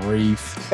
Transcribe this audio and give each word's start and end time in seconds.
grief. 0.00 0.72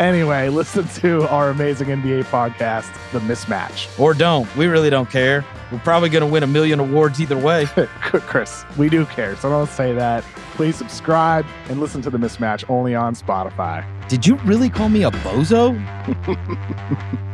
anyway, 0.00 0.48
listen 0.48 0.86
to 0.88 1.28
our 1.28 1.50
amazing 1.50 1.88
NBA 1.88 2.24
podcast, 2.24 2.92
The 3.12 3.20
Mismatch. 3.20 3.98
Or 3.98 4.14
don't. 4.14 4.54
We 4.56 4.66
really 4.66 4.90
don't 4.90 5.10
care. 5.10 5.44
We're 5.72 5.78
probably 5.80 6.08
going 6.08 6.24
to 6.24 6.30
win 6.32 6.42
a 6.42 6.46
million 6.46 6.80
awards 6.80 7.20
either 7.20 7.38
way. 7.38 7.66
Chris, 8.00 8.64
we 8.76 8.88
do 8.88 9.06
care, 9.06 9.36
so 9.36 9.48
don't 9.48 9.68
say 9.68 9.92
that. 9.94 10.24
Please 10.54 10.76
subscribe 10.76 11.46
and 11.68 11.80
listen 11.80 12.00
to 12.02 12.10
The 12.10 12.18
Mismatch 12.18 12.68
only 12.70 12.94
on 12.94 13.14
Spotify. 13.14 13.84
Did 14.08 14.26
you 14.26 14.36
really 14.44 14.70
call 14.70 14.88
me 14.88 15.04
a 15.04 15.10
bozo? 15.10 15.74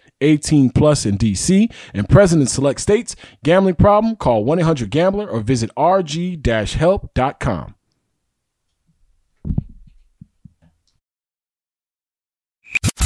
18 0.21 0.69
plus 0.69 1.05
in 1.05 1.17
DC, 1.17 1.69
and 1.93 2.07
present 2.07 2.41
in 2.41 2.47
select 2.47 2.79
states. 2.79 3.17
Gambling 3.43 3.75
problem? 3.75 4.15
Call 4.15 4.45
1-800-GAMBLER 4.45 5.29
or 5.29 5.41
visit 5.41 5.69
rg-help.com. 5.75 7.75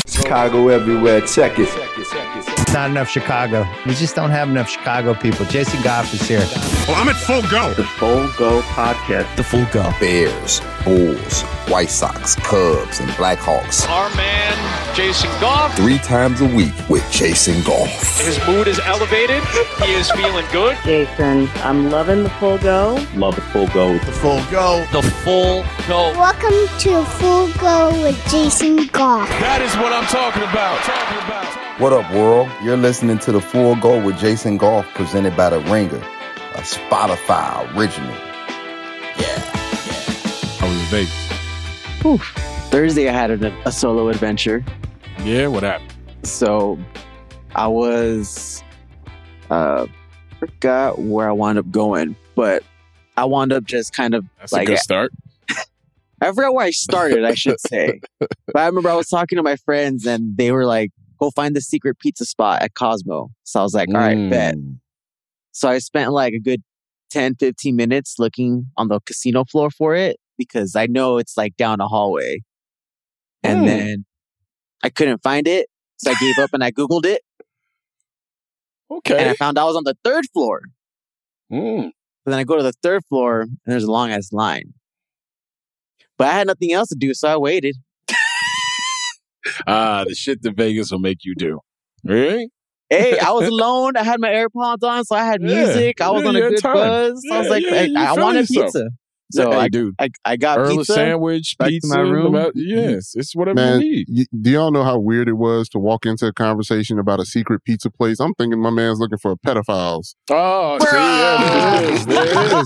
Chicago 0.08 0.70
everywhere. 0.70 1.22
Check 1.22 1.54
it. 1.58 2.74
Not 2.74 2.90
enough 2.90 3.10
Chicago. 3.10 3.68
We 3.86 3.94
just 3.94 4.16
don't 4.16 4.32
have 4.32 4.50
enough 4.50 4.70
Chicago 4.70 5.14
people. 5.14 5.46
Jason 5.46 5.82
Goff 5.84 6.14
is 6.14 6.28
here. 6.28 6.46
Well, 6.88 6.98
I'm 6.98 7.10
at 7.10 7.16
full 7.16 7.42
go. 7.44 7.74
The 7.74 7.84
Full 7.84 8.28
Go 8.38 8.62
Podcast. 8.62 9.36
The 9.36 9.44
full 9.44 9.66
go. 9.72 9.92
Bears, 10.00 10.62
Bulls, 10.86 11.42
White 11.68 11.90
Sox, 11.90 12.36
Cubs, 12.36 13.00
and 13.00 13.10
Blackhawks. 13.12 13.90
Our 13.90 14.16
man, 14.16 14.96
Jason 14.96 15.30
Goff. 15.42 15.76
Three 15.76 15.98
times 15.98 16.42
a 16.42 16.46
week 16.46 16.74
with 16.88 17.04
Jason 17.12 17.62
Goff. 17.64 18.22
His 18.24 18.40
mood 18.48 18.68
is 18.68 18.80
elevated. 18.80 19.44
He 19.84 19.94
is 19.94 20.10
feeling 20.12 20.46
good. 20.52 20.78
Jason, 20.86 21.50
I'm 21.64 21.90
loving 21.90 22.24
the 22.24 22.30
full 22.30 22.60
go. 22.60 23.04
Love 23.16 23.36
the 23.36 23.42
Full 23.42 23.68
Go. 23.70 23.98
The 23.98 24.12
full 24.12 24.44
go. 24.52 24.86
The 24.92 25.02
full 25.02 25.66
go. 25.88 26.12
Welcome 26.18 26.68
to 26.80 27.04
Full 27.04 27.52
Go 27.54 27.90
with 28.04 28.16
Jason 28.30 28.86
Goff. 28.88 29.28
That 29.40 29.62
is 29.62 29.76
what 29.78 29.92
I'm 29.92 30.06
talking 30.06 30.44
about. 30.44 30.80
Talking 30.84 31.18
about. 31.26 31.82
What 31.82 31.94
up, 31.94 32.10
world? 32.14 32.50
You're 32.64 32.78
listening 32.78 33.18
to 33.20 33.32
the 33.32 33.42
Full 33.42 33.76
Go 33.76 34.02
with 34.06 34.18
Jason 34.20 34.58
Goff, 34.58 34.86
presented 34.94 35.36
by 35.36 35.50
The 35.50 35.60
Ringer, 35.62 35.98
a 35.98 36.62
Spotify 36.62 37.76
original. 37.76 38.16
Yeah. 39.18 39.65
How 40.96 42.12
was 42.12 42.22
Vegas? 42.22 42.70
Thursday, 42.70 43.10
I 43.10 43.12
had 43.12 43.30
a, 43.32 43.68
a 43.68 43.72
solo 43.72 44.08
adventure. 44.08 44.64
Yeah, 45.24 45.48
what 45.48 45.64
happened? 45.64 45.94
So 46.24 46.80
I 47.54 47.68
was, 47.68 48.64
uh, 49.50 49.88
forgot 50.40 51.00
where 51.00 51.28
I 51.28 51.34
wound 51.34 51.58
up 51.58 51.70
going, 51.70 52.16
but 52.36 52.64
I 53.18 53.26
wound 53.26 53.52
up 53.52 53.66
just 53.66 53.94
kind 53.94 54.14
of 54.14 54.26
That's 54.40 54.54
like 54.54 54.70
a 54.70 54.72
good 54.72 54.80
start. 54.80 55.12
I 56.22 56.32
forgot 56.32 56.54
where 56.54 56.66
I 56.66 56.72
started, 56.72 57.26
I 57.26 57.34
should 57.34 57.60
say. 57.60 58.00
but 58.20 58.30
I 58.56 58.66
remember 58.66 58.90
I 58.90 58.96
was 58.96 59.10
talking 59.10 59.36
to 59.36 59.44
my 59.44 59.58
friends 59.58 60.06
and 60.06 60.38
they 60.38 60.52
were 60.52 60.66
like, 60.66 60.92
go 61.20 61.30
find 61.32 61.58
the 61.58 61.62
secret 61.62 62.00
pizza 62.00 62.24
spot 62.24 62.62
at 62.62 62.74
Cosmo. 62.74 63.32
So 63.44 63.60
I 63.60 63.64
was 63.64 63.74
like, 63.74 63.90
all 63.90 63.96
right, 63.96 64.30
bet. 64.30 64.56
Mm. 64.56 64.80
So 65.52 65.68
I 65.68 65.80
spent 65.80 66.14
like 66.14 66.34
a 66.34 66.40
good 66.40 66.64
10, 67.10 67.36
15 67.36 67.76
minutes 67.76 68.16
looking 68.18 68.68
on 68.78 68.88
the 68.88 69.02
casino 69.02 69.44
floor 69.44 69.70
for 69.70 69.94
it 69.94 70.20
because 70.38 70.76
I 70.76 70.88
know 70.88 71.18
it's 71.18 71.38
like 71.38 71.56
down 71.58 71.80
a 71.82 71.88
hallway. 71.88 72.40
And 73.44 73.60
Hmm. 73.62 73.66
then 73.66 74.06
I 74.84 74.90
couldn't 74.90 75.22
find 75.24 75.48
it. 75.48 75.68
So 75.98 76.12
I 76.12 76.16
gave 76.16 76.38
up 76.38 76.50
and 76.54 76.64
I 76.64 76.72
Googled 76.72 77.06
it 77.06 77.22
Okay. 78.92 79.18
and 79.18 79.30
I 79.30 79.34
found 79.34 79.58
I 79.58 79.64
was 79.64 79.76
on 79.76 79.84
the 79.86 79.96
third 80.04 80.26
floor. 80.34 80.62
Mm. 81.52 81.92
But 82.26 82.32
then 82.32 82.40
I 82.40 82.44
go 82.44 82.58
to 82.58 82.64
the 82.64 82.74
third 82.84 83.04
floor 83.08 83.42
and 83.42 83.58
there's 83.66 83.84
a 83.84 83.92
long 83.92 84.10
ass 84.12 84.34
line. 84.34 84.74
But 86.18 86.28
I 86.28 86.32
had 86.34 86.48
nothing 86.48 86.72
else 86.74 86.90
to 86.90 86.96
do, 86.96 87.14
so 87.14 87.28
I 87.28 87.38
waited. 87.38 87.78
Ah, 89.68 90.04
the 90.08 90.16
shit 90.16 90.42
that 90.42 90.56
Vegas 90.56 90.92
will 90.92 91.00
make 91.00 91.20
you 91.24 91.36
do. 91.36 91.60
Really? 92.04 92.50
Hey, 92.90 93.18
I 93.20 93.32
was 93.32 93.48
alone. 93.48 93.96
I 93.96 94.04
had 94.04 94.20
my 94.20 94.30
AirPods 94.30 94.84
on, 94.84 95.04
so 95.06 95.16
I 95.16 95.24
had 95.26 95.42
Yeah. 95.42 95.48
music. 95.56 96.02
I 96.02 96.10
was 96.12 96.24
Yeah, 96.24 96.30
on 96.30 96.36
a 96.36 96.40
good 96.50 96.62
time. 96.62 96.74
buzz. 96.74 97.24
So 97.28 97.36
I 97.36 97.40
was 97.40 97.50
like, 97.50 97.64
yeah, 97.64 97.74
hey, 97.86 97.94
I 97.96 98.14
want 98.14 98.38
a 98.38 98.44
pizza. 98.44 98.90
So 99.32 99.52
hey, 99.52 99.58
I, 99.58 99.68
dude. 99.70 99.96
I, 100.00 100.10
I 100.24 100.38
got 100.38 100.60
Earl 100.60 100.78
pizza. 100.78 100.94
sandwich, 100.94 101.56
back 101.58 101.68
to 101.68 101.72
pizza. 101.74 101.96
my 101.96 102.02
room. 102.02 102.36
about- 102.36 102.52
yes, 102.56 103.14
it's 103.16 103.36
whatever 103.36 103.56
Man, 103.56 103.82
you 103.82 103.90
need. 103.92 104.08
y- 104.10 104.26
do 104.42 104.50
y'all 104.52 104.72
know 104.72 104.84
how 104.84 105.00
weird 105.00 105.28
it 105.28 105.34
was 105.34 105.68
to 105.70 105.80
walk 105.80 106.06
into 106.06 106.28
a 106.28 106.34
conversation 106.34 107.00
about 107.00 107.20
a 107.20 107.26
secret 107.26 107.64
pizza 107.64 107.90
place? 107.90 108.20
I'm 108.20 108.34
thinking 108.36 108.60
my 108.62 108.70
man's 108.70 109.00
looking 109.00 109.18
for 109.18 109.36
pedophiles. 109.36 110.14
Oh, 110.30 110.78
see, 110.80 110.96
yeah, 110.96 111.42
there 111.42 111.84
it 111.84 111.94
is. 111.94 112.06
There 112.06 112.26
it 112.26 112.38
is. 112.38 112.66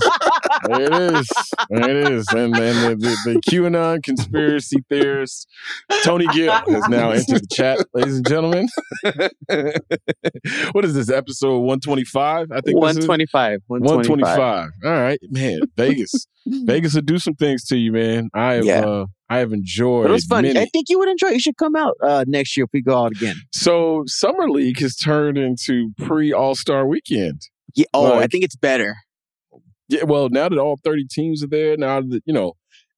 There 0.68 0.82
it 0.82 0.92
is. 1.14 1.28
There 1.70 1.90
it 1.90 2.12
is. 2.12 2.26
And, 2.32 2.56
and 2.56 3.00
the, 3.02 3.06
the, 3.24 3.32
the 3.34 3.40
QAnon 3.50 4.02
conspiracy 4.02 4.84
theorist, 4.88 5.48
Tony 6.04 6.26
Gill, 6.28 6.52
has 6.52 6.88
now 6.88 7.10
entered 7.10 7.42
the 7.42 7.48
chat, 7.52 7.78
ladies 7.94 8.16
and 8.16 8.28
gentlemen. 8.28 8.68
what 10.72 10.84
is 10.84 10.94
this, 10.94 11.10
episode 11.10 11.58
125? 11.60 12.52
I 12.52 12.60
think 12.60 12.64
this 12.80 12.96
is? 12.98 13.08
125. 13.08 13.60
125. 13.66 14.38
125. 14.38 14.70
All 14.84 14.90
right, 15.02 15.18
man. 15.30 15.60
Vegas. 15.76 16.26
Vegas 16.64 16.94
will 16.94 17.02
do 17.02 17.18
some 17.18 17.34
things 17.34 17.64
to 17.66 17.76
you, 17.76 17.92
man. 17.92 18.28
I 18.34 18.54
have 18.54 18.64
Yeah. 18.64 18.80
uh, 18.84 19.06
I 19.28 19.38
have 19.38 19.52
enjoyed 19.52 20.04
But 20.04 20.10
it 20.10 20.14
was 20.14 20.24
fun. 20.24 20.42
many. 20.42 20.58
I 20.58 20.66
think 20.66 20.86
you 20.88 20.98
would 20.98 21.08
enjoy 21.08 21.28
it. 21.28 21.34
You 21.34 21.40
should 21.40 21.56
come 21.56 21.76
out 21.76 21.94
uh, 22.02 22.24
next 22.26 22.56
year 22.56 22.64
if 22.64 22.70
we 22.72 22.82
go 22.82 22.96
out 23.04 23.12
again. 23.12 23.36
So 23.52 24.02
summer 24.06 24.50
league 24.50 24.80
has 24.80 24.96
turned 24.96 25.38
into 25.38 25.92
pre 25.98 26.32
All 26.32 26.54
Star 26.54 26.86
weekend. 26.86 27.42
Yeah, 27.74 27.86
oh, 27.94 28.18
I 28.18 28.26
think 28.26 28.42
it's 28.44 28.56
better. 28.56 28.96
Yeah, 29.88 30.04
well, 30.04 30.28
now 30.28 30.48
that 30.48 30.58
all 30.58 30.78
30 30.84 31.06
teams 31.10 31.42
are 31.42 31.48
there, 31.48 31.76
now 31.76 32.00
that, 32.00 32.20
you 32.24 32.32
know, 32.32 32.54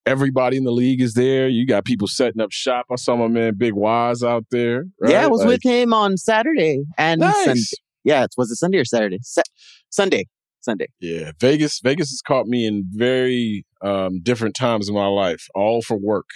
everybody 0.06 0.56
in 0.56 0.64
the 0.64 0.72
league 0.72 1.00
is 1.00 1.14
there, 1.14 1.48
you 1.48 1.66
got 1.66 1.84
people 1.84 2.06
setting 2.08 2.40
up 2.40 2.52
shop. 2.52 2.86
I 2.90 2.96
saw 2.96 3.16
my 3.16 3.28
man 3.28 3.54
Big 3.56 3.72
Wise 3.74 4.22
out 4.22 4.44
there. 4.50 4.84
Yeah, 5.06 5.24
I 5.24 5.26
was 5.28 5.40
Like, 5.40 5.48
with 5.48 5.62
him 5.62 5.92
on 5.94 6.16
Saturday 6.16 6.82
and 6.98 7.20
Nice. 7.20 7.44
Sunday. 7.44 7.60
Yeah, 8.04 8.24
it 8.24 8.30
was 8.36 8.50
it 8.50 8.56
Sunday 8.56 8.78
or 8.78 8.84
Saturday? 8.84 9.18
Sa- 9.22 9.42
Sunday. 9.90 10.26
Sunday. 10.62 10.86
Yeah, 11.00 11.32
Vegas. 11.40 11.80
Vegas 11.80 12.10
has 12.10 12.20
caught 12.22 12.46
me 12.46 12.66
in 12.66 12.84
very 12.90 13.64
um, 13.82 14.20
different 14.22 14.54
times 14.54 14.88
in 14.88 14.94
my 14.94 15.06
life, 15.06 15.46
all 15.54 15.82
for 15.82 15.96
work. 15.96 16.28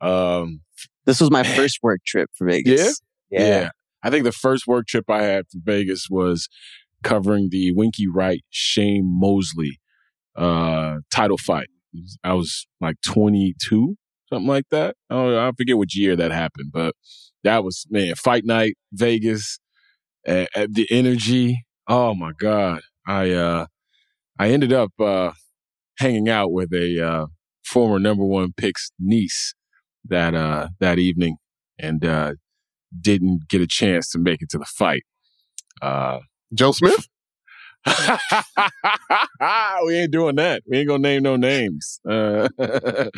Um, 0.00 0.60
This 1.06 1.20
was 1.20 1.30
my 1.30 1.42
first 1.56 1.80
work 1.82 2.00
trip 2.06 2.30
for 2.36 2.46
Vegas. 2.46 3.00
yeah. 3.30 3.40
Yeah. 3.40 3.70
I 4.02 4.10
think 4.10 4.24
the 4.24 4.32
first 4.32 4.66
work 4.66 4.86
trip 4.86 5.08
I 5.08 5.22
had 5.22 5.46
for 5.50 5.58
Vegas 5.64 6.08
was 6.10 6.48
covering 7.02 7.48
the 7.50 7.72
Winky 7.72 8.06
Wright 8.06 8.44
Shane 8.50 9.06
Mosley 9.18 9.80
uh, 10.36 10.98
title 11.10 11.38
fight. 11.38 11.68
I 12.22 12.34
was 12.34 12.66
like 12.80 12.96
22, 13.06 13.96
something 14.28 14.46
like 14.46 14.66
that. 14.70 14.96
Oh, 15.08 15.38
I 15.38 15.52
forget 15.56 15.78
which 15.78 15.96
year 15.96 16.16
that 16.16 16.32
happened, 16.32 16.70
but 16.72 16.94
that 17.44 17.64
was 17.64 17.86
man 17.90 18.14
fight 18.14 18.44
night 18.44 18.74
Vegas. 18.92 19.58
Uh, 20.26 20.46
the 20.68 20.86
energy. 20.90 21.64
Oh 21.86 22.14
my 22.14 22.32
god. 22.38 22.80
I 23.06 23.30
uh, 23.32 23.66
I 24.38 24.50
ended 24.50 24.72
up 24.72 24.92
uh, 25.00 25.32
hanging 25.98 26.28
out 26.28 26.52
with 26.52 26.72
a 26.72 27.00
uh, 27.00 27.26
former 27.64 27.98
number 27.98 28.24
one 28.24 28.52
pick's 28.56 28.90
niece 28.98 29.54
that 30.04 30.34
uh, 30.34 30.68
that 30.80 30.98
evening, 30.98 31.36
and 31.78 32.04
uh, 32.04 32.34
didn't 33.00 33.48
get 33.48 33.60
a 33.60 33.66
chance 33.66 34.10
to 34.10 34.18
make 34.18 34.42
it 34.42 34.50
to 34.50 34.58
the 34.58 34.64
fight. 34.64 35.02
Uh, 35.82 36.20
Joe 36.52 36.72
Smith? 36.72 37.08
we 39.84 39.94
ain't 39.94 40.10
doing 40.10 40.36
that. 40.36 40.62
We 40.66 40.78
ain't 40.78 40.88
gonna 40.88 41.00
name 41.00 41.22
no 41.22 41.36
names. 41.36 42.00
Uh, 42.08 42.48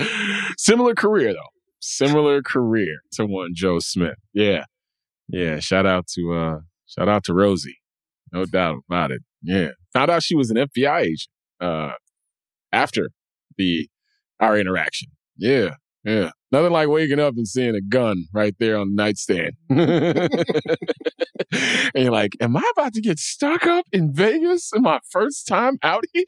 similar 0.59 0.94
career 0.94 1.33
though. 1.33 1.50
Similar 1.81 2.43
career 2.43 2.99
to 3.12 3.27
one 3.27 3.50
Joe 3.55 3.79
Smith. 3.79 4.17
Yeah, 4.33 4.65
yeah. 5.29 5.61
Shout 5.61 5.87
out 5.87 6.09
to 6.15 6.33
uh, 6.33 6.59
shout 6.87 7.09
out 7.09 7.25
to 7.25 7.35
Rosie. 7.35 7.79
No 8.33 8.44
doubt 8.44 8.79
about 8.88 9.12
it. 9.12 9.23
Yeah. 9.46 9.70
Found 9.94 10.10
out 10.10 10.22
she 10.25 10.34
was 10.34 10.50
an 10.50 10.56
FBI 10.56 11.02
agent 11.02 11.28
uh, 11.60 11.93
after 12.72 13.10
the 13.56 13.88
our 14.40 14.58
interaction. 14.58 15.08
Yeah, 15.38 15.76
yeah. 16.04 16.31
Nothing 16.52 16.72
like 16.72 16.88
waking 16.88 17.20
up 17.20 17.34
and 17.37 17.46
seeing 17.46 17.75
a 17.75 17.81
gun 17.81 18.25
right 18.32 18.54
there 18.58 18.76
on 18.76 18.94
the 18.94 19.02
nightstand. 19.02 19.52
and 19.70 20.34
you're 21.94 22.12
like, 22.12 22.32
am 22.40 22.56
I 22.56 22.72
about 22.76 22.93
to 22.94 23.00
get 23.00 23.19
stuck 23.19 23.66
up 23.66 23.87
in 23.93 24.12
Vegas 24.12 24.72
in 24.75 24.82
my 24.82 25.00
first 25.10 25.46
time 25.46 25.78
out 25.82 26.04
here? 26.12 26.25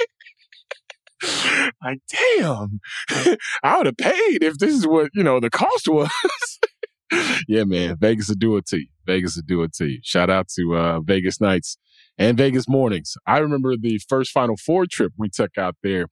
like, 1.85 2.01
damn, 2.39 2.81
I 3.63 3.77
would 3.77 3.87
have 3.87 3.97
paid 3.97 4.43
if 4.43 4.59
this 4.59 4.75
is 4.75 4.87
what, 4.87 5.11
you 5.15 5.25
know, 5.25 5.41
the 5.41 5.51
cost 5.51 5.89
was. 5.89 6.11
yeah, 7.49 7.65
man, 7.65 7.97
Vegas 7.99 8.29
will 8.29 8.37
do 8.37 8.57
it 8.57 8.67
to 8.67 8.79
you. 8.79 8.87
Vegas 9.07 9.37
will 9.37 9.45
do 9.47 9.63
it 9.63 9.73
to 9.75 9.87
you. 9.87 9.99
Shout 10.03 10.31
out 10.31 10.49
to 10.57 10.77
uh, 10.77 11.01
Vegas 11.01 11.41
Nights 11.41 11.79
and 12.19 12.37
Vegas 12.37 12.69
Mornings. 12.69 13.15
I 13.27 13.39
remember 13.39 13.77
the 13.77 14.01
first 14.09 14.33
Final 14.33 14.57
Four 14.57 14.87
trip 14.91 15.13
we 15.17 15.29
took 15.29 15.57
out 15.57 15.77
there 15.83 16.07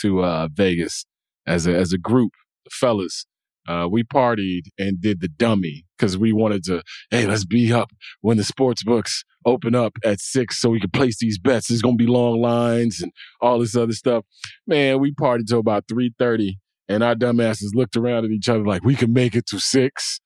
to 0.00 0.22
uh, 0.22 0.48
Vegas 0.52 1.06
as 1.46 1.66
a, 1.66 1.74
as 1.74 1.92
a 1.92 1.98
group, 1.98 2.32
the 2.64 2.70
fellas. 2.70 3.26
Uh, 3.68 3.88
we 3.90 4.04
partied 4.04 4.66
and 4.78 5.00
did 5.00 5.20
the 5.20 5.26
dummy 5.26 5.84
because 5.98 6.16
we 6.16 6.32
wanted 6.32 6.62
to, 6.62 6.82
hey, 7.10 7.26
let's 7.26 7.44
be 7.44 7.72
up 7.72 7.90
when 8.20 8.36
the 8.36 8.44
sports 8.44 8.84
books 8.84 9.24
open 9.44 9.74
up 9.74 9.92
at 10.04 10.20
six 10.20 10.60
so 10.60 10.70
we 10.70 10.78
can 10.78 10.90
place 10.90 11.18
these 11.18 11.38
bets. 11.38 11.68
There's 11.68 11.82
going 11.82 11.98
to 11.98 12.04
be 12.04 12.10
long 12.10 12.40
lines 12.40 13.00
and 13.00 13.10
all 13.40 13.58
this 13.58 13.74
other 13.74 13.92
stuff. 13.92 14.24
Man, 14.68 15.00
we 15.00 15.12
partied 15.12 15.48
till 15.48 15.58
about 15.58 15.88
3.30 15.88 16.52
and 16.88 17.02
our 17.02 17.16
dumbasses 17.16 17.74
looked 17.74 17.96
around 17.96 18.24
at 18.24 18.30
each 18.30 18.48
other 18.48 18.64
like, 18.64 18.84
we 18.84 18.94
can 18.94 19.12
make 19.12 19.34
it 19.34 19.46
to 19.46 19.58
six. 19.58 20.20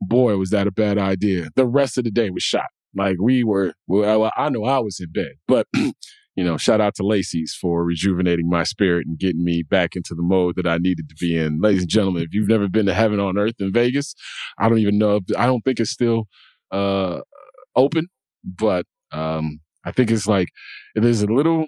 Boy, 0.00 0.36
was 0.36 0.50
that 0.50 0.68
a 0.68 0.72
bad 0.72 0.98
idea. 0.98 1.48
The 1.56 1.66
rest 1.66 1.98
of 1.98 2.04
the 2.04 2.10
day 2.10 2.30
was 2.30 2.42
shot. 2.42 2.66
Like 2.96 3.16
we 3.20 3.44
were, 3.44 3.74
well, 3.86 4.30
I 4.36 4.48
know 4.48 4.64
I 4.64 4.78
was 4.78 5.00
in 5.00 5.10
bed, 5.12 5.32
but 5.46 5.66
you 6.36 6.42
know, 6.42 6.56
shout 6.56 6.80
out 6.80 6.94
to 6.96 7.06
Lacey's 7.06 7.56
for 7.58 7.84
rejuvenating 7.84 8.48
my 8.48 8.64
spirit 8.64 9.06
and 9.06 9.18
getting 9.18 9.44
me 9.44 9.62
back 9.62 9.94
into 9.94 10.14
the 10.14 10.22
mode 10.22 10.56
that 10.56 10.66
I 10.66 10.78
needed 10.78 11.08
to 11.08 11.14
be 11.20 11.36
in. 11.38 11.60
Ladies 11.60 11.82
and 11.82 11.90
gentlemen, 11.90 12.22
if 12.22 12.34
you've 12.34 12.48
never 12.48 12.68
been 12.68 12.86
to 12.86 12.94
Heaven 12.94 13.20
on 13.20 13.38
Earth 13.38 13.54
in 13.60 13.72
Vegas, 13.72 14.14
I 14.58 14.68
don't 14.68 14.78
even 14.78 14.98
know. 14.98 15.16
If, 15.16 15.24
I 15.38 15.46
don't 15.46 15.62
think 15.62 15.78
it's 15.78 15.90
still 15.90 16.24
uh, 16.72 17.20
open, 17.76 18.08
but 18.42 18.84
um, 19.12 19.60
I 19.84 19.92
think 19.92 20.10
it's 20.10 20.26
like 20.26 20.48
there's 20.96 21.22
a 21.22 21.26
little, 21.26 21.66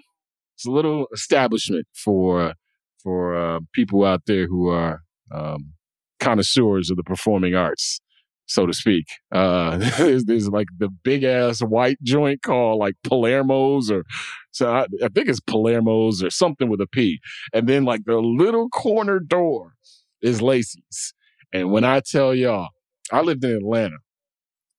it's 0.55 0.67
a 0.67 0.71
little 0.71 1.07
establishment 1.13 1.87
for 1.93 2.53
for 3.01 3.35
uh, 3.35 3.59
people 3.73 4.03
out 4.03 4.23
there 4.27 4.47
who 4.47 4.67
are 4.67 5.01
um, 5.33 5.73
connoisseurs 6.19 6.89
of 6.89 6.97
the 6.97 7.03
performing 7.03 7.55
arts 7.55 8.01
so 8.47 8.65
to 8.65 8.73
speak. 8.73 9.05
Uh, 9.31 9.77
there's, 9.97 10.25
there's, 10.25 10.49
like 10.49 10.67
the 10.77 10.89
big 10.89 11.23
ass 11.23 11.59
white 11.59 11.97
joint 12.03 12.41
called 12.41 12.79
like 12.79 12.95
Palermo's 13.03 13.91
or 13.91 14.03
so 14.51 14.71
I, 14.71 14.87
I, 15.03 15.09
think 15.09 15.29
it's 15.29 15.39
Palermo's 15.39 16.23
or 16.23 16.29
something 16.29 16.69
with 16.69 16.81
a 16.81 16.87
P. 16.87 17.19
And 17.53 17.67
then 17.67 17.85
like 17.85 18.05
the 18.05 18.17
little 18.17 18.69
corner 18.69 19.19
door 19.19 19.73
is 20.21 20.41
Lacey's. 20.41 21.13
And 21.53 21.71
when 21.71 21.83
I 21.83 21.99
tell 21.99 22.33
y'all, 22.33 22.69
I 23.11 23.21
lived 23.21 23.43
in 23.43 23.55
Atlanta 23.55 23.97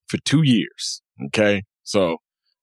for 0.08 0.18
two 0.24 0.42
years. 0.42 1.02
Okay. 1.26 1.62
So, 1.84 2.16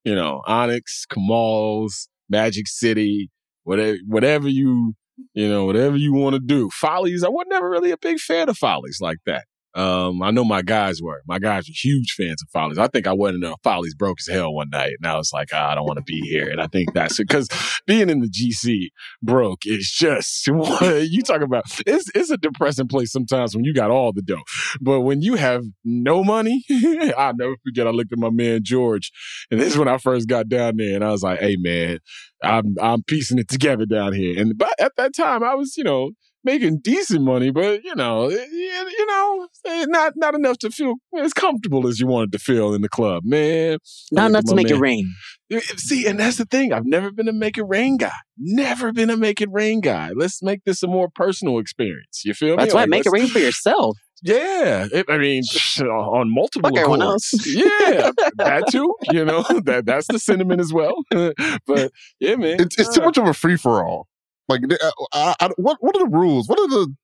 you 0.04 0.14
know, 0.14 0.42
Onyx, 0.46 1.06
Kamal's, 1.06 2.08
Magic 2.28 2.68
City, 2.68 3.30
whatever, 3.64 3.98
whatever 4.06 4.48
you, 4.48 4.94
you 5.32 5.48
know, 5.48 5.64
whatever 5.64 5.96
you 5.96 6.12
want 6.12 6.34
to 6.34 6.40
do. 6.40 6.68
Follies, 6.70 7.24
I 7.24 7.28
was 7.28 7.46
never 7.48 7.70
really 7.70 7.90
a 7.90 7.96
big 7.96 8.18
fan 8.18 8.48
of 8.48 8.58
Follies 8.58 8.98
like 9.00 9.18
that. 9.26 9.46
Um, 9.76 10.22
I 10.22 10.30
know 10.30 10.42
my 10.42 10.62
guys 10.62 11.02
were. 11.02 11.22
My 11.28 11.38
guys 11.38 11.68
were 11.68 11.74
huge 11.74 12.12
fans 12.12 12.42
of 12.42 12.48
Follies. 12.50 12.78
I 12.78 12.88
think 12.88 13.06
I 13.06 13.12
went 13.12 13.34
into 13.34 13.54
Follies 13.62 13.94
broke 13.94 14.18
as 14.20 14.32
hell 14.32 14.54
one 14.54 14.70
night, 14.70 14.94
and 14.98 15.06
I 15.06 15.16
was 15.16 15.32
like, 15.34 15.50
oh, 15.52 15.58
I 15.58 15.74
don't 15.74 15.84
want 15.84 15.98
to 15.98 16.02
be 16.02 16.20
here. 16.20 16.48
And 16.48 16.62
I 16.62 16.66
think 16.66 16.94
that's 16.94 17.18
because 17.18 17.48
being 17.86 18.08
in 18.08 18.20
the 18.20 18.28
GC 18.28 18.88
broke 19.22 19.66
is 19.66 19.90
just 19.90 20.46
you 20.80 21.22
talk 21.22 21.42
about. 21.42 21.64
It's 21.86 22.10
it's 22.14 22.30
a 22.30 22.38
depressing 22.38 22.88
place 22.88 23.12
sometimes 23.12 23.54
when 23.54 23.64
you 23.64 23.74
got 23.74 23.90
all 23.90 24.12
the 24.12 24.22
dough, 24.22 24.42
but 24.80 25.02
when 25.02 25.20
you 25.20 25.34
have 25.34 25.62
no 25.84 26.24
money, 26.24 26.64
I'll 27.16 27.36
never 27.36 27.54
forget. 27.62 27.86
I 27.86 27.90
looked 27.90 28.12
at 28.12 28.18
my 28.18 28.30
man 28.30 28.60
George, 28.62 29.12
and 29.50 29.60
this 29.60 29.74
is 29.74 29.78
when 29.78 29.88
I 29.88 29.98
first 29.98 30.26
got 30.26 30.48
down 30.48 30.78
there, 30.78 30.94
and 30.94 31.04
I 31.04 31.10
was 31.10 31.22
like, 31.22 31.40
Hey 31.40 31.56
man, 31.56 31.98
I'm 32.42 32.76
I'm 32.80 33.02
piecing 33.02 33.38
it 33.38 33.48
together 33.48 33.84
down 33.84 34.14
here. 34.14 34.40
And 34.40 34.56
but 34.56 34.72
at 34.80 34.92
that 34.96 35.14
time, 35.14 35.42
I 35.42 35.54
was 35.54 35.76
you 35.76 35.84
know 35.84 36.12
making 36.46 36.78
decent 36.78 37.22
money, 37.22 37.50
but 37.50 37.84
you 37.84 37.94
know, 37.94 38.28
eh, 38.28 38.46
you 38.50 39.06
know, 39.06 39.48
eh, 39.66 39.84
not 39.88 40.14
not 40.16 40.34
enough 40.34 40.56
to 40.58 40.70
feel 40.70 40.94
as 41.18 41.34
comfortable 41.34 41.86
as 41.86 42.00
you 42.00 42.06
wanted 42.06 42.32
to 42.32 42.38
feel 42.38 42.72
in 42.72 42.80
the 42.80 42.88
club, 42.88 43.24
man. 43.26 43.78
Not 44.10 44.30
enough 44.30 44.44
to 44.44 44.54
make 44.54 44.68
man. 44.68 44.76
it 44.76 44.80
rain. 44.80 45.14
Eh, 45.50 45.60
see, 45.76 46.06
and 46.06 46.18
that's 46.18 46.38
the 46.38 46.46
thing. 46.46 46.72
I've 46.72 46.86
never 46.86 47.10
been 47.10 47.28
a 47.28 47.32
make 47.32 47.58
it 47.58 47.64
rain 47.64 47.98
guy. 47.98 48.12
Never 48.38 48.92
been 48.92 49.10
a 49.10 49.16
make 49.16 49.42
it 49.42 49.50
rain 49.52 49.80
guy. 49.80 50.12
Let's 50.16 50.42
make 50.42 50.64
this 50.64 50.82
a 50.82 50.86
more 50.86 51.08
personal 51.14 51.58
experience. 51.58 52.22
You 52.24 52.32
feel 52.32 52.56
me? 52.56 52.56
That's 52.56 52.72
why 52.72 52.82
like, 52.82 52.90
make 52.90 53.06
it 53.06 53.10
rain 53.10 53.28
for 53.28 53.40
yourself. 53.40 53.98
Yeah, 54.22 54.88
it, 54.90 55.06
I 55.08 55.18
mean, 55.18 55.42
on 55.80 56.32
multiple 56.32 56.70
Fuck 56.74 56.86
accounts. 56.86 57.46
Yeah, 57.56 58.10
that 58.38 58.64
too. 58.70 58.94
You 59.10 59.24
know, 59.24 59.42
that 59.64 59.84
that's 59.84 60.06
the 60.06 60.18
sentiment 60.18 60.60
as 60.60 60.72
well. 60.72 60.94
but 61.10 61.92
yeah, 62.18 62.36
man, 62.36 62.60
it's, 62.60 62.78
it's 62.78 62.94
too 62.94 63.02
much 63.02 63.18
of 63.18 63.26
a 63.26 63.34
free 63.34 63.56
for 63.56 63.86
all. 63.86 64.08
Like, 64.48 64.60
uh, 64.70 64.90
I, 65.12 65.34
I, 65.40 65.50
what 65.56 65.78
what 65.80 65.96
are 65.96 66.04
the 66.04 66.10
rules? 66.10 66.48
What 66.48 66.58
are 66.58 66.68
the 66.68 66.94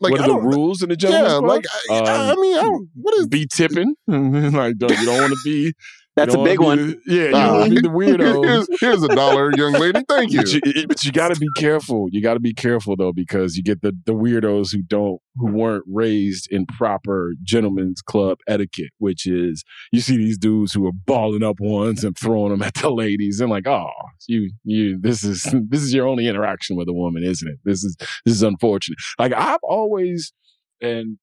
like? 0.00 0.12
What 0.12 0.20
are 0.20 0.28
the 0.28 0.38
rules 0.38 0.82
in 0.82 0.90
the 0.90 0.96
gentleman's 0.96 1.32
yeah, 1.32 1.38
club? 1.38 1.48
like 1.48 1.64
I, 1.90 1.98
um, 1.98 2.38
I 2.38 2.40
mean, 2.40 2.58
I 2.58 2.78
what 2.94 3.14
is 3.14 3.26
be 3.28 3.46
tipping? 3.46 3.94
like, 4.06 4.76
don't, 4.76 4.90
you 4.90 5.06
don't 5.06 5.20
want 5.20 5.32
to 5.32 5.40
be 5.44 5.72
that's 6.20 6.34
a 6.34 6.42
big 6.42 6.60
one. 6.60 6.78
The, 6.78 7.00
yeah, 7.06 7.28
you 7.28 7.34
uh, 7.34 7.68
be 7.68 7.80
the 7.80 7.88
weirdo. 7.88 8.44
Here's, 8.44 8.80
here's, 8.80 9.02
a 9.02 9.08
dollar, 9.14 9.52
young 9.56 9.72
lady. 9.72 10.02
Thank 10.08 10.32
you. 10.32 10.38
But 10.38 10.52
you, 10.52 10.86
but 10.86 11.04
you 11.04 11.12
got 11.12 11.34
to 11.34 11.40
be 11.40 11.48
careful. 11.56 12.08
You 12.10 12.22
got 12.22 12.34
to 12.34 12.40
be 12.40 12.52
careful 12.52 12.96
though, 12.96 13.12
because 13.12 13.56
you 13.56 13.62
get 13.62 13.82
the 13.82 13.92
the 14.04 14.12
weirdos 14.12 14.72
who 14.72 14.82
don't 14.82 15.20
who 15.36 15.52
weren't 15.52 15.84
raised 15.86 16.48
in 16.50 16.66
proper 16.66 17.32
gentlemen's 17.42 18.02
club 18.02 18.38
etiquette, 18.46 18.90
which 18.98 19.26
is 19.26 19.64
you 19.92 20.00
see 20.00 20.16
these 20.16 20.38
dudes 20.38 20.72
who 20.72 20.86
are 20.86 20.92
balling 20.92 21.42
up 21.42 21.56
ones 21.60 22.04
and 22.04 22.16
throwing 22.16 22.50
them 22.50 22.62
at 22.62 22.74
the 22.74 22.90
ladies, 22.90 23.40
and 23.40 23.50
like, 23.50 23.66
oh, 23.66 23.90
you 24.28 24.52
you 24.64 24.98
this 25.00 25.24
is 25.24 25.42
this 25.68 25.82
is 25.82 25.94
your 25.94 26.06
only 26.06 26.28
interaction 26.28 26.76
with 26.76 26.88
a 26.88 26.92
woman, 26.92 27.22
isn't 27.22 27.48
it? 27.48 27.58
This 27.64 27.82
is 27.82 27.96
this 28.24 28.34
is 28.34 28.42
unfortunate. 28.42 28.98
Like 29.18 29.32
I've 29.32 29.62
always 29.62 30.32
and 30.80 31.18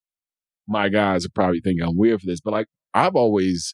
my 0.67 0.89
guys 0.89 1.25
are 1.25 1.31
probably 1.33 1.61
thinking 1.61 1.85
I'm 1.87 1.97
weird 1.97 2.21
for 2.21 2.27
this, 2.27 2.41
but 2.41 2.51
like 2.51 2.67
I've 2.93 3.15
always 3.15 3.73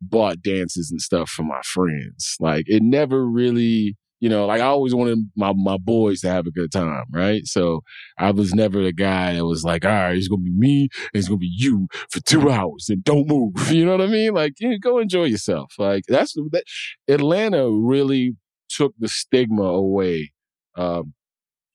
bought 0.00 0.42
dances 0.42 0.90
and 0.90 1.00
stuff 1.00 1.30
for 1.30 1.42
my 1.42 1.60
friends. 1.64 2.36
Like 2.40 2.64
it 2.68 2.82
never 2.82 3.26
really, 3.26 3.96
you 4.20 4.28
know, 4.28 4.46
like 4.46 4.60
I 4.60 4.66
always 4.66 4.94
wanted 4.94 5.18
my, 5.36 5.52
my 5.54 5.76
boys 5.78 6.20
to 6.20 6.28
have 6.28 6.46
a 6.46 6.50
good 6.50 6.72
time, 6.72 7.04
right? 7.10 7.46
So 7.46 7.82
I 8.18 8.30
was 8.30 8.54
never 8.54 8.82
the 8.82 8.92
guy 8.92 9.34
that 9.34 9.44
was 9.46 9.64
like, 9.64 9.84
all 9.84 9.90
right, 9.90 10.16
it's 10.16 10.28
gonna 10.28 10.42
be 10.42 10.50
me 10.52 10.82
and 10.82 11.10
it's 11.14 11.28
gonna 11.28 11.38
be 11.38 11.52
you 11.54 11.88
for 12.10 12.20
two 12.20 12.50
hours 12.50 12.88
and 12.88 13.02
don't 13.04 13.28
move. 13.28 13.52
You 13.74 13.84
know 13.86 13.92
what 13.92 14.02
I 14.02 14.06
mean? 14.06 14.34
Like, 14.34 14.54
you 14.60 14.70
know, 14.70 14.78
go 14.80 14.98
enjoy 14.98 15.24
yourself. 15.24 15.74
Like 15.78 16.04
that's 16.08 16.34
that 16.34 16.64
Atlanta 17.08 17.70
really 17.70 18.36
took 18.68 18.94
the 18.98 19.08
stigma 19.08 19.62
away 19.64 20.32
um, 20.76 21.14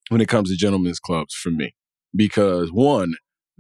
when 0.10 0.22
it 0.22 0.28
comes 0.30 0.50
to 0.50 0.58
gentlemen's 0.58 1.00
clubs 1.00 1.34
for 1.34 1.52
me. 1.52 1.74
Because 2.16 2.72
one, 2.72 3.14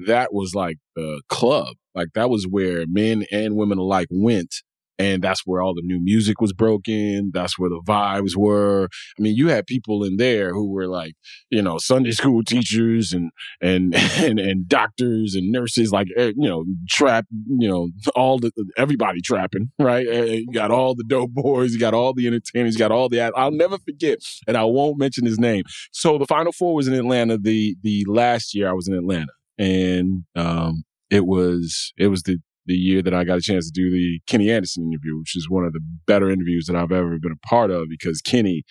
that 0.07 0.33
was 0.33 0.55
like 0.55 0.77
the 0.95 1.21
club. 1.29 1.75
Like 1.95 2.09
that 2.15 2.29
was 2.29 2.47
where 2.47 2.85
men 2.87 3.25
and 3.31 3.55
women 3.55 3.77
alike 3.77 4.07
went. 4.09 4.55
And 4.99 5.23
that's 5.23 5.43
where 5.45 5.61
all 5.61 5.73
the 5.73 5.81
new 5.81 6.01
music 6.01 6.41
was 6.41 6.51
broken. 6.51 7.31
That's 7.33 7.57
where 7.57 7.69
the 7.69 7.81
vibes 7.87 8.35
were. 8.35 8.89
I 9.17 9.21
mean, 9.21 9.33
you 9.33 9.47
had 9.47 9.65
people 9.65 10.03
in 10.03 10.17
there 10.17 10.51
who 10.51 10.69
were 10.69 10.87
like, 10.87 11.13
you 11.49 11.61
know, 11.61 11.77
Sunday 11.77 12.11
school 12.11 12.43
teachers 12.43 13.13
and, 13.13 13.31
and, 13.61 13.95
and, 14.17 14.39
and 14.39 14.67
doctors 14.67 15.35
and 15.35 15.53
nurses, 15.53 15.93
like, 15.93 16.07
eh, 16.17 16.33
you 16.35 16.49
know, 16.49 16.65
trap, 16.89 17.25
you 17.31 17.69
know, 17.69 17.89
all 18.13 18.39
the, 18.39 18.51
everybody 18.77 19.21
trapping, 19.21 19.71
right? 19.79 20.05
Eh, 20.05 20.11
eh, 20.11 20.41
you 20.45 20.51
got 20.53 20.69
all 20.69 20.95
the 20.95 21.05
dope 21.05 21.31
boys, 21.31 21.71
you 21.71 21.79
got 21.79 21.93
all 21.93 22.13
the 22.13 22.27
entertainers, 22.27 22.73
you 22.73 22.79
got 22.79 22.91
all 22.91 23.07
the, 23.07 23.21
I'll 23.21 23.51
never 23.51 23.77
forget, 23.77 24.19
and 24.47 24.57
I 24.57 24.65
won't 24.65 24.99
mention 24.99 25.25
his 25.25 25.39
name. 25.39 25.63
So 25.93 26.17
the 26.17 26.25
Final 26.25 26.51
Four 26.51 26.75
was 26.75 26.89
in 26.89 26.93
Atlanta 26.93 27.37
the, 27.37 27.77
the 27.83 28.03
last 28.09 28.53
year 28.53 28.69
I 28.69 28.73
was 28.73 28.89
in 28.89 28.95
Atlanta 28.95 29.31
and 29.59 30.23
um, 30.35 30.83
it 31.11 31.27
was 31.27 31.93
it 31.97 32.07
was 32.07 32.23
the 32.23 32.37
the 32.65 32.75
year 32.75 33.01
that 33.01 33.13
I 33.13 33.23
got 33.23 33.37
a 33.37 33.41
chance 33.41 33.65
to 33.65 33.71
do 33.73 33.91
the 33.91 34.19
Kenny 34.27 34.49
Anderson 34.51 34.91
interview, 34.91 35.17
which 35.17 35.35
is 35.35 35.49
one 35.49 35.65
of 35.65 35.73
the 35.73 35.81
better 36.05 36.29
interviews 36.29 36.65
that 36.67 36.75
I've 36.75 36.91
ever 36.91 37.17
been 37.19 37.31
a 37.31 37.47
part 37.47 37.71
of 37.71 37.87
because 37.89 38.21
Kenny 38.21 38.63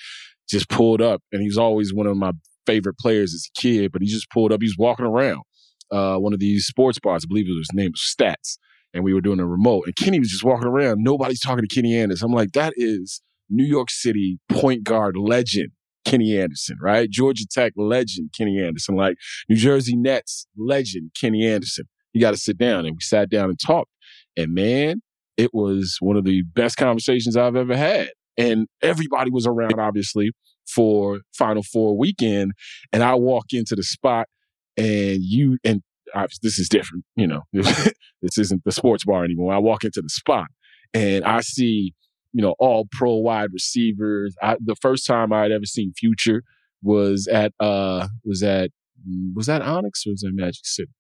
just 0.48 0.68
pulled 0.68 1.02
up 1.02 1.20
and 1.32 1.42
he's 1.42 1.58
always 1.58 1.92
one 1.92 2.06
of 2.06 2.16
my 2.16 2.32
favorite 2.64 2.96
players 2.98 3.34
as 3.34 3.48
a 3.48 3.60
kid, 3.60 3.90
but 3.92 4.00
he 4.00 4.08
just 4.08 4.30
pulled 4.30 4.52
up. 4.52 4.62
He 4.62 4.66
was 4.66 4.76
walking 4.78 5.04
around 5.04 5.42
uh, 5.90 6.16
one 6.16 6.32
of 6.32 6.38
these 6.38 6.64
sports 6.64 6.98
bars. 7.00 7.24
I 7.24 7.28
believe 7.28 7.46
it 7.46 7.54
was 7.54 7.68
his 7.70 7.76
name 7.76 7.92
Stats. 7.92 8.58
And 8.94 9.04
we 9.04 9.12
were 9.12 9.20
doing 9.20 9.40
a 9.40 9.46
remote 9.46 9.84
and 9.86 9.96
Kenny 9.96 10.18
was 10.18 10.30
just 10.30 10.44
walking 10.44 10.68
around. 10.68 11.02
Nobody's 11.02 11.40
talking 11.40 11.66
to 11.66 11.74
Kenny 11.74 11.96
Anderson. 11.96 12.26
I'm 12.26 12.32
like, 12.32 12.52
that 12.52 12.72
is 12.76 13.20
New 13.50 13.66
York 13.66 13.90
City 13.90 14.38
point 14.48 14.84
guard 14.84 15.16
legend 15.16 15.70
Kenny 16.08 16.38
Anderson, 16.38 16.76
right? 16.80 17.08
Georgia 17.10 17.44
Tech 17.50 17.72
legend 17.76 18.30
Kenny 18.36 18.62
Anderson, 18.62 18.96
like 18.96 19.16
New 19.48 19.56
Jersey 19.56 19.96
Nets 19.96 20.46
legend 20.56 21.10
Kenny 21.18 21.46
Anderson. 21.46 21.86
You 22.12 22.20
got 22.20 22.30
to 22.32 22.38
sit 22.38 22.58
down, 22.58 22.86
and 22.86 22.94
we 22.94 23.00
sat 23.00 23.28
down 23.30 23.50
and 23.50 23.58
talked. 23.58 23.90
And 24.36 24.54
man, 24.54 25.02
it 25.36 25.52
was 25.52 25.98
one 26.00 26.16
of 26.16 26.24
the 26.24 26.42
best 26.54 26.76
conversations 26.76 27.36
I've 27.36 27.56
ever 27.56 27.76
had. 27.76 28.10
And 28.36 28.66
everybody 28.82 29.30
was 29.30 29.46
around, 29.46 29.78
obviously, 29.78 30.30
for 30.72 31.20
Final 31.36 31.62
Four 31.62 31.98
weekend. 31.98 32.52
And 32.92 33.02
I 33.02 33.14
walk 33.14 33.46
into 33.52 33.74
the 33.74 33.82
spot, 33.82 34.26
and 34.76 35.18
you 35.20 35.58
and 35.64 35.82
I, 36.14 36.26
this 36.42 36.58
is 36.58 36.68
different, 36.68 37.04
you 37.16 37.26
know. 37.26 37.42
this 37.52 38.38
isn't 38.38 38.62
the 38.64 38.72
sports 38.72 39.04
bar 39.04 39.24
anymore. 39.24 39.52
I 39.52 39.58
walk 39.58 39.84
into 39.84 40.00
the 40.00 40.08
spot, 40.08 40.46
and 40.94 41.24
I 41.24 41.40
see, 41.40 41.94
you 42.32 42.42
know, 42.42 42.54
all 42.58 42.86
pro 42.92 43.14
wide 43.16 43.50
receivers. 43.52 44.34
I, 44.42 44.56
the 44.60 44.76
first 44.76 45.06
time 45.06 45.32
I 45.32 45.42
had 45.42 45.52
ever 45.52 45.64
seen 45.64 45.92
Future 45.96 46.42
was 46.82 47.26
at 47.26 47.52
uh 47.60 48.08
was 48.24 48.42
at 48.42 48.70
was 49.34 49.46
that 49.46 49.62
Onyx 49.62 50.06
or 50.06 50.10
was 50.10 50.20
that 50.20 50.32
Magic 50.34 50.64
City? 50.64 50.92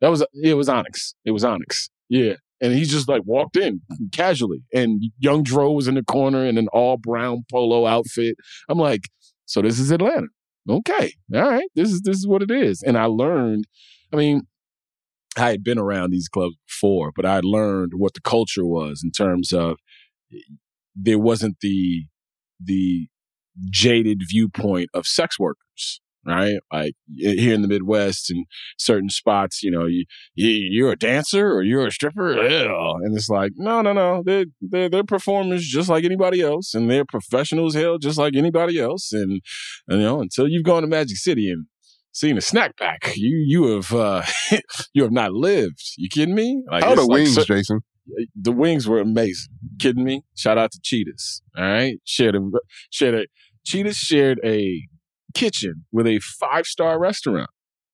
That 0.00 0.08
was 0.08 0.24
it 0.32 0.54
was 0.54 0.68
Onyx. 0.68 1.14
It 1.24 1.32
was 1.32 1.44
Onyx. 1.44 1.90
Yeah. 2.08 2.34
And 2.60 2.72
he 2.72 2.84
just 2.84 3.08
like 3.08 3.22
walked 3.24 3.56
in 3.56 3.82
casually. 4.12 4.62
And 4.74 5.02
young 5.18 5.42
Dro 5.42 5.72
was 5.72 5.88
in 5.88 5.94
the 5.94 6.04
corner 6.04 6.46
in 6.46 6.56
an 6.56 6.68
all 6.72 6.96
brown 6.96 7.44
polo 7.50 7.86
outfit. 7.86 8.36
I'm 8.68 8.78
like, 8.78 9.02
so 9.44 9.60
this 9.60 9.78
is 9.78 9.90
Atlanta. 9.90 10.28
Okay. 10.68 11.12
All 11.34 11.42
right. 11.42 11.68
This 11.74 11.90
is 11.90 12.02
this 12.02 12.16
is 12.16 12.26
what 12.26 12.42
it 12.42 12.50
is. 12.50 12.82
And 12.82 12.96
I 12.96 13.04
learned, 13.04 13.66
I 14.12 14.16
mean, 14.16 14.42
I 15.36 15.50
had 15.50 15.62
been 15.62 15.78
around 15.78 16.10
these 16.10 16.28
clubs 16.28 16.56
before, 16.66 17.12
but 17.14 17.26
I 17.26 17.40
learned 17.40 17.92
what 17.96 18.14
the 18.14 18.22
culture 18.22 18.64
was 18.64 19.02
in 19.04 19.10
terms 19.10 19.52
of 19.52 19.76
there 20.96 21.18
wasn't 21.18 21.56
the 21.60 22.04
the 22.58 23.08
jaded 23.70 24.22
viewpoint 24.28 24.88
of 24.94 25.06
sex 25.06 25.38
workers 25.38 26.00
right? 26.26 26.58
Like 26.72 26.94
here 27.16 27.54
in 27.54 27.62
the 27.62 27.68
Midwest 27.68 28.30
and 28.30 28.46
certain 28.78 29.08
spots, 29.08 29.62
you 29.62 29.70
know, 29.70 29.86
you, 29.86 30.04
you 30.34 30.88
are 30.88 30.92
a 30.92 30.96
dancer 30.96 31.52
or 31.52 31.62
you're 31.62 31.86
a 31.86 31.92
stripper, 31.92 32.32
Ew. 32.32 32.94
and 33.04 33.16
it's 33.16 33.28
like, 33.28 33.52
no, 33.56 33.80
no, 33.80 33.92
no, 33.92 34.22
they're, 34.24 34.46
they're 34.60 34.88
they're 34.88 35.04
performers 35.04 35.64
just 35.64 35.88
like 35.88 36.04
anybody 36.04 36.42
else, 36.42 36.74
and 36.74 36.90
they're 36.90 37.04
professionals, 37.04 37.74
hell, 37.74 37.98
just 37.98 38.18
like 38.18 38.34
anybody 38.34 38.78
else, 38.78 39.12
and 39.12 39.40
you 39.88 39.98
know, 39.98 40.20
until 40.20 40.48
you've 40.48 40.64
gone 40.64 40.82
to 40.82 40.88
Magic 40.88 41.16
City 41.16 41.50
and 41.50 41.66
seen 42.12 42.36
a 42.36 42.40
snack 42.42 42.76
pack, 42.76 43.12
you 43.16 43.44
you 43.46 43.74
have 43.74 43.92
uh, 43.92 44.22
you 44.92 45.02
have 45.02 45.12
not 45.12 45.32
lived. 45.32 45.80
You 45.96 46.08
kidding 46.08 46.34
me? 46.34 46.64
Like, 46.70 46.84
How 46.84 46.94
the 46.94 47.02
like, 47.02 47.10
wings, 47.10 47.34
so, 47.34 47.44
Jason? 47.44 47.80
The 48.40 48.52
wings 48.52 48.88
were 48.88 49.00
amazing. 49.00 49.48
kidding 49.78 50.04
me? 50.04 50.22
Shout 50.36 50.58
out 50.58 50.72
to 50.72 50.80
Cheetahs. 50.82 51.42
All 51.56 51.64
right, 51.64 51.98
shared 52.04 52.36
a 52.36 52.40
shared 52.90 53.14
a 53.14 53.26
Cheetahs 53.64 53.96
shared 53.96 54.40
a 54.44 54.82
kitchen 55.34 55.84
with 55.92 56.06
a 56.06 56.20
five 56.20 56.66
star 56.66 56.98
restaurant. 56.98 57.50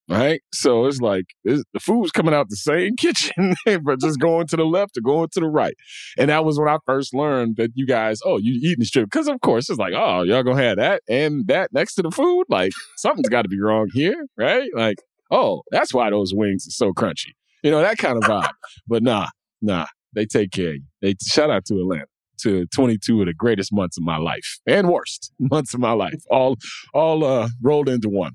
Right. 0.08 0.42
So 0.52 0.86
it's 0.86 1.00
like 1.00 1.24
it's, 1.44 1.62
the 1.72 1.80
food's 1.80 2.10
coming 2.10 2.34
out 2.34 2.48
the 2.48 2.56
same 2.56 2.96
kitchen, 2.98 3.54
but 3.64 4.00
just 4.00 4.18
going 4.20 4.46
to 4.48 4.56
the 4.56 4.64
left 4.64 4.96
or 4.98 5.00
going 5.00 5.28
to 5.32 5.40
the 5.40 5.46
right. 5.46 5.74
And 6.18 6.28
that 6.28 6.44
was 6.44 6.58
when 6.58 6.68
I 6.68 6.78
first 6.84 7.14
learned 7.14 7.56
that 7.56 7.70
you 7.74 7.86
guys, 7.86 8.20
oh, 8.24 8.38
you 8.38 8.58
eating 8.62 8.84
strip. 8.84 9.10
Cause 9.10 9.28
of 9.28 9.40
course 9.40 9.70
it's 9.70 9.78
like, 9.78 9.94
oh, 9.96 10.22
y'all 10.22 10.42
gonna 10.42 10.62
have 10.62 10.76
that 10.76 11.02
and 11.08 11.46
that 11.46 11.72
next 11.72 11.94
to 11.94 12.02
the 12.02 12.10
food. 12.10 12.44
Like 12.48 12.72
something's 12.96 13.28
got 13.28 13.42
to 13.42 13.48
be 13.48 13.60
wrong 13.60 13.88
here. 13.94 14.26
Right. 14.36 14.68
Like, 14.74 14.98
oh, 15.30 15.62
that's 15.70 15.94
why 15.94 16.10
those 16.10 16.34
wings 16.34 16.66
are 16.66 16.72
so 16.72 16.92
crunchy. 16.92 17.32
You 17.62 17.70
know, 17.70 17.80
that 17.80 17.96
kind 17.96 18.16
of 18.16 18.24
vibe. 18.24 18.50
but 18.86 19.02
nah, 19.02 19.28
nah, 19.62 19.86
they 20.14 20.26
take 20.26 20.50
care 20.52 20.70
of 20.70 20.74
you. 20.76 20.82
They 21.00 21.14
shout 21.22 21.50
out 21.50 21.64
to 21.66 21.74
Atlanta 21.74 22.06
to 22.42 22.66
22 22.66 23.20
of 23.20 23.26
the 23.26 23.34
greatest 23.34 23.72
months 23.72 23.96
of 23.96 24.04
my 24.04 24.16
life 24.16 24.58
and 24.66 24.88
worst 24.88 25.32
months 25.38 25.74
of 25.74 25.80
my 25.80 25.92
life, 25.92 26.22
all 26.30 26.56
all 26.94 27.24
uh, 27.24 27.48
rolled 27.62 27.88
into 27.88 28.08
one. 28.08 28.32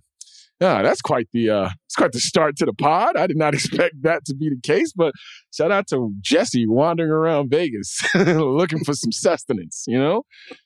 Yeah, 0.59 0.81
that's 0.81 1.01
quite 1.01 1.27
the 1.33 1.51
uh, 1.51 1.69
it's 1.85 1.95
quite 1.95 2.13
the 2.13 2.19
start 2.19 2.57
to 2.57 2.65
the 2.65 2.73
pod. 2.73 3.15
I 3.15 3.27
did 3.27 3.37
not 3.37 3.53
expect 3.53 4.01
that 4.01 4.25
to 4.25 4.35
be 4.35 4.49
the 4.49 4.59
case, 4.61 4.91
but 4.91 5.13
shout 5.53 5.71
out 5.71 5.87
to 5.89 6.13
Jesse 6.21 6.67
wandering 6.67 7.11
around 7.11 7.51
Vegas 7.51 7.99
looking 8.15 8.83
for 8.83 8.93
some 8.93 9.11
sustenance. 9.11 9.83
You 9.87 9.99
know, 9.99 10.23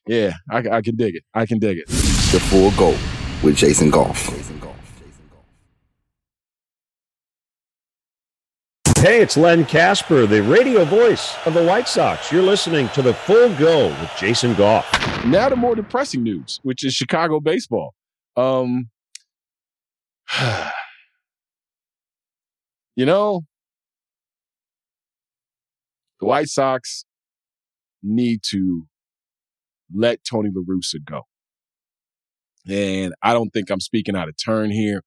yeah, 0.08 0.34
I, 0.50 0.58
I 0.72 0.82
can 0.82 0.96
dig 0.96 1.16
it. 1.16 1.24
I 1.34 1.46
can 1.46 1.60
dig 1.60 1.78
it. 1.78 1.88
The 1.88 2.40
full 2.40 2.72
goal 2.72 2.96
with 3.44 3.58
Jason 3.58 3.90
Goff. 3.90 4.61
Hey, 9.02 9.20
it's 9.20 9.36
Len 9.36 9.66
Kasper, 9.66 10.28
the 10.28 10.44
radio 10.44 10.86
voice 10.86 11.36
of 11.48 11.56
the 11.56 11.64
White 11.64 11.88
Sox. 11.88 12.32
You're 12.32 12.44
listening 12.44 12.88
to 12.90 13.02
the 13.02 13.16
Full 13.16 13.52
Go 13.56 13.88
with 13.88 14.12
Jason 14.16 14.54
Goff. 14.54 14.86
Now 15.26 15.50
to 15.50 15.56
more 15.56 15.74
depressing 15.74 16.22
news, 16.22 16.60
which 16.62 16.86
is 16.86 16.94
Chicago 16.94 17.40
baseball. 17.40 17.96
Um, 18.38 18.92
you 22.96 23.08
know, 23.08 23.42
the 26.20 26.28
White 26.28 26.50
Sox 26.50 27.04
need 28.04 28.42
to 28.52 28.86
let 29.92 30.24
Tony 30.24 30.52
La 30.54 30.62
Russa 30.62 31.04
go. 31.04 31.22
And 32.70 33.16
I 33.24 33.34
don't 33.34 33.50
think 33.50 33.72
I'm 33.72 33.82
speaking 33.82 34.16
out 34.16 34.30
of 34.30 34.36
turn 34.38 34.70
here. 34.70 35.02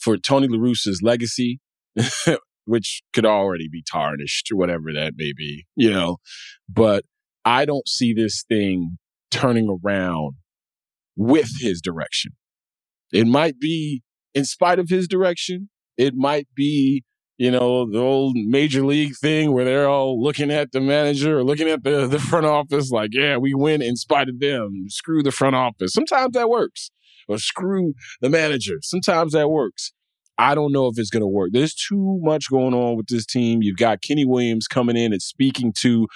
For 0.00 0.16
Tony 0.16 0.48
La 0.48 0.58
Russa's 0.58 1.02
legacy, 1.04 1.60
which 2.68 3.02
could 3.14 3.24
already 3.24 3.66
be 3.66 3.82
tarnished 3.90 4.50
or 4.52 4.56
whatever 4.56 4.92
that 4.92 5.14
may 5.16 5.32
be, 5.34 5.66
you 5.74 5.90
know. 5.90 6.18
But 6.68 7.04
I 7.44 7.64
don't 7.64 7.88
see 7.88 8.12
this 8.12 8.44
thing 8.46 8.98
turning 9.30 9.68
around 9.82 10.34
with 11.16 11.50
his 11.60 11.80
direction. 11.80 12.32
It 13.10 13.26
might 13.26 13.58
be 13.58 14.02
in 14.34 14.44
spite 14.44 14.78
of 14.78 14.90
his 14.90 15.08
direction. 15.08 15.70
It 15.96 16.14
might 16.14 16.46
be, 16.54 17.04
you 17.38 17.50
know, 17.50 17.90
the 17.90 17.98
old 18.00 18.36
major 18.36 18.84
league 18.84 19.14
thing 19.16 19.52
where 19.52 19.64
they're 19.64 19.88
all 19.88 20.22
looking 20.22 20.50
at 20.50 20.72
the 20.72 20.80
manager 20.82 21.38
or 21.38 21.44
looking 21.44 21.68
at 21.68 21.82
the, 21.84 22.06
the 22.10 22.18
front 22.18 22.44
office 22.44 22.90
like, 22.90 23.10
yeah, 23.12 23.38
we 23.38 23.54
win 23.54 23.80
in 23.80 23.96
spite 23.96 24.28
of 24.28 24.40
them. 24.40 24.84
Screw 24.88 25.22
the 25.22 25.32
front 25.32 25.56
office. 25.56 25.94
Sometimes 25.94 26.34
that 26.34 26.50
works. 26.50 26.90
Or 27.28 27.38
screw 27.38 27.94
the 28.20 28.30
manager. 28.30 28.76
Sometimes 28.82 29.32
that 29.32 29.48
works. 29.48 29.92
I 30.38 30.54
don't 30.54 30.72
know 30.72 30.86
if 30.86 30.98
it's 30.98 31.10
going 31.10 31.22
to 31.22 31.26
work. 31.26 31.50
There's 31.52 31.74
too 31.74 32.18
much 32.22 32.48
going 32.50 32.72
on 32.72 32.96
with 32.96 33.08
this 33.08 33.26
team. 33.26 33.60
You've 33.62 33.76
got 33.76 34.02
Kenny 34.02 34.24
Williams 34.24 34.68
coming 34.68 34.96
in 34.96 35.12
and 35.12 35.20
speaking 35.20 35.72
to 35.80 36.06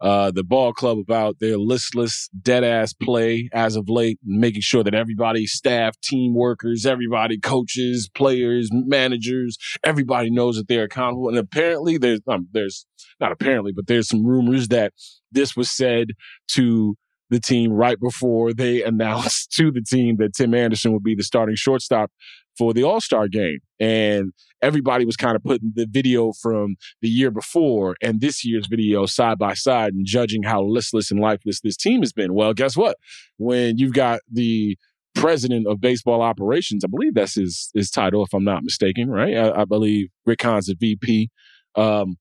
uh, 0.00 0.30
the 0.30 0.42
ball 0.42 0.72
club 0.72 0.98
about 0.98 1.38
their 1.40 1.58
listless, 1.58 2.28
dead 2.42 2.64
ass 2.64 2.92
play 2.92 3.48
as 3.52 3.76
of 3.76 3.88
late, 3.88 4.18
making 4.24 4.62
sure 4.62 4.82
that 4.82 4.94
everybody, 4.94 5.46
staff, 5.46 5.98
team 6.00 6.34
workers, 6.34 6.86
everybody, 6.86 7.38
coaches, 7.38 8.10
players, 8.14 8.70
managers, 8.72 9.58
everybody 9.84 10.30
knows 10.30 10.56
that 10.56 10.68
they're 10.68 10.84
accountable. 10.84 11.28
And 11.28 11.38
apparently, 11.38 11.98
there's 11.98 12.20
um, 12.26 12.48
there's 12.52 12.86
not 13.20 13.30
apparently, 13.30 13.72
but 13.72 13.86
there's 13.86 14.08
some 14.08 14.24
rumors 14.24 14.68
that 14.68 14.92
this 15.30 15.54
was 15.54 15.70
said 15.70 16.08
to 16.52 16.96
the 17.30 17.40
team 17.40 17.72
right 17.72 17.98
before 17.98 18.52
they 18.52 18.82
announced 18.84 19.52
to 19.52 19.70
the 19.70 19.82
team 19.82 20.16
that 20.18 20.34
Tim 20.34 20.54
Anderson 20.54 20.92
would 20.92 21.02
be 21.02 21.14
the 21.14 21.22
starting 21.22 21.56
shortstop 21.56 22.10
for 22.58 22.74
the 22.74 22.82
All 22.82 23.00
Star 23.00 23.28
game. 23.28 23.60
And 23.78 24.32
everybody 24.60 25.06
was 25.06 25.16
kind 25.16 25.36
of 25.36 25.42
putting 25.42 25.72
the 25.74 25.86
video 25.88 26.32
from 26.32 26.76
the 27.00 27.08
year 27.08 27.30
before 27.30 27.96
and 28.02 28.20
this 28.20 28.44
year's 28.44 28.66
video 28.66 29.06
side 29.06 29.38
by 29.38 29.54
side 29.54 29.94
and 29.94 30.04
judging 30.04 30.42
how 30.42 30.62
listless 30.62 31.10
and 31.10 31.20
lifeless 31.20 31.60
this 31.60 31.76
team 31.76 32.00
has 32.00 32.12
been. 32.12 32.34
Well, 32.34 32.52
guess 32.52 32.76
what? 32.76 32.96
When 33.38 33.78
you've 33.78 33.94
got 33.94 34.20
the 34.30 34.76
president 35.14 35.66
of 35.66 35.80
baseball 35.80 36.22
operations, 36.22 36.84
I 36.84 36.88
believe 36.88 37.14
that's 37.14 37.34
his, 37.34 37.70
his 37.74 37.90
title, 37.90 38.24
if 38.24 38.34
I'm 38.34 38.44
not 38.44 38.62
mistaken, 38.62 39.10
right? 39.10 39.36
I, 39.36 39.62
I 39.62 39.64
believe 39.64 40.08
Rick 40.26 40.42
Hahn's 40.42 40.68
a 40.68 40.74
VP. 40.74 41.30
Um, 41.76 42.16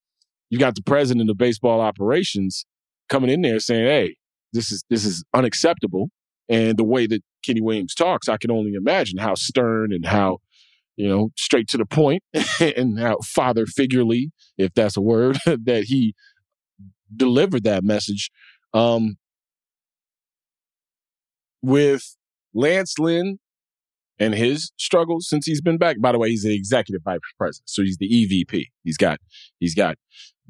you 0.49 0.57
got 0.57 0.75
the 0.75 0.81
president 0.81 1.29
of 1.29 1.37
baseball 1.37 1.81
operations 1.81 2.65
coming 3.09 3.29
in 3.29 3.41
there 3.41 3.59
saying, 3.59 3.85
Hey, 3.85 4.15
this 4.53 4.71
is, 4.71 4.83
this 4.89 5.05
is 5.05 5.23
unacceptable. 5.33 6.09
And 6.47 6.77
the 6.77 6.83
way 6.83 7.05
that 7.07 7.21
Kenny 7.45 7.61
Williams 7.61 7.93
talks, 7.93 8.27
I 8.27 8.37
can 8.37 8.51
only 8.51 8.73
imagine 8.73 9.19
how 9.19 9.35
stern 9.35 9.93
and 9.93 10.05
how, 10.05 10.39
you 10.97 11.07
know, 11.07 11.29
straight 11.37 11.67
to 11.69 11.77
the 11.77 11.85
point 11.85 12.23
and 12.59 12.99
how 12.99 13.17
father 13.23 13.65
figurely, 13.65 14.31
if 14.57 14.73
that's 14.73 14.97
a 14.97 15.01
word, 15.01 15.37
that 15.45 15.85
he 15.87 16.15
delivered 17.15 17.63
that 17.63 17.83
message. 17.83 18.31
Um, 18.73 19.17
with 21.61 22.15
Lance 22.53 22.97
Lynn 22.97 23.39
and 24.19 24.33
his 24.33 24.71
struggles 24.77 25.27
since 25.27 25.45
he's 25.45 25.61
been 25.61 25.77
back. 25.77 25.99
By 25.99 26.11
the 26.11 26.19
way, 26.19 26.29
he's 26.29 26.43
the 26.43 26.53
executive 26.53 27.01
vice 27.03 27.19
president, 27.37 27.69
so 27.69 27.81
he's 27.81 27.97
the 27.97 28.09
EVP. 28.09 28.65
He's 28.83 28.97
got 28.97 29.19
he's 29.59 29.75
got 29.75 29.97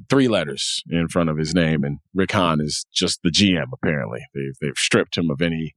three 0.08 0.28
letters 0.28 0.82
in 0.88 1.08
front 1.08 1.30
of 1.30 1.36
his 1.36 1.54
name, 1.54 1.84
and 1.84 1.98
Rick 2.14 2.32
Hahn 2.32 2.60
is 2.60 2.86
just 2.92 3.20
the 3.22 3.30
GM. 3.30 3.66
Apparently, 3.72 4.20
they've 4.34 4.54
they've 4.60 4.76
stripped 4.76 5.16
him 5.16 5.30
of 5.30 5.42
any 5.42 5.74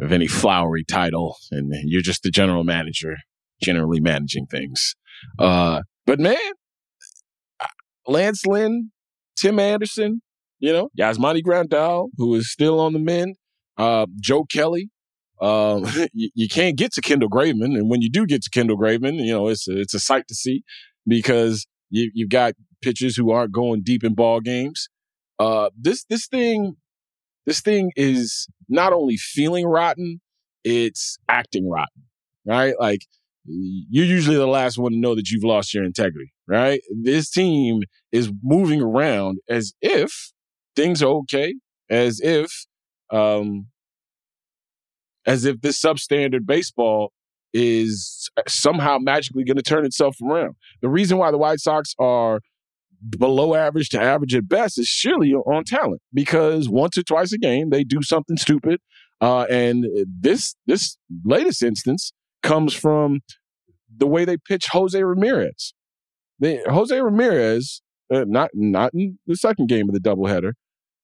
of 0.00 0.12
any 0.12 0.26
flowery 0.26 0.84
title, 0.84 1.36
and 1.50 1.72
you're 1.84 2.02
just 2.02 2.22
the 2.22 2.30
general 2.30 2.64
manager, 2.64 3.16
generally 3.62 4.00
managing 4.00 4.46
things. 4.46 4.94
Uh, 5.38 5.82
but 6.06 6.20
man, 6.20 6.36
Lance 8.06 8.46
Lynn, 8.46 8.90
Tim 9.36 9.58
Anderson, 9.58 10.22
you 10.60 10.72
know, 10.72 10.88
Yasmani 10.98 11.42
Grandal, 11.42 12.08
who 12.16 12.34
is 12.34 12.50
still 12.50 12.80
on 12.80 12.92
the 12.92 12.98
mend, 12.98 13.36
Uh, 13.76 14.06
Joe 14.20 14.44
Kelly. 14.44 14.90
Um, 15.40 15.86
you, 16.12 16.30
you, 16.34 16.48
can't 16.48 16.76
get 16.76 16.92
to 16.94 17.00
Kendall 17.00 17.30
Graveman, 17.30 17.76
and 17.78 17.88
when 17.88 18.02
you 18.02 18.10
do 18.10 18.26
get 18.26 18.42
to 18.42 18.50
Kendall 18.50 18.76
Graveman, 18.76 19.24
you 19.24 19.32
know 19.32 19.48
it's 19.48 19.68
a, 19.68 19.80
it's 19.80 19.94
a 19.94 20.00
sight 20.00 20.26
to 20.28 20.34
see 20.34 20.62
because 21.06 21.66
you, 21.90 22.10
you've 22.12 22.30
got 22.30 22.54
pitchers 22.82 23.16
who 23.16 23.30
aren't 23.30 23.52
going 23.52 23.82
deep 23.82 24.04
in 24.04 24.14
ball 24.14 24.40
games. 24.40 24.88
Uh, 25.38 25.70
this 25.78 26.04
this 26.08 26.26
thing, 26.26 26.76
this 27.46 27.60
thing 27.60 27.92
is 27.96 28.48
not 28.68 28.92
only 28.92 29.16
feeling 29.16 29.66
rotten, 29.66 30.20
it's 30.64 31.18
acting 31.28 31.68
rotten, 31.68 32.04
right? 32.44 32.74
Like 32.78 33.02
you're 33.48 34.04
usually 34.04 34.36
the 34.36 34.46
last 34.46 34.78
one 34.78 34.92
to 34.92 34.98
know 34.98 35.14
that 35.14 35.30
you've 35.30 35.44
lost 35.44 35.72
your 35.72 35.84
integrity, 35.84 36.32
right? 36.46 36.80
This 37.02 37.30
team 37.30 37.82
is 38.12 38.30
moving 38.42 38.82
around 38.82 39.38
as 39.48 39.72
if 39.80 40.32
things 40.76 41.02
are 41.02 41.08
okay, 41.08 41.54
as 41.90 42.20
if, 42.20 42.66
um, 43.10 43.68
as 45.26 45.44
if 45.44 45.60
this 45.60 45.80
substandard 45.80 46.46
baseball 46.46 47.12
is 47.54 48.28
somehow 48.46 48.98
magically 48.98 49.44
going 49.44 49.56
to 49.56 49.62
turn 49.62 49.84
itself 49.84 50.16
around. 50.22 50.54
The 50.82 50.88
reason 50.88 51.16
why 51.18 51.30
the 51.30 51.38
White 51.38 51.60
Sox 51.60 51.94
are 51.98 52.40
below 53.18 53.54
average 53.54 53.88
to 53.90 54.00
average 54.00 54.34
at 54.34 54.48
best 54.48 54.78
is 54.78 54.88
surely 54.88 55.32
on 55.32 55.64
talent 55.64 56.00
because 56.12 56.68
once 56.68 56.98
or 56.98 57.02
twice 57.02 57.32
a 57.32 57.38
game 57.38 57.70
they 57.70 57.84
do 57.84 58.02
something 58.02 58.36
stupid. 58.36 58.80
Uh, 59.20 59.46
and 59.50 59.84
this 60.06 60.54
this 60.66 60.96
latest 61.24 61.62
instance 61.62 62.12
comes 62.42 62.72
from 62.72 63.20
the 63.96 64.06
way 64.06 64.24
they 64.24 64.36
pitch 64.36 64.66
Jose 64.70 65.02
Ramirez. 65.02 65.74
They, 66.38 66.60
Jose 66.66 66.98
Ramirez, 67.00 67.82
uh, 68.12 68.24
not 68.26 68.50
not 68.54 68.94
in 68.94 69.18
the 69.26 69.36
second 69.36 69.68
game 69.68 69.88
of 69.88 69.94
the 69.94 70.00
doubleheader, 70.00 70.52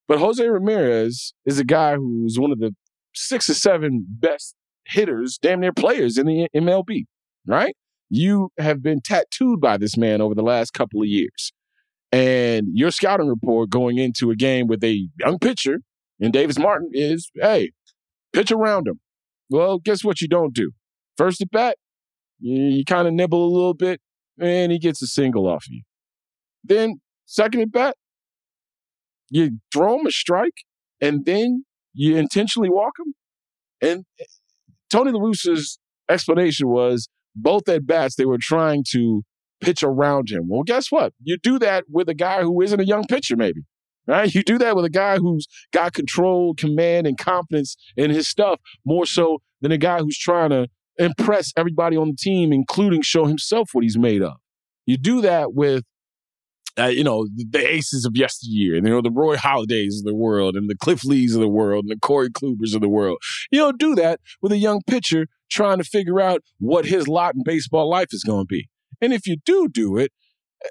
but 0.06 0.18
Jose 0.18 0.46
Ramirez 0.46 1.34
is 1.44 1.58
a 1.58 1.64
guy 1.64 1.96
who's 1.96 2.38
one 2.38 2.52
of 2.52 2.60
the 2.60 2.74
six 3.14 3.48
or 3.50 3.54
seven 3.54 4.06
best 4.08 4.54
hitters, 4.86 5.38
damn 5.40 5.60
near 5.60 5.72
players 5.72 6.18
in 6.18 6.26
the 6.26 6.48
MLB. 6.54 7.04
Right? 7.46 7.74
You 8.10 8.50
have 8.58 8.82
been 8.82 9.00
tattooed 9.00 9.60
by 9.60 9.76
this 9.76 9.96
man 9.96 10.20
over 10.20 10.34
the 10.34 10.42
last 10.42 10.72
couple 10.72 11.02
of 11.02 11.08
years. 11.08 11.52
And 12.14 12.68
your 12.74 12.92
scouting 12.92 13.26
report 13.26 13.70
going 13.70 13.98
into 13.98 14.30
a 14.30 14.36
game 14.36 14.68
with 14.68 14.84
a 14.84 15.08
young 15.18 15.36
pitcher 15.40 15.80
and 16.20 16.32
Davis 16.32 16.60
Martin 16.60 16.90
is, 16.92 17.28
hey, 17.34 17.72
pitch 18.32 18.52
around 18.52 18.86
him. 18.86 19.00
Well, 19.50 19.80
guess 19.80 20.04
what 20.04 20.20
you 20.20 20.28
don't 20.28 20.54
do? 20.54 20.70
First 21.18 21.40
at 21.40 21.50
bat, 21.50 21.76
you, 22.38 22.62
you 22.66 22.84
kind 22.84 23.08
of 23.08 23.14
nibble 23.14 23.44
a 23.44 23.52
little 23.52 23.74
bit, 23.74 24.00
and 24.40 24.70
he 24.70 24.78
gets 24.78 25.02
a 25.02 25.08
single 25.08 25.48
off 25.48 25.64
of 25.66 25.72
you. 25.72 25.82
Then, 26.62 27.00
second 27.26 27.62
at 27.62 27.72
bat, 27.72 27.96
you 29.28 29.58
throw 29.72 29.98
him 29.98 30.06
a 30.06 30.12
strike, 30.12 30.62
and 31.00 31.24
then 31.24 31.64
you 31.94 32.16
intentionally 32.16 32.70
walk 32.70 32.92
him. 32.96 33.14
And 33.80 34.04
eh, 34.20 34.24
Tony 34.88 35.10
La 35.10 35.20
Russa's 35.20 35.80
explanation 36.08 36.68
was 36.68 37.08
both 37.34 37.68
at 37.68 37.88
bats, 37.88 38.14
they 38.14 38.24
were 38.24 38.38
trying 38.40 38.84
to 38.92 39.24
pitch 39.64 39.82
around 39.82 40.30
him. 40.30 40.48
Well, 40.48 40.62
guess 40.62 40.90
what? 40.90 41.12
You 41.22 41.36
do 41.36 41.58
that 41.58 41.84
with 41.90 42.08
a 42.08 42.14
guy 42.14 42.42
who 42.42 42.60
isn't 42.62 42.80
a 42.80 42.84
young 42.84 43.04
pitcher, 43.04 43.36
maybe. 43.36 43.62
Right? 44.06 44.32
You 44.34 44.42
do 44.42 44.58
that 44.58 44.76
with 44.76 44.84
a 44.84 44.90
guy 44.90 45.16
who's 45.16 45.46
got 45.72 45.94
control, 45.94 46.54
command, 46.54 47.06
and 47.06 47.16
confidence 47.16 47.76
in 47.96 48.10
his 48.10 48.28
stuff 48.28 48.60
more 48.84 49.06
so 49.06 49.40
than 49.62 49.72
a 49.72 49.78
guy 49.78 50.00
who's 50.00 50.18
trying 50.18 50.50
to 50.50 50.68
impress 50.98 51.52
everybody 51.56 51.96
on 51.96 52.08
the 52.08 52.16
team, 52.16 52.52
including 52.52 53.02
show 53.02 53.24
himself 53.24 53.70
what 53.72 53.82
he's 53.82 53.98
made 53.98 54.22
of. 54.22 54.34
You 54.86 54.98
do 54.98 55.22
that 55.22 55.54
with, 55.54 55.84
uh, 56.78 56.86
you 56.86 57.02
know, 57.02 57.26
the 57.34 57.66
aces 57.66 58.04
of 58.04 58.14
yesteryear, 58.14 58.76
and 58.76 58.86
you 58.86 58.92
know 58.92 59.00
the 59.00 59.10
Roy 59.10 59.36
Halladay's 59.36 60.00
of 60.00 60.04
the 60.04 60.14
world, 60.14 60.54
and 60.54 60.68
the 60.68 60.76
Cliff 60.76 61.04
Lees 61.04 61.34
of 61.34 61.40
the 61.40 61.48
world, 61.48 61.84
and 61.84 61.90
the 61.90 62.00
Corey 62.00 62.30
Klubers 62.30 62.74
of 62.74 62.82
the 62.82 62.88
world. 62.88 63.18
You 63.50 63.60
don't 63.60 63.78
do 63.78 63.94
that 63.94 64.20
with 64.42 64.52
a 64.52 64.58
young 64.58 64.82
pitcher 64.86 65.28
trying 65.50 65.78
to 65.78 65.84
figure 65.84 66.20
out 66.20 66.42
what 66.58 66.84
his 66.84 67.08
lot 67.08 67.34
in 67.34 67.42
baseball 67.44 67.88
life 67.88 68.08
is 68.12 68.24
going 68.24 68.42
to 68.42 68.46
be. 68.46 68.68
And 69.00 69.12
if 69.12 69.26
you 69.26 69.36
do 69.44 69.68
do 69.68 69.96
it, 69.96 70.12
eh, 70.64 70.68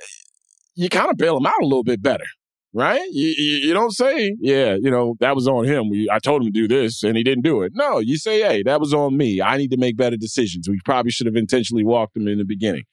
you 0.76 0.90
kind 0.90 1.10
of 1.10 1.18
bail 1.18 1.38
him 1.38 1.46
out 1.46 1.62
a 1.62 1.66
little 1.66 1.84
bit 1.84 2.02
better 2.02 2.26
right? 2.74 3.08
You, 3.12 3.34
you, 3.38 3.68
you, 3.68 3.74
don't 3.74 3.92
say, 3.92 4.36
yeah, 4.40 4.76
you 4.80 4.90
know, 4.90 5.16
that 5.20 5.36
was 5.36 5.48
on 5.48 5.66
him. 5.66 5.90
We, 5.90 6.10
I 6.12 6.20
told 6.20 6.42
him 6.42 6.52
to 6.52 6.52
do 6.52 6.68
this 6.68 7.04
and 7.04 7.16
he 7.16 7.24
didn't 7.24 7.44
do 7.44 7.62
it. 7.62 7.74
No, 7.76 8.00
you 8.00 8.18
say, 8.18 8.42
hey, 8.42 8.64
that 8.64 8.80
was 8.80 8.94
on 8.94 9.16
me. 9.16 9.42
I 9.42 9.58
need 9.58 9.72
to 9.72 9.78
make 9.78 9.96
better 9.96 10.18
decisions. 10.18 10.68
We 10.68 10.80
probably 10.84 11.12
should 11.12 11.28
have 11.28 11.36
intentionally 11.36 11.84
walked 11.84 12.18
him 12.18 12.28
in 12.28 12.40
the 12.40 12.46
beginning. 12.46 12.84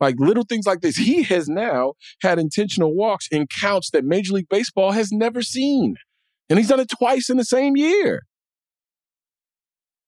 Like 0.00 0.14
little 0.18 0.44
things 0.44 0.66
like 0.66 0.80
this. 0.80 0.96
He 0.96 1.22
has 1.24 1.48
now 1.48 1.92
had 2.22 2.38
intentional 2.38 2.94
walks 2.94 3.28
in 3.30 3.46
counts 3.46 3.90
that 3.90 4.04
Major 4.04 4.32
League 4.32 4.48
Baseball 4.48 4.92
has 4.92 5.12
never 5.12 5.42
seen. 5.42 5.96
And 6.48 6.58
he's 6.58 6.68
done 6.68 6.80
it 6.80 6.88
twice 6.88 7.28
in 7.28 7.36
the 7.36 7.44
same 7.44 7.76
year. 7.76 8.22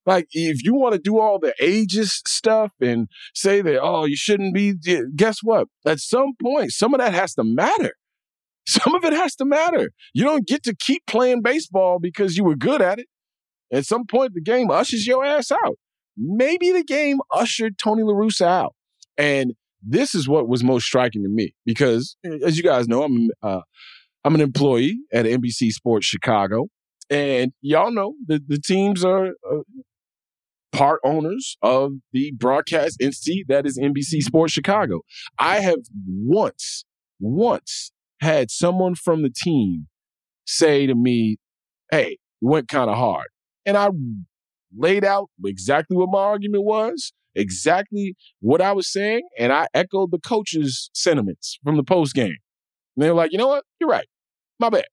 Like, 0.05 0.27
if 0.33 0.65
you 0.65 0.75
want 0.75 0.95
to 0.95 1.01
do 1.01 1.19
all 1.19 1.39
the 1.39 1.55
ages 1.61 2.23
stuff 2.27 2.73
and 2.81 3.09
say 3.35 3.63
that, 3.63 3.81
oh, 3.81 4.05
you 4.05 4.17
shouldn't 4.17 4.55
be, 4.55 4.75
guess 5.15 5.39
what? 5.43 5.69
At 5.87 6.01
some 6.01 6.33
point, 6.43 6.73
some 6.73 6.93
of 6.95 7.01
that 7.01 7.15
has 7.15 7.35
to 7.35 7.45
matter. 7.45 7.93
Some 8.65 8.95
of 8.95 9.05
it 9.05 9.13
has 9.13 9.35
to 9.37 9.45
matter. 9.45 9.91
You 10.15 10.23
don't 10.23 10.47
get 10.47 10.63
to 10.63 10.77
keep 10.77 11.05
playing 11.09 11.43
baseball 11.43 11.99
because 12.01 12.37
you 12.37 12.45
were 12.45 12.55
good 12.55 12.81
at 12.81 13.01
it. 13.01 13.09
At 13.73 13.87
some 13.87 14.07
point, 14.07 14.35
the 14.35 14.41
game 14.41 14.71
ushers 14.71 15.05
your 15.05 15.25
ass 15.25 15.51
out. 15.51 15.79
Maybe 16.17 16.71
the 16.71 16.85
game 16.85 17.19
ushered 17.35 17.77
Tony 17.77 18.05
La 18.05 18.13
Russa 18.13 18.47
out. 18.47 18.77
And 19.19 19.55
this 19.83 20.15
is 20.15 20.29
what 20.29 20.49
was 20.49 20.63
most 20.63 20.85
striking 20.85 21.23
to 21.23 21.29
me 21.29 21.55
because, 21.67 22.17
as 22.45 22.57
you 22.57 22.63
guys 22.63 22.87
know, 22.87 23.03
I'm 23.03 23.29
uh, 23.43 23.63
I'm 24.25 24.35
an 24.35 24.41
employee 24.41 25.01
at 25.13 25.27
NBC 25.27 25.71
Sports 25.71 26.07
Chicago, 26.07 26.69
and 27.11 27.53
y'all 27.61 27.91
know 27.91 28.15
that 28.29 28.47
the 28.49 28.59
teams 28.59 29.05
are 29.05 29.29
uh, 29.29 29.63
part 30.73 31.01
owners 31.05 31.57
of 31.63 31.93
the 32.13 32.33
broadcast 32.33 32.97
entity 33.01 33.45
that 33.49 33.67
is 33.67 33.79
NBC 33.79 34.23
Sports 34.23 34.53
Chicago. 34.53 35.01
I 35.39 35.61
have 35.61 35.79
once, 36.07 36.85
once 37.21 37.93
had 38.21 38.51
someone 38.51 38.95
from 38.95 39.23
the 39.23 39.31
team 39.31 39.89
say 40.47 40.87
to 40.87 40.95
me, 40.95 41.37
Hey, 41.91 42.19
we 42.41 42.51
went 42.51 42.69
kind 42.69 42.89
of 42.89 42.97
hard. 42.97 43.27
And 43.67 43.77
I 43.77 43.91
laid 44.77 45.05
out 45.05 45.29
exactly 45.45 45.97
what 45.97 46.09
my 46.11 46.19
argument 46.21 46.65
was, 46.65 47.13
exactly 47.35 48.17
what 48.41 48.61
I 48.61 48.73
was 48.73 48.91
saying, 48.91 49.23
and 49.39 49.53
I 49.53 49.67
echoed 49.75 50.11
the 50.11 50.19
coach's 50.19 50.91
sentiments 50.95 51.59
from 51.63 51.77
the 51.77 51.85
post 51.85 52.15
game. 52.15 52.37
And 52.97 53.05
they 53.05 53.09
were 53.09 53.17
like, 53.17 53.33
you 53.33 53.39
know 53.39 53.49
what? 53.49 53.65
You're 53.81 53.91
right. 53.91 54.07
My 54.59 54.71
bad. 54.71 54.85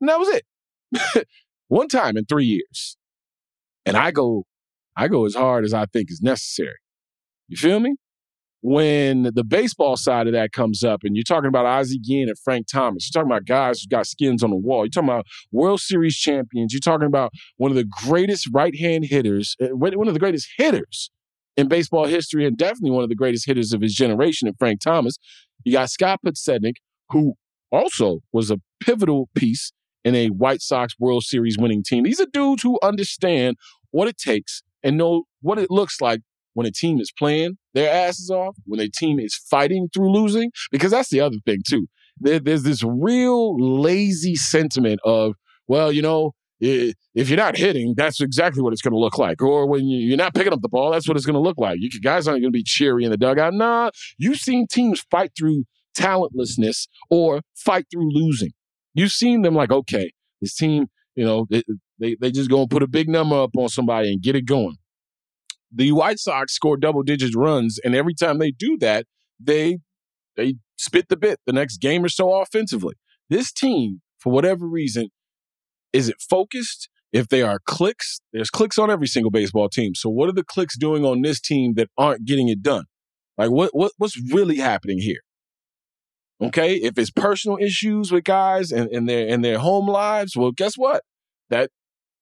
And 0.00 0.08
that 0.08 0.18
was 0.18 0.28
it. 0.28 1.28
One 1.68 1.88
time 1.88 2.16
in 2.16 2.24
three 2.24 2.46
years. 2.46 2.96
And 3.84 3.96
I 3.96 4.10
go, 4.10 4.44
I 4.98 5.08
go 5.08 5.24
as 5.24 5.34
hard 5.34 5.64
as 5.64 5.72
I 5.72 5.86
think 5.86 6.10
is 6.10 6.20
necessary. 6.20 6.76
You 7.48 7.56
feel 7.56 7.80
me? 7.80 7.94
when 8.60 9.30
the 9.34 9.44
baseball 9.44 9.96
side 9.96 10.26
of 10.26 10.32
that 10.32 10.52
comes 10.52 10.82
up 10.82 11.00
and 11.04 11.16
you're 11.16 11.22
talking 11.22 11.48
about 11.48 11.66
Ozzie 11.66 11.98
Guillen 11.98 12.28
and 12.28 12.38
Frank 12.38 12.66
Thomas, 12.66 13.08
you're 13.08 13.22
talking 13.22 13.32
about 13.32 13.46
guys 13.46 13.80
who 13.80 13.88
got 13.88 14.06
skins 14.06 14.42
on 14.42 14.50
the 14.50 14.56
wall, 14.56 14.84
you're 14.84 14.90
talking 14.90 15.08
about 15.08 15.26
World 15.52 15.80
Series 15.80 16.16
champions, 16.16 16.72
you're 16.72 16.80
talking 16.80 17.06
about 17.06 17.32
one 17.56 17.70
of 17.70 17.76
the 17.76 17.88
greatest 18.04 18.48
right 18.52 18.76
hand 18.76 19.04
hitters, 19.04 19.56
eh, 19.60 19.68
one 19.70 20.08
of 20.08 20.14
the 20.14 20.20
greatest 20.20 20.48
hitters 20.56 21.10
in 21.56 21.68
baseball 21.68 22.06
history, 22.06 22.46
and 22.46 22.56
definitely 22.56 22.90
one 22.90 23.02
of 23.02 23.08
the 23.08 23.14
greatest 23.14 23.46
hitters 23.46 23.72
of 23.72 23.80
his 23.80 23.94
generation, 23.94 24.48
and 24.48 24.58
Frank 24.58 24.80
Thomas. 24.80 25.16
You 25.64 25.72
got 25.72 25.90
Scott 25.90 26.20
Podsednik, 26.24 26.76
who 27.10 27.34
also 27.70 28.20
was 28.32 28.50
a 28.50 28.60
pivotal 28.80 29.28
piece 29.34 29.72
in 30.04 30.14
a 30.14 30.28
White 30.28 30.62
Sox 30.62 30.94
World 30.98 31.24
Series 31.24 31.56
winning 31.58 31.82
team. 31.84 32.04
These 32.04 32.20
are 32.20 32.26
dudes 32.32 32.62
who 32.62 32.78
understand 32.82 33.56
what 33.90 34.08
it 34.08 34.16
takes 34.18 34.62
and 34.82 34.96
know 34.96 35.24
what 35.40 35.58
it 35.58 35.70
looks 35.70 36.00
like 36.00 36.20
when 36.54 36.66
a 36.66 36.72
team 36.72 37.00
is 37.00 37.12
playing 37.16 37.56
their 37.74 37.92
asses 37.92 38.30
off, 38.30 38.56
when 38.64 38.80
a 38.80 38.88
team 38.88 39.20
is 39.20 39.34
fighting 39.34 39.88
through 39.94 40.12
losing, 40.12 40.50
because 40.72 40.90
that's 40.90 41.08
the 41.10 41.20
other 41.20 41.36
thing 41.46 41.58
too. 41.68 41.86
There, 42.18 42.40
there's 42.40 42.64
this 42.64 42.82
real 42.82 43.56
lazy 43.80 44.34
sentiment 44.34 45.00
of, 45.04 45.34
well, 45.68 45.92
you 45.92 46.02
know, 46.02 46.32
if 46.60 46.96
you're 47.14 47.36
not 47.36 47.56
hitting, 47.56 47.94
that's 47.96 48.20
exactly 48.20 48.62
what 48.62 48.72
it's 48.72 48.82
going 48.82 48.92
to 48.92 48.98
look 48.98 49.16
like. 49.16 49.40
Or 49.40 49.68
when 49.68 49.86
you're 49.86 50.16
not 50.16 50.34
picking 50.34 50.52
up 50.52 50.60
the 50.60 50.68
ball, 50.68 50.90
that's 50.90 51.06
what 51.06 51.16
it's 51.16 51.26
going 51.26 51.34
to 51.34 51.40
look 51.40 51.58
like. 51.58 51.78
You 51.80 51.88
guys 52.00 52.26
aren't 52.26 52.40
going 52.40 52.52
to 52.52 52.56
be 52.56 52.64
cheery 52.64 53.04
in 53.04 53.12
the 53.12 53.16
dugout. 53.16 53.54
Nah, 53.54 53.90
you've 54.16 54.38
seen 54.38 54.66
teams 54.66 55.04
fight 55.08 55.30
through 55.38 55.64
talentlessness 55.94 56.88
or 57.10 57.42
fight 57.54 57.86
through 57.92 58.12
losing. 58.12 58.50
You've 58.94 59.12
seen 59.12 59.42
them 59.42 59.54
like, 59.54 59.70
okay, 59.70 60.10
this 60.40 60.56
team, 60.56 60.86
you 61.14 61.24
know, 61.24 61.46
they, 61.98 62.16
they, 62.20 62.30
just 62.30 62.50
to 62.50 62.66
put 62.68 62.82
a 62.82 62.88
big 62.88 63.08
number 63.08 63.40
up 63.40 63.50
on 63.56 63.68
somebody 63.68 64.12
and 64.12 64.22
get 64.22 64.36
it 64.36 64.46
going 64.46 64.76
the 65.72 65.92
White 65.92 66.18
Sox 66.18 66.54
score 66.54 66.76
double 66.76 67.02
digit 67.02 67.34
runs, 67.34 67.78
and 67.82 67.94
every 67.94 68.14
time 68.14 68.38
they 68.38 68.50
do 68.50 68.76
that, 68.80 69.06
they 69.38 69.78
they 70.36 70.54
spit 70.76 71.08
the 71.08 71.16
bit 71.16 71.40
the 71.46 71.52
next 71.52 71.78
game 71.78 72.04
or 72.04 72.08
so 72.08 72.32
offensively. 72.32 72.94
This 73.28 73.52
team, 73.52 74.00
for 74.18 74.32
whatever 74.32 74.66
reason, 74.66 75.08
is 75.92 76.08
it 76.08 76.16
focused? 76.20 76.88
If 77.10 77.28
they 77.28 77.40
are 77.40 77.58
clicks, 77.64 78.20
there's 78.34 78.50
clicks 78.50 78.76
on 78.76 78.90
every 78.90 79.06
single 79.06 79.30
baseball 79.30 79.70
team. 79.70 79.94
So 79.94 80.10
what 80.10 80.28
are 80.28 80.32
the 80.32 80.44
clicks 80.44 80.76
doing 80.76 81.06
on 81.06 81.22
this 81.22 81.40
team 81.40 81.72
that 81.74 81.88
aren't 81.96 82.26
getting 82.26 82.48
it 82.48 82.62
done? 82.62 82.84
Like 83.38 83.50
what 83.50 83.70
what 83.72 83.92
what's 83.98 84.20
really 84.32 84.56
happening 84.56 84.98
here? 84.98 85.20
Okay, 86.40 86.76
if 86.76 86.96
it's 86.98 87.10
personal 87.10 87.58
issues 87.60 88.12
with 88.12 88.24
guys 88.24 88.70
and, 88.70 88.90
and 88.90 89.08
their 89.08 89.26
and 89.28 89.44
their 89.44 89.58
home 89.58 89.88
lives, 89.88 90.36
well, 90.36 90.52
guess 90.52 90.74
what? 90.76 91.02
That 91.50 91.70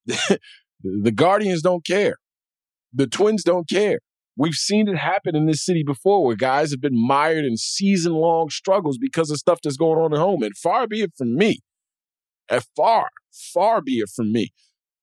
The 0.83 1.11
Guardians 1.11 1.63
don't 1.63 1.85
care. 1.85 2.17
The 2.93 3.07
Twins 3.07 3.43
don't 3.43 3.69
care. 3.69 3.99
We've 4.37 4.55
seen 4.55 4.89
it 4.89 4.97
happen 4.97 5.35
in 5.35 5.47
this 5.47 5.65
city 5.65 5.83
before 5.83 6.25
where 6.25 6.37
guys 6.37 6.71
have 6.71 6.81
been 6.81 6.99
mired 6.99 7.45
in 7.45 7.57
season 7.57 8.13
long 8.13 8.51
struggles 8.51 8.99
because 8.99 9.31
of 9.31 9.39
stuff 9.39 9.59
that's 9.63 9.79
going 9.79 9.99
on 9.99 10.13
at 10.13 10.19
home. 10.19 10.43
And 10.43 10.57
far 10.57 10.87
be 10.87 11.01
it 11.01 11.13
from 11.17 11.37
me, 11.37 11.61
and 12.51 12.63
far, 12.77 13.09
far 13.55 13.81
be 13.81 13.99
it 13.99 14.11
from 14.15 14.33
me 14.33 14.53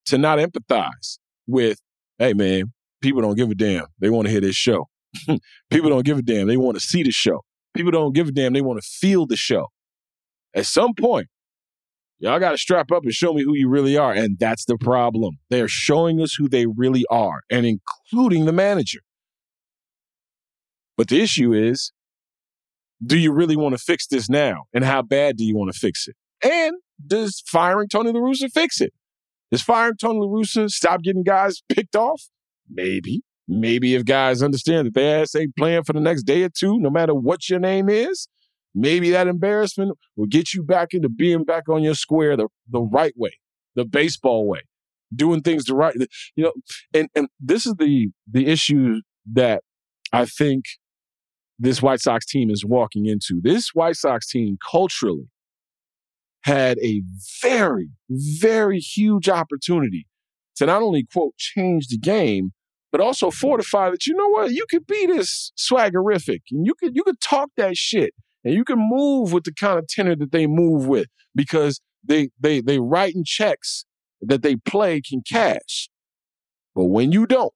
to 0.05 0.17
not 0.17 0.37
empathize 0.37 1.17
with, 1.47 1.79
hey, 2.19 2.33
man, 2.33 2.71
people 3.01 3.21
don't 3.21 3.35
give 3.35 3.49
a 3.49 3.55
damn. 3.55 3.87
They 3.99 4.09
want 4.09 4.27
to 4.27 4.31
hear 4.31 4.41
this 4.41 4.55
show. 4.55 4.87
people 5.71 5.89
don't 5.89 6.05
give 6.05 6.19
a 6.19 6.21
damn. 6.21 6.47
They 6.47 6.57
want 6.57 6.75
to 6.75 6.81
see 6.81 7.03
the 7.03 7.11
show. 7.11 7.41
People 7.73 7.91
don't 7.91 8.13
give 8.13 8.27
a 8.27 8.31
damn. 8.31 8.53
They 8.53 8.61
want 8.61 8.81
to 8.81 8.87
feel 8.87 9.25
the 9.25 9.35
show. 9.35 9.67
At 10.55 10.67
some 10.67 10.93
point, 10.93 11.27
y'all 12.23 12.39
got 12.39 12.51
to 12.51 12.57
strap 12.57 12.89
up 12.91 13.03
and 13.03 13.11
show 13.11 13.33
me 13.33 13.43
who 13.43 13.53
you 13.53 13.67
really 13.67 13.97
are. 13.97 14.13
And 14.13 14.39
that's 14.39 14.63
the 14.63 14.77
problem. 14.77 15.39
They 15.49 15.61
are 15.61 15.67
showing 15.67 16.21
us 16.21 16.33
who 16.33 16.47
they 16.47 16.65
really 16.65 17.05
are, 17.11 17.41
and 17.51 17.65
including 17.65 18.45
the 18.45 18.53
manager. 18.53 19.01
But 20.95 21.09
the 21.09 21.21
issue 21.21 21.53
is, 21.53 21.91
do 23.05 23.17
you 23.17 23.33
really 23.33 23.57
want 23.57 23.77
to 23.77 23.77
fix 23.77 24.07
this 24.07 24.29
now? 24.29 24.63
And 24.73 24.85
how 24.85 25.01
bad 25.01 25.35
do 25.35 25.43
you 25.43 25.55
want 25.55 25.73
to 25.73 25.77
fix 25.77 26.07
it? 26.07 26.15
And 26.41 26.77
does 27.05 27.43
firing 27.45 27.89
Tony 27.89 28.11
La 28.13 28.21
Russa 28.21 28.49
fix 28.49 28.79
it? 28.79 28.93
Does 29.51 29.61
firing 29.61 29.97
Tony 29.99 30.19
La 30.19 30.27
Russa 30.27 30.69
stop 30.69 31.01
getting 31.01 31.23
guys 31.23 31.61
picked 31.67 31.95
off? 31.95 32.29
Maybe. 32.69 33.21
Maybe 33.49 33.95
if 33.95 34.05
guys 34.05 34.41
understand 34.41 34.87
that 34.87 34.93
they 34.93 35.11
ass 35.11 35.35
ain't 35.35 35.57
playing 35.57 35.83
for 35.83 35.91
the 35.91 35.99
next 35.99 36.23
day 36.23 36.43
or 36.43 36.49
two, 36.49 36.79
no 36.79 36.89
matter 36.89 37.13
what 37.13 37.49
your 37.49 37.59
name 37.59 37.89
is, 37.89 38.29
maybe 38.75 39.11
that 39.11 39.27
embarrassment 39.27 39.97
will 40.15 40.27
get 40.27 40.53
you 40.53 40.63
back 40.63 40.93
into 40.93 41.09
being 41.09 41.43
back 41.43 41.69
on 41.69 41.83
your 41.83 41.95
square 41.95 42.35
the, 42.35 42.47
the 42.69 42.81
right 42.81 43.13
way, 43.15 43.37
the 43.75 43.85
baseball 43.85 44.47
way, 44.47 44.61
doing 45.15 45.41
things 45.41 45.65
the 45.65 45.75
right, 45.75 45.95
you 46.35 46.43
know, 46.43 46.53
and, 46.93 47.09
and 47.15 47.27
this 47.39 47.65
is 47.65 47.75
the, 47.77 48.09
the 48.29 48.47
issue 48.47 49.01
that 49.31 49.63
I 50.11 50.25
think 50.25 50.65
this 51.59 51.81
White 51.81 52.01
Sox 52.01 52.25
team 52.25 52.49
is 52.49 52.65
walking 52.65 53.05
into. 53.05 53.39
This 53.41 53.69
White 53.73 53.95
Sox 53.95 54.27
team 54.27 54.57
culturally 54.69 55.29
had 56.43 56.77
a 56.79 57.01
very, 57.41 57.89
very 58.09 58.79
huge 58.79 59.29
opportunity 59.29 60.07
to 60.57 60.65
not 60.65 60.81
only, 60.81 61.05
quote, 61.11 61.35
change 61.37 61.87
the 61.87 61.97
game, 61.97 62.51
but 62.91 63.01
also 63.01 63.31
fortify 63.31 63.89
that, 63.89 64.05
you 64.05 64.13
know 64.13 64.27
what, 64.29 64.51
you 64.51 64.65
could 64.69 64.85
be 64.85 65.05
this 65.07 65.51
swaggerific 65.57 66.41
and 66.51 66.65
you 66.65 66.75
could, 66.75 66.95
you 66.95 67.03
could 67.03 67.19
talk 67.21 67.49
that 67.57 67.75
shit 67.75 68.13
and 68.43 68.53
you 68.53 68.63
can 68.63 68.79
move 68.79 69.31
with 69.31 69.43
the 69.43 69.53
kind 69.53 69.79
of 69.79 69.87
tenor 69.87 70.15
that 70.15 70.31
they 70.31 70.47
move 70.47 70.87
with 70.87 71.07
because 71.35 71.81
they, 72.03 72.29
they, 72.39 72.61
they 72.61 72.79
writing 72.79 73.23
checks 73.25 73.85
that 74.21 74.41
they 74.41 74.55
play 74.55 75.01
can 75.01 75.21
cash. 75.21 75.89
But 76.75 76.85
when 76.85 77.11
you 77.11 77.25
don't, 77.25 77.53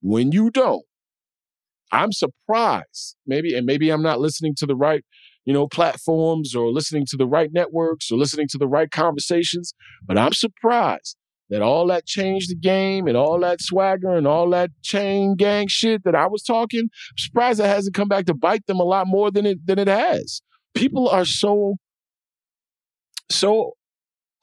when 0.00 0.32
you 0.32 0.50
don't, 0.50 0.84
I'm 1.90 2.12
surprised. 2.12 3.16
Maybe, 3.26 3.56
and 3.56 3.66
maybe 3.66 3.90
I'm 3.90 4.02
not 4.02 4.20
listening 4.20 4.54
to 4.56 4.66
the 4.66 4.76
right, 4.76 5.04
you 5.44 5.52
know, 5.52 5.66
platforms 5.66 6.54
or 6.54 6.70
listening 6.70 7.06
to 7.08 7.16
the 7.16 7.26
right 7.26 7.50
networks 7.52 8.10
or 8.10 8.18
listening 8.18 8.46
to 8.50 8.58
the 8.58 8.68
right 8.68 8.90
conversations, 8.90 9.72
but 10.06 10.18
I'm 10.18 10.32
surprised 10.32 11.16
that 11.50 11.62
all 11.62 11.86
that 11.86 12.06
changed 12.06 12.50
the 12.50 12.56
game 12.56 13.06
and 13.06 13.16
all 13.16 13.38
that 13.40 13.60
swagger 13.60 14.14
and 14.14 14.26
all 14.26 14.50
that 14.50 14.70
chain 14.82 15.34
gang 15.36 15.66
shit 15.68 16.04
that 16.04 16.14
I 16.14 16.26
was 16.26 16.42
talking, 16.42 16.82
I'm 16.82 17.18
surprised 17.18 17.60
that 17.60 17.68
hasn't 17.68 17.94
come 17.94 18.08
back 18.08 18.26
to 18.26 18.34
bite 18.34 18.66
them 18.66 18.80
a 18.80 18.84
lot 18.84 19.06
more 19.06 19.30
than 19.30 19.46
it 19.46 19.66
than 19.66 19.78
it 19.78 19.88
has. 19.88 20.42
People 20.74 21.08
are 21.08 21.24
so 21.24 21.76
so 23.30 23.72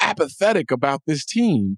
apathetic 0.01 0.71
about 0.71 1.01
this 1.07 1.25
team 1.25 1.77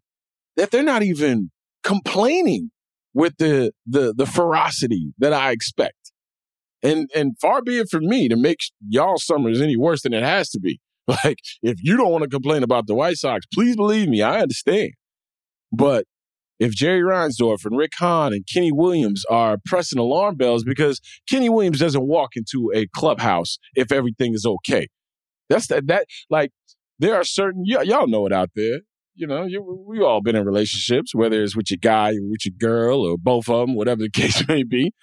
that 0.56 0.72
they're 0.72 0.84
not 0.84 1.04
even 1.04 1.52
complaining 1.84 2.72
with 3.14 3.38
the 3.38 3.72
the 3.86 4.14
the 4.16 4.26
ferocity 4.26 5.14
that 5.18 5.34
I 5.34 5.52
expect. 5.52 6.12
And 6.84 7.10
and 7.16 7.38
far 7.40 7.62
be 7.62 7.80
it 7.80 7.90
from 7.90 8.08
me 8.08 8.30
to 8.30 8.36
make 8.36 8.60
y'all 8.88 9.18
summers 9.18 9.60
any 9.62 9.76
worse 9.76 10.04
than 10.04 10.14
it 10.14 10.24
has 10.24 10.50
to 10.52 10.60
be. 10.60 10.80
Like 11.24 11.38
if 11.64 11.78
you 11.82 11.96
don't 11.96 12.12
want 12.12 12.26
to 12.26 12.30
complain 12.30 12.64
about 12.64 12.86
the 12.86 12.94
White 12.94 13.16
Sox, 13.16 13.46
please 13.54 13.78
believe 13.78 14.10
me, 14.10 14.22
I 14.22 14.42
understand. 14.42 14.92
But 15.72 16.06
if 16.60 16.72
Jerry 16.74 17.02
Reinsdorf 17.02 17.66
and 17.66 17.78
Rick 17.78 17.94
Hahn 17.98 18.34
and 18.34 18.46
Kenny 18.52 18.72
Williams 18.72 19.24
are 19.30 19.58
pressing 19.66 20.00
alarm 20.00 20.36
bells 20.36 20.64
because 20.64 21.00
Kenny 21.30 21.50
Williams 21.50 21.80
doesn't 21.80 22.08
walk 22.08 22.32
into 22.36 22.72
a 22.74 22.88
clubhouse 22.88 23.60
if 23.76 23.92
everything 23.92 24.34
is 24.34 24.46
okay. 24.46 24.88
That's 25.50 25.68
that 25.68 25.88
that 25.88 26.08
like 26.30 26.52
there 27.00 27.16
are 27.16 27.24
certain 27.24 27.64
y- 27.68 27.84
y'all 27.84 28.08
know 28.08 28.26
it 28.26 28.34
out 28.34 28.50
there 28.56 28.80
you 29.18 29.26
know, 29.26 29.46
you, 29.46 29.64
we 29.88 30.00
all 30.00 30.22
been 30.22 30.36
in 30.36 30.46
relationships, 30.46 31.16
whether 31.16 31.42
it's 31.42 31.56
with 31.56 31.72
your 31.72 31.80
guy, 31.82 32.12
or 32.12 32.30
with 32.30 32.46
your 32.46 32.54
girl, 32.58 33.02
or 33.02 33.18
both 33.18 33.50
of 33.50 33.68
them, 33.68 33.76
whatever 33.76 34.04
the 34.04 34.10
case 34.14 34.48
may 34.48 34.64
be. 34.64 34.94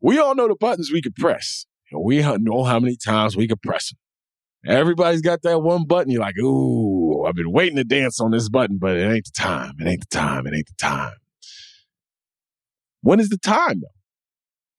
We 0.00 0.18
all 0.18 0.34
know 0.34 0.48
the 0.48 0.54
buttons 0.54 0.90
we 0.92 1.02
could 1.02 1.16
press. 1.16 1.66
We 1.92 2.22
know 2.22 2.64
how 2.64 2.80
many 2.80 2.96
times 2.96 3.36
we 3.36 3.48
could 3.48 3.60
press 3.60 3.90
them. 3.90 3.98
Everybody's 4.74 5.22
got 5.22 5.42
that 5.42 5.60
one 5.60 5.86
button. 5.86 6.10
You're 6.10 6.22
like, 6.22 6.38
ooh, 6.38 6.91
I've 7.26 7.34
been 7.34 7.52
waiting 7.52 7.76
to 7.76 7.84
dance 7.84 8.20
on 8.20 8.30
this 8.30 8.48
button, 8.48 8.78
but 8.78 8.96
it 8.96 9.10
ain't 9.10 9.26
the 9.26 9.32
time. 9.32 9.74
It 9.80 9.86
ain't 9.86 10.00
the 10.00 10.16
time. 10.16 10.46
It 10.46 10.54
ain't 10.54 10.66
the 10.66 10.74
time. 10.78 11.14
When 13.02 13.20
is 13.20 13.28
the 13.28 13.38
time 13.38 13.80
though? 13.80 13.88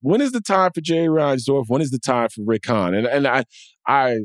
When 0.00 0.20
is 0.20 0.32
the 0.32 0.40
time 0.40 0.72
for 0.74 0.80
Jay 0.80 1.06
Reinsdorf? 1.06 1.64
When 1.68 1.80
is 1.80 1.90
the 1.90 1.98
time 1.98 2.28
for 2.28 2.42
Rick 2.44 2.66
Hahn? 2.66 2.94
And 2.94 3.06
and 3.06 3.26
I 3.26 3.44
I 3.86 4.20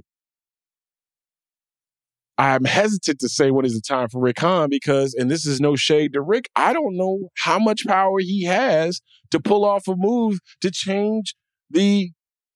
I'm 2.40 2.64
hesitant 2.64 3.20
to 3.20 3.28
say 3.28 3.52
when 3.52 3.66
is 3.66 3.74
the 3.74 3.82
time 3.82 4.08
for 4.08 4.22
Rick 4.22 4.40
Hahn 4.40 4.70
because, 4.70 5.14
and 5.14 5.30
this 5.30 5.46
is 5.46 5.60
no 5.60 5.76
shade 5.76 6.14
to 6.14 6.22
Rick, 6.22 6.50
I 6.56 6.72
don't 6.72 6.96
know 6.96 7.30
how 7.44 7.60
much 7.60 7.86
power 7.86 8.20
he 8.20 8.46
has 8.46 9.02
to 9.32 9.42
pull 9.42 9.66
off 9.66 9.90
a 9.90 9.96
move 9.98 10.40
to 10.62 10.72
change 10.72 11.36
the 11.70 12.12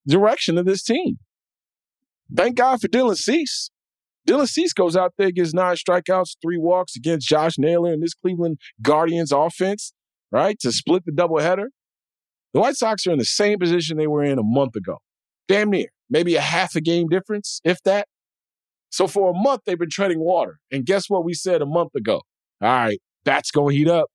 direction 0.08 0.58
of 0.58 0.66
this 0.66 0.84
team. 0.84 1.20
Thank 2.34 2.56
God 2.56 2.80
for 2.80 2.88
Dylan 2.88 3.18
Cease. 3.18 3.72
Dylan 4.28 4.48
Cease 4.48 4.74
goes 4.74 4.96
out 4.96 5.14
there, 5.18 5.32
gets 5.32 5.54
nine 5.54 5.76
strikeouts, 5.76 6.38
three 6.42 6.58
walks 6.58 6.96
against 6.96 7.28
Josh 7.28 7.58
Naylor 7.58 7.92
and 7.92 8.02
this 8.02 8.14
Cleveland 8.14 8.58
Guardians 8.82 9.32
offense, 9.32 9.94
right? 10.32 10.58
To 10.60 10.72
split 10.72 11.04
the 11.06 11.12
doubleheader. 11.12 11.68
The 12.54 12.60
White 12.60 12.76
Sox 12.76 13.06
are 13.08 13.12
in 13.12 13.20
the 13.20 13.26
same 13.26 13.60
position 13.60 13.98
they 13.98 14.08
were 14.08 14.24
in 14.24 14.40
a 14.40 14.44
month 14.44 14.76
ago. 14.76 15.00
Damn 15.48 15.72
near. 15.72 15.88
Maybe 16.10 16.36
a 16.36 16.42
half 16.42 16.76
a 16.76 16.82
game 16.82 17.08
difference, 17.10 17.60
if 17.64 17.82
that. 17.84 18.08
So 18.92 19.08
for 19.08 19.32
a 19.32 19.34
month, 19.34 19.62
they've 19.66 19.80
been 19.80 19.90
treading 19.90 20.20
water. 20.20 20.60
And 20.72 20.86
guess 20.86 21.10
what 21.10 21.26
we 21.26 21.34
said 21.34 21.62
a 21.62 21.66
month 21.66 21.96
ago? 21.96 22.22
All 22.62 22.70
right, 22.70 23.02
that's 23.26 23.52
going 23.52 23.74
to 23.74 23.78
heat 23.78 23.88
up. 23.90 24.10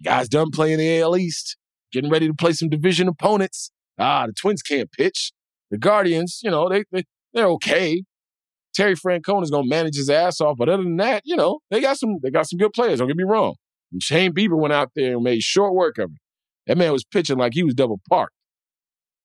You 0.00 0.10
guys 0.10 0.28
done 0.28 0.50
playing 0.50 0.78
the 0.78 1.00
AL 1.00 1.16
East, 1.16 1.56
getting 1.92 2.10
ready 2.10 2.26
to 2.26 2.34
play 2.34 2.52
some 2.52 2.68
division 2.70 3.06
opponents. 3.06 3.70
Ah, 3.98 4.26
the 4.26 4.32
Twins 4.32 4.62
can't 4.62 4.90
pitch. 4.90 5.32
The 5.70 5.78
Guardians, 5.78 6.40
you 6.42 6.50
know, 6.50 6.68
they, 6.68 6.84
they, 6.90 7.04
they're 7.32 7.46
okay. 7.48 8.02
Terry 8.74 8.94
Francona 8.94 9.42
is 9.42 9.50
going 9.50 9.64
to 9.64 9.68
manage 9.68 9.96
his 9.96 10.10
ass 10.10 10.40
off. 10.40 10.56
But 10.56 10.68
other 10.68 10.82
than 10.82 10.96
that, 10.96 11.22
you 11.24 11.36
know, 11.36 11.60
they 11.70 11.80
got 11.80 11.98
some, 11.98 12.18
they 12.22 12.30
got 12.30 12.48
some 12.48 12.58
good 12.58 12.72
players. 12.72 12.98
Don't 12.98 13.08
get 13.08 13.16
me 13.16 13.24
wrong. 13.24 13.54
And 13.92 14.02
Shane 14.02 14.32
Bieber 14.32 14.58
went 14.58 14.72
out 14.72 14.90
there 14.94 15.14
and 15.14 15.22
made 15.22 15.42
short 15.42 15.74
work 15.74 15.98
of 15.98 16.10
it. 16.10 16.18
That 16.66 16.78
man 16.78 16.92
was 16.92 17.04
pitching 17.04 17.38
like 17.38 17.54
he 17.54 17.62
was 17.62 17.74
double 17.74 18.00
parked. 18.08 18.34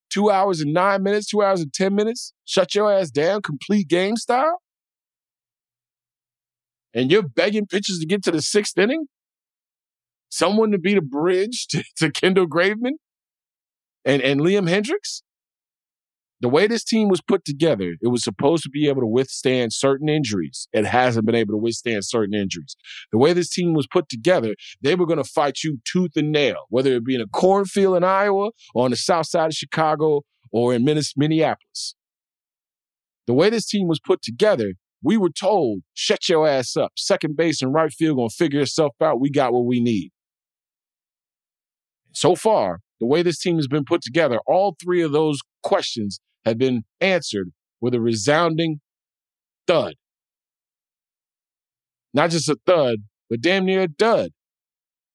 Two 0.10 0.30
hours 0.30 0.60
and 0.60 0.74
nine 0.74 1.04
minutes, 1.04 1.28
two 1.28 1.42
hours 1.42 1.62
and 1.62 1.72
10 1.72 1.96
minutes. 1.96 2.34
Shut 2.46 2.76
your 2.76 2.92
ass 2.92 3.12
down, 3.12 3.42
complete 3.42 3.88
game 3.88 4.18
style 4.18 4.60
and 6.94 7.12
you're 7.12 7.24
begging 7.24 7.68
pitchers 7.68 8.00
to 8.00 8.06
get 8.06 8.24
to 8.24 8.32
the 8.32 8.42
sixth 8.42 8.78
inning? 8.78 9.08
Someone 10.30 10.72
to 10.72 10.78
be 10.78 10.94
the 10.94 11.02
bridge 11.02 11.68
to, 11.70 11.84
to 11.98 12.12
Kendall 12.12 12.48
Graveman 12.48 12.94
and, 14.06 14.22
and 14.22 14.42
Liam 14.42 14.70
Hendriks? 14.70 15.22
The 16.42 16.50
way 16.50 16.68
this 16.68 16.86
team 16.86 17.10
was 17.10 17.22
put 17.22 17.44
together, 17.44 17.96
it 18.02 18.08
was 18.08 18.24
supposed 18.24 18.64
to 18.64 18.70
be 18.70 18.88
able 18.88 19.02
to 19.02 19.08
withstand 19.08 19.74
certain 19.74 20.08
injuries. 20.08 20.70
It 20.72 20.86
hasn't 20.86 21.26
been 21.26 21.36
able 21.36 21.54
to 21.54 21.58
withstand 21.58 22.06
certain 22.06 22.34
injuries. 22.34 22.78
The 23.12 23.18
way 23.18 23.34
this 23.34 23.50
team 23.50 23.74
was 23.74 23.88
put 23.88 24.08
together, 24.08 24.56
they 24.82 24.96
were 24.96 25.06
going 25.06 25.22
to 25.22 25.30
fight 25.30 25.64
you 25.64 25.80
tooth 25.84 26.12
and 26.16 26.32
nail, 26.32 26.66
whether 26.70 26.94
it 26.94 27.04
be 27.04 27.16
in 27.16 27.22
a 27.22 27.28
cornfield 27.28 27.98
in 27.98 28.06
Iowa 28.06 28.52
or 28.74 28.86
on 28.86 28.92
the 28.92 28.98
south 28.98 29.28
side 29.28 29.48
of 29.48 29.54
Chicago 29.54 30.22
or 30.52 30.74
in 30.74 30.86
Minneapolis. 30.86 31.96
The 33.28 33.34
way 33.34 33.50
this 33.50 33.68
team 33.68 33.88
was 33.88 34.00
put 34.00 34.22
together, 34.22 34.74
we 35.04 35.18
were 35.18 35.30
told, 35.30 35.82
shut 35.94 36.30
your 36.30 36.48
ass 36.48 36.78
up. 36.78 36.94
Second 36.96 37.36
base 37.36 37.62
and 37.62 37.74
right 37.74 37.92
field 37.92 38.18
gonna 38.18 38.30
figure 38.30 38.62
itself 38.62 38.96
out. 39.02 39.20
We 39.20 39.30
got 39.30 39.52
what 39.52 39.66
we 39.66 39.82
need. 39.82 40.12
So 42.14 42.36
far, 42.36 42.80
the 43.00 43.06
way 43.06 43.24
this 43.24 43.40
team 43.40 43.58
has 43.58 43.68
been 43.68 43.86
put 43.86 44.02
together, 44.02 44.40
all 44.48 44.76
three 44.82 45.02
of 45.02 45.12
those 45.12 45.40
questions 45.62 46.20
have 46.46 46.58
been 46.58 46.84
answered 47.02 47.52
with 47.82 47.94
a 47.94 48.02
resounding 48.02 48.80
thud. 49.68 49.96
Not 52.14 52.32
just 52.32 52.50
a 52.50 52.58
thud, 52.66 53.00
but 53.30 53.42
damn 53.42 53.66
near 53.66 53.84
a 53.84 53.88
dud. 53.88 54.32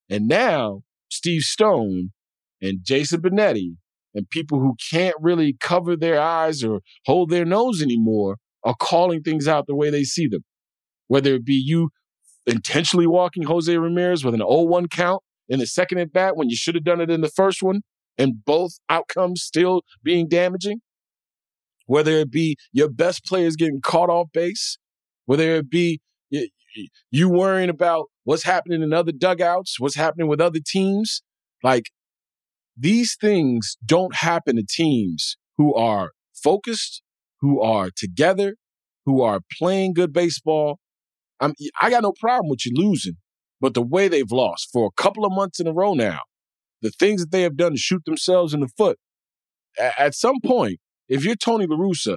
And 0.09 0.29
now, 0.29 0.83
Steve 1.11 1.43
Stone 1.43 2.11
and 2.61 2.81
Jason 2.83 3.21
Benetti 3.21 3.77
and 4.15 4.31
people 4.31 4.61
who 4.61 4.77
can't 4.91 5.17
really 5.21 5.57
cover 5.61 5.97
their 5.97 6.21
eyes 6.21 6.63
or 6.63 6.81
hold 7.07 7.31
their 7.31 7.45
nose 7.45 7.83
anymore 7.83 8.37
are 8.63 8.77
calling 8.79 9.23
things 9.23 9.49
out 9.49 9.67
the 9.67 9.75
way 9.75 9.91
they 9.91 10.05
see 10.05 10.27
them. 10.27 10.45
Whether 11.09 11.35
it 11.35 11.45
be 11.45 11.55
you 11.55 11.91
intentionally 12.47 13.07
walking 13.07 13.45
Jose 13.45 13.77
Ramirez 13.77 14.25
with 14.25 14.35
an 14.35 14.41
0-1 14.41 14.91
count 14.91 15.23
in 15.49 15.59
the 15.59 15.67
second 15.67 15.99
at 15.99 16.13
bat 16.13 16.37
when 16.37 16.49
you 16.49 16.57
should 16.57 16.75
have 16.75 16.85
done 16.85 17.01
it 17.01 17.11
in 17.11 17.21
the 17.21 17.29
first 17.29 17.63
one, 17.63 17.83
and 18.17 18.45
both 18.45 18.79
outcomes 18.89 19.43
still 19.43 19.83
being 20.03 20.29
damaging. 20.29 20.81
Whether 21.87 22.13
it 22.13 22.31
be 22.31 22.57
your 22.73 22.89
best 22.89 23.25
players 23.25 23.57
getting 23.57 23.81
caught 23.81 24.11
off 24.11 24.29
base, 24.33 24.79
whether 25.27 25.57
it 25.57 25.71
be 25.71 26.01
you 27.11 27.29
worrying 27.29 27.71
about 27.71 28.07
what's 28.25 28.45
happening 28.45 28.83
in 28.83 28.93
other 28.93 29.13
dugouts, 29.13 29.79
what's 29.79 29.95
happening 29.95 30.29
with 30.29 30.41
other 30.41 30.61
teams. 30.65 31.23
Like 31.63 31.91
these 32.77 33.17
things 33.17 33.77
don't 33.85 34.15
happen 34.15 34.57
to 34.57 34.65
teams 34.69 35.37
who 35.57 35.75
are 35.75 36.11
focused, 36.35 37.03
who 37.41 37.61
are 37.61 37.91
together, 37.95 38.57
who 39.07 39.23
are 39.23 39.41
playing 39.59 39.95
good 39.95 40.13
baseball. 40.13 40.79
I'm, 41.41 41.55
I 41.81 41.91
got 41.91 42.03
no 42.03 42.13
problem 42.13 42.49
with 42.49 42.65
you 42.67 42.73
losing, 42.75 43.17
but 43.61 43.75
the 43.75 43.83
way 43.83 44.09
they've 44.09 44.31
lost 44.31 44.69
for 44.73 44.87
a 44.87 45.03
couple 45.03 45.25
of 45.25 45.33
months 45.33 45.61
in 45.61 45.67
a 45.67 45.73
row 45.73 45.95
now, 45.95 46.21
the 46.83 46.91
things 46.91 47.21
that 47.21 47.31
they 47.31 47.43
have 47.43 47.57
done 47.57 47.73
to 47.73 47.79
shoot 47.79 48.05
themselves 48.05 48.55
in 48.55 48.61
the 48.61 48.69
foot, 48.69 48.99
at, 49.79 49.95
at 49.99 50.15
some 50.15 50.41
point, 50.45 50.79
if 51.09 51.25
you're 51.25 51.37
Tony 51.37 51.67
La 51.67 51.77
Russa, 51.77 52.17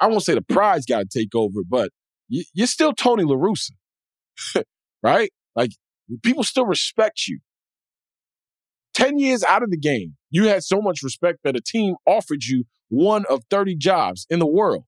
I 0.00 0.08
won't 0.08 0.22
say 0.22 0.34
the 0.34 0.42
pride's 0.42 0.86
got 0.86 1.00
to 1.00 1.18
take 1.18 1.34
over, 1.34 1.60
but 1.68 1.90
you, 2.28 2.44
you're 2.52 2.66
still 2.66 2.92
Tony 2.92 3.24
La 3.24 3.36
Russa, 3.36 3.70
right? 5.02 5.30
Like 5.54 5.72
people 6.22 6.44
still 6.44 6.66
respect 6.66 7.26
you. 7.26 7.40
10 8.94 9.18
years 9.18 9.42
out 9.44 9.62
of 9.62 9.70
the 9.70 9.78
game, 9.78 10.16
you 10.30 10.44
had 10.48 10.62
so 10.62 10.80
much 10.80 11.02
respect 11.02 11.40
that 11.44 11.56
a 11.56 11.60
team 11.60 11.96
offered 12.06 12.44
you 12.44 12.64
one 12.88 13.24
of 13.28 13.42
30 13.50 13.76
jobs 13.76 14.26
in 14.30 14.38
the 14.38 14.46
world. 14.46 14.84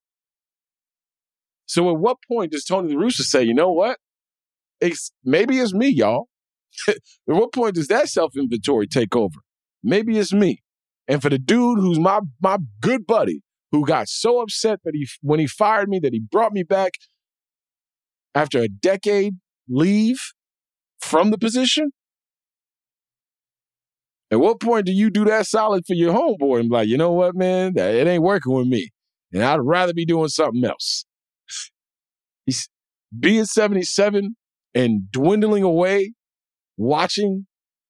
So 1.66 1.90
at 1.90 1.98
what 1.98 2.16
point 2.26 2.52
does 2.52 2.64
Tony 2.64 2.94
La 2.94 3.02
Russa 3.02 3.22
say, 3.22 3.42
you 3.42 3.52
know 3.52 3.70
what? 3.70 3.98
It's, 4.81 5.12
maybe 5.24 5.59
it's 5.59 5.74
me, 5.74 5.88
y'all. 5.88 6.28
at 6.88 6.96
what 7.26 7.52
point 7.52 7.74
does 7.74 7.88
that 7.88 8.09
self 8.09 8.37
inventory 8.37 8.87
take 8.87 9.14
over? 9.14 9.40
Maybe 9.83 10.18
it's 10.18 10.33
me. 10.33 10.62
And 11.09 11.23
for 11.23 11.31
the 11.31 11.38
dude 11.38 11.79
who's 11.79 11.99
my 11.99 12.21
my 12.40 12.59
good 12.81 13.07
buddy, 13.07 13.40
who 13.73 13.87
got 13.87 14.09
so 14.09 14.40
upset 14.40 14.81
that 14.85 14.94
he 14.94 15.09
when 15.23 15.40
he 15.40 15.47
fired 15.47 15.88
me 15.88 15.99
that 16.01 16.12
he 16.12 16.21
brought 16.21 16.53
me 16.53 16.62
back 16.62 16.92
after 18.35 18.61
a 18.61 18.68
decade 18.68 19.35
leave 19.68 20.21
from 21.01 21.31
the 21.31 21.38
position? 21.38 21.90
At 24.31 24.40
what 24.40 24.61
point 24.61 24.85
do 24.85 24.92
you 24.92 25.11
do 25.11 25.25
that 25.25 25.47
solid 25.47 25.85
for 25.87 25.94
your 25.94 26.12
homeboy 26.12 26.61
and 26.61 26.68
be 26.68 26.75
like, 26.75 26.88
you 26.88 26.99
know 26.99 27.12
what, 27.12 27.35
man, 27.35 27.73
it 27.77 28.07
ain't 28.07 28.23
working 28.23 28.53
with 28.53 28.66
me, 28.66 28.90
and 29.33 29.42
I'd 29.42 29.61
rather 29.62 29.94
be 29.94 30.05
doing 30.05 30.29
something 30.29 30.64
else. 30.64 31.07
He's 32.47 32.68
being 33.18 33.47
77 33.47 34.37
and 34.75 35.11
dwindling 35.11 35.62
away, 35.62 36.12
watching 36.77 37.47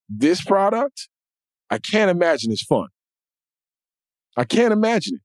this 0.08 0.42
product. 0.42 1.08
I 1.70 1.78
can't 1.78 2.10
imagine 2.10 2.52
it's 2.52 2.64
fun. 2.64 2.86
I 4.38 4.44
can't 4.44 4.72
imagine 4.72 5.16
it. 5.16 5.20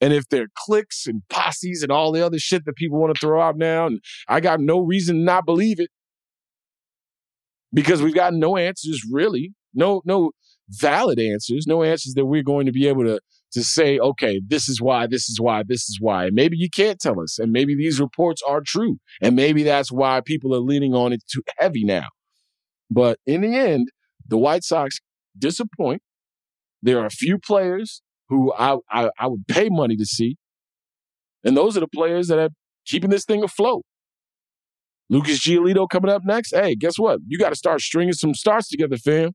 And 0.00 0.12
if 0.12 0.28
there 0.28 0.42
are 0.42 0.48
cliques 0.56 1.06
and 1.06 1.22
posses 1.28 1.82
and 1.82 1.90
all 1.90 2.12
the 2.12 2.24
other 2.24 2.38
shit 2.38 2.64
that 2.66 2.76
people 2.76 3.00
want 3.00 3.14
to 3.14 3.18
throw 3.18 3.40
out 3.40 3.56
now, 3.56 3.86
and 3.86 4.00
I 4.28 4.40
got 4.40 4.60
no 4.60 4.80
reason 4.80 5.24
not 5.24 5.32
to 5.32 5.36
not 5.36 5.46
believe 5.46 5.80
it 5.80 5.90
because 7.72 8.00
we've 8.00 8.14
got 8.14 8.32
no 8.32 8.56
answers 8.56 9.02
really, 9.10 9.52
no 9.74 10.02
no 10.04 10.30
valid 10.68 11.18
answers, 11.18 11.66
no 11.66 11.82
answers 11.82 12.14
that 12.14 12.26
we're 12.26 12.42
going 12.42 12.66
to 12.66 12.72
be 12.72 12.86
able 12.86 13.04
to 13.04 13.20
to 13.52 13.64
say, 13.64 13.98
okay, 13.98 14.40
this 14.46 14.68
is 14.68 14.80
why, 14.80 15.06
this 15.06 15.28
is 15.28 15.40
why, 15.40 15.62
this 15.66 15.88
is 15.88 15.98
why. 16.00 16.26
And 16.26 16.34
maybe 16.34 16.56
you 16.56 16.68
can't 16.68 16.98
tell 17.00 17.20
us, 17.20 17.38
and 17.38 17.50
maybe 17.50 17.74
these 17.74 18.00
reports 18.00 18.42
are 18.46 18.60
true, 18.60 18.98
and 19.20 19.34
maybe 19.34 19.62
that's 19.62 19.90
why 19.90 20.20
people 20.20 20.54
are 20.54 20.60
leaning 20.60 20.94
on 20.94 21.12
it 21.12 21.22
too 21.32 21.42
heavy 21.58 21.84
now. 21.84 22.06
But 22.90 23.18
in 23.26 23.40
the 23.40 23.56
end, 23.56 23.88
the 24.28 24.38
White 24.38 24.64
Sox 24.64 25.00
disappoint. 25.38 26.02
There 26.84 27.00
are 27.00 27.06
a 27.06 27.10
few 27.10 27.38
players 27.38 28.02
who 28.28 28.52
I, 28.52 28.76
I, 28.90 29.10
I 29.18 29.26
would 29.26 29.46
pay 29.48 29.70
money 29.70 29.96
to 29.96 30.04
see. 30.04 30.36
And 31.42 31.56
those 31.56 31.76
are 31.76 31.80
the 31.80 31.88
players 31.88 32.28
that 32.28 32.38
are 32.38 32.50
keeping 32.86 33.08
this 33.08 33.24
thing 33.24 33.42
afloat. 33.42 33.84
Lucas 35.08 35.40
Giolito 35.40 35.88
coming 35.88 36.10
up 36.10 36.22
next. 36.24 36.54
Hey, 36.54 36.74
guess 36.74 36.98
what? 36.98 37.20
You 37.26 37.38
got 37.38 37.50
to 37.50 37.56
start 37.56 37.80
stringing 37.80 38.12
some 38.12 38.34
starts 38.34 38.68
together, 38.68 38.98
fam. 38.98 39.32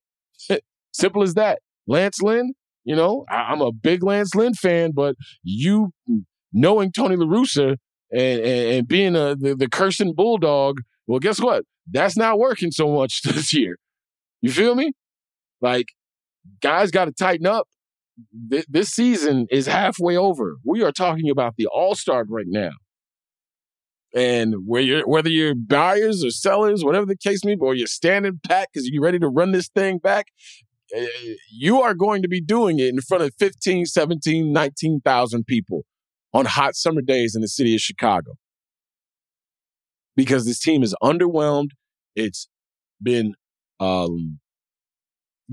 Simple 0.94 1.24
as 1.24 1.34
that. 1.34 1.60
Lance 1.88 2.22
Lynn, 2.22 2.54
you 2.84 2.96
know, 2.96 3.26
I, 3.30 3.52
am 3.52 3.62
a 3.62 3.72
big 3.72 4.04
Lance 4.04 4.36
Lynn 4.36 4.54
fan, 4.54 4.92
but 4.94 5.16
you 5.42 5.92
knowing 6.54 6.92
Tony 6.92 7.16
La 7.16 7.26
Russa 7.26 7.78
and, 8.12 8.42
and, 8.42 8.72
and 8.72 8.88
being 8.88 9.16
a, 9.16 9.36
the, 9.36 9.56
the 9.56 9.68
cursing 9.68 10.14
bulldog, 10.14 10.82
well, 11.08 11.20
guess 11.20 11.40
what? 11.40 11.64
That's 11.92 12.16
not 12.16 12.38
working 12.38 12.70
so 12.70 12.92
much 12.92 13.22
this 13.24 13.54
year. 13.54 13.78
You 14.42 14.52
feel 14.52 14.76
me? 14.76 14.94
Like, 15.62 15.88
guys 16.62 16.92
got 16.92 17.06
to 17.06 17.12
tighten 17.12 17.46
up 17.46 17.68
th- 18.50 18.66
this 18.70 18.90
season 18.90 19.48
is 19.52 19.68
halfway 19.68 20.18
over. 20.18 20.58
We 20.66 20.84
are 20.84 20.92
talking 20.92 21.30
about 21.30 21.56
the 21.58 21.68
All 21.68 21.96
Star 21.96 22.26
right 22.28 22.46
now. 22.48 22.72
And 24.16 24.56
you're, 24.68 25.08
whether 25.08 25.30
you're 25.30 25.54
buyers 25.56 26.24
or 26.24 26.32
sellers, 26.32 26.84
whatever 26.84 27.06
the 27.06 27.18
case 27.18 27.46
may 27.46 27.56
be, 27.56 27.62
or 27.62 27.76
you're 27.76 27.88
standing 27.88 28.40
pat 28.44 28.70
because 28.74 28.88
you're 28.88 29.04
ready 29.04 29.20
to 29.20 29.28
run 29.28 29.52
this 29.52 29.70
thing 29.70 30.00
back, 30.00 30.28
uh, 30.98 31.06
you 31.52 31.82
are 31.82 31.94
going 31.94 32.24
to 32.24 32.28
be 32.28 32.42
doing 32.42 32.80
it 32.80 32.88
in 32.88 33.00
front 33.02 33.24
of 33.24 33.32
15, 33.38 33.86
17, 33.86 34.52
19,000 34.52 35.46
people 35.46 35.86
on 36.34 36.46
hot 36.46 36.76
summer 36.76 37.02
days 37.02 37.36
in 37.36 37.42
the 37.42 37.48
city 37.48 37.76
of 37.76 37.82
Chicago. 37.82 38.34
Because 40.16 40.46
this 40.46 40.60
team 40.60 40.82
is 40.82 40.96
underwhelmed. 41.04 41.70
It's 42.16 42.50
been 43.02 43.36
um, 43.80 44.40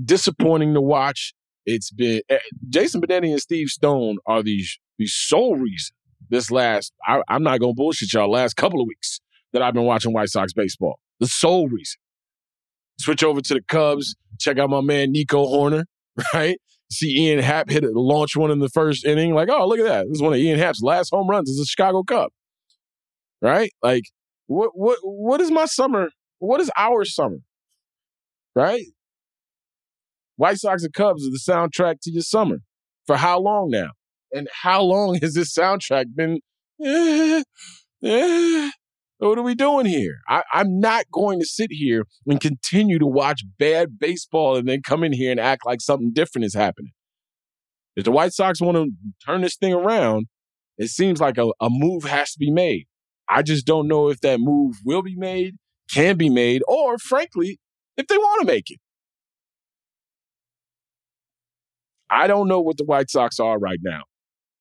disappointing 0.03 0.73
to 0.73 0.81
watch. 0.81 1.33
It's 1.65 1.91
been 1.91 2.21
uh, 2.31 2.35
Jason 2.69 3.01
Benetti 3.01 3.31
and 3.31 3.41
Steve 3.41 3.67
Stone 3.67 4.17
are 4.25 4.41
these 4.41 4.79
the 4.97 5.07
sole 5.07 5.55
reason 5.55 5.95
this 6.29 6.49
last. 6.51 6.93
I, 7.05 7.21
I'm 7.27 7.43
not 7.43 7.59
gonna 7.59 7.73
bullshit 7.73 8.13
y'all. 8.13 8.31
Last 8.31 8.55
couple 8.55 8.81
of 8.81 8.87
weeks 8.87 9.19
that 9.53 9.61
I've 9.61 9.73
been 9.73 9.83
watching 9.83 10.13
White 10.13 10.29
Sox 10.29 10.53
baseball, 10.53 10.99
the 11.19 11.27
sole 11.27 11.67
reason. 11.67 11.97
Switch 12.99 13.23
over 13.23 13.41
to 13.41 13.53
the 13.53 13.61
Cubs. 13.61 14.15
Check 14.39 14.57
out 14.57 14.69
my 14.69 14.81
man 14.81 15.11
Nico 15.11 15.45
Hoerner. 15.45 15.85
Right, 16.33 16.59
see 16.91 17.15
Ian 17.15 17.43
Happ 17.43 17.69
hit 17.69 17.83
a 17.83 17.91
launch 17.93 18.35
one 18.35 18.49
in 18.49 18.57
the 18.57 18.69
first 18.69 19.05
inning. 19.05 19.35
Like, 19.35 19.49
oh 19.51 19.67
look 19.67 19.77
at 19.77 19.85
that! 19.85 20.07
This 20.07 20.15
is 20.15 20.21
one 20.21 20.33
of 20.33 20.39
Ian 20.39 20.57
Happ's 20.57 20.81
last 20.81 21.11
home 21.11 21.29
runs 21.29 21.47
as 21.47 21.59
a 21.59 21.65
Chicago 21.65 22.01
Cub. 22.01 22.31
Right, 23.39 23.71
like 23.83 24.05
what 24.47 24.71
what 24.73 24.97
what 25.03 25.41
is 25.41 25.51
my 25.51 25.65
summer? 25.65 26.09
What 26.39 26.59
is 26.59 26.71
our 26.75 27.05
summer? 27.05 27.37
Right, 28.55 28.85
White 30.37 30.57
Sox 30.57 30.83
and 30.83 30.93
Cubs 30.93 31.27
are 31.27 31.31
the 31.31 31.39
soundtrack 31.45 31.95
to 32.03 32.11
your 32.11 32.21
summer. 32.21 32.59
For 33.05 33.17
how 33.17 33.39
long 33.39 33.69
now? 33.69 33.89
And 34.31 34.47
how 34.63 34.81
long 34.81 35.19
has 35.21 35.33
this 35.33 35.53
soundtrack 35.53 36.05
been? 36.15 36.39
Eh, 36.83 37.43
eh, 38.03 38.71
what 39.17 39.39
are 39.39 39.43
we 39.43 39.55
doing 39.55 39.87
here? 39.87 40.19
I, 40.27 40.43
I'm 40.53 40.79
not 40.79 41.05
going 41.11 41.39
to 41.39 41.45
sit 41.45 41.69
here 41.71 42.05
and 42.27 42.39
continue 42.39 42.99
to 42.99 43.07
watch 43.07 43.41
bad 43.57 43.97
baseball 43.97 44.57
and 44.57 44.67
then 44.67 44.81
come 44.83 45.03
in 45.03 45.11
here 45.11 45.31
and 45.31 45.39
act 45.39 45.65
like 45.65 45.81
something 45.81 46.11
different 46.13 46.45
is 46.45 46.53
happening. 46.53 46.91
If 47.95 48.03
the 48.03 48.11
White 48.11 48.33
Sox 48.33 48.61
want 48.61 48.77
to 48.77 48.91
turn 49.25 49.41
this 49.41 49.55
thing 49.55 49.73
around, 49.73 50.27
it 50.77 50.89
seems 50.89 51.19
like 51.19 51.39
a, 51.39 51.47
a 51.59 51.69
move 51.69 52.03
has 52.03 52.33
to 52.33 52.39
be 52.39 52.51
made. 52.51 52.85
I 53.27 53.41
just 53.41 53.65
don't 53.65 53.87
know 53.87 54.09
if 54.09 54.21
that 54.21 54.39
move 54.39 54.75
will 54.85 55.01
be 55.01 55.15
made, 55.15 55.55
can 55.91 56.15
be 56.15 56.29
made, 56.29 56.61
or 56.67 56.99
frankly, 56.99 57.59
if 57.97 58.05
they 58.05 58.17
want 58.17 58.41
to 58.41 58.53
make 58.53 58.69
it. 58.69 58.79
I 62.09 62.27
don't 62.27 62.47
know 62.47 62.59
what 62.59 62.77
the 62.77 62.85
White 62.85 63.09
Sox 63.09 63.39
are 63.39 63.59
right 63.59 63.79
now. 63.81 64.03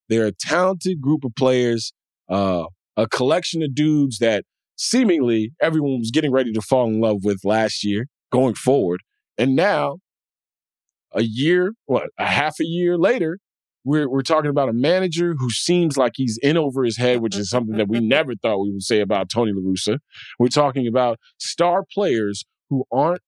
They're 0.08 0.26
a 0.26 0.32
talented 0.32 1.00
group 1.00 1.24
of 1.24 1.34
players, 1.34 1.92
uh, 2.28 2.64
a 2.96 3.08
collection 3.08 3.62
of 3.62 3.74
dudes 3.74 4.18
that 4.18 4.44
seemingly 4.76 5.52
everyone 5.60 5.98
was 5.98 6.10
getting 6.10 6.32
ready 6.32 6.52
to 6.52 6.60
fall 6.60 6.86
in 6.88 7.00
love 7.00 7.24
with 7.24 7.40
last 7.44 7.84
year, 7.84 8.06
going 8.30 8.54
forward. 8.54 9.00
And 9.38 9.56
now, 9.56 9.98
a 11.12 11.22
year, 11.22 11.72
what, 11.86 12.08
a 12.18 12.26
half 12.26 12.60
a 12.60 12.64
year 12.64 12.96
later, 12.96 13.38
we're, 13.84 14.08
we're 14.08 14.22
talking 14.22 14.50
about 14.50 14.68
a 14.68 14.72
manager 14.72 15.34
who 15.38 15.48
seems 15.50 15.96
like 15.96 16.12
he's 16.16 16.38
in 16.42 16.56
over 16.56 16.84
his 16.84 16.96
head, 16.96 17.20
which 17.20 17.36
is 17.36 17.48
something 17.48 17.76
that 17.76 17.88
we 17.88 18.00
never 18.06 18.34
thought 18.34 18.58
we 18.58 18.72
would 18.72 18.82
say 18.82 19.00
about 19.00 19.28
Tony 19.28 19.52
La 19.54 19.62
Russa. 19.62 19.98
We're 20.38 20.48
talking 20.48 20.86
about 20.86 21.18
star 21.38 21.84
players 21.92 22.44
who 22.68 22.84
aren't 22.92 23.20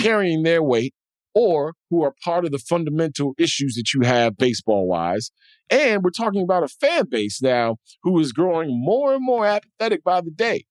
carrying 0.00 0.42
their 0.42 0.62
weight 0.62 0.94
or 1.38 1.74
who 1.88 2.02
are 2.02 2.12
part 2.24 2.44
of 2.44 2.50
the 2.50 2.58
fundamental 2.58 3.32
issues 3.38 3.76
that 3.76 3.94
you 3.94 4.00
have 4.00 4.36
baseball 4.36 4.88
wise. 4.88 5.30
And 5.70 6.02
we're 6.02 6.10
talking 6.10 6.42
about 6.42 6.64
a 6.64 6.68
fan 6.68 7.04
base 7.08 7.40
now 7.40 7.76
who 8.02 8.18
is 8.18 8.32
growing 8.32 8.70
more 8.72 9.14
and 9.14 9.24
more 9.24 9.46
apathetic 9.46 10.02
by 10.02 10.20
the 10.20 10.32
day. 10.32 10.64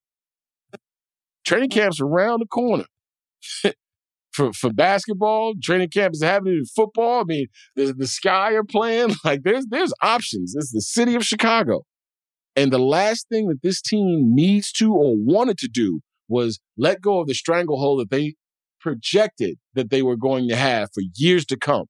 Training 1.46 1.70
camps 1.70 2.02
around 2.02 2.40
the 2.40 2.46
corner. 2.46 2.84
for, 4.32 4.52
for 4.52 4.70
basketball, 4.70 5.54
training 5.62 5.88
camp 5.88 6.12
is 6.12 6.22
happening 6.22 6.58
in 6.58 6.66
football. 6.66 7.22
I 7.22 7.24
mean, 7.24 7.46
the, 7.74 7.94
the 7.96 8.06
Sky 8.06 8.52
are 8.52 8.62
playing. 8.62 9.14
Like 9.24 9.44
there's 9.44 9.64
there's 9.70 9.94
options. 10.02 10.54
It's 10.54 10.70
the 10.70 10.82
city 10.82 11.14
of 11.14 11.24
Chicago. 11.24 11.84
And 12.54 12.70
the 12.70 12.78
last 12.78 13.26
thing 13.30 13.48
that 13.48 13.62
this 13.62 13.80
team 13.80 14.34
needs 14.34 14.70
to 14.72 14.92
or 14.92 15.14
wanted 15.16 15.56
to 15.58 15.68
do 15.68 16.00
was 16.28 16.60
let 16.76 17.00
go 17.00 17.20
of 17.20 17.26
the 17.26 17.34
stranglehold 17.34 18.00
that 18.00 18.10
they 18.10 18.34
projected 18.80 19.58
that 19.74 19.90
they 19.90 20.02
were 20.02 20.16
going 20.16 20.48
to 20.48 20.56
have 20.56 20.88
for 20.94 21.02
years 21.16 21.44
to 21.46 21.56
come. 21.56 21.86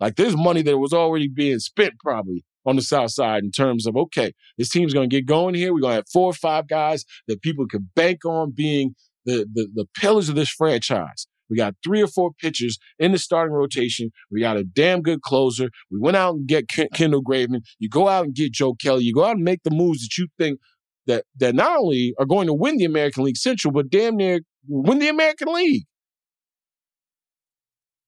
Like 0.00 0.16
there's 0.16 0.36
money 0.36 0.62
that 0.62 0.78
was 0.78 0.92
already 0.92 1.28
being 1.28 1.58
spent 1.58 1.94
probably 2.00 2.44
on 2.66 2.76
the 2.76 2.82
south 2.82 3.12
side 3.12 3.44
in 3.44 3.50
terms 3.50 3.86
of 3.86 3.96
okay, 3.96 4.32
this 4.58 4.68
team's 4.68 4.92
going 4.92 5.08
to 5.08 5.16
get 5.16 5.26
going 5.26 5.54
here. 5.54 5.72
We're 5.72 5.80
going 5.80 5.92
to 5.92 5.96
have 5.96 6.08
four 6.12 6.30
or 6.30 6.34
five 6.34 6.68
guys 6.68 7.04
that 7.28 7.42
people 7.42 7.66
can 7.66 7.88
bank 7.94 8.24
on 8.24 8.52
being 8.52 8.94
the, 9.24 9.46
the 9.52 9.68
the 9.74 9.86
pillars 9.98 10.28
of 10.28 10.34
this 10.34 10.50
franchise. 10.50 11.26
We 11.48 11.56
got 11.56 11.74
three 11.84 12.02
or 12.02 12.08
four 12.08 12.32
pitchers 12.40 12.78
in 12.98 13.12
the 13.12 13.18
starting 13.18 13.54
rotation. 13.54 14.10
We 14.30 14.40
got 14.40 14.56
a 14.56 14.64
damn 14.64 15.00
good 15.00 15.22
closer. 15.22 15.68
We 15.90 16.00
went 16.00 16.16
out 16.16 16.34
and 16.34 16.46
get 16.46 16.68
Kendall 16.68 17.22
Graveman. 17.22 17.60
You 17.78 17.88
go 17.88 18.08
out 18.08 18.24
and 18.24 18.34
get 18.34 18.52
Joe 18.52 18.74
Kelly. 18.74 19.04
You 19.04 19.14
go 19.14 19.24
out 19.24 19.36
and 19.36 19.44
make 19.44 19.62
the 19.62 19.70
moves 19.70 20.00
that 20.00 20.18
you 20.18 20.26
think 20.38 20.58
that 21.06 21.24
that 21.38 21.54
not 21.54 21.78
only 21.78 22.14
are 22.18 22.26
going 22.26 22.46
to 22.46 22.54
win 22.54 22.78
the 22.78 22.84
American 22.84 23.24
League 23.24 23.36
Central, 23.36 23.72
but 23.72 23.90
damn 23.90 24.16
near 24.16 24.40
win 24.68 24.98
the 24.98 25.08
American 25.08 25.52
League. 25.52 25.84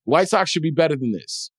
White 0.08 0.30
Sox 0.30 0.50
should 0.50 0.62
be 0.62 0.70
better 0.70 0.96
than 0.96 1.12
this. 1.12 1.50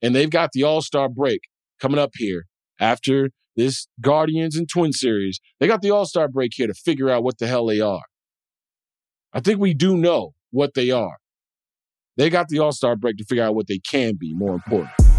And 0.00 0.14
they've 0.14 0.30
got 0.30 0.52
the 0.52 0.62
All 0.62 0.80
Star 0.80 1.08
break 1.08 1.40
coming 1.80 1.98
up 1.98 2.12
here 2.14 2.44
after 2.78 3.30
this 3.56 3.88
Guardians 4.00 4.56
and 4.56 4.68
Twin 4.68 4.92
series. 4.92 5.40
They 5.58 5.66
got 5.66 5.82
the 5.82 5.90
All 5.90 6.06
Star 6.06 6.28
break 6.28 6.52
here 6.54 6.68
to 6.68 6.72
figure 6.72 7.10
out 7.10 7.24
what 7.24 7.38
the 7.38 7.48
hell 7.48 7.66
they 7.66 7.80
are. 7.80 8.04
I 9.32 9.40
think 9.40 9.58
we 9.58 9.74
do 9.74 9.96
know 9.96 10.34
what 10.52 10.74
they 10.74 10.92
are. 10.92 11.16
They 12.16 12.30
got 12.30 12.46
the 12.46 12.60
All 12.60 12.70
Star 12.70 12.94
break 12.94 13.16
to 13.16 13.24
figure 13.24 13.42
out 13.42 13.56
what 13.56 13.66
they 13.66 13.80
can 13.80 14.14
be, 14.14 14.32
more 14.32 14.54
important. 14.54 15.09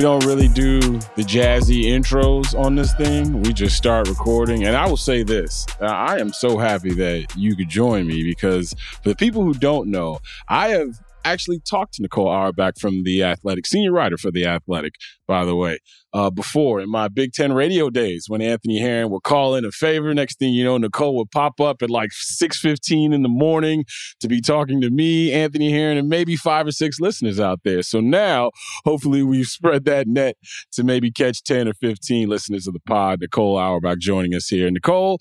We 0.00 0.04
don't 0.04 0.24
really 0.24 0.48
do 0.48 0.80
the 0.80 1.22
jazzy 1.22 1.84
intros 1.84 2.58
on 2.58 2.74
this 2.74 2.94
thing. 2.94 3.42
We 3.42 3.52
just 3.52 3.76
start 3.76 4.08
recording. 4.08 4.64
And 4.64 4.74
I 4.74 4.88
will 4.88 4.96
say 4.96 5.22
this 5.22 5.66
uh, 5.78 5.84
I 5.84 6.16
am 6.16 6.32
so 6.32 6.56
happy 6.56 6.94
that 6.94 7.36
you 7.36 7.54
could 7.54 7.68
join 7.68 8.06
me 8.06 8.24
because 8.24 8.74
for 9.02 9.10
the 9.10 9.14
people 9.14 9.42
who 9.42 9.52
don't 9.52 9.88
know, 9.88 10.20
I 10.48 10.68
have 10.68 10.98
actually 11.24 11.60
talked 11.60 11.94
to 11.94 12.02
Nicole 12.02 12.28
Auerbach 12.28 12.74
from 12.78 13.02
The 13.02 13.22
Athletic, 13.22 13.66
senior 13.66 13.92
writer 13.92 14.16
for 14.16 14.30
The 14.30 14.46
Athletic, 14.46 14.94
by 15.26 15.44
the 15.44 15.54
way, 15.54 15.78
uh, 16.12 16.30
before 16.30 16.80
in 16.80 16.90
my 16.90 17.08
Big 17.08 17.32
Ten 17.32 17.52
radio 17.52 17.90
days 17.90 18.24
when 18.28 18.42
Anthony 18.42 18.78
Herron 18.78 19.10
would 19.10 19.22
call 19.22 19.54
in 19.54 19.64
a 19.64 19.70
favor. 19.70 20.12
Next 20.12 20.38
thing 20.38 20.52
you 20.52 20.64
know, 20.64 20.78
Nicole 20.78 21.16
would 21.16 21.30
pop 21.30 21.60
up 21.60 21.82
at 21.82 21.90
like 21.90 22.10
6.15 22.10 23.14
in 23.14 23.22
the 23.22 23.28
morning 23.28 23.84
to 24.20 24.28
be 24.28 24.40
talking 24.40 24.80
to 24.80 24.90
me, 24.90 25.32
Anthony 25.32 25.70
Herron, 25.70 25.98
and 25.98 26.08
maybe 26.08 26.36
five 26.36 26.66
or 26.66 26.72
six 26.72 27.00
listeners 27.00 27.38
out 27.38 27.60
there. 27.64 27.82
So 27.82 28.00
now, 28.00 28.50
hopefully 28.84 29.22
we've 29.22 29.46
spread 29.46 29.84
that 29.84 30.06
net 30.06 30.36
to 30.72 30.84
maybe 30.84 31.10
catch 31.10 31.42
10 31.44 31.68
or 31.68 31.74
15 31.74 32.28
listeners 32.28 32.66
of 32.66 32.74
the 32.74 32.80
pod. 32.80 33.20
Nicole 33.20 33.58
Auerbach 33.58 33.98
joining 33.98 34.34
us 34.34 34.48
here. 34.48 34.70
Nicole, 34.70 35.18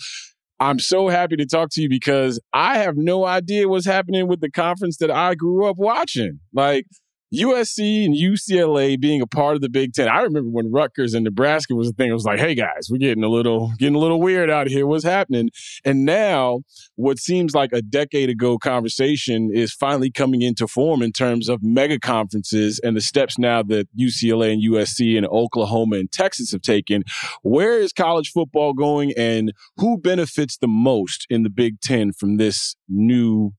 I'm 0.60 0.80
so 0.80 1.08
happy 1.08 1.38
to 1.38 1.46
talk 1.46 1.70
to 1.72 1.82
you 1.82 1.90
because 1.90 2.40
I 2.54 2.80
have 2.80 2.98
no 2.98 3.26
idea 3.26 3.70
what's 3.70 3.86
happening 3.86 4.28
with 4.28 4.42
the 4.42 4.52
conference 4.52 4.98
that 4.98 5.10
I 5.10 5.36
grew 5.36 5.66
up 5.66 5.78
watching. 5.78 6.40
Like, 6.54 6.86
USC 7.34 8.06
and 8.06 8.16
UCLA 8.16 9.00
being 9.00 9.22
a 9.22 9.28
part 9.28 9.56
of 9.56 9.62
the 9.62 9.70
Big 9.70 9.94
Ten. 9.94 10.08
I 10.08 10.22
remember 10.22 10.50
when 10.50 10.72
Rutgers 10.72 11.14
and 11.14 11.24
Nebraska 11.24 11.76
was 11.76 11.90
a 11.90 11.92
thing. 11.92 12.10
It 12.10 12.14
was 12.14 12.26
like, 12.26 12.40
hey 12.40 12.56
guys, 12.56 12.88
we're 12.90 12.98
getting 12.98 13.24
a 13.24 13.30
little 13.30 13.72
getting 13.78 13.96
a 13.96 14.00
little 14.00 14.20
weird 14.20 14.50
out 14.50 14.68
here. 14.68 14.88
What's 14.88 15.04
happening? 15.04 15.52
And 15.86 16.06
now, 16.06 16.62
what 16.96 17.20
seems 17.20 17.54
like 17.54 17.72
a 17.72 17.84
decade 17.84 18.30
ago 18.30 18.58
conversation 18.58 19.52
is 19.54 19.72
finally 19.72 20.10
coming 20.12 20.42
into 20.42 20.68
form 20.68 21.04
in 21.04 21.12
terms 21.12 21.50
of 21.50 21.60
mega 21.62 22.00
conferences 22.00 22.80
and 22.84 22.98
the 22.98 23.02
steps 23.02 23.38
now 23.38 23.62
that 23.64 23.88
UCLA 23.96 24.54
and 24.54 24.64
USC 24.64 25.16
and 25.16 25.28
Oklahoma 25.28 25.98
and 25.98 26.12
Texas 26.12 26.52
have 26.52 26.62
taken. 26.62 27.04
Where 27.44 27.80
is 27.80 27.94
college 27.94 28.32
football 28.32 28.74
going, 28.74 29.14
and 29.16 29.54
who 29.78 30.00
benefits 30.00 30.58
the 30.58 30.68
most 30.68 31.28
in 31.30 31.44
the 31.44 31.50
Big 31.52 31.80
Ten 31.80 32.12
from 32.12 32.38
this 32.38 32.76
new 32.88 33.52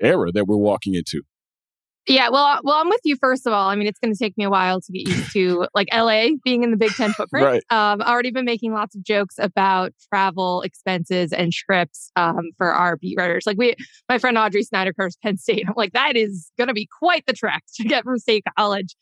era 0.00 0.32
that 0.32 0.46
we're 0.46 0.56
walking 0.56 0.94
into? 0.94 1.22
Yeah, 2.08 2.30
well, 2.30 2.58
well, 2.64 2.76
I'm 2.76 2.88
with 2.88 3.02
you. 3.04 3.16
First 3.16 3.46
of 3.46 3.52
all, 3.52 3.68
I 3.68 3.76
mean, 3.76 3.86
it's 3.86 3.98
going 3.98 4.12
to 4.12 4.18
take 4.18 4.36
me 4.38 4.44
a 4.44 4.50
while 4.50 4.80
to 4.80 4.92
get 4.92 5.06
used 5.06 5.32
to 5.34 5.66
like 5.74 5.88
LA 5.92 6.28
being 6.42 6.64
in 6.64 6.70
the 6.70 6.76
Big 6.76 6.92
Ten 6.92 7.12
footprint. 7.12 7.44
right. 7.44 7.62
Um, 7.70 8.00
already 8.00 8.30
been 8.30 8.46
making 8.46 8.72
lots 8.72 8.96
of 8.96 9.02
jokes 9.02 9.34
about 9.38 9.92
travel 10.10 10.62
expenses 10.62 11.32
and 11.34 11.52
trips 11.52 12.10
um, 12.16 12.50
for 12.56 12.72
our 12.72 12.96
beat 12.96 13.16
writers. 13.18 13.44
Like 13.46 13.58
we, 13.58 13.74
my 14.08 14.18
friend 14.18 14.38
Audrey 14.38 14.62
Snyder 14.62 14.94
covers 14.94 15.18
Penn 15.22 15.36
State. 15.36 15.64
I'm 15.68 15.74
like, 15.76 15.92
that 15.92 16.16
is 16.16 16.50
going 16.56 16.68
to 16.68 16.74
be 16.74 16.88
quite 16.98 17.26
the 17.26 17.34
trek 17.34 17.62
to 17.76 17.84
get 17.84 18.04
from 18.04 18.18
State 18.18 18.44
College 18.56 18.96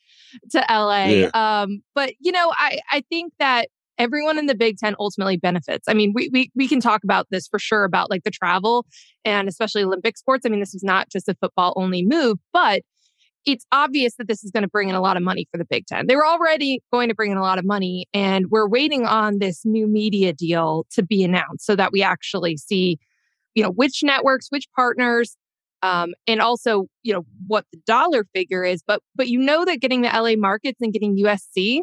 to 0.50 0.64
LA. 0.68 1.04
Yeah. 1.04 1.30
Um, 1.32 1.82
but 1.94 2.12
you 2.18 2.32
know, 2.32 2.52
I 2.56 2.80
I 2.90 3.02
think 3.08 3.32
that 3.38 3.68
everyone 3.98 4.38
in 4.38 4.46
the 4.46 4.54
Big 4.54 4.78
Ten 4.78 4.96
ultimately 4.98 5.36
benefits. 5.36 5.86
I 5.88 5.94
mean, 5.94 6.12
we, 6.14 6.28
we 6.32 6.50
we 6.54 6.68
can 6.68 6.80
talk 6.80 7.04
about 7.04 7.26
this 7.30 7.46
for 7.46 7.58
sure 7.58 7.84
about 7.84 8.10
like 8.10 8.24
the 8.24 8.30
travel 8.30 8.84
and 9.24 9.48
especially 9.48 9.84
Olympic 9.84 10.16
sports. 10.16 10.44
I 10.44 10.48
mean, 10.48 10.60
this 10.60 10.74
is 10.74 10.82
not 10.82 11.08
just 11.08 11.28
a 11.28 11.34
football 11.34 11.72
only 11.76 12.04
move, 12.04 12.38
but 12.52 12.82
it's 13.46 13.64
obvious 13.70 14.16
that 14.16 14.26
this 14.26 14.42
is 14.42 14.50
going 14.50 14.64
to 14.64 14.68
bring 14.68 14.88
in 14.88 14.96
a 14.96 15.00
lot 15.00 15.16
of 15.16 15.22
money 15.22 15.46
for 15.50 15.56
the 15.56 15.64
Big 15.64 15.86
Ten. 15.86 16.08
They 16.08 16.16
were 16.16 16.26
already 16.26 16.82
going 16.92 17.08
to 17.08 17.14
bring 17.14 17.30
in 17.30 17.38
a 17.38 17.42
lot 17.42 17.58
of 17.58 17.64
money, 17.64 18.06
and 18.12 18.50
we're 18.50 18.68
waiting 18.68 19.06
on 19.06 19.38
this 19.38 19.64
new 19.64 19.86
media 19.86 20.32
deal 20.32 20.84
to 20.90 21.02
be 21.02 21.22
announced 21.22 21.64
so 21.64 21.76
that 21.76 21.92
we 21.92 22.02
actually 22.02 22.56
see, 22.56 22.98
you 23.54 23.62
know, 23.62 23.70
which 23.70 24.02
networks, 24.02 24.48
which 24.50 24.66
partners, 24.74 25.36
um, 25.82 26.12
and 26.26 26.40
also, 26.40 26.86
you 27.04 27.12
know, 27.12 27.24
what 27.46 27.64
the 27.72 27.78
dollar 27.86 28.26
figure 28.34 28.64
is. 28.64 28.82
But 28.84 29.00
but 29.14 29.28
you 29.28 29.38
know 29.38 29.64
that 29.64 29.80
getting 29.80 30.02
the 30.02 30.08
LA 30.08 30.34
markets 30.36 30.80
and 30.80 30.92
getting 30.92 31.16
USC 31.16 31.82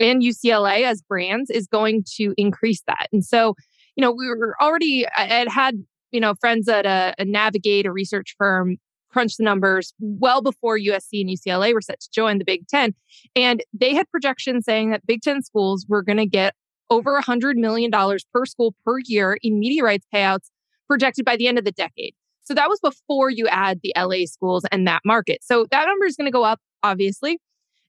and 0.00 0.22
UCLA 0.22 0.84
as 0.84 1.02
brands 1.02 1.50
is 1.50 1.66
going 1.66 2.04
to 2.16 2.32
increase 2.38 2.82
that. 2.86 3.08
And 3.12 3.24
so, 3.24 3.54
you 3.96 4.02
know, 4.02 4.12
we 4.12 4.28
were 4.28 4.54
already 4.62 5.06
I 5.08 5.44
had 5.50 5.76
you 6.10 6.20
know 6.20 6.34
friends 6.34 6.68
at 6.68 6.86
a, 6.86 7.14
a 7.18 7.26
Navigate, 7.26 7.84
a 7.84 7.92
research 7.92 8.34
firm, 8.38 8.78
crunch 9.16 9.36
the 9.38 9.44
numbers 9.44 9.94
well 9.98 10.42
before 10.42 10.78
USC 10.78 11.22
and 11.22 11.30
UCLA 11.30 11.72
were 11.72 11.80
set 11.80 12.00
to 12.00 12.10
join 12.12 12.36
the 12.36 12.44
Big 12.44 12.68
Ten. 12.68 12.94
And 13.34 13.62
they 13.72 13.94
had 13.94 14.10
projections 14.10 14.66
saying 14.66 14.90
that 14.90 15.06
Big 15.06 15.22
Ten 15.22 15.42
schools 15.42 15.86
were 15.88 16.02
going 16.02 16.18
to 16.18 16.26
get 16.26 16.54
over 16.90 17.18
$100 17.18 17.54
million 17.54 17.90
per 17.90 18.44
school 18.44 18.74
per 18.84 18.98
year 19.06 19.38
in 19.42 19.58
media 19.58 19.82
rights 19.82 20.06
payouts 20.14 20.50
projected 20.86 21.24
by 21.24 21.34
the 21.34 21.48
end 21.48 21.58
of 21.58 21.64
the 21.64 21.72
decade. 21.72 22.14
So 22.44 22.52
that 22.52 22.68
was 22.68 22.78
before 22.80 23.30
you 23.30 23.48
add 23.48 23.80
the 23.82 23.94
LA 23.96 24.26
schools 24.26 24.66
and 24.70 24.86
that 24.86 25.00
market. 25.02 25.38
So 25.42 25.66
that 25.70 25.86
number 25.86 26.04
is 26.04 26.14
going 26.14 26.26
to 26.26 26.32
go 26.32 26.44
up, 26.44 26.60
obviously. 26.82 27.38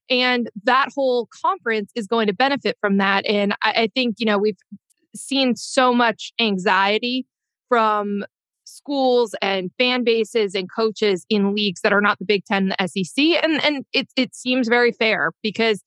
And 0.08 0.48
that 0.64 0.88
whole 0.94 1.28
conference 1.42 1.92
is 1.94 2.06
going 2.06 2.28
to 2.28 2.32
benefit 2.32 2.78
from 2.80 2.96
that. 2.96 3.26
And 3.26 3.52
I, 3.62 3.72
I 3.72 3.88
think, 3.94 4.16
you 4.18 4.24
know, 4.24 4.38
we've 4.38 4.56
seen 5.14 5.56
so 5.56 5.92
much 5.92 6.32
anxiety 6.40 7.26
from 7.68 8.24
schools 8.88 9.34
and 9.42 9.70
fan 9.78 10.02
bases 10.02 10.54
and 10.54 10.68
coaches 10.74 11.26
in 11.28 11.54
leagues 11.54 11.82
that 11.82 11.92
are 11.92 12.00
not 12.00 12.18
the 12.18 12.24
Big 12.24 12.44
Ten 12.44 12.68
the 12.68 12.86
SEC. 12.88 13.24
And 13.42 13.62
and 13.64 13.84
it 13.92 14.08
it 14.16 14.34
seems 14.34 14.68
very 14.68 14.92
fair 14.92 15.32
because 15.42 15.82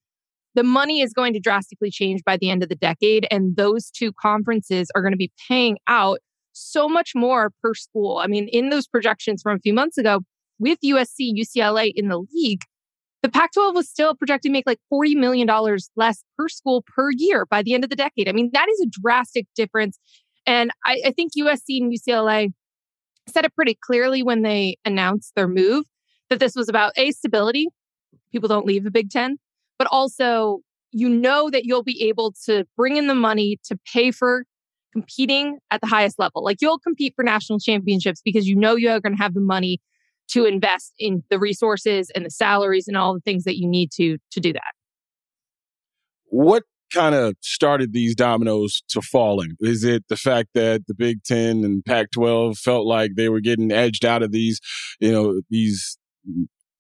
the 0.54 0.64
money 0.64 1.02
is 1.02 1.14
going 1.14 1.34
to 1.34 1.40
drastically 1.40 1.90
change 1.90 2.22
by 2.26 2.38
the 2.38 2.50
end 2.50 2.62
of 2.62 2.70
the 2.70 2.76
decade. 2.76 3.26
And 3.32 3.56
those 3.56 3.90
two 3.90 4.12
conferences 4.14 4.90
are 4.96 5.02
going 5.02 5.14
to 5.14 5.18
be 5.18 5.32
paying 5.48 5.78
out 5.88 6.20
so 6.52 6.88
much 6.88 7.14
more 7.16 7.52
per 7.64 7.74
school. 7.74 8.18
I 8.18 8.28
mean, 8.28 8.48
in 8.50 8.70
those 8.70 8.88
projections 8.88 9.42
from 9.42 9.56
a 9.56 9.60
few 9.60 9.74
months 9.74 9.98
ago, 9.98 10.20
with 10.60 10.78
USC, 10.84 11.32
UCLA 11.34 11.92
in 11.96 12.10
the 12.10 12.24
league, 12.34 12.64
the 13.24 13.30
Pac 13.30 13.54
12 13.54 13.76
was 13.76 13.90
still 13.90 14.14
projected 14.14 14.50
to 14.50 14.52
make 14.52 14.68
like 14.68 14.80
$40 14.94 15.16
million 15.16 15.48
less 15.96 16.24
per 16.38 16.50
school 16.50 16.84
per 16.96 17.10
year 17.12 17.46
by 17.46 17.64
the 17.64 17.74
end 17.74 17.84
of 17.84 17.90
the 17.90 17.96
decade. 17.96 18.28
I 18.28 18.34
mean, 18.34 18.52
that 18.54 18.68
is 18.70 18.82
a 18.82 18.90
drastic 19.02 19.48
difference. 19.56 19.98
And 20.46 20.72
I, 20.86 21.02
I 21.06 21.12
think 21.12 21.32
USC 21.38 21.82
and 21.82 21.94
UCLA 21.94 22.52
said 23.28 23.46
it 23.46 23.56
pretty 23.56 23.78
clearly 23.82 24.24
when 24.24 24.42
they 24.42 24.78
announced 24.86 25.34
their 25.36 25.48
move 25.48 25.86
that 26.30 26.40
this 26.40 26.56
was 26.56 26.70
about 26.70 26.94
a 26.98 27.12
stability. 27.12 27.68
People 28.32 28.48
don't 28.48 28.66
leave 28.66 28.84
the 28.84 28.92
Big 28.92 29.10
Ten, 29.10 29.38
but 29.78 29.88
also 29.92 30.60
you 30.92 31.08
know 31.08 31.50
that 31.50 31.66
you'll 31.66 31.84
be 31.84 32.04
able 32.08 32.34
to 32.46 32.66
bring 32.76 32.98
in 32.98 33.08
the 33.08 33.16
money 33.16 33.58
to 33.64 33.78
pay 33.92 34.12
for 34.12 34.46
competing 34.92 35.58
at 35.72 35.82
the 35.82 35.88
highest 35.88 36.20
level. 36.20 36.44
Like 36.44 36.58
you'll 36.62 36.80
compete 36.80 37.14
for 37.16 37.24
national 37.24 37.60
championships 37.60 38.22
because 38.24 38.48
you 38.48 38.56
know 38.56 38.76
you're 38.76 39.00
going 39.00 39.16
to 39.16 39.22
have 39.22 39.34
the 39.34 39.40
money 39.40 39.80
to 40.30 40.46
invest 40.46 40.94
in 41.00 41.24
the 41.30 41.40
resources 41.40 42.10
and 42.16 42.26
the 42.26 42.30
salaries 42.30 42.88
and 42.88 42.98
all 42.98 43.14
the 43.14 43.22
things 43.22 43.44
that 43.44 43.58
you 43.58 43.68
need 43.68 43.92
to 43.94 44.18
to 44.32 44.40
do 44.40 44.54
that. 44.54 44.74
What 46.26 46.64
kind 46.92 47.16
of 47.16 47.36
started 47.42 47.94
these 47.94 48.16
dominoes 48.16 48.84
to 48.90 49.02
falling? 49.02 49.56
Is 49.60 49.84
it 49.84 50.04
the 50.10 50.18
fact 50.18 50.50
that 50.54 50.88
the 50.88 50.94
Big 50.94 51.24
Ten 51.24 51.64
and 51.64 51.84
Pac 51.84 52.12
12 52.12 52.58
felt 52.58 52.86
like 52.86 53.12
they 53.16 53.30
were 53.30 53.42
getting 53.42 53.72
edged 53.72 54.06
out 54.06 54.24
of 54.24 54.32
these, 54.32 54.60
you 55.00 55.12
know, 55.12 55.42
these 55.50 55.98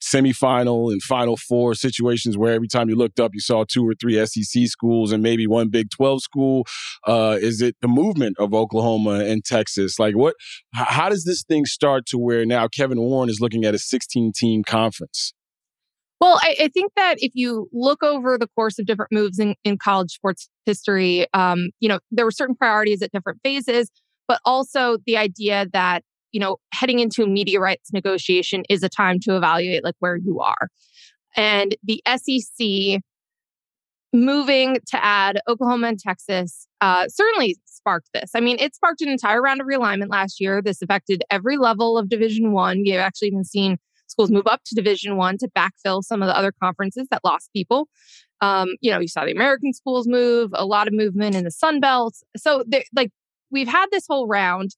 semifinal 0.01 0.91
and 0.91 1.01
final 1.01 1.37
four 1.37 1.75
situations 1.75 2.37
where 2.37 2.53
every 2.53 2.67
time 2.67 2.89
you 2.89 2.95
looked 2.95 3.19
up, 3.19 3.31
you 3.33 3.39
saw 3.39 3.63
two 3.63 3.87
or 3.87 3.93
three 3.93 4.23
SEC 4.25 4.65
schools 4.65 5.11
and 5.11 5.21
maybe 5.21 5.47
one 5.47 5.69
Big 5.69 5.89
12 5.91 6.21
school? 6.21 6.65
Uh, 7.07 7.37
is 7.39 7.61
it 7.61 7.75
the 7.81 7.87
movement 7.87 8.35
of 8.39 8.53
Oklahoma 8.53 9.23
and 9.23 9.45
Texas? 9.45 9.99
Like, 9.99 10.15
what, 10.15 10.35
how 10.73 11.09
does 11.09 11.23
this 11.23 11.43
thing 11.43 11.65
start 11.65 12.05
to 12.07 12.17
where 12.17 12.45
now 12.45 12.67
Kevin 12.67 12.99
Warren 12.99 13.29
is 13.29 13.39
looking 13.39 13.63
at 13.63 13.75
a 13.75 13.79
16 13.79 14.31
team 14.35 14.63
conference? 14.63 15.33
Well, 16.21 16.39
I, 16.41 16.55
I, 16.61 16.67
think 16.67 16.93
that 16.95 17.15
if 17.17 17.31
you 17.33 17.67
look 17.73 18.03
over 18.03 18.37
the 18.37 18.47
course 18.55 18.77
of 18.77 18.85
different 18.85 19.11
moves 19.11 19.39
in, 19.39 19.55
in 19.63 19.79
college 19.79 20.11
sports 20.11 20.47
history, 20.67 21.25
um, 21.33 21.71
you 21.79 21.89
know, 21.89 21.99
there 22.11 22.25
were 22.25 22.31
certain 22.31 22.55
priorities 22.55 23.01
at 23.01 23.11
different 23.11 23.39
phases, 23.43 23.89
but 24.27 24.39
also 24.45 24.97
the 25.07 25.17
idea 25.17 25.65
that 25.73 26.03
you 26.31 26.39
know, 26.39 26.57
heading 26.73 26.99
into 26.99 27.27
media 27.27 27.59
rights 27.59 27.91
negotiation 27.93 28.63
is 28.69 28.83
a 28.83 28.89
time 28.89 29.19
to 29.19 29.35
evaluate 29.35 29.83
like 29.83 29.95
where 29.99 30.15
you 30.15 30.39
are. 30.39 30.69
And 31.35 31.75
the 31.83 32.01
SEC 32.07 33.01
moving 34.13 34.77
to 34.87 35.03
add 35.03 35.39
Oklahoma 35.47 35.87
and 35.87 35.99
Texas 35.99 36.67
uh, 36.81 37.07
certainly 37.07 37.57
sparked 37.65 38.09
this. 38.13 38.31
I 38.35 38.41
mean, 38.41 38.57
it 38.59 38.75
sparked 38.75 39.01
an 39.01 39.09
entire 39.09 39.41
round 39.41 39.61
of 39.61 39.67
realignment 39.67 40.09
last 40.09 40.41
year. 40.41 40.61
This 40.61 40.81
affected 40.81 41.23
every 41.29 41.57
level 41.57 41.97
of 41.97 42.09
Division 42.09 42.51
One. 42.51 42.85
You've 42.85 42.97
actually 42.97 43.29
even 43.29 43.43
seen 43.43 43.77
schools 44.11 44.31
move 44.31 44.47
up 44.47 44.61
to 44.65 44.75
Division 44.75 45.17
One 45.17 45.37
to 45.39 45.47
backfill 45.49 46.03
some 46.03 46.21
of 46.21 46.27
the 46.27 46.37
other 46.37 46.51
conferences 46.51 47.07
that 47.11 47.23
lost 47.23 47.49
people. 47.53 47.87
Um, 48.41 48.69
you 48.81 48.91
know, 48.91 48.99
you 48.99 49.07
saw 49.07 49.25
the 49.25 49.31
American 49.31 49.73
schools 49.73 50.07
move, 50.07 50.51
a 50.53 50.65
lot 50.65 50.87
of 50.87 50.93
movement 50.93 51.35
in 51.35 51.43
the 51.43 51.51
Sun 51.51 51.79
Belt. 51.79 52.15
So, 52.35 52.63
like, 52.95 53.11
we've 53.51 53.67
had 53.67 53.87
this 53.91 54.05
whole 54.07 54.27
round, 54.27 54.71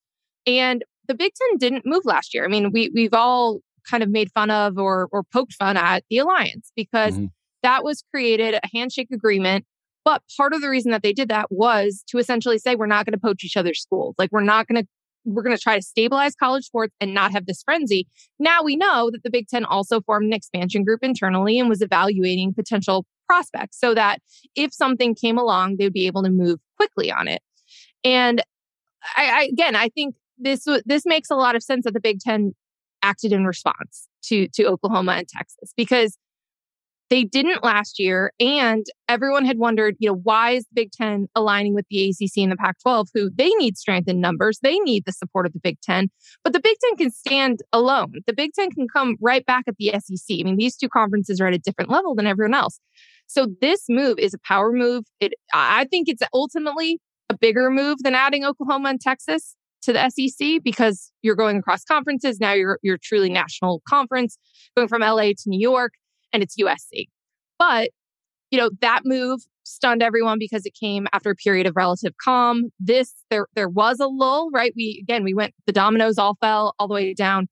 and 0.45 0.83
the 1.07 1.15
Big 1.15 1.33
Ten 1.33 1.57
didn't 1.57 1.85
move 1.85 2.05
last 2.05 2.33
year. 2.33 2.45
I 2.45 2.47
mean, 2.47 2.71
we 2.71 2.89
we've 2.93 3.13
all 3.13 3.59
kind 3.89 4.03
of 4.03 4.09
made 4.09 4.31
fun 4.31 4.49
of 4.49 4.77
or 4.77 5.07
or 5.11 5.23
poked 5.23 5.53
fun 5.53 5.77
at 5.77 6.03
the 6.09 6.19
alliance 6.19 6.71
because 6.75 7.15
mm-hmm. 7.15 7.25
that 7.63 7.83
was 7.83 8.03
created 8.11 8.55
a 8.55 8.61
handshake 8.73 9.09
agreement. 9.11 9.65
But 10.05 10.21
part 10.35 10.53
of 10.53 10.61
the 10.61 10.69
reason 10.69 10.91
that 10.91 11.01
they 11.01 11.13
did 11.13 11.29
that 11.29 11.47
was 11.49 12.03
to 12.09 12.17
essentially 12.17 12.57
say 12.57 12.75
we're 12.75 12.87
not 12.87 13.05
going 13.05 13.13
to 13.13 13.19
poach 13.19 13.43
each 13.45 13.55
other's 13.55 13.81
schools. 13.81 14.15
Like 14.17 14.31
we're 14.33 14.41
not 14.41 14.67
going 14.67 14.83
to 14.83 14.87
we're 15.25 15.43
going 15.43 15.55
to 15.55 15.61
try 15.61 15.75
to 15.75 15.81
stabilize 15.81 16.35
college 16.35 16.65
sports 16.65 16.93
and 16.99 17.13
not 17.13 17.31
have 17.31 17.45
this 17.45 17.63
frenzy. 17.63 18.07
Now 18.39 18.63
we 18.63 18.75
know 18.75 19.09
that 19.11 19.23
the 19.23 19.29
Big 19.29 19.47
Ten 19.47 19.65
also 19.65 20.01
formed 20.01 20.27
an 20.27 20.33
expansion 20.33 20.83
group 20.83 20.99
internally 21.03 21.59
and 21.59 21.69
was 21.69 21.81
evaluating 21.81 22.53
potential 22.53 23.05
prospects 23.27 23.79
so 23.79 23.93
that 23.93 24.19
if 24.55 24.73
something 24.73 25.15
came 25.15 25.37
along, 25.37 25.77
they 25.77 25.85
would 25.85 25.93
be 25.93 26.07
able 26.07 26.23
to 26.23 26.29
move 26.29 26.59
quickly 26.77 27.11
on 27.11 27.27
it. 27.27 27.41
And 28.03 28.41
I, 29.15 29.25
I, 29.25 29.43
again, 29.51 29.75
I 29.75 29.89
think 29.89 30.15
this 30.37 30.65
this 30.85 31.05
makes 31.05 31.29
a 31.29 31.35
lot 31.35 31.55
of 31.55 31.63
sense 31.63 31.85
that 31.85 31.93
the 31.93 31.99
Big 31.99 32.19
Ten 32.19 32.53
acted 33.01 33.31
in 33.31 33.45
response 33.45 34.07
to 34.23 34.47
to 34.49 34.65
Oklahoma 34.65 35.13
and 35.13 35.27
Texas 35.27 35.73
because 35.75 36.17
they 37.13 37.23
didn't 37.23 37.63
last 37.63 37.99
year, 37.99 38.33
and 38.39 38.87
everyone 39.07 39.45
had 39.45 39.59
wondered, 39.59 39.95
you 39.99 40.09
know, 40.09 40.15
why 40.23 40.53
is 40.53 40.63
the 40.63 40.73
Big 40.73 40.91
Ten 40.91 41.27
aligning 41.35 41.75
with 41.75 41.85
the 41.91 42.09
ACC 42.09 42.37
and 42.37 42.51
the 42.51 42.55
Pac-12, 42.55 43.05
who 43.13 43.29
they 43.29 43.49
need 43.59 43.77
strength 43.77 44.09
in 44.09 44.19
numbers, 44.19 44.57
they 44.63 44.79
need 44.79 45.05
the 45.05 45.11
support 45.11 45.45
of 45.45 45.53
the 45.53 45.59
Big 45.59 45.79
Ten, 45.81 46.09
but 46.43 46.53
the 46.53 46.59
Big 46.59 46.75
Ten 46.83 46.97
can 46.97 47.11
stand 47.11 47.59
alone. 47.71 48.13
The 48.25 48.33
Big 48.33 48.53
Ten 48.53 48.71
can 48.71 48.87
come 48.87 49.15
right 49.21 49.45
back 49.45 49.65
at 49.67 49.75
the 49.77 49.91
SEC. 49.91 50.39
I 50.39 50.43
mean, 50.43 50.57
these 50.57 50.75
two 50.75 50.89
conferences 50.89 51.39
are 51.39 51.45
at 51.45 51.53
a 51.53 51.59
different 51.59 51.91
level 51.91 52.15
than 52.15 52.25
everyone 52.25 52.55
else. 52.55 52.79
So 53.27 53.45
this 53.61 53.83
move 53.89 54.17
is 54.17 54.33
a 54.33 54.39
power 54.39 54.71
move. 54.71 55.03
It, 55.19 55.33
I 55.53 55.85
think 55.85 56.09
it's 56.09 56.23
ultimately 56.33 56.99
a 57.29 57.37
bigger 57.37 57.69
move 57.69 57.99
than 58.01 58.15
adding 58.15 58.43
Oklahoma 58.43 58.89
and 58.89 58.99
Texas 58.99 59.55
to 59.83 59.93
the 59.93 60.09
SEC 60.09 60.63
because 60.63 61.11
you're 61.21 61.35
going 61.35 61.57
across 61.57 61.83
conferences. 61.83 62.39
Now 62.39 62.53
you're 62.53 62.79
you're 62.81 62.97
truly 62.97 63.29
national 63.29 63.83
conference, 63.87 64.35
going 64.75 64.87
from 64.87 65.01
LA 65.01 65.27
to 65.27 65.43
New 65.45 65.59
York, 65.59 65.93
and 66.33 66.43
it's 66.43 66.55
USC. 66.57 67.07
But 67.57 67.91
you 68.51 68.59
know 68.59 68.69
that 68.81 69.01
move 69.05 69.41
stunned 69.63 70.03
everyone 70.03 70.37
because 70.37 70.65
it 70.65 70.73
came 70.79 71.07
after 71.13 71.31
a 71.31 71.35
period 71.35 71.65
of 71.65 71.75
relative 71.75 72.13
calm. 72.23 72.69
This 72.79 73.13
there 73.29 73.47
there 73.55 73.69
was 73.69 73.99
a 73.99 74.07
lull, 74.07 74.49
right? 74.51 74.73
We 74.75 74.99
again 75.01 75.23
we 75.23 75.33
went 75.33 75.53
the 75.65 75.73
dominoes 75.73 76.17
all 76.17 76.37
fell 76.41 76.75
all 76.79 76.87
the 76.87 76.93
way 76.93 77.13
down, 77.13 77.47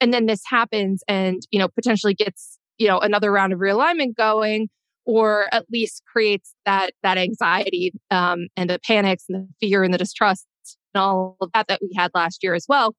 and 0.00 0.12
then 0.12 0.26
this 0.26 0.42
happens, 0.46 1.02
and 1.08 1.42
you 1.50 1.58
know 1.58 1.68
potentially 1.68 2.14
gets 2.14 2.58
you 2.78 2.88
know 2.88 2.98
another 2.98 3.30
round 3.30 3.52
of 3.52 3.60
realignment 3.60 4.16
going 4.16 4.68
or 5.04 5.46
at 5.52 5.64
least 5.72 6.02
creates 6.10 6.54
that 6.64 6.92
that 7.02 7.18
anxiety 7.18 7.92
um, 8.10 8.46
and 8.56 8.70
the 8.70 8.78
panics 8.86 9.24
and 9.28 9.48
the 9.48 9.66
fear 9.66 9.82
and 9.82 9.92
the 9.92 9.98
distrust 9.98 10.46
and 10.94 11.02
all 11.02 11.36
of 11.40 11.50
that 11.54 11.66
that 11.68 11.80
we 11.82 11.92
had 11.96 12.10
last 12.14 12.42
year 12.42 12.54
as 12.54 12.66
well. 12.68 12.94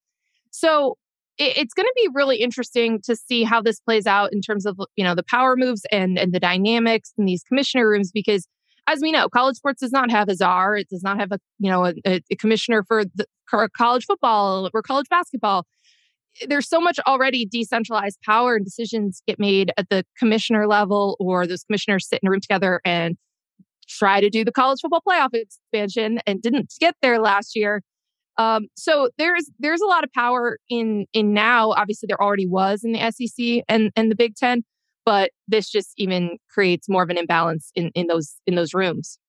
So 0.51 0.97
it, 1.37 1.57
it's 1.57 1.73
going 1.73 1.85
to 1.85 1.93
be 1.95 2.09
really 2.13 2.37
interesting 2.37 2.99
to 3.03 3.15
see 3.15 3.43
how 3.43 3.61
this 3.61 3.79
plays 3.79 4.05
out 4.05 4.31
in 4.33 4.41
terms 4.41 4.65
of 4.65 4.79
you 4.95 5.03
know 5.03 5.15
the 5.15 5.23
power 5.23 5.55
moves 5.55 5.81
and 5.91 6.17
and 6.17 6.33
the 6.33 6.39
dynamics 6.39 7.13
in 7.17 7.25
these 7.25 7.43
commissioner 7.43 7.89
rooms 7.89 8.11
because 8.11 8.47
as 8.87 8.99
we 9.01 9.11
know 9.11 9.29
college 9.29 9.55
sports 9.55 9.81
does 9.81 9.91
not 9.91 10.11
have 10.11 10.29
a 10.29 10.35
czar 10.35 10.75
it 10.75 10.89
does 10.89 11.03
not 11.03 11.19
have 11.19 11.31
a 11.31 11.39
you 11.59 11.69
know 11.69 11.85
a, 11.85 11.93
a 12.05 12.35
commissioner 12.37 12.83
for 12.87 13.03
the 13.15 13.25
for 13.49 13.67
college 13.75 14.05
football 14.05 14.69
or 14.73 14.81
college 14.81 15.07
basketball 15.09 15.65
there's 16.47 16.67
so 16.67 16.79
much 16.79 16.99
already 17.05 17.45
decentralized 17.45 18.17
power 18.25 18.55
and 18.55 18.65
decisions 18.65 19.21
get 19.27 19.39
made 19.39 19.71
at 19.77 19.89
the 19.89 20.03
commissioner 20.17 20.67
level 20.67 21.15
or 21.19 21.45
those 21.45 21.63
commissioners 21.63 22.07
sit 22.07 22.19
in 22.23 22.27
a 22.27 22.31
room 22.31 22.41
together 22.41 22.81
and 22.83 23.17
try 23.87 24.21
to 24.21 24.29
do 24.29 24.43
the 24.43 24.51
college 24.51 24.79
football 24.81 25.03
playoff 25.07 25.29
expansion 25.33 26.19
and 26.25 26.41
didn't 26.41 26.73
get 26.79 26.95
there 27.01 27.19
last 27.19 27.55
year. 27.55 27.81
Um, 28.37 28.67
so 28.75 29.09
there's 29.17 29.49
there's 29.59 29.81
a 29.81 29.85
lot 29.85 30.03
of 30.03 30.11
power 30.13 30.57
in 30.69 31.05
in 31.13 31.33
now. 31.33 31.71
Obviously, 31.71 32.07
there 32.07 32.21
already 32.21 32.47
was 32.47 32.83
in 32.83 32.91
the 32.91 33.11
SEC 33.11 33.63
and 33.67 33.91
and 33.95 34.09
the 34.09 34.15
Big 34.15 34.35
Ten, 34.35 34.63
but 35.05 35.31
this 35.47 35.69
just 35.69 35.93
even 35.97 36.37
creates 36.49 36.89
more 36.89 37.03
of 37.03 37.09
an 37.09 37.17
imbalance 37.17 37.71
in 37.75 37.91
in 37.95 38.07
those 38.07 38.35
in 38.47 38.55
those 38.55 38.73
rooms. 38.73 39.19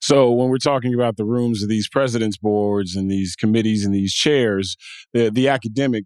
So 0.00 0.30
when 0.30 0.50
we're 0.50 0.58
talking 0.58 0.92
about 0.92 1.16
the 1.16 1.24
rooms 1.24 1.62
of 1.62 1.70
these 1.70 1.88
presidents 1.88 2.36
boards 2.36 2.94
and 2.94 3.10
these 3.10 3.34
committees 3.34 3.86
and 3.86 3.94
these 3.94 4.12
chairs, 4.12 4.76
the 5.12 5.30
the 5.30 5.48
academic 5.48 6.04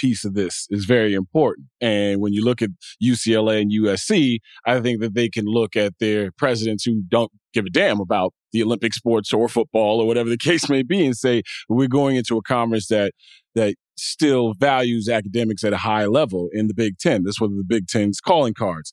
piece 0.00 0.24
of 0.24 0.34
this 0.34 0.66
is 0.70 0.84
very 0.84 1.14
important. 1.14 1.68
And 1.80 2.20
when 2.20 2.32
you 2.32 2.44
look 2.44 2.62
at 2.62 2.70
UCLA 3.02 3.62
and 3.62 3.72
USC, 3.72 4.38
I 4.66 4.80
think 4.80 5.00
that 5.00 5.14
they 5.14 5.28
can 5.28 5.44
look 5.46 5.76
at 5.76 5.94
their 5.98 6.30
presidents 6.32 6.84
who 6.84 7.02
don't 7.08 7.32
give 7.52 7.66
a 7.66 7.70
damn 7.70 8.00
about 8.00 8.34
the 8.52 8.62
Olympic 8.62 8.94
sports 8.94 9.32
or 9.32 9.48
football 9.48 10.00
or 10.00 10.06
whatever 10.06 10.28
the 10.28 10.36
case 10.48 10.68
may 10.68 10.82
be 10.82 11.04
and 11.04 11.16
say, 11.16 11.42
we're 11.68 11.88
going 11.88 12.16
into 12.16 12.36
a 12.36 12.42
conference 12.42 12.88
that, 12.88 13.12
that 13.54 13.74
still 13.96 14.54
values 14.54 15.08
academics 15.08 15.64
at 15.64 15.72
a 15.72 15.78
high 15.78 16.06
level 16.06 16.48
in 16.52 16.68
the 16.68 16.74
Big 16.74 16.98
Ten. 16.98 17.24
That's 17.24 17.40
one 17.40 17.50
of 17.50 17.58
the 17.58 17.64
Big 17.64 17.88
Ten's 17.88 18.20
calling 18.20 18.54
cards. 18.54 18.92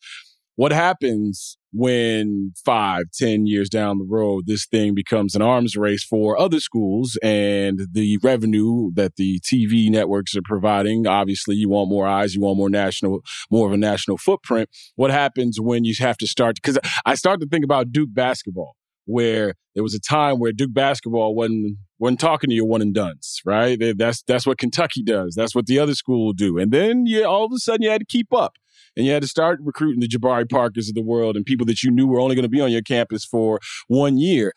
What 0.55 0.71
happens 0.71 1.57
when 1.75 2.53
five, 2.63 3.03
ten 3.13 3.45
years 3.45 3.69
down 3.69 3.97
the 3.97 4.05
road, 4.07 4.45
this 4.47 4.65
thing 4.65 4.95
becomes 4.95 5.35
an 5.35 5.41
arms 5.41 5.75
race 5.75 6.03
for 6.03 6.39
other 6.39 6.61
schools 6.61 7.17
and 7.21 7.81
the 7.91 8.17
revenue 8.23 8.91
that 8.93 9.17
the 9.17 9.39
TV 9.41 9.89
networks 9.89 10.35
are 10.37 10.41
providing? 10.43 11.05
Obviously, 11.05 11.55
you 11.55 11.67
want 11.67 11.89
more 11.89 12.07
eyes, 12.07 12.33
you 12.33 12.41
want 12.41 12.57
more 12.57 12.69
national, 12.69 13.21
more 13.51 13.67
of 13.67 13.73
a 13.73 13.77
national 13.77 14.17
footprint. 14.17 14.69
What 14.95 15.11
happens 15.11 15.59
when 15.59 15.83
you 15.83 15.93
have 15.99 16.17
to 16.17 16.27
start? 16.27 16.55
Because 16.55 16.79
I 17.05 17.15
start 17.15 17.41
to 17.41 17.47
think 17.47 17.65
about 17.65 17.91
Duke 17.91 18.13
basketball, 18.13 18.77
where 19.03 19.55
there 19.73 19.83
was 19.83 19.93
a 19.93 19.99
time 19.99 20.39
where 20.39 20.53
Duke 20.53 20.73
basketball 20.73 21.35
wasn't 21.35 21.77
wasn't 21.99 22.19
talking 22.21 22.49
to 22.49 22.55
your 22.55 22.65
one 22.65 22.81
and 22.81 22.93
duns, 22.93 23.41
right? 23.45 23.77
That's 23.97 24.23
that's 24.23 24.47
what 24.47 24.57
Kentucky 24.57 25.03
does. 25.03 25.35
That's 25.35 25.53
what 25.53 25.65
the 25.65 25.79
other 25.79 25.93
school 25.93 26.25
will 26.25 26.33
do. 26.33 26.57
And 26.57 26.71
then 26.71 27.05
you 27.05 27.25
all 27.25 27.45
of 27.45 27.51
a 27.53 27.59
sudden 27.59 27.81
you 27.81 27.89
had 27.89 27.99
to 28.01 28.05
keep 28.05 28.33
up 28.33 28.53
and 28.95 29.05
you 29.05 29.11
had 29.11 29.21
to 29.21 29.27
start 29.27 29.59
recruiting 29.61 29.99
the 29.99 30.07
Jabari 30.07 30.49
Parkers 30.49 30.89
of 30.89 30.95
the 30.95 31.01
world 31.01 31.35
and 31.35 31.45
people 31.45 31.65
that 31.65 31.83
you 31.83 31.91
knew 31.91 32.07
were 32.07 32.19
only 32.19 32.35
going 32.35 32.43
to 32.43 32.49
be 32.49 32.61
on 32.61 32.71
your 32.71 32.81
campus 32.81 33.25
for 33.25 33.59
one 33.87 34.17
year. 34.17 34.53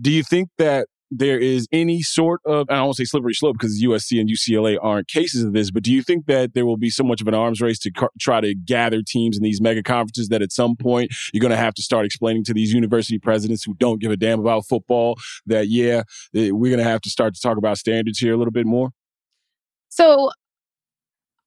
Do 0.00 0.10
you 0.10 0.22
think 0.22 0.48
that 0.58 0.86
there 1.14 1.38
is 1.38 1.68
any 1.72 2.00
sort 2.00 2.40
of, 2.46 2.66
I 2.70 2.76
don't 2.76 2.86
want 2.86 2.96
to 2.96 3.04
say 3.04 3.08
slippery 3.08 3.34
slope 3.34 3.56
because 3.58 3.82
USC 3.82 4.18
and 4.18 4.30
UCLA 4.30 4.78
aren't 4.80 5.08
cases 5.08 5.44
of 5.44 5.52
this, 5.52 5.70
but 5.70 5.82
do 5.82 5.92
you 5.92 6.02
think 6.02 6.24
that 6.24 6.54
there 6.54 6.64
will 6.64 6.78
be 6.78 6.88
so 6.88 7.04
much 7.04 7.20
of 7.20 7.28
an 7.28 7.34
arms 7.34 7.60
race 7.60 7.78
to 7.80 7.90
try 8.18 8.40
to 8.40 8.54
gather 8.54 9.02
teams 9.06 9.36
in 9.36 9.42
these 9.42 9.60
mega 9.60 9.82
conferences 9.82 10.28
that 10.28 10.40
at 10.40 10.52
some 10.52 10.74
point 10.74 11.12
you're 11.34 11.42
going 11.42 11.50
to 11.50 11.56
have 11.56 11.74
to 11.74 11.82
start 11.82 12.06
explaining 12.06 12.44
to 12.44 12.54
these 12.54 12.72
university 12.72 13.18
presidents 13.18 13.62
who 13.62 13.74
don't 13.74 14.00
give 14.00 14.10
a 14.10 14.16
damn 14.16 14.40
about 14.40 14.64
football 14.66 15.18
that, 15.44 15.68
yeah, 15.68 16.02
eh, 16.34 16.50
we're 16.50 16.70
going 16.70 16.82
to 16.82 16.90
have 16.90 17.02
to 17.02 17.10
start 17.10 17.34
to 17.34 17.40
talk 17.42 17.58
about 17.58 17.76
standards 17.76 18.18
here 18.18 18.32
a 18.32 18.38
little 18.38 18.52
bit 18.52 18.66
more? 18.66 18.90
So 19.90 20.30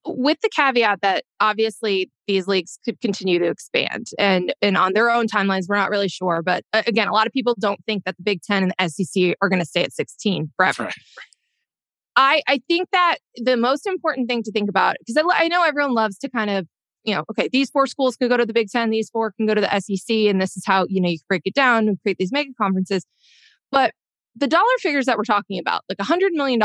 with 0.05 0.37
the 0.41 0.49
caveat 0.49 1.01
that 1.01 1.23
obviously 1.39 2.11
these 2.27 2.47
leagues 2.47 2.79
could 2.85 2.99
continue 3.01 3.39
to 3.39 3.45
expand 3.45 4.07
and 4.19 4.53
and 4.61 4.77
on 4.77 4.93
their 4.93 5.09
own 5.09 5.27
timelines 5.27 5.63
we're 5.67 5.75
not 5.75 5.89
really 5.89 6.07
sure 6.07 6.41
but 6.43 6.63
uh, 6.73 6.83
again 6.87 7.07
a 7.07 7.13
lot 7.13 7.27
of 7.27 7.33
people 7.33 7.55
don't 7.59 7.79
think 7.85 8.03
that 8.05 8.15
the 8.17 8.23
big 8.23 8.41
10 8.41 8.63
and 8.63 8.73
the 8.77 8.89
sec 8.89 9.35
are 9.41 9.49
going 9.49 9.61
to 9.61 9.65
stay 9.65 9.83
at 9.83 9.93
16 9.93 10.51
forever 10.55 10.83
right. 10.83 10.93
i 12.15 12.41
i 12.47 12.61
think 12.67 12.89
that 12.91 13.17
the 13.35 13.57
most 13.57 13.87
important 13.87 14.27
thing 14.27 14.43
to 14.43 14.51
think 14.51 14.69
about 14.69 14.95
because 14.99 15.17
I, 15.17 15.45
I 15.45 15.47
know 15.47 15.63
everyone 15.63 15.93
loves 15.93 16.17
to 16.19 16.29
kind 16.29 16.49
of 16.49 16.67
you 17.03 17.15
know 17.15 17.23
okay 17.31 17.49
these 17.51 17.69
four 17.69 17.87
schools 17.87 18.15
could 18.15 18.29
go 18.29 18.37
to 18.37 18.45
the 18.45 18.53
big 18.53 18.69
10 18.69 18.89
these 18.89 19.09
four 19.09 19.31
can 19.31 19.45
go 19.45 19.55
to 19.55 19.61
the 19.61 19.79
sec 19.79 20.09
and 20.09 20.41
this 20.41 20.55
is 20.55 20.63
how 20.65 20.85
you 20.87 21.01
know 21.01 21.09
you 21.09 21.17
break 21.27 21.43
it 21.45 21.53
down 21.53 21.87
and 21.87 22.01
create 22.01 22.17
these 22.17 22.31
mega 22.31 22.51
conferences 22.59 23.05
but 23.71 23.91
the 24.35 24.47
dollar 24.47 24.63
figures 24.79 25.05
that 25.05 25.17
we're 25.17 25.23
talking 25.23 25.59
about 25.59 25.83
like 25.87 25.97
a 25.99 26.03
$100 26.03 26.31
million 26.31 26.59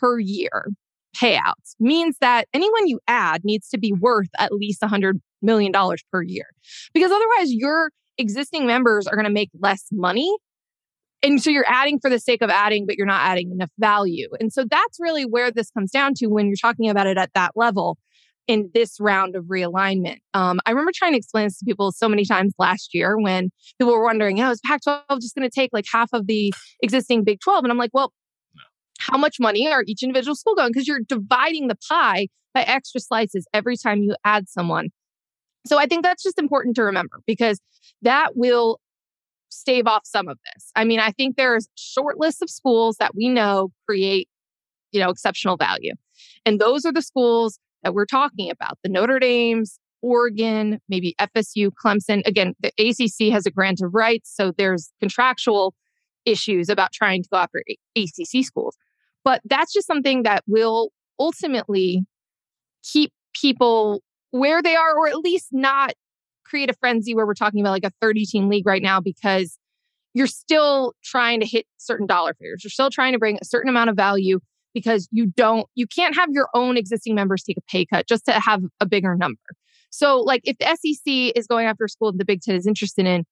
per 0.00 0.18
year 0.18 0.68
payouts 1.16 1.74
means 1.80 2.16
that 2.20 2.46
anyone 2.52 2.86
you 2.86 3.00
add 3.08 3.44
needs 3.44 3.68
to 3.70 3.78
be 3.78 3.92
worth 3.92 4.28
at 4.38 4.52
least 4.52 4.80
$100 4.82 5.14
million 5.42 5.72
per 6.12 6.22
year. 6.22 6.46
Because 6.92 7.10
otherwise, 7.10 7.52
your 7.52 7.90
existing 8.18 8.66
members 8.66 9.06
are 9.06 9.16
going 9.16 9.24
to 9.26 9.32
make 9.32 9.50
less 9.60 9.86
money. 9.92 10.34
And 11.22 11.42
so 11.42 11.50
you're 11.50 11.68
adding 11.68 11.98
for 11.98 12.10
the 12.10 12.18
sake 12.18 12.42
of 12.42 12.50
adding, 12.50 12.86
but 12.86 12.96
you're 12.96 13.06
not 13.06 13.22
adding 13.22 13.50
enough 13.50 13.70
value. 13.78 14.28
And 14.38 14.52
so 14.52 14.64
that's 14.68 14.98
really 15.00 15.24
where 15.24 15.50
this 15.50 15.70
comes 15.70 15.90
down 15.90 16.14
to 16.14 16.26
when 16.26 16.46
you're 16.46 16.56
talking 16.56 16.88
about 16.88 17.06
it 17.06 17.18
at 17.18 17.32
that 17.34 17.52
level 17.56 17.98
in 18.46 18.70
this 18.72 18.98
round 18.98 19.36
of 19.36 19.44
realignment. 19.44 20.18
Um, 20.32 20.58
I 20.64 20.70
remember 20.70 20.90
trying 20.94 21.12
to 21.12 21.18
explain 21.18 21.46
this 21.46 21.58
to 21.58 21.64
people 21.64 21.92
so 21.92 22.08
many 22.08 22.24
times 22.24 22.54
last 22.58 22.94
year 22.94 23.18
when 23.18 23.50
people 23.78 23.92
were 23.92 24.02
wondering, 24.02 24.40
oh, 24.40 24.50
is 24.50 24.60
Pac 24.64 24.82
12 24.82 25.04
just 25.20 25.34
going 25.36 25.48
to 25.48 25.54
take 25.54 25.70
like 25.72 25.84
half 25.92 26.08
of 26.12 26.26
the 26.26 26.52
existing 26.82 27.24
Big 27.24 27.40
12? 27.40 27.64
And 27.64 27.70
I'm 27.70 27.78
like, 27.78 27.90
well, 27.92 28.12
how 28.98 29.16
much 29.16 29.36
money 29.40 29.68
are 29.68 29.82
each 29.86 30.02
individual 30.02 30.34
school 30.34 30.54
going? 30.54 30.70
Because 30.72 30.86
you're 30.86 31.00
dividing 31.00 31.68
the 31.68 31.76
pie 31.88 32.28
by 32.54 32.62
extra 32.62 33.00
slices 33.00 33.46
every 33.52 33.76
time 33.76 34.02
you 34.02 34.14
add 34.24 34.48
someone. 34.48 34.88
So 35.66 35.78
I 35.78 35.86
think 35.86 36.02
that's 36.02 36.22
just 36.22 36.38
important 36.38 36.76
to 36.76 36.82
remember 36.82 37.20
because 37.26 37.60
that 38.02 38.36
will 38.36 38.80
stave 39.50 39.86
off 39.86 40.02
some 40.04 40.28
of 40.28 40.38
this. 40.44 40.70
I 40.76 40.84
mean, 40.84 41.00
I 41.00 41.10
think 41.12 41.36
there's 41.36 41.68
short 41.76 42.18
lists 42.18 42.42
of 42.42 42.50
schools 42.50 42.96
that 42.98 43.14
we 43.14 43.28
know 43.28 43.70
create, 43.86 44.28
you 44.92 45.00
know, 45.00 45.10
exceptional 45.10 45.56
value. 45.56 45.92
And 46.44 46.60
those 46.60 46.84
are 46.84 46.92
the 46.92 47.02
schools 47.02 47.58
that 47.82 47.94
we're 47.94 48.06
talking 48.06 48.50
about, 48.50 48.78
the 48.82 48.88
Notre 48.88 49.18
Dames, 49.18 49.78
Oregon, 50.02 50.80
maybe 50.88 51.14
FSU, 51.20 51.70
Clemson. 51.84 52.26
Again, 52.26 52.54
the 52.60 52.72
ACC 52.78 53.32
has 53.32 53.46
a 53.46 53.50
grant 53.50 53.80
of 53.82 53.94
rights, 53.94 54.32
so 54.34 54.52
there's 54.56 54.92
contractual 55.00 55.74
issues 56.24 56.68
about 56.68 56.92
trying 56.92 57.22
to 57.22 57.28
go 57.30 57.38
after 57.38 57.62
ACC 57.96 58.44
schools. 58.44 58.76
But 59.24 59.40
that's 59.44 59.72
just 59.72 59.86
something 59.86 60.22
that 60.22 60.44
will 60.46 60.90
ultimately 61.18 62.04
keep 62.82 63.12
people 63.34 64.02
where 64.30 64.62
they 64.62 64.76
are, 64.76 64.96
or 64.96 65.08
at 65.08 65.18
least 65.18 65.48
not 65.52 65.92
create 66.44 66.70
a 66.70 66.74
frenzy 66.74 67.14
where 67.14 67.26
we're 67.26 67.34
talking 67.34 67.60
about 67.60 67.72
like 67.72 67.84
a 67.84 67.92
30 68.00 68.24
team 68.24 68.48
league 68.48 68.66
right 68.66 68.82
now 68.82 69.00
because 69.00 69.58
you're 70.14 70.26
still 70.26 70.94
trying 71.04 71.40
to 71.40 71.46
hit 71.46 71.66
certain 71.76 72.06
dollar 72.06 72.34
figures. 72.34 72.64
You're 72.64 72.70
still 72.70 72.90
trying 72.90 73.12
to 73.12 73.18
bring 73.18 73.38
a 73.40 73.44
certain 73.44 73.68
amount 73.68 73.90
of 73.90 73.96
value 73.96 74.40
because 74.74 75.08
you 75.12 75.26
don't, 75.26 75.66
you 75.74 75.86
can't 75.86 76.14
have 76.14 76.28
your 76.30 76.48
own 76.54 76.76
existing 76.76 77.14
members 77.14 77.42
take 77.42 77.58
a 77.58 77.62
pay 77.70 77.84
cut 77.84 78.08
just 78.08 78.24
to 78.26 78.32
have 78.32 78.62
a 78.80 78.86
bigger 78.86 79.14
number. 79.16 79.40
So, 79.90 80.20
like, 80.20 80.42
if 80.44 80.56
the 80.58 80.66
SEC 80.66 81.32
is 81.36 81.46
going 81.46 81.66
after 81.66 81.84
a 81.84 81.88
school 81.88 82.12
that 82.12 82.18
the 82.18 82.24
Big 82.24 82.42
Ten 82.42 82.54
is 82.54 82.66
interested 82.66 83.06
in, 83.06 83.24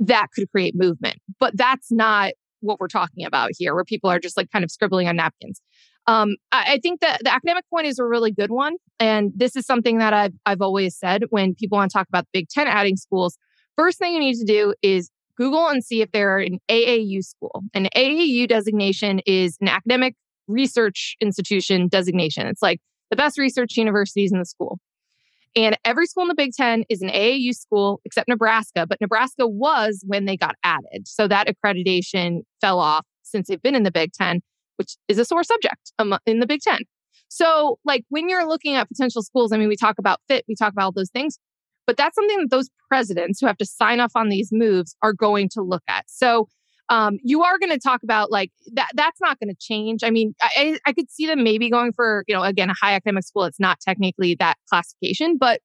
that 0.00 0.28
could 0.34 0.50
create 0.50 0.74
movement. 0.76 1.18
But 1.40 1.56
that's 1.56 1.90
not 1.90 2.32
what 2.60 2.80
we're 2.80 2.88
talking 2.88 3.24
about 3.24 3.50
here, 3.56 3.74
where 3.74 3.84
people 3.84 4.10
are 4.10 4.18
just 4.18 4.36
like 4.36 4.50
kind 4.50 4.64
of 4.64 4.70
scribbling 4.70 5.08
on 5.08 5.16
napkins. 5.16 5.60
Um, 6.06 6.36
I, 6.52 6.74
I 6.74 6.78
think 6.78 7.00
that 7.00 7.20
the 7.22 7.32
academic 7.32 7.64
point 7.70 7.86
is 7.86 7.98
a 7.98 8.04
really 8.04 8.32
good 8.32 8.50
one. 8.50 8.76
And 8.98 9.30
this 9.36 9.56
is 9.56 9.66
something 9.66 9.98
that 9.98 10.14
I've, 10.14 10.32
I've 10.46 10.62
always 10.62 10.96
said 10.96 11.24
when 11.30 11.54
people 11.54 11.76
want 11.76 11.90
to 11.90 11.96
talk 11.96 12.08
about 12.08 12.24
the 12.24 12.40
Big 12.40 12.48
Ten 12.48 12.66
adding 12.66 12.96
schools. 12.96 13.36
First 13.76 13.98
thing 13.98 14.14
you 14.14 14.20
need 14.20 14.36
to 14.36 14.44
do 14.44 14.74
is 14.82 15.10
Google 15.36 15.68
and 15.68 15.84
see 15.84 16.02
if 16.02 16.10
they're 16.10 16.38
an 16.38 16.58
AAU 16.68 17.22
school. 17.22 17.62
An 17.74 17.88
AAU 17.94 18.48
designation 18.48 19.20
is 19.26 19.56
an 19.60 19.68
academic 19.68 20.16
research 20.48 21.14
institution 21.20 21.88
designation. 21.88 22.46
It's 22.46 22.62
like 22.62 22.80
the 23.10 23.16
best 23.16 23.38
research 23.38 23.76
universities 23.76 24.32
in 24.32 24.38
the 24.38 24.44
school. 24.44 24.78
And 25.58 25.76
every 25.84 26.06
school 26.06 26.22
in 26.22 26.28
the 26.28 26.36
Big 26.36 26.52
Ten 26.52 26.84
is 26.88 27.02
an 27.02 27.08
AAU 27.08 27.52
school 27.52 28.00
except 28.04 28.28
Nebraska, 28.28 28.86
but 28.86 29.00
Nebraska 29.00 29.44
was 29.48 30.04
when 30.06 30.24
they 30.24 30.36
got 30.36 30.54
added. 30.62 31.08
So 31.08 31.26
that 31.26 31.48
accreditation 31.48 32.42
fell 32.60 32.78
off 32.78 33.04
since 33.24 33.48
they've 33.48 33.60
been 33.60 33.74
in 33.74 33.82
the 33.82 33.90
Big 33.90 34.12
Ten, 34.12 34.40
which 34.76 34.96
is 35.08 35.18
a 35.18 35.24
sore 35.24 35.42
subject 35.42 35.92
in 36.26 36.38
the 36.38 36.46
Big 36.46 36.60
Ten. 36.60 36.78
So, 37.26 37.80
like 37.84 38.04
when 38.08 38.28
you're 38.28 38.46
looking 38.46 38.76
at 38.76 38.88
potential 38.88 39.20
schools, 39.20 39.50
I 39.50 39.56
mean, 39.56 39.66
we 39.66 39.74
talk 39.74 39.98
about 39.98 40.20
fit, 40.28 40.44
we 40.46 40.54
talk 40.54 40.72
about 40.72 40.84
all 40.84 40.92
those 40.92 41.10
things, 41.10 41.40
but 41.88 41.96
that's 41.96 42.14
something 42.14 42.38
that 42.38 42.50
those 42.50 42.70
presidents 42.86 43.40
who 43.40 43.48
have 43.48 43.56
to 43.56 43.66
sign 43.66 43.98
off 43.98 44.12
on 44.14 44.28
these 44.28 44.50
moves 44.52 44.94
are 45.02 45.12
going 45.12 45.48
to 45.54 45.62
look 45.62 45.82
at. 45.88 46.04
So, 46.06 46.46
um, 46.90 47.18
you 47.22 47.42
are 47.42 47.58
going 47.58 47.70
to 47.70 47.78
talk 47.78 48.02
about 48.02 48.30
like 48.30 48.50
that. 48.72 48.88
That's 48.94 49.20
not 49.20 49.38
going 49.38 49.50
to 49.50 49.56
change. 49.58 50.02
I 50.02 50.10
mean, 50.10 50.34
I, 50.40 50.78
I 50.86 50.92
could 50.92 51.10
see 51.10 51.26
them 51.26 51.42
maybe 51.44 51.70
going 51.70 51.92
for, 51.92 52.24
you 52.26 52.34
know, 52.34 52.42
again, 52.42 52.70
a 52.70 52.74
high 52.80 52.94
academic 52.94 53.24
school. 53.24 53.44
It's 53.44 53.60
not 53.60 53.78
technically 53.80 54.36
that 54.36 54.56
classification, 54.68 55.36
but 55.38 55.60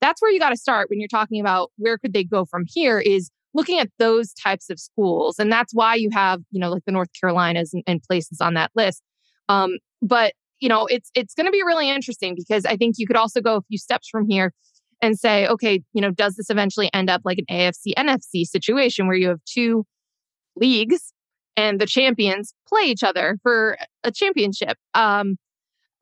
that's 0.00 0.20
where 0.20 0.30
you 0.30 0.40
got 0.40 0.50
to 0.50 0.56
start 0.56 0.90
when 0.90 1.00
you're 1.00 1.08
talking 1.08 1.40
about 1.40 1.70
where 1.76 1.96
could 1.96 2.12
they 2.12 2.24
go 2.24 2.44
from 2.44 2.64
here 2.66 2.98
is 2.98 3.30
looking 3.54 3.78
at 3.78 3.88
those 3.98 4.32
types 4.34 4.68
of 4.68 4.80
schools. 4.80 5.38
And 5.38 5.50
that's 5.50 5.72
why 5.72 5.94
you 5.94 6.10
have, 6.12 6.40
you 6.50 6.60
know, 6.60 6.70
like 6.70 6.84
the 6.84 6.92
North 6.92 7.10
Carolinas 7.18 7.72
and, 7.72 7.84
and 7.86 8.02
places 8.02 8.40
on 8.40 8.54
that 8.54 8.72
list. 8.74 9.00
Um, 9.48 9.78
but, 10.02 10.32
you 10.58 10.68
know, 10.68 10.86
it's, 10.86 11.10
it's 11.14 11.34
going 11.34 11.46
to 11.46 11.52
be 11.52 11.62
really 11.62 11.88
interesting 11.88 12.34
because 12.36 12.64
I 12.66 12.76
think 12.76 12.96
you 12.98 13.06
could 13.06 13.16
also 13.16 13.40
go 13.40 13.56
a 13.56 13.62
few 13.62 13.78
steps 13.78 14.08
from 14.08 14.28
here 14.28 14.52
and 15.00 15.18
say, 15.18 15.46
okay, 15.46 15.82
you 15.92 16.00
know, 16.00 16.10
does 16.10 16.34
this 16.34 16.50
eventually 16.50 16.90
end 16.92 17.10
up 17.10 17.22
like 17.24 17.38
an 17.38 17.44
AFC 17.50 17.92
NFC 17.96 18.44
situation 18.44 19.06
where 19.06 19.16
you 19.16 19.28
have 19.28 19.40
two 19.46 19.86
leagues 20.56 21.12
and 21.56 21.80
the 21.80 21.86
champions 21.86 22.54
play 22.68 22.84
each 22.84 23.02
other 23.02 23.38
for 23.42 23.76
a 24.02 24.10
championship. 24.10 24.76
Um, 24.94 25.36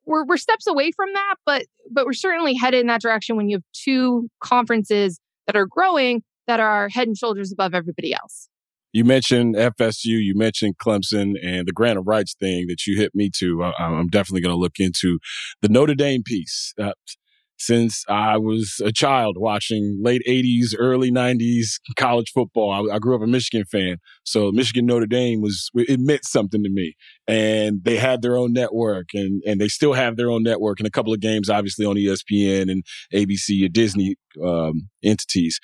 we're 0.05 0.25
we're 0.25 0.37
steps 0.37 0.67
away 0.67 0.91
from 0.93 1.13
that, 1.13 1.37
but 1.47 1.67
but 1.91 2.07
we're 2.07 2.13
certainly 2.13 2.55
headed 2.55 2.81
in 2.81 2.87
that 2.89 3.01
direction 3.01 3.37
when 3.37 3.49
you 3.49 3.57
have 3.57 3.65
two 3.73 4.29
conferences 4.41 5.21
that 5.47 5.57
are 5.57 5.67
growing 5.67 6.23
that 6.47 6.61
are 6.61 6.89
head 6.89 7.07
and 7.07 7.17
shoulders 7.17 7.53
above 7.53 7.75
everybody 7.75 8.13
else. 8.13 8.49
You 8.93 9.05
mentioned 9.05 9.55
FSU, 9.55 10.23
you 10.23 10.35
mentioned 10.35 10.77
Clemson, 10.77 11.35
and 11.43 11.67
the 11.67 11.73
grant 11.73 11.99
of 11.99 12.07
rights 12.07 12.35
thing 12.35 12.67
that 12.69 12.87
you 12.87 12.97
hit 12.97 13.15
me 13.15 13.31
to. 13.39 13.63
I, 13.63 13.73
am 13.79 14.09
definitely 14.09 14.43
going 14.43 14.55
to 14.55 14.61
look 14.61 14.79
into 14.79 15.19
the 15.63 15.69
Notre 15.71 15.95
Dame 15.95 16.23
piece. 16.23 16.75
Uh, 16.79 16.93
since 17.63 18.05
I 18.09 18.39
was 18.39 18.81
a 18.85 18.91
child 18.91 19.37
watching 19.39 20.01
late 20.03 20.23
80s, 20.29 20.75
early 20.77 21.13
90s 21.13 21.79
college 21.97 22.33
football. 22.35 22.91
I, 22.91 22.97
I, 22.97 22.99
grew 22.99 23.15
up 23.15 23.23
a 23.23 23.27
Michigan 23.29 23.65
fan. 23.71 23.99
So 24.25 24.51
Michigan 24.51 24.85
Notre 24.85 25.07
Dame 25.07 25.41
was, 25.41 25.71
it 25.75 26.01
meant 26.01 26.25
something 26.25 26.65
to 26.65 26.69
me. 26.69 26.95
And 27.29 27.85
they 27.85 27.99
had 27.99 28.21
their 28.21 28.37
own 28.37 28.53
network 28.53 29.11
and, 29.15 29.43
and 29.47 29.61
they 29.61 29.69
still 29.69 29.93
have 29.93 30.17
their 30.17 30.29
own 30.29 30.43
network 30.43 30.81
and 30.81 30.89
a 30.89 30.91
couple 30.91 31.13
of 31.13 31.21
games, 31.21 31.49
obviously 31.49 31.87
on 31.87 31.95
ESPN 31.95 32.63
and 32.63 32.83
ABC 33.15 33.65
or 33.65 33.69
Disney 33.69 34.17
um, 34.45 34.89
entities 35.05 35.61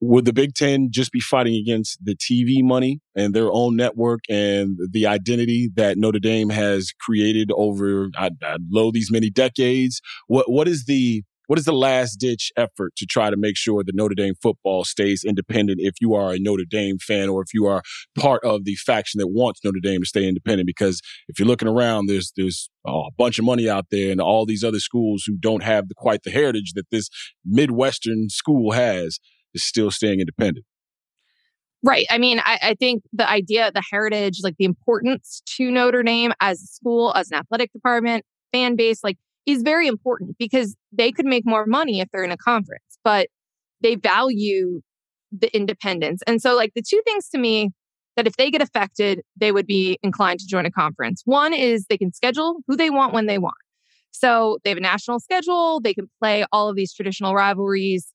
would 0.00 0.24
the 0.24 0.32
Big 0.32 0.54
Ten 0.54 0.88
just 0.90 1.12
be 1.12 1.20
fighting 1.20 1.54
against 1.54 2.04
the 2.04 2.14
TV 2.14 2.62
money 2.62 3.00
and 3.14 3.34
their 3.34 3.50
own 3.50 3.76
network 3.76 4.20
and 4.28 4.76
the 4.90 5.06
identity 5.06 5.70
that 5.74 5.96
Notre 5.96 6.18
Dame 6.18 6.50
has 6.50 6.92
created 7.00 7.50
over 7.54 8.10
I, 8.16 8.30
I 8.42 8.56
lo 8.70 8.90
these 8.90 9.10
many 9.10 9.30
decades? 9.30 10.00
What 10.26 10.50
what 10.50 10.68
is 10.68 10.84
the 10.84 11.22
what 11.46 11.58
is 11.58 11.64
the 11.64 11.72
last 11.72 12.16
ditch 12.16 12.52
effort 12.56 12.94
to 12.96 13.06
try 13.06 13.30
to 13.30 13.36
make 13.36 13.56
sure 13.56 13.84
that 13.84 13.94
Notre 13.94 14.14
Dame 14.14 14.34
football 14.42 14.84
stays 14.84 15.22
independent 15.24 15.78
if 15.80 15.94
you 16.00 16.14
are 16.14 16.32
a 16.32 16.38
Notre 16.38 16.64
Dame 16.68 16.98
fan 16.98 17.28
or 17.28 17.42
if 17.42 17.54
you 17.54 17.66
are 17.66 17.82
part 18.18 18.42
of 18.44 18.64
the 18.64 18.74
faction 18.74 19.18
that 19.18 19.28
wants 19.28 19.60
Notre 19.64 19.80
Dame 19.80 20.00
to 20.00 20.06
stay 20.06 20.26
independent? 20.26 20.66
Because 20.66 21.00
if 21.28 21.38
you're 21.38 21.48
looking 21.48 21.68
around, 21.68 22.06
there's 22.06 22.32
there's 22.36 22.68
a 22.86 23.10
bunch 23.16 23.38
of 23.38 23.44
money 23.44 23.68
out 23.68 23.86
there 23.90 24.10
and 24.10 24.20
all 24.20 24.44
these 24.44 24.64
other 24.64 24.80
schools 24.80 25.24
who 25.26 25.36
don't 25.36 25.62
have 25.62 25.88
the, 25.88 25.94
quite 25.94 26.22
the 26.24 26.30
heritage 26.30 26.72
that 26.74 26.90
this 26.90 27.08
Midwestern 27.44 28.28
school 28.28 28.72
has 28.72 29.18
is 29.56 29.64
still 29.64 29.90
staying 29.90 30.20
independent. 30.20 30.64
Right. 31.82 32.06
I 32.10 32.18
mean, 32.18 32.40
I, 32.40 32.58
I, 32.62 32.74
think 32.74 33.02
the 33.12 33.28
idea, 33.28 33.70
the 33.72 33.82
heritage, 33.90 34.38
like 34.42 34.56
the 34.58 34.64
importance 34.64 35.42
to 35.56 35.70
Notre 35.70 36.02
Dame 36.02 36.32
as 36.40 36.60
a 36.62 36.66
school, 36.66 37.12
as 37.14 37.30
an 37.30 37.38
athletic 37.38 37.72
department, 37.72 38.24
fan 38.52 38.76
base, 38.76 39.04
like 39.04 39.16
is 39.46 39.62
very 39.62 39.86
important 39.86 40.36
because 40.38 40.76
they 40.92 41.12
could 41.12 41.26
make 41.26 41.44
more 41.46 41.66
money 41.66 42.00
if 42.00 42.08
they're 42.12 42.24
in 42.24 42.32
a 42.32 42.36
conference, 42.36 42.98
but 43.04 43.28
they 43.82 43.94
value 43.94 44.80
the 45.30 45.54
independence. 45.54 46.22
And 46.26 46.40
so, 46.40 46.56
like, 46.56 46.72
the 46.74 46.82
two 46.82 47.00
things 47.04 47.28
to 47.30 47.38
me 47.38 47.70
that 48.16 48.26
if 48.26 48.36
they 48.36 48.50
get 48.50 48.62
affected, 48.62 49.20
they 49.36 49.52
would 49.52 49.66
be 49.66 49.98
inclined 50.02 50.40
to 50.40 50.46
join 50.46 50.66
a 50.66 50.70
conference. 50.70 51.22
One 51.24 51.52
is 51.52 51.86
they 51.86 51.98
can 51.98 52.12
schedule 52.12 52.60
who 52.66 52.74
they 52.76 52.90
want 52.90 53.12
when 53.12 53.26
they 53.26 53.38
want. 53.38 53.54
So 54.10 54.58
they 54.64 54.70
have 54.70 54.78
a 54.78 54.80
national 54.80 55.20
schedule, 55.20 55.80
they 55.80 55.92
can 55.92 56.08
play 56.18 56.46
all 56.50 56.70
of 56.70 56.76
these 56.76 56.94
traditional 56.94 57.34
rivalries 57.34 58.12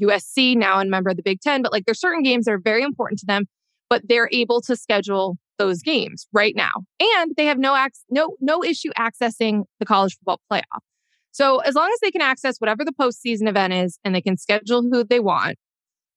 USC, 0.00 0.56
now 0.56 0.80
a 0.80 0.84
member 0.84 1.10
of 1.10 1.16
the 1.16 1.22
Big 1.22 1.40
Ten, 1.40 1.62
but 1.62 1.72
like 1.72 1.84
there's 1.84 2.00
certain 2.00 2.22
games 2.22 2.46
that 2.46 2.52
are 2.52 2.58
very 2.58 2.82
important 2.82 3.18
to 3.20 3.26
them, 3.26 3.46
but 3.88 4.02
they're 4.08 4.28
able 4.32 4.60
to 4.62 4.76
schedule 4.76 5.36
those 5.58 5.82
games 5.82 6.26
right 6.32 6.54
now. 6.56 6.72
And 7.00 7.32
they 7.36 7.46
have 7.46 7.58
no 7.58 7.76
ac- 7.76 8.02
no 8.10 8.36
no 8.40 8.64
issue 8.64 8.90
accessing 8.98 9.64
the 9.78 9.86
college 9.86 10.16
football 10.18 10.40
playoff. 10.50 10.80
So 11.30 11.58
as 11.58 11.74
long 11.74 11.90
as 11.92 11.98
they 12.00 12.10
can 12.10 12.20
access 12.20 12.58
whatever 12.58 12.84
the 12.84 12.92
postseason 12.92 13.48
event 13.48 13.72
is 13.72 13.98
and 14.04 14.14
they 14.14 14.20
can 14.20 14.36
schedule 14.36 14.82
who 14.82 15.04
they 15.04 15.20
want, 15.20 15.56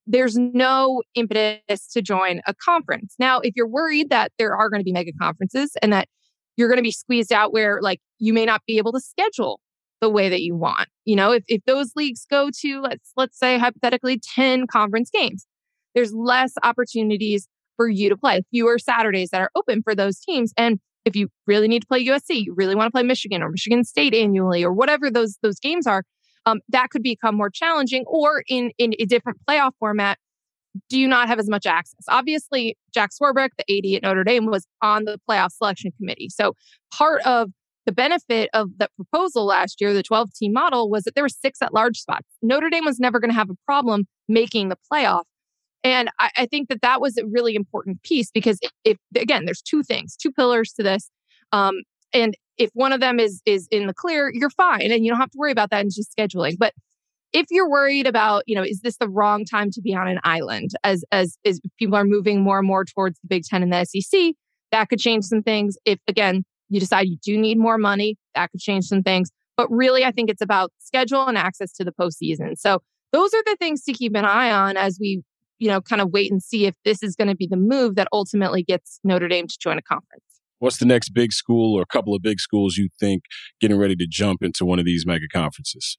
there's 0.06 0.38
no 0.38 1.02
impetus 1.16 1.88
to 1.92 2.02
join 2.02 2.42
a 2.48 2.54
conference. 2.54 3.16
Now, 3.20 3.40
if 3.40 3.54
you're 3.56 3.68
worried 3.68 4.10
that 4.10 4.32
there 4.38 4.56
are 4.56 4.70
going 4.70 4.80
to 4.80 4.86
be 4.86 4.92
mega 4.92 5.12
conferences 5.20 5.72
and 5.82 5.92
that 5.92 6.08
you're 6.56 6.70
going 6.70 6.78
to 6.78 6.84
be 6.84 6.92
squeezed 6.92 7.34
out 7.34 7.54
where 7.54 7.80
like 7.82 8.00
you 8.20 8.34
may 8.34 8.46
not 8.46 8.62
be 8.66 8.78
able 8.78 8.92
to 8.94 9.00
schedule 9.00 9.60
the 10.02 10.10
way 10.10 10.30
that 10.30 10.42
you 10.42 10.56
want. 10.56 10.88
You 11.06 11.16
know, 11.16 11.32
if, 11.32 11.44
if 11.48 11.64
those 11.66 11.92
leagues 11.96 12.26
go 12.30 12.50
to 12.62 12.82
let's 12.82 13.12
let's 13.16 13.38
say 13.38 13.58
hypothetically 13.58 14.20
10 14.36 14.68
conference 14.68 15.10
games, 15.12 15.46
there's 15.96 16.14
less 16.14 16.54
opportunities 16.64 17.48
for 17.76 17.88
you 17.88 18.10
to 18.10 18.18
play, 18.18 18.42
fewer 18.52 18.78
Saturdays 18.80 19.30
that 19.30 19.42
are 19.42 19.52
open 19.56 19.82
for 19.84 19.96
those 19.96 20.20
teams. 20.20 20.54
And 20.58 20.80
if 21.06 21.16
you 21.16 21.30
really 21.46 21.68
need 21.68 21.82
to 21.82 21.88
play 21.88 22.06
USC, 22.06 22.44
you 22.46 22.54
really 22.56 22.76
want 22.76 22.88
to 22.88 22.92
play 22.92 23.04
Michigan 23.04 23.42
or 23.42 23.50
Michigan 23.50 23.84
State 23.84 24.14
annually 24.14 24.64
or 24.64 24.74
whatever 24.74 25.10
those 25.10 25.38
those 25.42 25.60
games 25.60 25.88
are, 25.88 26.04
um, 26.46 26.60
that 26.70 26.90
could 26.90 27.04
become 27.04 27.36
more 27.36 27.50
challenging. 27.50 28.04
Or 28.08 28.44
in 28.48 28.72
in 28.78 28.94
a 29.00 29.06
different 29.06 29.40
playoff 29.48 29.72
format, 29.80 30.18
do 30.90 31.00
you 31.00 31.08
not 31.08 31.28
have 31.28 31.40
as 31.40 31.50
much 31.50 31.66
access? 31.66 32.04
Obviously, 32.10 32.78
Jack 32.94 33.12
Swarbrick, 33.12 33.50
the 33.58 33.78
AD 33.78 33.96
at 33.96 34.04
Notre 34.04 34.24
Dame, 34.24 34.46
was 34.48 34.68
on 34.82 35.06
the 35.06 35.20
playoff 35.30 35.52
selection 35.52 35.92
committee. 35.98 36.30
So 36.30 36.54
part 36.94 37.22
of 37.24 37.52
the 37.88 37.94
benefit 37.94 38.50
of 38.54 38.78
that 38.78 38.92
proposal 38.96 39.46
last 39.46 39.80
year, 39.80 39.94
the 39.94 40.04
12 40.04 40.34
team 40.34 40.54
model, 40.54 40.92
was 40.92 41.06
that 41.06 41.16
there 41.16 41.24
were 41.24 41.30
six 41.30 41.62
at 41.62 41.74
large 41.74 41.98
spots. 41.98 42.28
Notre 42.44 42.70
Dame 42.70 42.86
was 42.86 43.00
never 43.00 43.20
going 43.20 43.32
to 43.32 43.36
have 43.36 43.50
a 43.50 43.56
problem 43.66 44.06
making 44.28 44.68
the 44.68 44.78
playoff. 44.92 45.24
And 45.84 46.10
I, 46.20 46.30
I, 46.36 46.46
think 46.48 46.68
that 46.68 46.82
that 46.82 47.00
was 47.00 47.18
a 47.18 47.26
really 47.26 47.56
important 47.56 48.04
piece 48.04 48.30
because 48.30 48.60
if, 48.84 48.98
again, 49.16 49.46
there's 49.46 49.62
two 49.62 49.84
things, 49.84 50.18
two 50.18 50.34
pillars 50.34 50.74
to 50.74 50.84
this. 50.84 51.10
Um, 51.54 51.76
and 52.14 52.36
if 52.58 52.70
one 52.74 52.92
of 52.92 53.00
them 53.00 53.20
is 53.20 53.42
is 53.46 53.68
in 53.72 53.88
the 53.88 53.94
clear, 53.94 54.32
you're 54.34 54.50
fine, 54.50 54.92
and 54.92 55.06
you 55.06 55.12
don't 55.12 55.20
have 55.20 55.32
to 55.32 55.38
worry 55.38 55.52
about 55.52 55.70
that 55.70 55.82
in 55.82 55.90
just 55.90 56.14
scheduling. 56.18 56.58
But 56.58 56.74
if 57.32 57.46
you're 57.52 57.70
worried 57.70 58.08
about, 58.08 58.44
you 58.48 58.56
know, 58.56 58.64
is 58.64 58.82
this 58.82 58.98
the 58.98 59.08
wrong 59.08 59.46
time 59.46 59.70
to 59.72 59.82
be 59.82 59.94
on 59.94 60.08
an 60.08 60.20
island 60.24 60.72
as 60.84 61.06
as 61.12 61.38
as 61.46 61.62
people 61.78 61.96
are 61.96 62.04
moving 62.04 62.42
more 62.42 62.58
and 62.58 62.68
more 62.68 62.84
towards 62.84 63.20
the 63.20 63.28
Big 63.28 63.44
Ten 63.44 63.64
and 63.64 63.72
the 63.72 63.86
SEC, 63.86 64.34
that 64.72 64.90
could 64.90 65.00
change 65.00 65.26
some 65.26 65.44
things. 65.44 65.78
If 65.86 66.00
again 66.08 66.44
you 66.70 66.80
decide 66.80 67.08
you 67.08 67.18
do 67.24 67.38
need 67.38 67.58
more 67.58 67.78
money, 67.78 68.18
that 68.36 68.52
could 68.52 68.60
change 68.60 68.86
some 68.86 69.04
things. 69.04 69.30
But 69.56 69.70
really, 69.72 70.06
I 70.06 70.12
think 70.12 70.30
it's 70.30 70.42
about 70.42 70.72
schedule 70.80 71.26
and 71.28 71.38
access 71.38 71.74
to 71.74 71.84
the 71.84 71.92
postseason. 71.92 72.58
So 72.58 72.80
those 73.12 73.34
are 73.34 73.44
the 73.46 73.56
things 73.60 73.84
to 73.86 73.94
keep 73.94 74.16
an 74.16 74.26
eye 74.26 74.52
on 74.52 74.78
as 74.78 74.98
we, 75.00 75.24
you 75.60 75.68
know, 75.68 75.82
kind 75.82 76.02
of 76.02 76.12
wait 76.12 76.32
and 76.32 76.42
see 76.42 76.66
if 76.66 76.76
this 76.86 77.02
is 77.02 77.16
going 77.16 77.30
to 77.30 77.36
be 77.36 77.48
the 77.48 77.58
move 77.58 77.96
that 77.96 78.08
ultimately 78.12 78.64
gets 78.64 79.00
Notre 79.04 79.28
Dame 79.28 79.48
to 79.48 79.58
join 79.60 79.78
a 79.78 79.82
conference. 79.82 80.24
What's 80.60 80.78
the 80.78 80.86
next 80.86 81.10
big 81.10 81.34
school 81.34 81.78
or 81.78 81.82
a 81.82 81.86
couple 81.86 82.16
of 82.16 82.22
big 82.22 82.40
schools 82.40 82.78
you 82.78 82.90
think 83.00 83.24
getting 83.62 83.78
ready 83.78 83.96
to 83.96 84.08
jump 84.08 84.42
into 84.42 84.66
one 84.66 84.80
of 84.80 84.86
these 84.86 85.06
mega 85.06 85.28
conferences? 85.32 85.98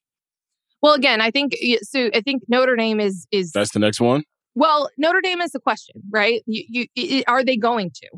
Well, 0.81 0.93
again, 0.93 1.21
I 1.21 1.31
think 1.31 1.55
so. 1.81 2.09
I 2.13 2.21
think 2.21 2.43
Notre 2.47 2.75
Dame 2.75 2.99
is 2.99 3.27
is 3.31 3.51
that's 3.51 3.73
the 3.73 3.79
next 3.79 3.99
one. 3.99 4.23
Well, 4.55 4.89
Notre 4.97 5.21
Dame 5.21 5.41
is 5.41 5.51
the 5.51 5.59
question, 5.59 6.01
right? 6.11 6.41
You, 6.45 6.85
you, 6.95 7.23
are 7.27 7.43
they 7.43 7.55
going 7.55 7.91
to? 7.95 8.09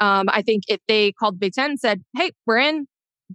Um, 0.00 0.26
I 0.28 0.42
think 0.42 0.64
if 0.68 0.80
they 0.88 1.12
called 1.12 1.34
the 1.34 1.38
Big 1.38 1.52
Ten 1.52 1.70
and 1.70 1.80
said, 1.80 2.02
"Hey, 2.16 2.32
we're 2.46 2.58
in," 2.58 2.86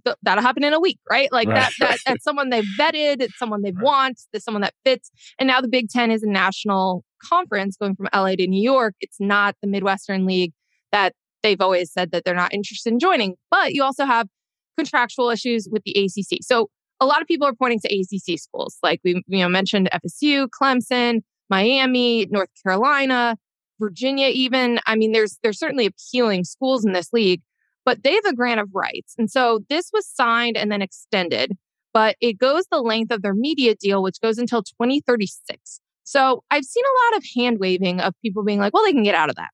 th- 0.04 0.16
that'll 0.22 0.42
happen 0.42 0.64
in 0.64 0.72
a 0.72 0.80
week, 0.80 0.98
right? 1.10 1.30
Like 1.32 1.48
right. 1.48 1.54
that, 1.54 1.72
that. 1.80 1.98
That's 2.06 2.24
someone 2.24 2.50
they've 2.50 2.64
vetted. 2.78 3.20
It's 3.20 3.38
someone 3.38 3.62
they 3.62 3.72
right. 3.72 3.84
want. 3.84 4.20
It's 4.32 4.44
someone 4.44 4.62
that 4.62 4.74
fits. 4.84 5.10
And 5.38 5.46
now 5.46 5.60
the 5.60 5.68
Big 5.68 5.88
Ten 5.88 6.10
is 6.10 6.22
a 6.22 6.28
national 6.28 7.04
conference 7.22 7.76
going 7.76 7.94
from 7.94 8.08
LA 8.14 8.36
to 8.36 8.46
New 8.46 8.62
York. 8.62 8.94
It's 9.00 9.18
not 9.20 9.56
the 9.62 9.68
Midwestern 9.68 10.26
League 10.26 10.52
that 10.92 11.14
they've 11.42 11.60
always 11.60 11.92
said 11.92 12.12
that 12.12 12.24
they're 12.24 12.34
not 12.34 12.52
interested 12.52 12.92
in 12.92 12.98
joining. 12.98 13.34
But 13.50 13.74
you 13.74 13.82
also 13.82 14.04
have 14.04 14.28
contractual 14.76 15.30
issues 15.30 15.68
with 15.70 15.82
the 15.84 15.92
ACC. 15.92 16.38
So 16.42 16.68
a 17.00 17.06
lot 17.06 17.20
of 17.20 17.26
people 17.26 17.46
are 17.46 17.54
pointing 17.54 17.80
to 17.80 17.88
ACC 17.88 18.38
schools, 18.38 18.78
like 18.82 19.00
we 19.04 19.22
you 19.26 19.38
know 19.38 19.48
mentioned 19.48 19.88
FSU, 19.92 20.48
Clemson, 20.48 21.20
Miami, 21.50 22.26
North 22.30 22.48
Carolina, 22.62 23.36
Virginia. 23.82 24.28
Even 24.28 24.78
I 24.86 24.96
mean, 24.96 25.12
there's 25.12 25.38
there's 25.42 25.58
certainly 25.58 25.86
appealing 25.86 26.44
schools 26.44 26.84
in 26.84 26.92
this 26.92 27.12
league, 27.12 27.42
but 27.84 28.02
they 28.02 28.14
have 28.14 28.26
a 28.26 28.34
grant 28.34 28.60
of 28.60 28.70
rights, 28.72 29.14
and 29.18 29.30
so 29.30 29.60
this 29.68 29.90
was 29.92 30.06
signed 30.06 30.56
and 30.56 30.70
then 30.70 30.82
extended, 30.82 31.56
but 31.92 32.16
it 32.20 32.38
goes 32.38 32.64
the 32.70 32.80
length 32.80 33.12
of 33.12 33.22
their 33.22 33.34
media 33.34 33.74
deal, 33.74 34.02
which 34.02 34.20
goes 34.20 34.38
until 34.38 34.62
2036. 34.62 35.80
So 36.04 36.44
I've 36.50 36.64
seen 36.64 36.84
a 36.84 36.96
lot 37.06 37.18
of 37.18 37.24
hand 37.34 37.58
waving 37.58 38.00
of 38.00 38.14
people 38.22 38.44
being 38.44 38.58
like, 38.58 38.74
well, 38.74 38.84
they 38.84 38.92
can 38.92 39.02
get 39.02 39.14
out 39.14 39.30
of 39.30 39.36
that. 39.36 39.50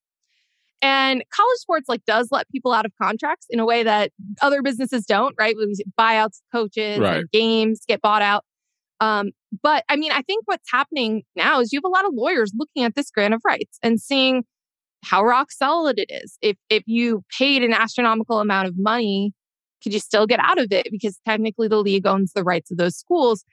And 0.81 1.23
college 1.29 1.57
sports 1.57 1.89
like 1.89 2.05
does 2.05 2.29
let 2.31 2.49
people 2.49 2.71
out 2.71 2.85
of 2.85 2.91
contracts 3.01 3.47
in 3.49 3.59
a 3.59 3.65
way 3.65 3.83
that 3.83 4.11
other 4.41 4.61
businesses 4.61 5.05
don't, 5.05 5.35
right? 5.37 5.55
Buyouts, 5.97 6.41
coaches, 6.51 6.99
right. 6.99 7.17
and 7.17 7.31
games 7.31 7.81
get 7.87 8.01
bought 8.01 8.21
out. 8.21 8.45
Um, 9.01 9.31
but 9.63 9.83
I 9.89 9.95
mean, 9.95 10.11
I 10.11 10.21
think 10.21 10.43
what's 10.45 10.69
happening 10.71 11.23
now 11.35 11.59
is 11.61 11.71
you 11.71 11.77
have 11.77 11.89
a 11.89 11.93
lot 11.93 12.05
of 12.05 12.13
lawyers 12.13 12.51
looking 12.55 12.83
at 12.83 12.95
this 12.95 13.09
grant 13.09 13.33
of 13.33 13.41
rights 13.45 13.79
and 13.81 13.99
seeing 13.99 14.43
how 15.03 15.23
rock 15.23 15.51
solid 15.51 15.99
it 15.99 16.09
is. 16.09 16.37
If 16.41 16.57
if 16.69 16.83
you 16.85 17.23
paid 17.37 17.63
an 17.63 17.73
astronomical 17.73 18.39
amount 18.39 18.67
of 18.67 18.77
money, 18.77 19.33
could 19.81 19.93
you 19.93 19.99
still 19.99 20.27
get 20.27 20.39
out 20.39 20.59
of 20.59 20.71
it? 20.71 20.89
Because 20.91 21.19
technically 21.25 21.67
the 21.67 21.77
league 21.77 22.05
owns 22.05 22.33
the 22.33 22.43
rights 22.43 22.71
of 22.71 22.77
those 22.77 22.97
schools. 22.97 23.45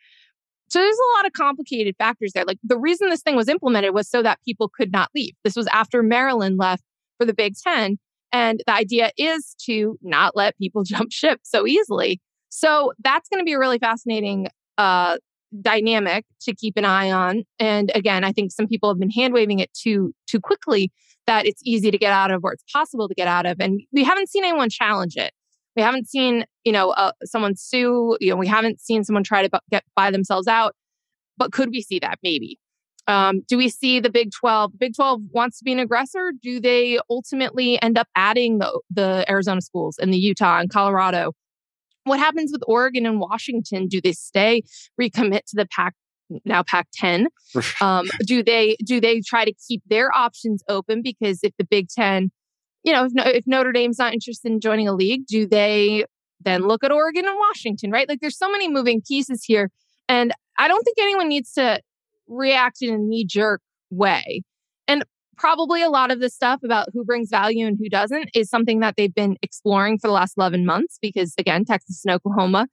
So 0.69 0.81
there's 0.81 0.99
a 0.99 1.17
lot 1.17 1.27
of 1.27 1.33
complicated 1.33 1.95
factors 1.97 2.33
there. 2.33 2.45
Like 2.45 2.59
the 2.65 2.79
reason 2.79 3.09
this 3.09 3.23
thing 3.23 3.37
was 3.37 3.49
implemented 3.49 3.95
was 3.95 4.09
so 4.09 4.23
that 4.23 4.41
people 4.45 4.69
could 4.69 4.91
not 4.91 5.11
leave. 5.15 5.35
This 5.45 5.55
was 5.55 5.69
after 5.69 6.03
Maryland 6.03 6.59
left 6.59 6.83
for 7.19 7.25
the 7.25 7.35
Big 7.35 7.55
Ten. 7.57 7.99
And 8.33 8.61
the 8.67 8.73
idea 8.73 9.13
is 9.17 9.55
to 9.67 9.97
not 10.03 10.35
let 10.35 10.59
people 10.59 10.83
jump 10.85 11.13
ship 11.13 11.41
so 11.45 11.67
easily. 11.67 12.21
So 12.49 12.93
that's 13.03 13.29
going 13.29 13.41
to 13.41 13.45
be 13.45 13.53
a 13.53 13.59
really 13.59 13.79
fascinating 13.79 14.49
uh, 14.79 15.19
dynamic 15.61 16.25
to 16.43 16.55
keep 16.55 16.77
an 16.77 16.85
eye 16.85 17.11
on. 17.11 17.45
And 17.59 17.91
again, 17.95 18.25
I 18.25 18.33
think 18.33 18.53
some 18.53 18.67
people 18.67 18.91
have 18.91 18.99
been 18.99 19.11
hand 19.11 19.33
waving 19.33 19.59
it 19.61 19.73
too 19.73 20.13
too 20.27 20.41
quickly 20.41 20.91
that 21.27 21.47
it's 21.47 21.63
easy 21.65 21.91
to 21.91 21.99
get 21.99 22.13
out 22.13 22.31
of 22.31 22.45
or 22.45 22.53
it's 22.53 22.65
possible 22.73 23.09
to 23.09 23.15
get 23.15 23.29
out 23.29 23.47
of. 23.47 23.61
And 23.61 23.81
we 23.93 24.05
haven't 24.05 24.29
seen 24.29 24.45
anyone 24.45 24.71
challenge 24.71 25.17
it. 25.17 25.33
We 25.75 25.83
haven't 25.83 26.09
seen, 26.09 26.47
you 26.65 26.73
know, 26.73 26.91
uh, 26.91 27.13
someone 27.25 27.55
sue. 27.57 28.17
You 28.21 28.31
know, 28.31 28.37
we 28.37 28.47
haven't 28.47 28.81
seen 28.81 29.05
someone 29.05 29.25
try 29.25 29.47
to 29.47 29.61
get 29.71 29.85
buy 29.95 30.11
themselves 30.11 30.47
out. 30.47 30.75
But 31.37 31.53
could 31.53 31.71
we 31.71 31.83
see 31.83 31.99
that? 31.99 32.19
Maybe. 32.23 32.59
Um, 33.09 33.43
do 33.47 33.57
we 33.57 33.69
see 33.69 34.01
the 34.01 34.11
Big 34.11 34.33
12? 34.33 34.73
Big 34.79 34.95
12 34.97 35.21
wants 35.31 35.59
to 35.59 35.65
be 35.65 35.73
an 35.73 35.79
aggressor. 35.79 36.33
Do 36.43 36.59
they 36.59 36.99
ultimately 37.09 37.81
end 37.81 37.99
up 37.99 38.09
adding 38.17 38.59
the, 38.59 38.81
the 38.91 39.25
Arizona 39.31 39.61
schools 39.61 39.97
and 39.99 40.13
the 40.13 40.19
Utah 40.19 40.59
and 40.59 40.71
Colorado? 40.71 41.33
What 42.07 42.21
happens 42.21 42.53
with 42.53 42.63
Oregon 42.69 43.05
and 43.05 43.19
Washington? 43.19 43.89
Do 43.89 44.01
they 44.01 44.13
stay, 44.13 44.63
recommit 45.01 45.45
to 45.47 45.57
the 45.57 45.67
Pac 45.67 45.95
now 46.45 46.63
Pac 46.63 46.87
10? 46.95 47.29
Um, 47.81 48.07
do 48.25 48.43
they 48.43 48.77
do 48.85 49.01
they 49.01 49.21
try 49.21 49.45
to 49.45 49.53
keep 49.67 49.83
their 49.87 50.15
options 50.17 50.63
open? 50.69 51.03
Because 51.03 51.41
if 51.43 51.53
the 51.59 51.65
Big 51.65 51.89
10, 51.89 52.31
you 52.85 52.93
know, 52.93 53.07
if, 53.07 53.13
if 53.17 53.47
Notre 53.47 53.73
Dame's 53.73 53.99
not 53.99 54.13
interested 54.13 54.51
in 54.51 54.61
joining 54.61 54.87
a 54.87 54.93
league, 54.93 55.27
do 55.27 55.47
they 55.47 56.05
then 56.45 56.63
look 56.63 56.85
at 56.85 56.93
Oregon 56.93 57.27
and 57.27 57.37
Washington? 57.37 57.91
Right? 57.91 58.09
Like 58.09 58.21
there's 58.21 58.39
so 58.39 58.51
many 58.51 58.69
moving 58.69 59.03
pieces 59.03 59.43
here, 59.45 59.71
and 60.09 60.33
I 60.59 60.69
don't 60.69 60.83
think 60.85 60.99
anyone 61.01 61.29
needs 61.29 61.53
to 61.55 61.81
react 62.29 62.83
in 62.83 62.95
a 62.95 62.99
knee 62.99 63.25
jerk 63.25 63.63
way. 63.91 64.43
And 64.89 65.05
probably 65.37 65.83
a 65.83 65.91
lot 65.91 66.11
of 66.11 66.21
the 66.21 66.31
stuff 66.31 66.61
about 66.65 66.89
who 66.93 67.05
brings 67.05 67.29
value 67.31 67.67
and 67.67 67.77
who 67.79 67.89
doesn't 67.89 68.31
is 68.35 68.49
something 68.49 68.81
that 68.81 68.95
they've 68.97 69.15
been 69.15 69.37
exploring 69.43 69.99
for 69.99 70.09
the 70.09 70.13
last 70.13 70.35
11 70.37 70.65
months 70.65 70.99
because, 71.01 71.35
again, 71.39 71.65
Texas 71.65 72.03
and 72.05 72.15
Oklahoma 72.15 72.69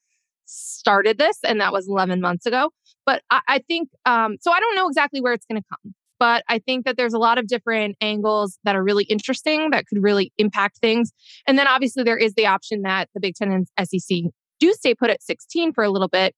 started 0.45 1.18
this, 1.18 1.39
and 1.45 1.59
that 1.61 1.72
was 1.72 1.88
11 1.88 2.22
months 2.22 2.45
ago. 2.45 2.70
But 3.05 3.24
I, 3.30 3.41
I 3.47 3.59
think, 3.59 3.89
um, 4.05 4.38
so 4.41 4.51
I 4.51 4.59
don't 4.59 4.76
know 4.76 4.88
exactly 4.88 5.22
where 5.22 5.34
it's 5.34 5.45
going 5.45 5.61
to 5.61 5.68
come. 5.70 5.93
But 6.20 6.43
I 6.47 6.59
think 6.59 6.86
that 6.86 6.95
there's 6.95 7.14
a 7.14 7.20
lot 7.20 7.38
of 7.38 7.47
different 7.47 7.97
angles 7.99 8.57
that 8.64 8.76
are 8.76 8.84
really 8.84 9.03
interesting 9.05 9.72
that 9.72 9.88
could 9.88 10.01
really 10.01 10.32
impact 10.38 10.78
things. 10.78 11.11
And 11.47 11.57
then 11.57 11.68
obviously, 11.68 12.03
there 12.03 12.18
is 12.18 12.34
the 12.36 12.45
option 12.45 12.84
that 12.84 13.09
the 13.14 13.20
Big 13.20 13.36
Ten 13.36 13.51
and 13.51 13.68
SEC 13.89 14.20
do 14.59 14.74
stay 14.74 14.95
put 14.95 15.09
at 15.09 15.22
16 15.22 15.74
for 15.74 15.84
a 15.84 15.89
little 15.89 16.07
bit 16.07 16.34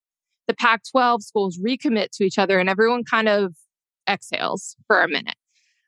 the 0.48 0.54
Pac 0.54 0.82
12 0.92 1.24
schools 1.24 1.60
recommit 1.60 2.10
to 2.12 2.24
each 2.24 2.38
other 2.38 2.60
and 2.60 2.70
everyone 2.70 3.04
kind 3.04 3.28
of 3.28 3.56
exhales 4.10 4.76
for 4.88 5.02
a 5.02 5.08
minute. 5.08 5.36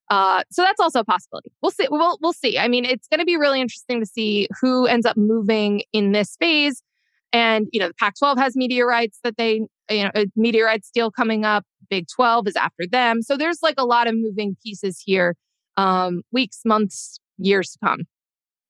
Uh, 0.09 0.43
so 0.49 0.61
that's 0.61 0.79
also 0.79 0.99
a 0.99 1.03
possibility. 1.03 1.51
We'll 1.61 1.71
see. 1.71 1.87
We'll, 1.89 2.17
we'll 2.21 2.33
see. 2.33 2.57
I 2.57 2.67
mean, 2.67 2.85
it's 2.85 3.07
going 3.07 3.19
to 3.19 3.25
be 3.25 3.35
really 3.35 3.59
interesting 3.59 3.99
to 3.99 4.05
see 4.05 4.47
who 4.61 4.85
ends 4.87 5.05
up 5.05 5.17
moving 5.17 5.83
in 5.91 6.13
this 6.13 6.35
phase. 6.39 6.81
And, 7.33 7.67
you 7.73 7.79
know, 7.79 7.89
the 7.89 7.93
Pac 7.93 8.15
12 8.17 8.37
has 8.37 8.55
rights 8.87 9.19
that 9.23 9.37
they, 9.37 9.67
you 9.89 10.03
know, 10.03 10.11
a 10.15 10.27
rights 10.61 10.89
deal 10.93 11.11
coming 11.11 11.43
up. 11.43 11.65
Big 11.89 12.07
12 12.13 12.47
is 12.47 12.55
after 12.55 12.85
them. 12.89 13.21
So 13.21 13.37
there's 13.37 13.59
like 13.61 13.75
a 13.77 13.85
lot 13.85 14.07
of 14.07 14.15
moving 14.15 14.55
pieces 14.63 15.01
here, 15.05 15.35
um, 15.75 16.21
weeks, 16.31 16.61
months, 16.65 17.19
years 17.37 17.71
to 17.71 17.79
come. 17.83 18.07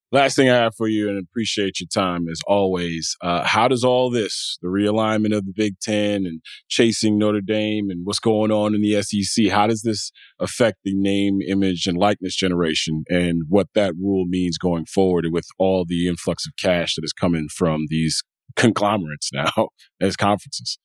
Last 0.09 0.37
thing 0.37 0.49
I 0.49 0.55
have 0.55 0.73
for 0.75 0.87
you, 0.87 1.09
and 1.09 1.17
appreciate 1.17 1.81
your 1.81 1.87
time 1.93 2.29
as 2.31 2.39
always. 2.47 3.17
Uh, 3.21 3.43
how 3.43 3.67
does 3.67 3.83
all 3.83 4.09
this, 4.09 4.57
the 4.61 4.69
realignment 4.69 5.35
of 5.35 5.45
the 5.45 5.51
Big 5.53 5.79
Ten 5.81 6.25
and 6.25 6.41
chasing 6.69 7.17
Notre 7.17 7.41
Dame 7.41 7.89
and 7.89 8.05
what's 8.05 8.19
going 8.19 8.49
on 8.49 8.73
in 8.73 8.81
the 8.81 9.01
SEC, 9.01 9.47
how 9.49 9.67
does 9.67 9.81
this 9.81 10.11
affect 10.39 10.77
the 10.85 10.95
name, 10.95 11.39
image, 11.41 11.87
and 11.87 11.97
likeness 11.97 12.37
generation 12.37 13.03
and 13.09 13.43
what 13.49 13.67
that 13.75 13.95
rule 14.01 14.23
means 14.25 14.57
going 14.57 14.85
forward 14.85 15.25
with 15.29 15.47
all 15.59 15.83
the 15.85 16.07
influx 16.07 16.45
of 16.47 16.53
cash 16.57 16.95
that 16.95 17.03
is 17.03 17.11
coming 17.11 17.49
from 17.53 17.85
these 17.89 18.23
conglomerates 18.55 19.29
now 19.33 19.67
as 20.01 20.15
conferences? 20.15 20.77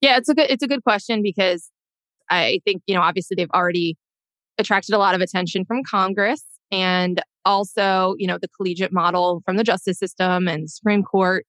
Yeah, 0.00 0.16
it's 0.16 0.30
a 0.30 0.34
good 0.34 0.50
it's 0.50 0.62
a 0.62 0.68
good 0.68 0.82
question 0.82 1.20
because 1.22 1.70
I 2.30 2.60
think 2.64 2.82
you 2.86 2.94
know 2.94 3.02
obviously 3.02 3.34
they've 3.34 3.50
already 3.52 3.98
attracted 4.56 4.94
a 4.94 4.98
lot 4.98 5.14
of 5.14 5.20
attention 5.20 5.66
from 5.66 5.82
Congress 5.84 6.42
and 6.70 7.20
also, 7.44 8.14
you 8.18 8.26
know, 8.26 8.38
the 8.40 8.48
collegiate 8.48 8.92
model 8.92 9.42
from 9.44 9.56
the 9.56 9.64
justice 9.64 9.98
system 9.98 10.48
and 10.48 10.70
Supreme 10.70 11.02
Court. 11.02 11.46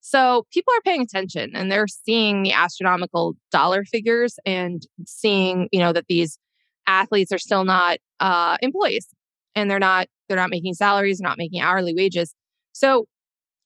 So 0.00 0.46
people 0.52 0.72
are 0.74 0.80
paying 0.82 1.02
attention 1.02 1.52
and 1.54 1.70
they're 1.70 1.86
seeing 1.86 2.42
the 2.42 2.52
astronomical 2.52 3.34
dollar 3.50 3.84
figures 3.84 4.36
and 4.44 4.82
seeing, 5.06 5.68
you 5.72 5.78
know, 5.78 5.92
that 5.92 6.06
these 6.08 6.38
athletes 6.86 7.32
are 7.32 7.38
still 7.38 7.64
not 7.64 7.98
uh, 8.18 8.56
employees 8.62 9.06
and 9.54 9.70
they're 9.70 9.78
not 9.78 10.08
they're 10.28 10.36
not 10.36 10.50
making 10.50 10.74
salaries, 10.74 11.20
not 11.20 11.38
making 11.38 11.60
hourly 11.60 11.94
wages. 11.94 12.34
So 12.72 13.06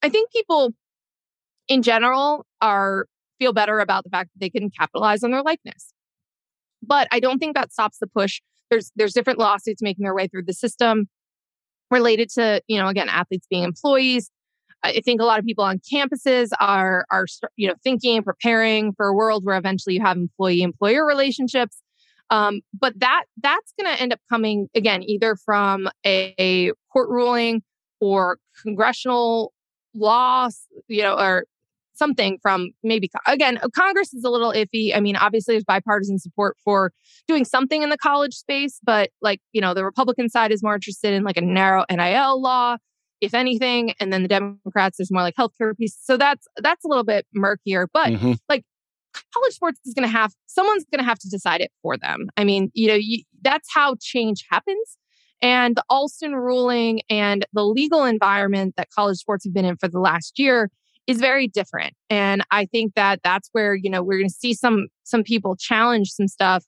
I 0.03 0.09
think 0.09 0.31
people 0.31 0.73
in 1.69 1.83
general 1.83 2.45
are 2.61 3.07
feel 3.39 3.53
better 3.53 3.81
about 3.81 4.05
the 4.05 4.11
fact 4.11 4.31
that 4.35 4.41
they 4.41 4.51
can 4.51 4.71
capitalize 4.71 5.23
on 5.23 5.31
their 5.31 5.43
likeness. 5.43 5.93
But 6.83 7.09
I 7.11 7.21
don't 7.21 7.39
think 7.39 7.55
that 7.55 7.73
stops 7.73 7.99
the 7.99 8.07
push. 8.07 8.41
There's 8.71 8.93
there's 8.97 9.13
different 9.13 9.39
lawsuits 9.39 9.83
making 9.83 10.05
their 10.05 10.15
way 10.15 10.29
through 10.29 10.45
the 10.45 10.53
system 10.53 11.09
related 11.91 12.31
to, 12.31 12.63
you 12.67 12.79
know, 12.79 12.89
again, 12.89 13.09
athletes 13.09 13.47
being 13.49 13.65
employees. 13.65 14.31
I 14.83 15.01
think 15.01 15.21
a 15.21 15.25
lot 15.25 15.39
of 15.39 15.45
people 15.45 15.65
on 15.65 15.81
campuses 15.81 16.51
are 16.61 17.07
are 17.11 17.27
you 17.57 17.67
know 17.67 17.75
thinking 17.83 18.17
and 18.17 18.25
preparing 18.25 18.93
for 18.93 19.07
a 19.07 19.15
world 19.15 19.45
where 19.45 19.57
eventually 19.57 19.97
you 19.97 20.03
have 20.03 20.17
employee 20.17 20.63
employer 20.63 21.05
relationships. 21.05 21.83
Um, 22.31 22.61
but 22.79 22.99
that 23.01 23.25
that's 23.43 23.73
going 23.81 23.95
to 23.95 24.01
end 24.01 24.13
up 24.13 24.21
coming 24.29 24.69
again 24.75 25.03
either 25.03 25.37
from 25.37 25.89
a, 26.05 26.35
a 26.39 26.73
court 26.93 27.09
ruling 27.09 27.63
or 28.01 28.39
congressional 28.63 29.53
laws, 29.95 30.67
you 30.89 31.03
know, 31.03 31.19
or 31.19 31.47
something 31.97 32.39
from 32.43 32.71
maybe 32.83 33.11
again 33.27 33.59
congress 33.75 34.13
is 34.15 34.25
a 34.25 34.31
little 34.31 34.53
iffy. 34.53 34.95
I 34.95 35.01
mean 35.01 35.17
obviously 35.17 35.55
there's 35.55 35.65
bipartisan 35.65 36.19
support 36.19 36.57
for 36.65 36.93
doing 37.27 37.45
something 37.45 37.83
in 37.83 37.91
the 37.91 37.99
college 37.99 38.35
space 38.35 38.81
but 38.85 39.11
like 39.21 39.41
you 39.53 39.61
know 39.61 39.75
the 39.75 39.85
republican 39.85 40.29
side 40.29 40.53
is 40.53 40.63
more 40.63 40.75
interested 40.75 41.13
in 41.13 41.25
like 41.25 41.37
a 41.37 41.43
narrow 41.43 41.85
nil 41.91 42.41
law 42.41 42.77
if 43.21 43.35
anything 43.35 43.95
and 44.01 44.13
then 44.13 44.23
the 44.23 44.29
democrats 44.29 44.99
there's 44.99 45.11
more 45.11 45.23
like 45.23 45.35
healthcare 45.35 45.77
piece 45.77 45.97
so 46.01 46.17
that's 46.17 46.47
that's 46.59 46.85
a 46.85 46.89
little 46.89 47.05
bit 47.05 47.27
murkier 47.35 47.89
but 47.93 48.09
mm-hmm. 48.09 48.33
like 48.49 48.65
college 49.33 49.55
sports 49.55 49.81
is 49.85 49.95
going 49.95 50.07
to 50.07 50.13
have 50.13 50.33
someone's 50.47 50.85
going 50.93 51.03
to 51.03 51.09
have 51.09 51.19
to 51.19 51.29
decide 51.29 51.61
it 51.61 51.71
for 51.83 51.97
them. 51.97 52.27
I 52.37 52.45
mean 52.45 52.71
you 52.75 52.89
know 52.89 52.95
you, 52.95 53.23
that's 53.43 53.69
how 53.73 53.97
change 54.01 54.45
happens. 54.51 54.99
And 55.43 55.77
the 55.77 55.85
Alston 55.91 56.35
ruling 56.35 57.03
and 57.11 57.45
the 57.53 57.65
legal 57.65 58.05
environment 58.05 58.75
that 58.77 58.89
college 58.91 59.19
sports 59.19 59.45
have 59.45 59.53
been 59.53 59.67
in 59.67 59.77
for 59.77 59.89
the 59.89 60.01
last 60.01 60.39
year 60.39 60.71
is 61.07 61.19
very 61.19 61.47
different. 61.49 61.95
And 62.11 62.43
I 62.51 62.67
think 62.67 62.95
that 62.95 63.21
that's 63.23 63.49
where, 63.53 63.75
you 63.75 63.91
know, 63.91 64.03
we're 64.03 64.19
going 64.19 64.29
to 64.29 64.35
see 64.35 64.55
some 64.55 64.89
some 65.05 65.23
people 65.23 65.57
challenge 65.57 66.11
some 66.11 66.29
stuff 66.29 66.65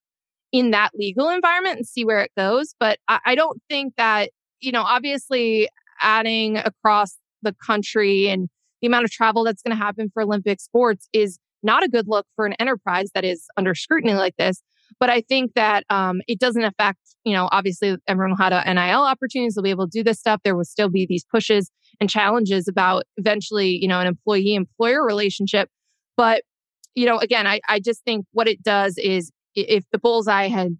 in 0.52 0.70
that 0.70 0.90
legal 0.94 1.28
environment 1.28 1.76
and 1.76 1.86
see 1.86 2.04
where 2.04 2.20
it 2.20 2.30
goes. 2.36 2.74
But 2.78 2.98
I, 3.08 3.18
I 3.26 3.34
don't 3.34 3.60
think 3.68 3.94
that, 3.96 4.30
you 4.60 4.72
know, 4.72 4.82
obviously 4.82 5.68
adding 6.00 6.56
across 6.56 7.16
the 7.42 7.54
country 7.64 8.28
and 8.28 8.48
the 8.80 8.86
amount 8.86 9.04
of 9.04 9.10
travel 9.10 9.44
that's 9.44 9.62
going 9.62 9.76
to 9.76 9.82
happen 9.82 10.10
for 10.12 10.22
Olympic 10.22 10.60
sports 10.60 11.08
is 11.12 11.38
not 11.62 11.82
a 11.82 11.88
good 11.88 12.06
look 12.06 12.26
for 12.36 12.46
an 12.46 12.54
enterprise 12.54 13.10
that 13.14 13.24
is 13.24 13.46
under 13.56 13.74
scrutiny 13.74 14.14
like 14.14 14.36
this. 14.36 14.62
But 15.00 15.10
I 15.10 15.20
think 15.20 15.54
that 15.54 15.84
um, 15.90 16.22
it 16.26 16.38
doesn't 16.38 16.62
affect, 16.62 17.00
you 17.24 17.32
know, 17.32 17.48
obviously 17.52 17.96
everyone 18.06 18.30
will 18.30 18.44
have 18.44 18.64
NIL 18.66 19.02
opportunities. 19.02 19.54
They'll 19.54 19.62
be 19.62 19.70
able 19.70 19.86
to 19.86 19.98
do 19.98 20.04
this 20.04 20.18
stuff. 20.18 20.40
There 20.44 20.56
will 20.56 20.64
still 20.64 20.88
be 20.88 21.06
these 21.06 21.24
pushes 21.24 21.70
and 22.00 22.08
challenges 22.08 22.68
about 22.68 23.04
eventually, 23.16 23.70
you 23.70 23.88
know, 23.88 24.00
an 24.00 24.06
employee 24.06 24.54
employer 24.54 25.04
relationship. 25.04 25.68
But, 26.16 26.42
you 26.94 27.06
know, 27.06 27.18
again, 27.18 27.46
I, 27.46 27.60
I 27.68 27.80
just 27.80 28.04
think 28.04 28.26
what 28.32 28.48
it 28.48 28.62
does 28.62 28.98
is 28.98 29.30
if 29.54 29.84
the 29.92 29.98
bullseye 29.98 30.48
had 30.48 30.76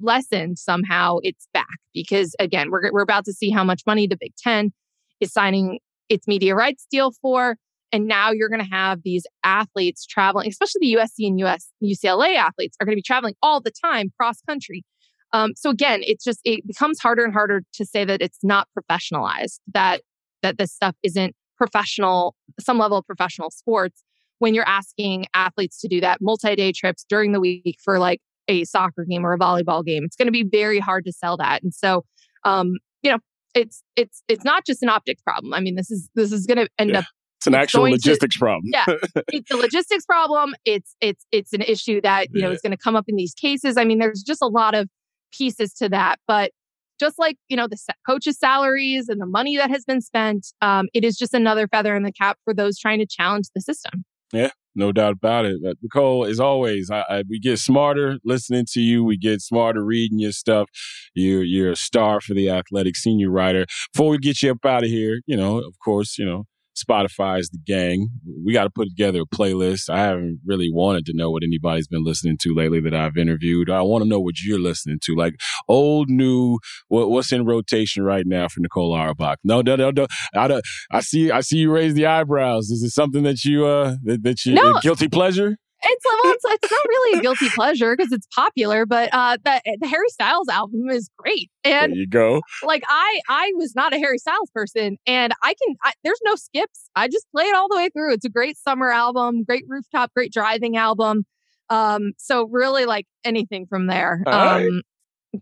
lessened 0.00 0.58
somehow, 0.58 1.18
it's 1.22 1.48
back 1.52 1.66
because 1.92 2.34
again, 2.38 2.70
we're, 2.70 2.90
we're 2.92 3.02
about 3.02 3.24
to 3.26 3.32
see 3.32 3.50
how 3.50 3.64
much 3.64 3.82
money 3.86 4.06
the 4.06 4.16
Big 4.18 4.32
Ten 4.36 4.72
is 5.20 5.32
signing 5.32 5.80
its 6.08 6.26
media 6.26 6.54
rights 6.54 6.86
deal 6.90 7.12
for. 7.20 7.56
And 7.90 8.06
now 8.06 8.32
you're 8.32 8.50
going 8.50 8.64
to 8.64 8.70
have 8.70 9.02
these 9.02 9.26
athletes 9.44 10.04
traveling, 10.04 10.48
especially 10.48 10.80
the 10.80 10.94
USC 10.94 11.26
and 11.26 11.40
US 11.40 11.70
UCLA 11.82 12.36
athletes 12.36 12.76
are 12.80 12.84
going 12.84 12.94
to 12.94 12.98
be 12.98 13.02
traveling 13.02 13.34
all 13.42 13.60
the 13.60 13.72
time 13.82 14.10
cross 14.18 14.40
country. 14.46 14.84
Um, 15.32 15.52
so 15.56 15.70
again, 15.70 16.00
it's 16.02 16.24
just 16.24 16.40
it 16.44 16.66
becomes 16.66 17.00
harder 17.00 17.24
and 17.24 17.32
harder 17.32 17.62
to 17.74 17.84
say 17.84 18.04
that 18.04 18.22
it's 18.22 18.38
not 18.42 18.68
professionalized, 18.78 19.60
that 19.72 20.02
that 20.42 20.58
this 20.58 20.72
stuff 20.72 20.94
isn't 21.02 21.34
professional, 21.56 22.34
some 22.60 22.78
level 22.78 22.98
of 22.98 23.06
professional 23.06 23.50
sports 23.50 24.02
when 24.38 24.54
you're 24.54 24.68
asking 24.68 25.26
athletes 25.34 25.80
to 25.80 25.88
do 25.88 26.00
that 26.00 26.18
multi-day 26.20 26.72
trips 26.72 27.04
during 27.08 27.32
the 27.32 27.40
week 27.40 27.76
for 27.82 27.98
like 27.98 28.20
a 28.46 28.64
soccer 28.64 29.04
game 29.04 29.26
or 29.26 29.32
a 29.32 29.38
volleyball 29.38 29.84
game. 29.84 30.04
It's 30.04 30.16
going 30.16 30.28
to 30.28 30.32
be 30.32 30.44
very 30.44 30.78
hard 30.78 31.04
to 31.04 31.12
sell 31.12 31.36
that. 31.38 31.62
And 31.62 31.74
so 31.74 32.04
um, 32.44 32.74
you 33.02 33.10
know, 33.10 33.18
it's 33.54 33.82
it's 33.96 34.22
it's 34.28 34.44
not 34.44 34.64
just 34.64 34.82
an 34.82 34.88
optics 34.88 35.22
problem. 35.22 35.52
I 35.54 35.60
mean, 35.60 35.74
this 35.74 35.90
is 35.90 36.08
this 36.14 36.32
is 36.32 36.46
going 36.46 36.58
to 36.58 36.68
end 36.78 36.90
yeah. 36.90 37.00
up 37.00 37.04
it's 37.38 37.46
an 37.46 37.54
actual 37.54 37.82
logistics 37.82 38.34
to, 38.34 38.38
problem. 38.40 38.64
yeah, 38.66 38.84
it's 39.28 39.50
a 39.52 39.56
logistics 39.56 40.04
problem. 40.04 40.54
It's 40.64 40.96
it's 41.00 41.24
it's 41.30 41.52
an 41.52 41.62
issue 41.62 42.00
that 42.00 42.28
you 42.32 42.40
yeah. 42.40 42.46
know 42.46 42.52
is 42.52 42.60
going 42.60 42.72
to 42.72 42.76
come 42.76 42.96
up 42.96 43.04
in 43.06 43.14
these 43.14 43.32
cases. 43.34 43.76
I 43.76 43.84
mean, 43.84 43.98
there's 43.98 44.22
just 44.22 44.42
a 44.42 44.48
lot 44.48 44.74
of 44.74 44.88
pieces 45.32 45.72
to 45.74 45.88
that, 45.90 46.18
but 46.26 46.50
just 46.98 47.18
like 47.18 47.36
you 47.48 47.56
know 47.56 47.66
the 47.66 47.78
coaches' 48.06 48.38
salaries 48.38 49.08
and 49.08 49.20
the 49.20 49.26
money 49.26 49.56
that 49.56 49.70
has 49.70 49.84
been 49.84 50.00
spent, 50.00 50.48
um, 50.62 50.88
it 50.94 51.04
is 51.04 51.16
just 51.16 51.34
another 51.34 51.68
feather 51.68 51.96
in 51.96 52.02
the 52.02 52.12
cap 52.12 52.38
for 52.44 52.54
those 52.54 52.78
trying 52.78 52.98
to 52.98 53.06
challenge 53.06 53.46
the 53.54 53.60
system. 53.60 54.04
Yeah, 54.32 54.50
no 54.74 54.92
doubt 54.92 55.14
about 55.14 55.46
it. 55.46 55.58
But 55.62 55.76
Nicole, 55.82 56.26
as 56.26 56.38
always, 56.38 56.90
I, 56.90 57.04
I, 57.08 57.22
we 57.28 57.38
get 57.40 57.58
smarter 57.58 58.18
listening 58.24 58.66
to 58.72 58.80
you. 58.80 59.02
We 59.02 59.16
get 59.16 59.40
smarter 59.40 59.84
reading 59.84 60.18
your 60.18 60.32
stuff. 60.32 60.68
You're 61.14 61.42
you're 61.42 61.72
a 61.72 61.76
star 61.76 62.20
for 62.20 62.34
the 62.34 62.50
athletic 62.50 62.96
senior 62.96 63.30
writer. 63.30 63.66
Before 63.92 64.10
we 64.10 64.18
get 64.18 64.42
you 64.42 64.50
up 64.50 64.64
out 64.64 64.84
of 64.84 64.90
here, 64.90 65.20
you 65.26 65.36
know, 65.36 65.58
of 65.58 65.74
course, 65.84 66.18
you 66.18 66.26
know, 66.26 66.44
Spotify 66.78 67.40
is 67.40 67.48
the 67.50 67.58
gang. 67.66 68.08
We 68.44 68.52
got 68.52 68.64
to 68.64 68.70
put 68.70 68.88
together 68.88 69.22
a 69.22 69.36
playlist. 69.36 69.90
I 69.90 69.98
haven't 69.98 70.40
really 70.44 70.70
wanted 70.72 71.06
to 71.06 71.12
know 71.14 71.30
what 71.30 71.42
anybody's 71.42 71.88
been 71.88 72.04
listening 72.04 72.38
to 72.42 72.54
lately 72.54 72.80
that 72.80 72.94
I've 72.94 73.16
interviewed. 73.16 73.70
I 73.70 73.82
want 73.82 74.02
to 74.04 74.08
know 74.08 74.20
what 74.20 74.40
you're 74.42 74.60
listening 74.60 74.98
to, 75.04 75.14
like 75.14 75.34
old, 75.68 76.08
new. 76.08 76.58
What, 76.88 77.10
what's 77.10 77.32
in 77.32 77.44
rotation 77.44 78.02
right 78.02 78.26
now 78.26 78.48
for 78.48 78.60
Nicole 78.60 78.94
Auerbach? 78.94 79.38
No, 79.44 79.60
no, 79.60 79.76
no, 79.76 79.90
no. 79.90 80.06
I, 80.34 80.60
I 80.90 81.00
see. 81.00 81.30
I 81.30 81.40
see 81.40 81.58
you 81.58 81.72
raise 81.72 81.94
the 81.94 82.06
eyebrows. 82.06 82.70
Is 82.70 82.82
it 82.82 82.90
something 82.90 83.22
that 83.24 83.44
you 83.44 83.66
uh 83.66 83.96
that, 84.04 84.22
that 84.22 84.44
you 84.44 84.54
no. 84.54 84.80
guilty 84.80 85.08
pleasure? 85.08 85.56
It's 85.84 86.04
well, 86.04 86.32
it's, 86.32 86.44
it's 86.44 86.70
not 86.70 86.84
really 86.88 87.18
a 87.18 87.22
guilty 87.22 87.48
pleasure 87.50 87.96
because 87.96 88.12
it's 88.12 88.26
popular, 88.34 88.84
but 88.84 89.10
uh, 89.12 89.36
the, 89.44 89.60
the 89.80 89.86
Harry 89.86 90.08
Styles 90.08 90.48
album 90.48 90.90
is 90.90 91.08
great. 91.16 91.50
And 91.64 91.92
there 91.92 92.00
you 92.00 92.08
go. 92.08 92.42
Like 92.64 92.82
I, 92.88 93.20
I 93.28 93.52
was 93.56 93.74
not 93.76 93.94
a 93.94 93.98
Harry 93.98 94.18
Styles 94.18 94.50
person, 94.52 94.96
and 95.06 95.32
I 95.42 95.54
can. 95.54 95.76
I, 95.84 95.92
there's 96.02 96.20
no 96.24 96.34
skips. 96.34 96.90
I 96.96 97.06
just 97.08 97.26
play 97.30 97.44
it 97.44 97.54
all 97.54 97.68
the 97.68 97.76
way 97.76 97.90
through. 97.90 98.12
It's 98.12 98.24
a 98.24 98.30
great 98.30 98.56
summer 98.56 98.90
album, 98.90 99.44
great 99.44 99.64
rooftop, 99.68 100.12
great 100.14 100.32
driving 100.32 100.76
album. 100.76 101.24
Um, 101.70 102.12
so 102.16 102.48
really 102.50 102.84
like 102.84 103.06
anything 103.24 103.66
from 103.66 103.86
there. 103.86 104.22
Um, 104.26 104.82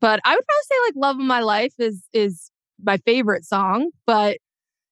but 0.00 0.20
I 0.24 0.34
would 0.34 0.44
probably 0.44 0.64
say 0.64 0.74
like 0.86 0.94
"Love 0.96 1.16
of 1.16 1.24
My 1.24 1.40
Life" 1.40 1.74
is 1.78 2.02
is 2.12 2.50
my 2.82 2.98
favorite 2.98 3.44
song, 3.44 3.90
but 4.06 4.36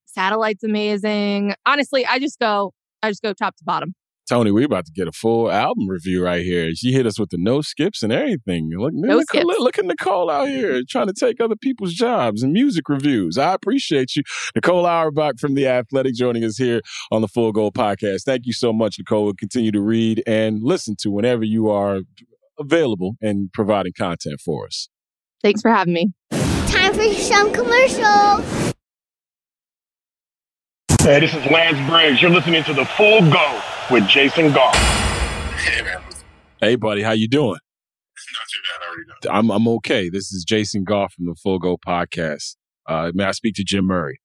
"Satellite's" 0.06 0.64
amazing. 0.64 1.54
Honestly, 1.66 2.06
I 2.06 2.18
just 2.18 2.38
go, 2.38 2.72
I 3.02 3.10
just 3.10 3.22
go 3.22 3.34
top 3.34 3.56
to 3.56 3.64
bottom. 3.64 3.94
Tony, 4.26 4.50
we 4.50 4.62
are 4.62 4.66
about 4.66 4.86
to 4.86 4.92
get 4.92 5.06
a 5.06 5.12
full 5.12 5.50
album 5.50 5.86
review 5.86 6.24
right 6.24 6.42
here. 6.42 6.74
She 6.74 6.92
hit 6.92 7.06
us 7.06 7.18
with 7.18 7.28
the 7.28 7.36
no 7.36 7.60
skips 7.60 8.02
and 8.02 8.10
everything. 8.10 8.70
Look, 8.74 8.94
no 8.94 9.16
look, 9.16 9.28
skips. 9.28 9.44
look 9.44 9.78
at 9.78 9.84
Nicole 9.84 10.30
out 10.30 10.48
here 10.48 10.80
trying 10.88 11.08
to 11.08 11.12
take 11.12 11.42
other 11.42 11.56
people's 11.56 11.92
jobs 11.92 12.42
and 12.42 12.52
music 12.54 12.88
reviews. 12.88 13.36
I 13.36 13.52
appreciate 13.52 14.16
you. 14.16 14.22
Nicole 14.54 14.86
Auerbach 14.86 15.38
from 15.38 15.54
The 15.54 15.66
Athletic 15.66 16.14
joining 16.14 16.42
us 16.42 16.56
here 16.56 16.80
on 17.12 17.20
the 17.20 17.28
Full 17.28 17.52
Go 17.52 17.70
podcast. 17.70 18.22
Thank 18.22 18.46
you 18.46 18.54
so 18.54 18.72
much, 18.72 18.98
Nicole. 18.98 19.24
We'll 19.24 19.34
continue 19.34 19.72
to 19.72 19.82
read 19.82 20.22
and 20.26 20.62
listen 20.62 20.96
to 21.00 21.10
whenever 21.10 21.44
you 21.44 21.68
are 21.68 22.00
available 22.58 23.16
and 23.20 23.52
providing 23.52 23.92
content 23.92 24.40
for 24.40 24.64
us. 24.66 24.88
Thanks 25.42 25.60
for 25.60 25.70
having 25.70 25.92
me. 25.92 26.12
Time 26.30 26.94
for 26.94 27.04
some 27.12 27.52
commercials. 27.52 28.72
Hey, 31.02 31.20
this 31.20 31.34
is 31.34 31.44
Lance 31.50 31.90
Briggs. 31.90 32.22
You're 32.22 32.30
listening 32.30 32.64
to 32.64 32.72
the 32.72 32.86
Full 32.86 33.20
Go 33.30 33.60
with 33.90 34.06
Jason 34.08 34.52
Goff. 34.52 34.74
Hey, 35.56 35.82
man. 35.82 36.00
Hey, 36.60 36.76
buddy. 36.76 37.02
How 37.02 37.12
you 37.12 37.28
doing? 37.28 37.58
Not 38.32 38.46
too 38.52 38.60
bad. 38.62 38.84
How 38.86 38.92
are 38.92 38.98
you 38.98 39.04
doing? 39.22 39.36
I'm 39.36 39.50
I'm 39.50 39.68
okay. 39.76 40.08
This 40.08 40.32
is 40.32 40.44
Jason 40.44 40.84
Goff 40.84 41.14
from 41.14 41.26
the 41.26 41.34
Full 41.42 41.58
Go 41.58 41.76
podcast. 41.76 42.56
Uh, 42.88 43.12
may 43.14 43.24
I 43.24 43.32
speak 43.32 43.54
to 43.56 43.64
Jim 43.64 43.86
Murray? 43.86 44.20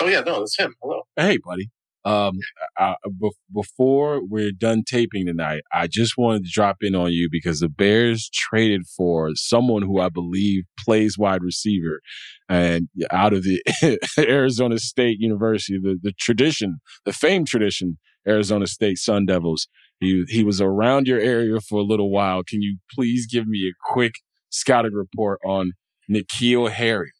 Oh 0.00 0.06
yeah, 0.06 0.20
no, 0.20 0.40
that's 0.40 0.58
him. 0.58 0.74
Hello. 0.82 1.02
Hey, 1.16 1.38
buddy. 1.44 1.70
Um, 2.04 2.38
I, 2.78 2.94
be- 3.20 3.30
before 3.52 4.20
we're 4.24 4.52
done 4.52 4.84
taping 4.86 5.26
tonight, 5.26 5.62
I 5.72 5.88
just 5.88 6.16
wanted 6.16 6.44
to 6.44 6.50
drop 6.52 6.76
in 6.80 6.94
on 6.94 7.10
you 7.10 7.28
because 7.28 7.58
the 7.58 7.68
Bears 7.68 8.30
traded 8.32 8.82
for 8.96 9.30
someone 9.34 9.82
who 9.82 9.98
I 9.98 10.08
believe 10.08 10.64
plays 10.78 11.18
wide 11.18 11.42
receiver, 11.42 12.00
and 12.48 12.88
out 13.10 13.32
of 13.32 13.42
the 13.42 13.60
Arizona 14.18 14.78
State 14.78 15.18
University, 15.18 15.78
the 15.82 15.98
the 16.00 16.12
tradition, 16.12 16.78
the 17.04 17.12
famed 17.12 17.48
tradition, 17.48 17.98
Arizona 18.26 18.66
State 18.66 18.98
Sun 18.98 19.26
Devils. 19.26 19.68
He 20.00 20.24
he 20.28 20.44
was 20.44 20.60
around 20.60 21.06
your 21.06 21.20
area 21.20 21.60
for 21.60 21.78
a 21.78 21.84
little 21.84 22.10
while. 22.10 22.42
Can 22.42 22.62
you 22.62 22.78
please 22.92 23.26
give 23.26 23.46
me 23.46 23.68
a 23.68 23.92
quick 23.92 24.14
scouting 24.50 24.92
report 24.92 25.40
on 25.44 25.72
N'Keal 26.10 26.70
Harry? 26.70 27.12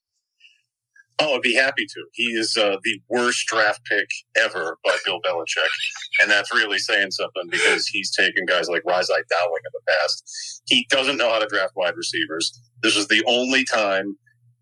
Oh, 1.18 1.36
I'd 1.36 1.40
be 1.40 1.54
happy 1.54 1.86
to. 1.86 2.04
He 2.12 2.24
is 2.24 2.59
uh, 2.59 2.76
the 2.82 3.00
worst 3.09 3.46
draft 3.46 3.80
pick 3.86 4.07
ever 4.36 4.76
by 4.84 4.96
Bill 5.07 5.18
Belichick. 5.22 5.70
And 6.20 6.30
that's 6.30 6.52
really 6.54 6.78
saying 6.78 7.11
something 7.12 7.44
because 7.50 7.86
he's 7.86 8.14
taken 8.14 8.44
guys 8.46 8.68
like 8.68 8.82
Ras-I 8.86 9.14
Dowling 9.14 9.62
in 9.64 9.72
the 9.72 9.80
past. 9.88 10.62
He 10.66 10.86
doesn't 10.90 11.16
know 11.16 11.30
how 11.30 11.38
to 11.38 11.46
draft 11.46 11.72
wide 11.74 11.96
receivers. 11.96 12.61
This 12.82 12.96
was 12.96 13.09
the 13.09 13.24
only 13.26 13.64
time 13.64 14.18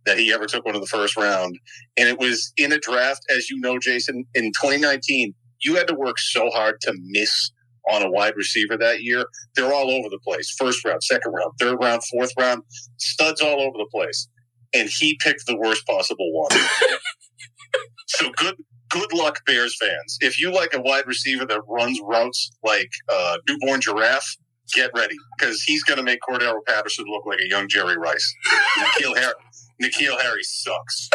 that 0.07 0.17
he 0.17 0.33
ever 0.33 0.47
took 0.47 0.65
one 0.65 0.77
in 0.77 0.81
the 0.81 0.87
first 0.87 1.17
round. 1.17 1.59
And 1.97 2.09
it 2.09 2.21
was 2.21 2.53
in 2.57 2.71
a 2.71 2.79
draft, 2.79 3.25
as 3.31 3.51
you 3.51 3.59
know, 3.59 3.81
Jason, 3.81 4.25
in 4.35 4.53
2019, 4.53 5.35
you 5.61 5.77
had 5.77 5.89
to 5.89 5.95
work 5.95 6.19
so 6.19 6.51
hard 6.51 6.81
to 6.83 6.95
miss 6.99 7.51
on 7.91 8.03
a 8.03 8.11
wide 8.11 8.35
receiver 8.37 8.77
that 8.79 9.03
year. 9.03 9.27
They're 9.55 9.73
all 9.73 9.91
over 9.91 10.09
the 10.09 10.19
place. 10.27 10.55
First 10.59 10.85
round, 10.85 11.03
second 11.03 11.33
round, 11.33 11.53
third 11.61 11.77
round, 11.81 12.03
fourth 12.05 12.33
round, 12.39 12.63
studs 12.97 13.41
all 13.41 13.61
over 13.61 13.77
the 13.77 13.89
place. 13.93 14.29
And 14.73 14.89
he 14.89 15.19
picked 15.23 15.47
the 15.47 15.57
worst 15.57 15.87
possible 15.87 16.33
one. 16.33 16.51
so 18.07 18.31
good 18.37 18.57
good 18.91 19.13
luck, 19.13 19.41
Bears 19.45 19.77
fans. 19.79 20.19
If 20.21 20.41
you 20.41 20.53
like 20.53 20.73
a 20.73 20.81
wide 20.81 21.07
receiver 21.07 21.45
that 21.47 21.61
runs 21.69 22.01
routes 22.03 22.51
like 22.63 22.91
uh, 23.13 23.39
newborn 23.49 23.81
giraffe, 23.81 24.37
get 24.73 24.91
ready 24.95 25.17
because 25.37 25.63
he's 25.63 25.83
going 25.83 25.99
to 25.99 26.05
make 26.05 26.21
Cordarrelle 26.29 26.65
Patterson 26.67 27.05
look 27.09 27.27
like 27.27 27.41
a 27.41 27.49
young 27.49 27.69
Jerry 27.69 27.97
Rice. 27.97 28.35
N'Keal 28.79 29.17
Harry, 29.17 29.35
N'Keal 29.83 30.21
Harry 30.21 30.43
sucks. 30.43 31.11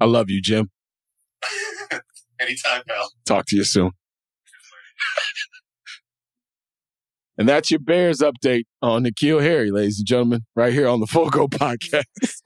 I 0.00 0.04
love 0.04 0.30
you, 0.30 0.40
Jim. 0.40 0.70
Anytime, 2.40 2.82
pal. 2.86 3.10
Talk 3.26 3.46
to 3.46 3.56
you 3.56 3.64
soon. 3.64 3.90
and 7.38 7.48
that's 7.48 7.70
your 7.70 7.80
Bears 7.80 8.18
update 8.18 8.64
on 8.82 9.04
N'Keal 9.04 9.42
Harry, 9.42 9.70
ladies 9.70 9.98
and 9.98 10.06
gentlemen, 10.06 10.44
right 10.54 10.72
here 10.72 10.88
on 10.88 11.00
the 11.00 11.06
Full 11.06 11.30
Go 11.30 11.48
podcast. 11.48 12.04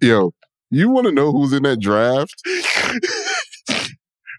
Yo, 0.00 0.32
you 0.70 0.88
want 0.90 1.06
to 1.06 1.12
know 1.12 1.32
who's 1.32 1.52
in 1.52 1.62
that 1.62 1.80
draft? 1.80 2.34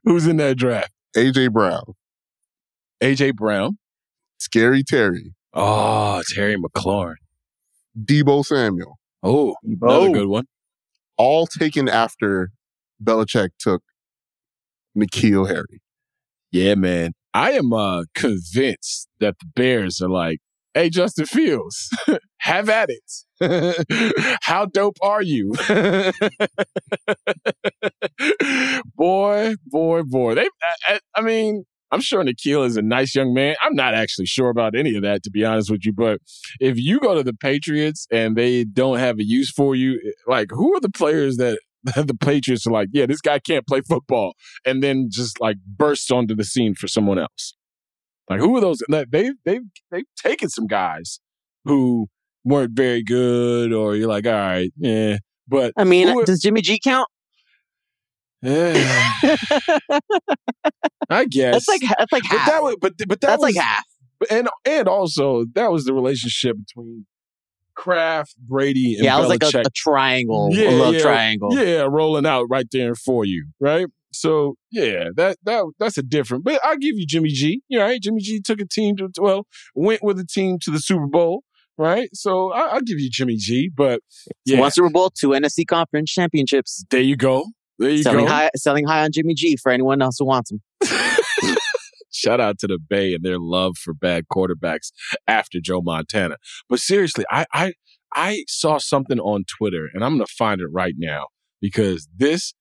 who's 0.03 0.27
in 0.27 0.37
that 0.37 0.57
draft? 0.57 0.91
AJ 1.15 1.51
Brown. 1.51 1.93
AJ 3.01 3.35
Brown. 3.35 3.77
Scary 4.37 4.83
Terry. 4.83 5.33
Oh, 5.53 6.21
Terry 6.33 6.57
McLaurin. 6.57 7.15
Deebo 7.97 8.45
Samuel. 8.45 8.99
Oh, 9.23 9.55
another 9.63 10.09
oh. 10.09 10.13
good 10.13 10.27
one. 10.27 10.45
All 11.17 11.47
taken 11.47 11.87
after 11.87 12.51
Belichick 13.03 13.49
took 13.59 13.83
N'Keal 14.97 15.47
Harry. 15.47 15.81
Yeah, 16.51 16.75
man. 16.75 17.11
I 17.33 17.51
am 17.51 17.73
uh, 17.73 18.03
convinced 18.13 19.09
that 19.19 19.35
the 19.39 19.45
Bears 19.55 20.01
are 20.01 20.09
like, 20.09 20.39
hey, 20.73 20.89
Justin 20.89 21.25
Fields, 21.25 21.89
have 22.37 22.69
at 22.69 22.89
it. 22.89 24.37
How 24.43 24.65
dope 24.65 24.97
are 25.01 25.21
you? 25.21 25.53
boy, 28.95 29.55
boy, 29.65 30.03
boy. 30.03 30.35
They, 30.35 30.47
I, 30.87 30.99
I, 31.15 31.21
mean, 31.21 31.65
I'm 31.91 32.01
sure 32.01 32.23
N'Keal 32.23 32.65
is 32.65 32.77
a 32.77 32.81
nice 32.81 33.15
young 33.15 33.33
man. 33.33 33.55
I'm 33.61 33.75
not 33.75 33.93
actually 33.93 34.25
sure 34.25 34.49
about 34.49 34.75
any 34.75 34.95
of 34.95 35.03
that, 35.03 35.23
to 35.23 35.31
be 35.31 35.45
honest 35.45 35.69
with 35.69 35.85
you. 35.85 35.93
But 35.93 36.19
if 36.59 36.77
you 36.77 36.99
go 36.99 37.15
to 37.15 37.23
the 37.23 37.33
Patriots 37.33 38.07
and 38.11 38.35
they 38.35 38.63
don't 38.63 38.99
have 38.99 39.19
a 39.19 39.23
use 39.23 39.51
for 39.51 39.75
you, 39.75 40.01
eh, 40.05 40.11
like 40.27 40.49
who 40.51 40.75
are 40.75 40.79
the 40.79 40.89
players 40.89 41.37
that 41.37 41.59
the 41.83 42.17
Patriots 42.19 42.65
are 42.65 42.71
like, 42.71 42.89
yeah, 42.91 43.05
this 43.05 43.21
guy 43.21 43.39
can't 43.39 43.67
play 43.67 43.81
football, 43.81 44.33
and 44.65 44.81
then 44.81 45.07
just 45.09 45.39
like 45.39 45.57
bursts 45.65 46.09
onto 46.11 46.35
the 46.35 46.43
scene 46.43 46.73
for 46.75 46.87
someone 46.87 47.19
else? 47.19 47.55
Like 48.29 48.39
who 48.39 48.57
are 48.57 48.61
those? 48.61 48.81
They 48.89 49.31
they 49.45 49.61
they've 49.91 50.03
taken 50.17 50.49
some 50.49 50.65
guys 50.65 51.19
who 51.63 52.07
weren't 52.43 52.75
very 52.75 53.03
good, 53.03 53.71
or 53.71 53.95
you're 53.95 54.09
like, 54.09 54.25
all 54.25 54.33
right, 54.33 54.71
yeah. 54.77 55.17
But 55.47 55.73
I 55.77 55.83
mean, 55.83 56.09
are, 56.09 56.25
does 56.25 56.41
Jimmy 56.41 56.61
G 56.61 56.79
count? 56.83 57.07
Yeah. 58.45 59.19
I 61.09 61.25
guess 61.25 61.53
that's 61.53 61.67
like 61.67 61.81
that's 61.81 62.11
like 62.11 62.25
half. 62.25 62.45
But 62.45 62.51
that 62.51 62.63
was, 62.63 62.75
but 62.81 62.93
but 62.97 63.09
that 63.09 63.21
that's 63.21 63.41
was, 63.41 63.55
like 63.55 63.63
half. 63.63 63.83
And 64.29 64.49
and 64.65 64.87
also 64.87 65.45
that 65.53 65.71
was 65.71 65.85
the 65.85 65.93
relationship 65.93 66.57
between 66.57 67.05
Kraft, 67.75 68.35
Brady, 68.39 68.95
and 68.95 69.03
yeah, 69.03 69.17
it 69.17 69.19
was 69.19 69.29
like 69.29 69.43
a, 69.43 69.59
a 69.59 69.69
triangle, 69.75 70.49
yeah, 70.51 70.69
a 70.69 70.71
love 70.71 70.95
yeah, 70.95 71.01
triangle. 71.01 71.53
Yeah, 71.53 71.87
rolling 71.89 72.25
out 72.25 72.45
right 72.49 72.67
there 72.71 72.95
for 72.95 73.25
you, 73.25 73.47
right? 73.59 73.87
So 74.13 74.55
yeah, 74.71 75.09
that 75.15 75.37
that 75.43 75.65
that's 75.79 75.97
a 75.97 76.03
different. 76.03 76.43
But 76.43 76.59
I'll 76.63 76.77
give 76.77 76.95
you 76.95 77.05
Jimmy 77.05 77.29
G. 77.29 77.61
You 77.67 77.79
know, 77.79 77.85
right? 77.85 78.01
Jimmy 78.01 78.21
G 78.21 78.41
took 78.41 78.59
a 78.59 78.65
team 78.65 78.95
to 78.97 79.09
well, 79.19 79.45
went 79.75 80.03
with 80.03 80.19
a 80.19 80.25
team 80.25 80.57
to 80.61 80.71
the 80.71 80.79
Super 80.79 81.07
Bowl, 81.07 81.43
right? 81.77 82.09
So 82.13 82.51
I, 82.53 82.75
will 82.75 82.81
give 82.81 82.99
you 82.99 83.09
Jimmy 83.09 83.35
G. 83.35 83.69
But 83.75 84.01
yeah, 84.45 84.59
one 84.59 84.71
Super 84.71 84.89
Bowl, 84.89 85.09
two 85.09 85.29
NFC 85.29 85.67
Conference 85.67 86.11
championships. 86.11 86.85
There 86.89 87.01
you 87.01 87.17
go. 87.17 87.45
There 87.77 87.89
you 87.89 88.03
selling 88.03 88.25
go. 88.25 88.31
High, 88.31 88.49
selling 88.55 88.85
high 88.85 89.03
on 89.03 89.11
Jimmy 89.11 89.33
G 89.33 89.57
for 89.61 89.71
anyone 89.71 90.01
else 90.01 90.17
who 90.19 90.25
wants 90.25 90.51
him. 90.51 90.61
Shout 92.11 92.39
out 92.39 92.59
to 92.59 92.67
the 92.67 92.79
Bay 92.79 93.13
and 93.13 93.23
their 93.23 93.39
love 93.39 93.77
for 93.77 93.93
bad 93.93 94.25
quarterbacks 94.31 94.91
after 95.27 95.59
Joe 95.61 95.81
Montana. 95.81 96.37
But 96.69 96.79
seriously, 96.79 97.25
I 97.29 97.45
I 97.53 97.73
I 98.13 98.45
saw 98.47 98.77
something 98.77 99.19
on 99.19 99.43
Twitter 99.43 99.89
and 99.93 100.03
I'm 100.03 100.13
gonna 100.13 100.25
find 100.27 100.61
it 100.61 100.67
right 100.71 100.95
now 100.97 101.27
because 101.61 102.07
this 102.15 102.53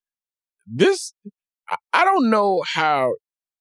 this 0.66 1.14
I 1.92 2.04
don't 2.04 2.30
know 2.30 2.62
how 2.74 3.14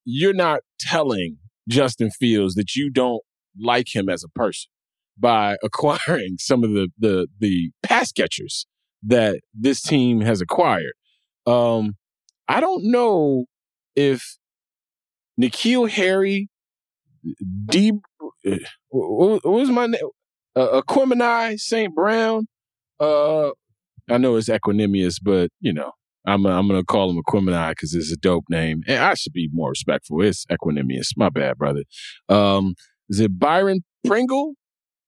you're 0.04 0.34
not 0.34 0.62
telling 0.80 1.38
Justin 1.70 2.12
Fields 2.12 2.56
that 2.56 2.76
you 2.76 2.89
don't 2.89 3.22
like 3.60 3.95
him 3.95 4.10
as 4.10 4.24
a 4.24 4.30
person 4.30 4.70
by 5.18 5.58
acquiring 5.64 6.38
some 6.39 6.64
of 6.64 6.72
the 6.72 6.89
the 6.97 7.28
the 7.39 7.72
pass 7.84 8.12
catchers 8.12 8.66
that 9.04 9.39
this 9.54 9.82
team 9.82 10.22
has 10.22 10.41
acquired. 10.41 10.93
Um, 11.46 11.96
I 12.48 12.60
don't 12.60 12.86
know 12.86 13.46
if 13.96 14.38
N'Keal 15.39 15.89
Harry, 15.89 16.50
D, 17.66 17.94
what 18.89 19.46
was 19.46 19.70
my 19.70 19.88
name? 19.88 20.02
Uh, 20.56 20.82
St. 21.58 21.96
Brown. 21.96 22.48
Uh, 23.00 23.50
I 24.10 24.18
know 24.18 24.36
it's 24.36 24.50
Equanimous, 24.50 25.16
but 25.22 25.50
you 25.60 25.74
know, 25.74 25.91
I'm 26.26 26.46
I'm 26.46 26.68
gonna 26.68 26.84
call 26.84 27.10
him 27.10 27.22
Equimini 27.22 27.72
because 27.72 27.94
it's 27.94 28.12
a 28.12 28.18
dope 28.18 28.46
name, 28.50 28.84
and 28.88 29.04
I 29.04 29.14
should 29.14 29.34
be 29.34 29.50
more 29.52 29.70
respectful. 29.70 30.22
It's 30.22 30.46
Equanimous. 30.46 31.10
My 31.18 31.30
bad, 31.30 31.58
brother. 31.58 31.84
Um, 32.30 32.76
is 33.10 33.20
it 33.20 33.38
Byron 33.39 33.84
Pringle? 34.06 34.54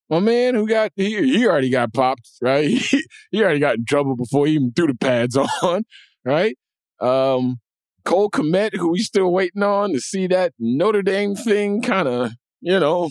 My 0.10 0.20
man 0.20 0.56
who 0.56 0.68
got 0.68 0.92
he 0.96 1.16
he 1.16 1.48
already 1.48 1.70
got 1.70 1.94
popped, 1.94 2.30
right? 2.42 2.66
He, 2.70 3.04
he 3.32 3.44
already 3.44 3.60
got 3.60 3.76
in 3.76 3.86
trouble 3.86 4.16
before 4.16 4.48
he 4.48 4.54
even 4.54 4.72
threw 4.74 4.88
the 4.88 4.96
pads 4.96 5.36
on, 5.64 5.84
right? 6.26 6.58
Um, 7.00 7.60
Cole 8.04 8.30
Kmet, 8.30 8.76
who 8.76 8.92
we 8.92 9.00
still 9.00 9.32
waiting 9.32 9.64
on 9.64 9.94
to 9.94 10.00
see 10.00 10.28
that 10.28 10.54
Notre 10.60 11.02
Dame 11.02 11.36
thing, 11.36 11.82
kind 11.82 12.08
of, 12.08 12.32
you 12.62 12.80
know, 12.80 13.10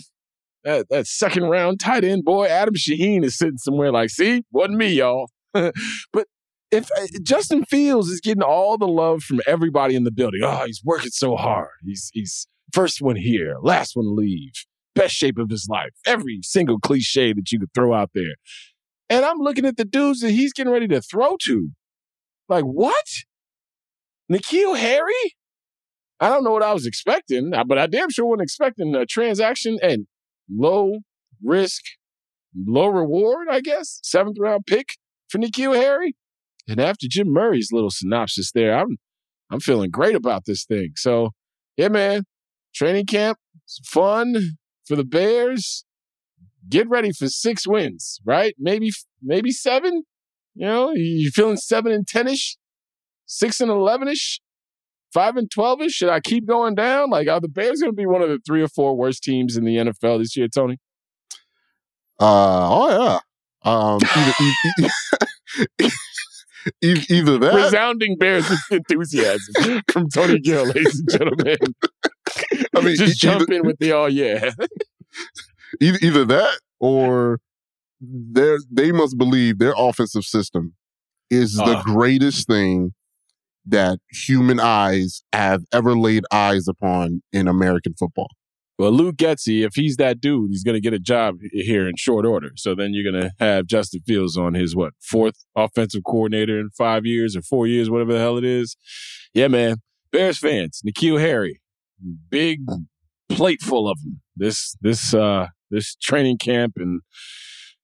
that, 0.63 0.87
that 0.89 1.07
second 1.07 1.43
round 1.43 1.79
tight 1.79 2.03
end 2.03 2.25
boy, 2.25 2.47
Adam 2.47 2.75
Shaheen 2.75 3.23
is 3.23 3.37
sitting 3.37 3.57
somewhere 3.57 3.91
like, 3.91 4.09
see, 4.09 4.43
wasn't 4.51 4.77
me, 4.77 4.87
y'all. 4.87 5.29
but 5.53 6.27
if 6.71 6.89
uh, 6.97 7.07
Justin 7.21 7.65
Fields 7.65 8.09
is 8.09 8.19
getting 8.19 8.43
all 8.43 8.77
the 8.77 8.87
love 8.87 9.23
from 9.23 9.41
everybody 9.47 9.95
in 9.95 10.03
the 10.03 10.11
building, 10.11 10.41
oh, 10.43 10.63
he's 10.65 10.81
working 10.83 11.11
so 11.11 11.35
hard. 11.35 11.69
He's 11.83 12.09
he's 12.13 12.47
first 12.73 13.01
one 13.01 13.15
here, 13.15 13.55
last 13.61 13.95
one 13.95 14.15
leave, 14.15 14.53
best 14.95 15.13
shape 15.13 15.37
of 15.37 15.49
his 15.49 15.67
life. 15.69 15.91
Every 16.05 16.39
single 16.41 16.79
cliche 16.79 17.33
that 17.33 17.51
you 17.51 17.59
could 17.59 17.73
throw 17.73 17.93
out 17.93 18.11
there. 18.13 18.35
And 19.09 19.23
I'm 19.23 19.37
looking 19.37 19.65
at 19.65 19.77
the 19.77 19.85
dudes 19.85 20.21
that 20.21 20.31
he's 20.31 20.51
getting 20.51 20.73
ready 20.73 20.87
to 20.87 21.01
throw 21.01 21.37
to. 21.43 21.69
Like, 22.47 22.63
what? 22.63 23.05
N'Keal 24.31 24.77
Harry? 24.77 25.35
I 26.19 26.29
don't 26.29 26.43
know 26.43 26.51
what 26.51 26.63
I 26.63 26.73
was 26.73 26.85
expecting, 26.85 27.51
but 27.67 27.77
I 27.77 27.87
damn 27.87 28.09
sure 28.09 28.25
wasn't 28.25 28.43
expecting 28.43 28.95
a 28.95 29.05
transaction 29.05 29.77
and 29.81 30.07
low 30.49 30.99
risk, 31.43 31.81
low 32.55 32.87
reward, 32.87 33.47
I 33.49 33.61
guess. 33.61 33.99
Seventh 34.03 34.37
round 34.39 34.65
pick 34.65 34.93
for 35.27 35.37
N'Keal 35.37 35.75
Harry. 35.75 36.15
And 36.67 36.79
after 36.79 37.07
Jim 37.09 37.31
Murray's 37.31 37.69
little 37.71 37.91
synopsis 37.91 38.51
there, 38.51 38.77
I'm 38.77 38.97
I'm 39.51 39.59
feeling 39.59 39.91
great 39.91 40.15
about 40.15 40.45
this 40.45 40.65
thing. 40.65 40.93
So 40.95 41.31
yeah, 41.77 41.89
man. 41.89 42.23
Training 42.73 43.05
camp, 43.05 43.37
fun 43.85 44.57
for 44.85 44.97
the 44.97 45.05
Bears. 45.05 45.85
Get 46.67 46.89
ready 46.89 47.13
for 47.13 47.27
six 47.27 47.65
wins, 47.65 48.19
right? 48.25 48.53
Maybe 48.59 48.91
maybe 49.21 49.51
seven. 49.51 50.03
You 50.55 50.65
know, 50.65 50.91
you 50.93 51.29
feeling 51.31 51.57
seven 51.57 51.91
and 51.91 52.07
ten 52.07 52.27
ish? 52.27 52.57
six 53.25 53.59
and 53.59 53.71
eleven 53.71 54.07
ish, 54.07 54.39
five 55.13 55.35
and 55.35 55.49
twelve 55.49 55.81
ish? 55.81 55.93
Should 55.93 56.09
I 56.09 56.19
keep 56.19 56.45
going 56.45 56.75
down? 56.75 57.09
Like, 57.09 57.27
are 57.27 57.39
the 57.39 57.49
Bears 57.49 57.81
going 57.81 57.91
to 57.91 57.95
be 57.95 58.05
one 58.05 58.21
of 58.21 58.29
the 58.29 58.39
three 58.45 58.61
or 58.61 58.67
four 58.67 58.95
worst 58.95 59.23
teams 59.23 59.57
in 59.57 59.65
the 59.65 59.77
NFL 59.77 60.19
this 60.19 60.35
year, 60.35 60.47
Tony? 60.47 60.77
Uh 62.19 62.69
oh 62.71 62.89
yeah. 62.89 63.19
Um, 63.69 63.99
either, 66.81 67.01
either, 67.01 67.01
either 67.13 67.37
that 67.39 67.55
resounding 67.55 68.15
Bears 68.17 68.45
enthusiasm 68.71 69.81
from 69.91 70.07
Tony 70.09 70.39
Gill, 70.39 70.65
ladies 70.65 70.99
and 70.99 71.09
gentlemen. 71.09 71.57
I 72.75 72.81
mean, 72.81 72.95
just 72.95 73.19
jump 73.19 73.49
in 73.49 73.65
with 73.65 73.77
the 73.79 73.91
oh 73.93 74.05
yeah. 74.05 74.51
either, 75.81 75.97
either 76.01 76.25
that 76.25 76.59
or 76.79 77.39
they 78.31 78.55
they 78.71 78.91
must 78.91 79.17
believe 79.17 79.59
their 79.59 79.73
offensive 79.77 80.23
system 80.23 80.75
is 81.29 81.59
uh, 81.59 81.65
the 81.65 81.81
greatest 81.83 82.47
thing 82.47 82.93
that 83.65 83.99
human 84.09 84.59
eyes 84.59 85.23
have 85.33 85.63
ever 85.73 85.97
laid 85.97 86.23
eyes 86.31 86.67
upon 86.67 87.21
in 87.33 87.47
American 87.47 87.93
football. 87.97 88.29
Well, 88.77 88.91
Luke 88.91 89.15
Getsy, 89.15 89.65
if 89.65 89.75
he's 89.75 89.95
that 89.97 90.19
dude, 90.19 90.51
he's 90.51 90.63
going 90.63 90.75
to 90.75 90.81
get 90.81 90.93
a 90.93 90.99
job 90.99 91.37
here 91.51 91.87
in 91.87 91.95
short 91.95 92.25
order. 92.25 92.51
So 92.57 92.75
then 92.75 92.93
you're 92.93 93.09
going 93.09 93.23
to 93.23 93.31
have 93.39 93.67
Justin 93.67 94.01
Fields 94.05 94.37
on 94.37 94.53
his 94.53 94.75
what 94.75 94.93
fourth 94.99 95.45
offensive 95.55 96.03
coordinator 96.05 96.59
in 96.59 96.69
five 96.77 97.05
years 97.05 97.37
or 97.37 97.41
four 97.41 97.67
years, 97.67 97.89
whatever 97.89 98.13
the 98.13 98.19
hell 98.19 98.37
it 98.37 98.43
is. 98.43 98.75
Yeah, 99.33 99.47
man. 99.47 99.77
Bears 100.11 100.37
fans, 100.37 100.81
N'Keal 100.85 101.19
Harry, 101.19 101.61
big 102.29 102.59
plate 103.29 103.61
full 103.61 103.89
of 103.89 104.01
them. 104.01 104.21
This 104.35 104.75
this 104.81 105.13
uh 105.13 105.47
this 105.71 105.95
training 105.95 106.37
camp 106.37 106.73
and 106.75 107.01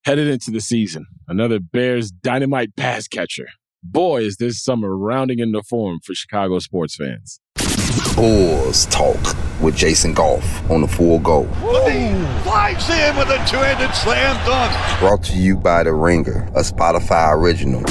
headed 0.05 0.27
into 0.27 0.51
the 0.51 0.61
season. 0.61 1.05
Another 1.27 1.59
Bears 1.59 2.11
dynamite 2.11 2.75
pass 2.75 3.07
catcher. 3.07 3.47
Boy, 3.83 4.23
is 4.23 4.37
this 4.37 4.63
summer 4.63 4.95
rounding 4.95 5.39
into 5.39 5.63
form 5.63 5.99
for 6.03 6.13
Chicago 6.13 6.59
sports 6.59 6.95
fans. 6.95 7.39
Bulls 8.15 8.85
Talk 8.87 9.19
with 9.61 9.75
Jason 9.75 10.13
Goff 10.13 10.69
on 10.69 10.81
the 10.81 10.87
Full 10.87 11.19
Go. 11.19 11.45
Flies 12.43 12.89
in 12.89 13.15
with 13.15 13.29
a 13.29 13.37
two-handed 13.47 13.93
slam 13.95 14.35
dunk. 14.45 14.99
Brought 14.99 15.23
to 15.25 15.37
you 15.37 15.55
by 15.55 15.83
The 15.83 15.93
Ringer, 15.93 16.47
a 16.55 16.61
Spotify 16.61 17.33
original. 17.35 17.81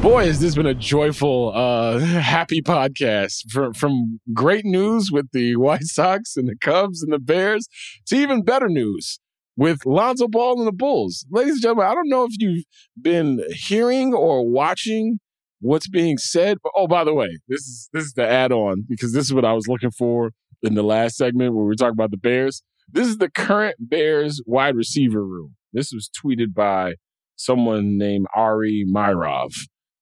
Boy, 0.00 0.26
has 0.26 0.40
this 0.40 0.54
been 0.54 0.66
a 0.66 0.74
joyful, 0.74 1.52
uh, 1.54 1.98
happy 1.98 2.62
podcast 2.62 3.50
from, 3.50 3.74
from 3.74 4.20
great 4.32 4.64
news 4.64 5.10
with 5.12 5.30
the 5.32 5.56
White 5.56 5.84
Sox 5.84 6.36
and 6.36 6.48
the 6.48 6.56
Cubs 6.56 7.02
and 7.02 7.12
the 7.12 7.18
Bears 7.18 7.68
to 8.06 8.16
even 8.16 8.42
better 8.42 8.68
news 8.68 9.20
with 9.56 9.86
Lonzo 9.86 10.28
Ball 10.28 10.58
and 10.58 10.66
the 10.66 10.72
Bulls. 10.72 11.24
Ladies 11.30 11.54
and 11.54 11.62
gentlemen, 11.62 11.86
I 11.86 11.94
don't 11.94 12.08
know 12.08 12.24
if 12.24 12.32
you've 12.38 12.64
been 13.00 13.42
hearing 13.50 14.14
or 14.14 14.48
watching 14.48 15.18
what's 15.60 15.88
being 15.88 16.18
said. 16.18 16.58
But, 16.62 16.72
oh, 16.76 16.86
by 16.86 17.04
the 17.04 17.14
way, 17.14 17.38
this 17.48 17.60
is 17.60 17.88
this 17.92 18.04
is 18.04 18.12
the 18.12 18.26
add-on 18.26 18.84
because 18.88 19.12
this 19.12 19.24
is 19.24 19.34
what 19.34 19.44
I 19.44 19.52
was 19.52 19.68
looking 19.68 19.90
for 19.90 20.30
in 20.62 20.74
the 20.74 20.82
last 20.82 21.16
segment 21.16 21.54
where 21.54 21.64
we 21.64 21.68
were 21.68 21.74
talking 21.74 21.94
about 21.94 22.10
the 22.10 22.16
Bears. 22.16 22.62
This 22.88 23.08
is 23.08 23.18
the 23.18 23.30
current 23.30 23.76
Bears 23.80 24.40
wide 24.46 24.76
receiver 24.76 25.24
room. 25.24 25.56
This 25.72 25.90
was 25.92 26.08
tweeted 26.08 26.54
by 26.54 26.94
someone 27.36 27.98
named 27.98 28.26
Ari 28.34 28.86
Meirov. 28.88 29.54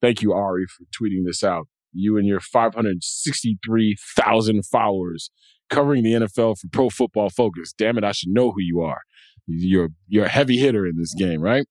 Thank 0.02 0.22
you, 0.22 0.32
Ari, 0.32 0.66
for 0.66 0.84
tweeting 0.84 1.24
this 1.24 1.42
out. 1.42 1.66
You 1.92 2.18
and 2.18 2.26
your 2.26 2.40
563,000 2.40 4.66
followers 4.66 5.30
covering 5.70 6.02
the 6.02 6.12
NFL 6.12 6.58
for 6.58 6.68
Pro 6.70 6.90
Football 6.90 7.30
Focus. 7.30 7.72
Damn 7.72 7.96
it, 7.98 8.04
I 8.04 8.12
should 8.12 8.30
know 8.30 8.50
who 8.50 8.60
you 8.60 8.82
are. 8.82 9.00
You're 9.46 9.90
you're 10.08 10.26
a 10.26 10.30
heavy 10.30 10.58
hitter 10.58 10.86
in 10.86 10.96
this 10.96 11.14
game, 11.14 11.40
right? 11.40 11.66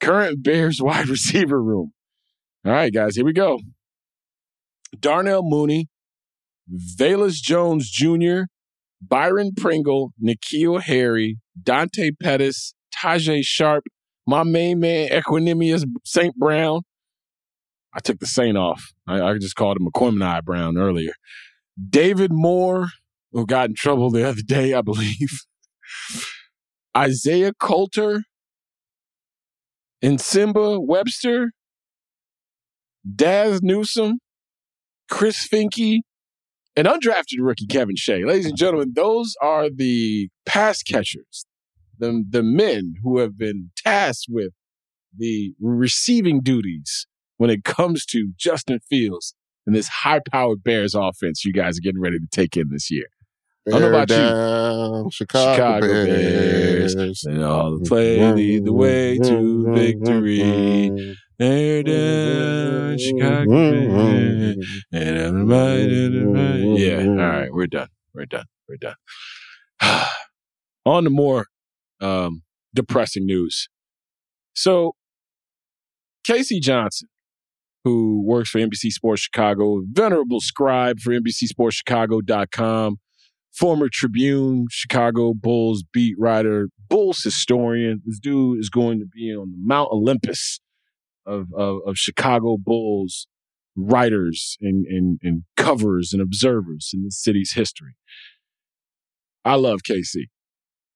Current 0.00 0.42
Bears 0.42 0.80
wide 0.82 1.08
receiver 1.08 1.62
room. 1.62 1.92
All 2.64 2.72
right, 2.72 2.92
guys, 2.92 3.16
here 3.16 3.24
we 3.24 3.32
go. 3.32 3.58
Darnell 4.98 5.42
Mooney, 5.42 5.88
Velus 6.70 7.34
Jones 7.34 7.90
Jr., 7.90 8.42
Byron 9.00 9.52
Pringle, 9.56 10.12
N'Keal 10.22 10.80
Harry, 10.82 11.38
Dante 11.60 12.12
Pettis, 12.12 12.74
Tajae 12.94 13.42
Sharpe, 13.42 13.84
my 14.26 14.44
main 14.44 14.78
man, 14.78 15.08
Equanimeous 15.08 15.84
St. 16.04 16.36
Brown. 16.36 16.82
I 17.94 18.00
took 18.00 18.20
the 18.20 18.26
Saint 18.26 18.56
off. 18.56 18.92
I, 19.06 19.20
I 19.20 19.38
just 19.38 19.56
called 19.56 19.76
him 19.76 19.88
Equimini 19.88 20.42
Brown 20.44 20.78
earlier. 20.78 21.12
David 21.88 22.32
Moore, 22.32 22.88
who 23.32 23.44
got 23.44 23.70
in 23.70 23.74
trouble 23.74 24.10
the 24.10 24.26
other 24.26 24.42
day, 24.42 24.72
I 24.74 24.82
believe. 24.82 25.40
Isaiah 26.96 27.52
Coulter, 27.58 28.24
and 30.02 30.20
Simba 30.20 30.80
Webster, 30.80 31.52
Daz 33.14 33.62
Newsome, 33.62 34.18
Chris 35.08 35.46
Finke, 35.46 36.00
and 36.76 36.86
undrafted 36.86 37.38
rookie 37.38 37.66
Kevin 37.66 37.96
Shea. 37.96 38.24
Ladies 38.24 38.46
and 38.46 38.56
gentlemen, 38.56 38.92
those 38.94 39.34
are 39.40 39.68
the 39.70 40.28
pass 40.44 40.82
catchers, 40.82 41.46
the, 41.98 42.24
the 42.28 42.42
men 42.42 42.94
who 43.02 43.18
have 43.18 43.38
been 43.38 43.70
tasked 43.76 44.26
with 44.28 44.52
the 45.16 45.54
receiving 45.60 46.40
duties 46.40 47.06
when 47.36 47.50
it 47.50 47.64
comes 47.64 48.06
to 48.06 48.32
Justin 48.36 48.80
Fields 48.88 49.34
and 49.66 49.76
this 49.76 49.88
high 49.88 50.20
powered 50.30 50.62
Bears 50.64 50.94
offense 50.94 51.44
you 51.44 51.52
guys 51.52 51.78
are 51.78 51.82
getting 51.82 52.00
ready 52.00 52.18
to 52.18 52.26
take 52.30 52.56
in 52.56 52.70
this 52.70 52.90
year. 52.90 53.06
I 53.66 53.70
don't 53.70 53.80
know 53.80 53.88
about 53.88 54.08
down, 54.08 55.04
you. 55.04 55.10
Chicago, 55.12 55.54
Chicago 55.54 55.86
Bears. 55.86 56.94
Bears. 56.96 57.24
And 57.24 57.44
all 57.44 57.78
the 57.78 57.84
play 57.84 58.32
lead 58.32 58.64
the 58.64 58.72
way 58.72 59.18
to 59.18 59.72
victory. 59.72 61.16
They're 61.38 61.82
down, 61.84 62.98
Chicago 62.98 63.46
Bears. 63.46 64.84
And 64.92 65.18
everybody. 65.18 66.82
Yeah, 66.82 67.06
all 67.06 67.16
right, 67.16 67.52
we're 67.52 67.68
done. 67.68 67.88
We're 68.14 68.26
done. 68.26 68.46
We're 68.68 68.76
done. 68.76 68.96
On 70.84 71.04
to 71.04 71.10
more 71.10 71.46
um, 72.00 72.42
depressing 72.74 73.26
news. 73.26 73.68
So, 74.54 74.96
K.C. 76.26 76.60
Johnson, 76.60 77.08
who 77.84 78.22
works 78.26 78.50
for 78.50 78.58
NBC 78.58 78.90
Sports 78.90 79.22
Chicago, 79.22 79.82
venerable 79.90 80.40
scribe 80.40 80.98
for 81.00 81.12
NBCSportsChicago.com, 81.12 82.98
former 83.52 83.88
Tribune, 83.92 84.66
Chicago 84.70 85.34
Bulls 85.34 85.84
beat 85.92 86.16
writer, 86.18 86.68
Bulls 86.88 87.22
historian. 87.22 88.02
This 88.04 88.18
dude 88.18 88.58
is 88.58 88.70
going 88.70 88.98
to 89.00 89.06
be 89.06 89.34
on 89.34 89.52
the 89.52 89.58
Mount 89.58 89.90
Olympus 89.92 90.60
of, 91.26 91.48
of, 91.56 91.80
of 91.86 91.96
Chicago 91.96 92.56
Bulls 92.58 93.26
writers 93.76 94.56
and, 94.60 94.86
and, 94.86 95.18
and 95.22 95.44
covers 95.56 96.12
and 96.12 96.20
observers 96.20 96.90
in 96.92 97.04
the 97.04 97.10
city's 97.10 97.52
history. 97.52 97.96
I 99.44 99.54
love 99.54 99.80
KC. 99.88 100.26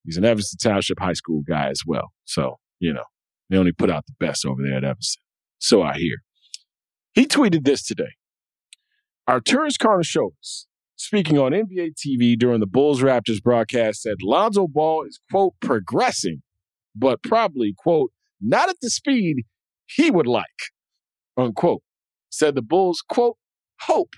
He's 0.05 0.17
an 0.17 0.25
Evanston 0.25 0.59
Township 0.59 1.01
High 1.01 1.15
School 1.15 1.43
guy 1.47 1.69
as 1.69 1.81
well. 1.87 2.13
So, 2.25 2.57
you 2.79 2.93
know, 2.93 3.05
they 3.51 3.57
only 3.57 3.73
put 3.73 3.91
out 3.91 4.05
the 4.07 4.15
best 4.25 4.45
over 4.47 4.63
there 4.63 4.77
at 4.77 4.85
Evanston. 4.85 5.23
So 5.59 5.83
I 5.83 5.95
hear. 5.95 6.17
He 7.13 7.27
tweeted 7.27 7.65
this 7.65 7.85
today. 7.85 8.15
Our 9.27 9.41
tourist 9.41 9.81
Arturas 9.81 10.15
Karnisovas, 10.15 10.66
speaking 10.97 11.39
on 11.39 11.53
NBA 11.53 11.95
TV 11.95 12.39
during 12.39 12.61
the 12.61 12.67
Bulls 12.67 13.03
Raptors 13.03 13.43
broadcast, 13.43 14.03
said 14.03 14.17
Lonzo 14.23 14.67
Ball 14.67 15.05
is, 15.05 15.21
quote, 15.31 15.55
progressing, 15.61 16.43
but 16.95 17.23
probably, 17.23 17.75
quote, 17.77 18.11
not 18.41 18.69
at 18.69 18.77
the 18.81 18.91
speed 18.91 19.45
he 19.87 20.11
would 20.11 20.27
like, 20.27 20.47
unquote. 21.37 21.83
Said 22.31 22.55
the 22.55 22.63
Bulls, 22.63 23.03
quote, 23.09 23.37
hope, 23.81 24.15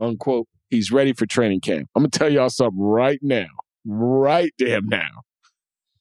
unquote, 0.00 0.48
he's 0.70 0.90
ready 0.90 1.12
for 1.12 1.26
training 1.26 1.60
camp. 1.60 1.88
I'm 1.94 2.02
going 2.02 2.10
to 2.10 2.18
tell 2.18 2.32
y'all 2.32 2.48
something 2.48 2.80
right 2.80 3.20
now, 3.22 3.48
right 3.84 4.52
damn 4.58 4.86
now. 4.86 5.22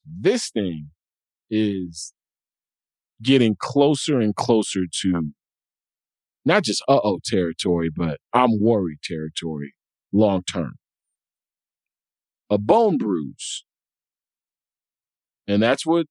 This 0.05 0.49
thing 0.49 0.89
is 1.49 2.13
getting 3.21 3.55
closer 3.59 4.19
and 4.19 4.36
closer 4.36 4.82
to 5.01 5.32
not 6.45 6.63
just 6.63 6.82
uh 6.88 6.99
oh 7.03 7.19
territory, 7.23 7.89
but 7.95 8.19
I'm 8.34 8.59
worried 8.59 8.99
territory 9.03 9.73
long 10.12 10.43
term. 10.43 10.76
A 12.49 12.57
bone 12.57 12.97
bruise. 12.97 13.64
And 15.47 15.62
that's 15.62 15.86
what 15.86 16.07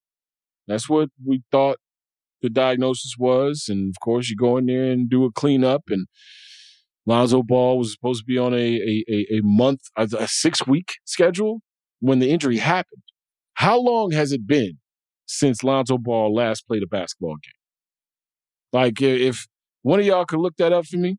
that's 0.67 0.89
what 0.89 1.09
we 1.25 1.43
thought 1.51 1.79
the 2.43 2.51
diagnosis 2.51 3.15
was. 3.19 3.67
And 3.69 3.91
of 3.91 4.01
course 4.01 4.29
you 4.29 4.37
go 4.37 4.57
in 4.57 4.67
there 4.67 4.91
and 4.91 5.09
do 5.09 5.25
a 5.25 5.33
cleanup 5.33 5.85
and 5.89 6.07
Lonzo 7.07 7.43
Ball 7.43 7.79
was 7.79 7.93
supposed 7.93 8.21
to 8.21 8.27
be 8.27 8.37
on 8.37 8.53
a 8.53 9.05
a, 9.09 9.27
a, 9.37 9.41
month, 9.43 9.81
a, 9.97 10.09
a 10.19 10.29
six 10.29 10.67
week 10.67 10.97
schedule 11.05 11.61
when 12.01 12.19
the 12.19 12.31
injury 12.31 12.59
happened. 12.59 13.03
How 13.55 13.81
long 13.81 14.11
has 14.13 14.31
it 14.31 14.47
been 14.47 14.79
since 15.27 15.65
Lonzo 15.65 15.99
Ball 15.99 16.35
last 16.35 16.67
played 16.67 16.83
a 16.83 16.87
basketball 16.87 17.37
game? 17.43 17.59
Like 18.73 19.01
if 19.01 19.47
one 19.83 20.01
of 20.01 20.07
y'all 20.07 20.27
could 20.27 20.41
look 20.41 20.57
that 20.59 20.73
up 20.73 20.87
for 20.87 20.99
me, 20.99 21.17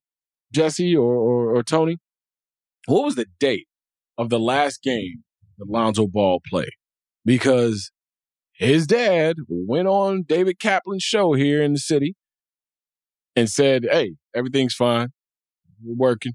Jessie 0.53 0.95
or, 0.95 1.15
or, 1.15 1.55
or 1.55 1.63
Tony, 1.63 1.97
what 2.85 3.05
was 3.05 3.15
the 3.15 3.27
date 3.39 3.67
of 4.17 4.29
the 4.29 4.39
last 4.39 4.81
game 4.81 5.23
that 5.57 5.69
Lonzo 5.69 6.07
Ball 6.07 6.41
played? 6.49 6.71
Because 7.25 7.91
his 8.53 8.87
dad 8.87 9.37
went 9.47 9.87
on 9.87 10.23
David 10.23 10.59
Kaplan's 10.59 11.03
show 11.03 11.33
here 11.33 11.61
in 11.61 11.73
the 11.73 11.79
city 11.79 12.15
and 13.35 13.49
said, 13.49 13.85
Hey, 13.89 14.15
everything's 14.35 14.73
fine. 14.73 15.09
We're 15.83 15.95
working. 15.95 16.33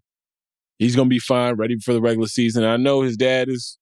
He's 0.78 0.96
going 0.96 1.08
to 1.08 1.14
be 1.14 1.18
fine, 1.18 1.54
ready 1.54 1.78
for 1.78 1.92
the 1.92 2.00
regular 2.00 2.26
season. 2.26 2.64
I 2.64 2.76
know 2.76 3.02
his 3.02 3.16
dad 3.16 3.48
is 3.48 3.78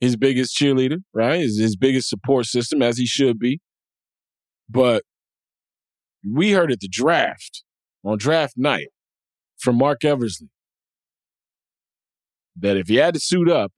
his 0.00 0.16
biggest 0.16 0.56
cheerleader, 0.56 0.98
right? 1.12 1.40
His, 1.40 1.58
his 1.58 1.76
biggest 1.76 2.08
support 2.08 2.46
system, 2.46 2.80
as 2.82 2.96
he 2.96 3.06
should 3.06 3.38
be. 3.38 3.60
But 4.68 5.02
we 6.28 6.52
heard 6.52 6.72
at 6.72 6.80
the 6.80 6.88
draft, 6.88 7.62
on 8.04 8.18
draft 8.18 8.54
night, 8.56 8.88
from 9.58 9.76
Marc 9.76 10.04
Eversley, 10.04 10.48
that 12.56 12.76
if 12.76 12.88
he 12.88 12.96
had 12.96 13.14
to 13.14 13.20
suit 13.20 13.50
up, 13.50 13.72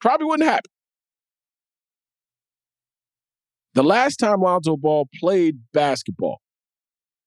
probably 0.00 0.26
wouldn't 0.26 0.48
happen. 0.48 0.70
The 3.74 3.82
last 3.82 4.16
time 4.16 4.40
Lonzo 4.40 4.76
Ball 4.76 5.06
played 5.20 5.58
basketball 5.72 6.40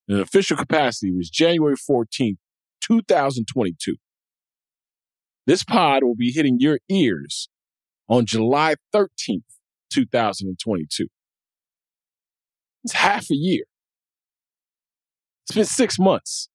in 0.07 0.15
an 0.15 0.21
official 0.21 0.57
capacity 0.57 1.11
was 1.11 1.29
January 1.29 1.75
14th, 1.75 2.37
2022. 2.81 3.95
This 5.45 5.63
pod 5.63 6.03
will 6.03 6.15
be 6.15 6.31
hitting 6.31 6.57
your 6.59 6.79
ears 6.89 7.49
on 8.07 8.25
July 8.25 8.75
13th, 8.93 9.43
2022. 9.91 11.07
It's 12.83 12.93
half 12.93 13.29
a 13.29 13.35
year. 13.35 13.65
It's 15.43 15.55
been 15.55 15.65
six 15.65 15.99
months. 15.99 16.49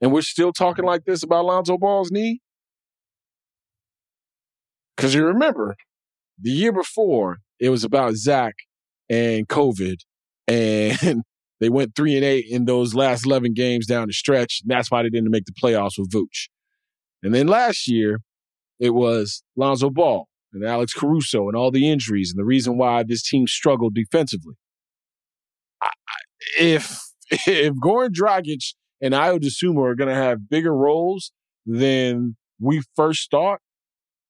And 0.00 0.12
we're 0.12 0.22
still 0.22 0.52
talking 0.52 0.84
like 0.84 1.04
this 1.04 1.22
about 1.22 1.44
Lonzo 1.44 1.76
Ball's 1.76 2.10
knee? 2.10 2.40
Because 4.96 5.14
you 5.14 5.24
remember, 5.24 5.76
the 6.40 6.50
year 6.50 6.72
before, 6.72 7.38
it 7.60 7.70
was 7.70 7.84
about 7.84 8.14
Zach 8.14 8.54
and 9.08 9.48
COVID, 9.48 9.96
and 10.46 11.22
they 11.60 11.68
went 11.68 11.94
three 11.94 12.16
and 12.16 12.24
eight 12.24 12.46
in 12.48 12.64
those 12.64 12.94
last 12.94 13.26
11 13.26 13.54
games 13.54 13.86
down 13.86 14.06
the 14.06 14.12
stretch. 14.12 14.60
And 14.62 14.70
that's 14.70 14.90
why 14.90 15.02
they 15.02 15.08
didn't 15.08 15.30
make 15.30 15.44
the 15.46 15.52
playoffs 15.52 15.98
with 15.98 16.10
Vooch. 16.10 16.48
And 17.22 17.34
then 17.34 17.48
last 17.48 17.88
year, 17.88 18.20
it 18.78 18.90
was 18.90 19.42
Lonzo 19.56 19.90
Ball 19.90 20.26
and 20.52 20.64
Alex 20.64 20.94
Caruso 20.94 21.48
and 21.48 21.56
all 21.56 21.70
the 21.70 21.90
injuries 21.90 22.32
and 22.32 22.40
the 22.40 22.44
reason 22.44 22.78
why 22.78 23.02
this 23.02 23.22
team 23.22 23.46
struggled 23.46 23.94
defensively. 23.94 24.54
I, 25.82 25.90
if 26.58 27.00
if 27.30 27.74
Goran 27.74 28.10
Dragic 28.10 28.74
and 29.00 29.14
Ayo 29.14 29.38
Dosunmu 29.38 29.84
are 29.84 29.94
going 29.94 30.08
to 30.08 30.14
have 30.14 30.48
bigger 30.48 30.74
roles 30.74 31.32
than 31.66 32.36
we 32.60 32.82
first 32.96 33.30
thought, 33.30 33.60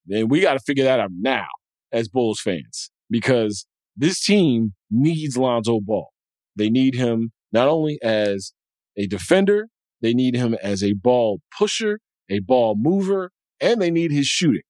then 0.07 0.29
we 0.29 0.41
got 0.41 0.55
to 0.55 0.61
figure 0.61 0.85
that 0.85 1.01
out 1.01 1.11
now 1.13 1.47
as 1.93 2.09
Bulls 2.09 2.41
fans 2.41 2.91
because 3.11 3.67
this 3.97 4.23
team 4.23 4.75
needs 4.91 5.37
Lonzo 5.37 5.81
Ball. 5.81 6.09
They 6.57 6.71
need 6.71 6.95
him 6.95 7.33
not 7.53 7.69
only 7.69 7.99
as 8.03 8.53
a 8.97 9.07
defender, 9.07 9.69
they 10.01 10.15
need 10.15 10.35
him 10.35 10.55
as 10.63 10.83
a 10.83 10.93
ball 10.93 11.41
pusher, 11.57 12.01
a 12.31 12.41
ball 12.41 12.75
mover, 12.77 13.31
and 13.61 13.81
they 13.81 13.91
need 13.91 14.13
his 14.13 14.27
shooting 14.27 14.63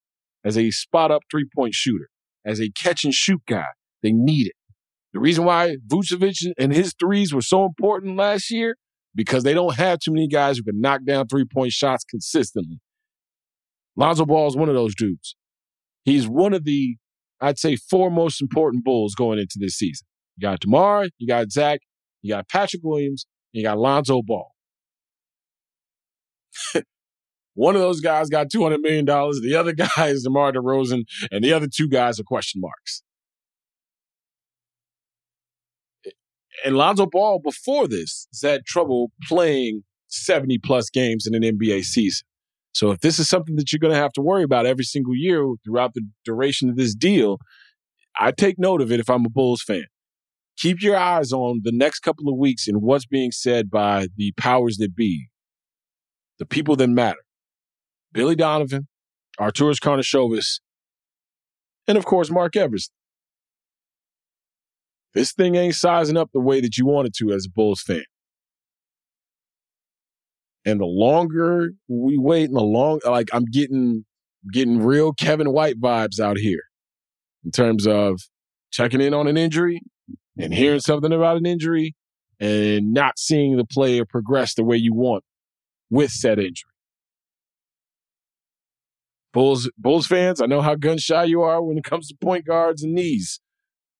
as 0.45 0.57
a 0.57 0.71
spot 0.71 1.11
up 1.11 1.23
three 1.31 1.47
point 1.55 1.75
shooter, 1.75 2.09
as 2.45 2.61
a 2.61 2.71
catch 2.71 3.05
and 3.05 3.15
shoot 3.15 3.43
guy. 3.47 3.67
They 4.03 4.13
need 4.13 4.47
it. 4.47 4.55
The 5.13 5.21
reason 5.21 5.45
why 5.45 5.77
Vucevic 5.87 6.53
and 6.59 6.73
his 6.73 6.95
threes 6.99 7.33
were 7.33 7.43
so 7.43 7.65
important 7.65 8.17
last 8.17 8.51
year, 8.51 8.77
because 9.19 9.43
they 9.43 9.53
don't 9.53 9.75
have 9.75 9.99
too 9.99 10.13
many 10.13 10.29
guys 10.29 10.59
who 10.59 10.63
can 10.63 10.81
knock 10.81 11.01
down 11.05 11.27
three 11.27 11.45
point 11.45 11.73
shots 11.73 12.05
consistently. 12.05 12.79
Lonzo 13.97 14.25
Ball 14.25 14.47
is 14.47 14.57
one 14.57 14.69
of 14.69 14.77
those 14.77 14.95
dudes. 14.95 15.35
He's 16.05 16.29
one 16.29 16.55
of 16.55 16.63
the, 16.63 16.97
I'd 17.41 17.59
say, 17.59 17.75
four 17.75 18.13
most 18.13 18.41
important 18.41 18.85
Bulls 18.85 19.17
going 19.17 19.41
into 19.41 19.57
this 19.59 19.75
season. 19.75 20.07
You 20.37 20.43
got 20.43 20.61
DeMar, 20.61 21.09
you 21.19 21.27
got 21.27 21.51
Zach, 21.51 21.81
you 22.23 22.33
got 22.33 22.49
Patrick 22.49 22.83
Williams, 22.85 23.27
and 23.53 23.61
you 23.61 23.67
got 23.67 23.77
Lonzo 23.77 24.23
Ball. 24.23 24.53
One 27.55 27.75
of 27.75 27.81
those 27.83 28.01
guys 28.01 28.29
got 28.29 28.51
$200 28.55 28.79
million. 28.81 29.05
The 29.05 29.57
other 29.59 29.73
guy 29.97 30.07
is 30.07 30.23
DeMar 30.23 30.53
DeRozan, 30.53 31.03
and 31.33 31.43
the 31.43 31.53
other 31.53 31.67
two 31.67 31.89
guys 31.89 32.21
are 32.21 32.25
question 32.25 32.61
marks. 32.61 33.03
And 36.65 36.77
Lonzo 36.77 37.07
Ball, 37.07 37.39
before 37.39 37.87
this, 37.87 38.27
has 38.33 38.51
had 38.51 38.65
trouble 38.65 39.13
playing 39.29 39.83
70 40.09 40.59
plus 40.59 40.91
games 40.91 41.27
in 41.27 41.35
an 41.35 41.43
NBA 41.43 41.85
season. 41.85 42.25
So 42.73 42.91
if 42.91 43.01
this 43.01 43.19
is 43.19 43.29
something 43.29 43.57
that 43.57 43.73
you're 43.73 43.81
going 43.81 43.95
to 43.95 44.01
have 44.01 44.13
to 44.13 44.23
worry 44.23 44.43
about 44.43 44.67
every 44.67 44.85
single 44.85 45.15
year 45.15 45.45
throughout 45.65 45.95
the 45.95 46.03
duration 46.25 46.69
of 46.69 46.77
this 46.77 46.95
deal, 46.95 47.39
I 48.19 48.33
take 48.33 48.59
note 48.59 48.83
of 48.83 48.93
it 48.93 49.01
if 49.01 49.09
I'm 49.09 49.25
a 49.25 49.31
Bulls 49.31 49.63
fan. 49.63 49.85
Keep 50.59 50.83
your 50.83 50.97
eyes 50.97 51.33
on 51.33 51.61
the 51.63 51.73
next 51.73 52.01
couple 52.01 52.29
of 52.29 52.37
weeks 52.37 52.67
and 52.67 52.83
what's 52.83 53.07
being 53.07 53.31
said 53.31 53.71
by 53.71 54.09
the 54.17 54.33
powers 54.37 54.77
that 54.79 54.95
be, 54.95 55.29
the 56.39 56.47
people 56.47 56.75
that 56.77 56.89
matter. 56.89 57.21
Billy 58.13 58.35
Donovan, 58.35 58.89
Arturas 59.39 59.79
Karnisovas, 59.79 60.61
and 61.87 61.97
of 61.97 62.05
course, 62.05 62.31
Marc 62.31 62.57
Eversley. 62.57 62.93
This 65.15 65.33
thing 65.33 65.55
ain't 65.55 65.75
sizing 65.75 66.17
up 66.17 66.31
the 66.33 66.41
way 66.41 66.61
that 66.61 66.77
you 66.77 66.87
want 66.87 67.09
it 67.09 67.15
to 67.15 67.33
as 67.33 67.47
a 67.47 67.51
Bulls 67.51 67.83
fan. 67.83 68.05
And 70.65 70.81
the 70.81 70.87
longer 70.87 71.71
we 71.89 72.19
wait 72.19 72.45
and 72.45 72.57
the 72.57 72.63
long, 72.63 73.01
like 73.05 73.31
I'm 73.33 73.47
getting, 73.47 74.05
getting 74.53 74.83
real 74.83 75.13
Kevin 75.13 75.53
White 75.53 75.81
vibes 75.81 76.21
out 76.21 76.37
here 76.37 76.63
in 77.45 77.51
terms 77.51 77.87
of 77.87 78.21
checking 78.71 79.01
in 79.01 79.15
on 79.15 79.27
an 79.27 79.37
injury 79.37 79.81
and 80.37 80.53
hearing 80.53 80.81
something 80.81 81.13
about 81.13 81.37
an 81.37 81.47
injury 81.47 81.95
and 82.39 82.93
not 82.93 83.19
seeing 83.19 83.57
the 83.57 83.65
player 83.65 84.05
progress 84.05 84.55
the 84.55 84.65
way 84.65 84.77
you 84.77 84.95
want 84.95 85.25
with 85.91 86.11
said 86.11 86.39
injury. 86.39 86.71
Bulls 89.33 89.71
Bulls 89.77 90.07
fans, 90.07 90.41
I 90.41 90.47
know 90.47 90.63
how 90.63 90.75
gun 90.75 90.99
shy 90.99 91.25
you 91.25 91.43
are 91.43 91.63
when 91.63 91.79
it 91.79 91.85
comes 91.85 92.09
to 92.09 92.15
point 92.21 92.47
guards 92.47 92.83
and 92.83 92.95
knees 92.95 93.41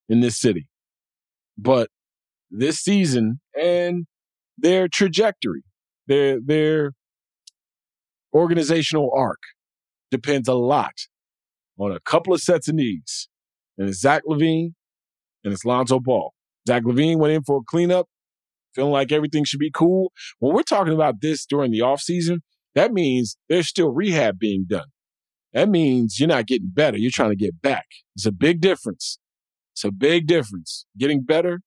in 0.07 0.21
this 0.21 0.39
city. 0.39 0.67
But 1.61 1.89
this 2.49 2.79
season 2.79 3.41
and 3.59 4.05
their 4.57 4.87
trajectory, 4.87 5.63
their 6.07 6.39
their 6.39 6.93
organizational 8.33 9.11
arc 9.13 9.39
depends 10.09 10.47
a 10.47 10.53
lot 10.53 10.93
on 11.77 11.91
a 11.91 11.99
couple 11.99 12.33
of 12.33 12.41
sets 12.41 12.67
of 12.67 12.75
knees. 12.75 13.27
And 13.77 13.89
it's 13.89 13.99
Zach 13.99 14.23
LaVine 14.27 14.73
and 15.43 15.53
it's 15.53 15.65
Lonzo 15.65 15.99
Ball. 15.99 16.33
Zach 16.67 16.83
LaVine 16.83 17.17
went 17.17 17.33
in 17.33 17.43
for 17.43 17.57
a 17.57 17.61
cleanup, 17.67 18.07
feeling 18.73 18.91
like 18.91 19.11
everything 19.11 19.43
should 19.43 19.59
be 19.59 19.71
cool. 19.71 20.11
When 20.39 20.53
we're 20.55 20.63
talking 20.63 20.93
about 20.93 21.21
this 21.21 21.45
during 21.45 21.71
the 21.71 21.79
offseason, 21.79 22.39
that 22.75 22.93
means 22.93 23.35
there's 23.49 23.67
still 23.67 23.89
rehab 23.89 24.39
being 24.39 24.65
done. 24.67 24.87
That 25.53 25.67
means 25.67 26.19
you're 26.19 26.29
not 26.29 26.45
getting 26.45 26.69
better. 26.71 26.97
You're 26.97 27.11
trying 27.11 27.31
to 27.31 27.35
get 27.35 27.61
back. 27.61 27.87
It's 28.15 28.25
a 28.25 28.31
big 28.31 28.61
difference. 28.61 29.19
It's 29.79 29.85
a 29.85 29.91
big 29.91 30.27
difference. 30.27 30.85
Getting 30.97 31.23
better, 31.23 31.61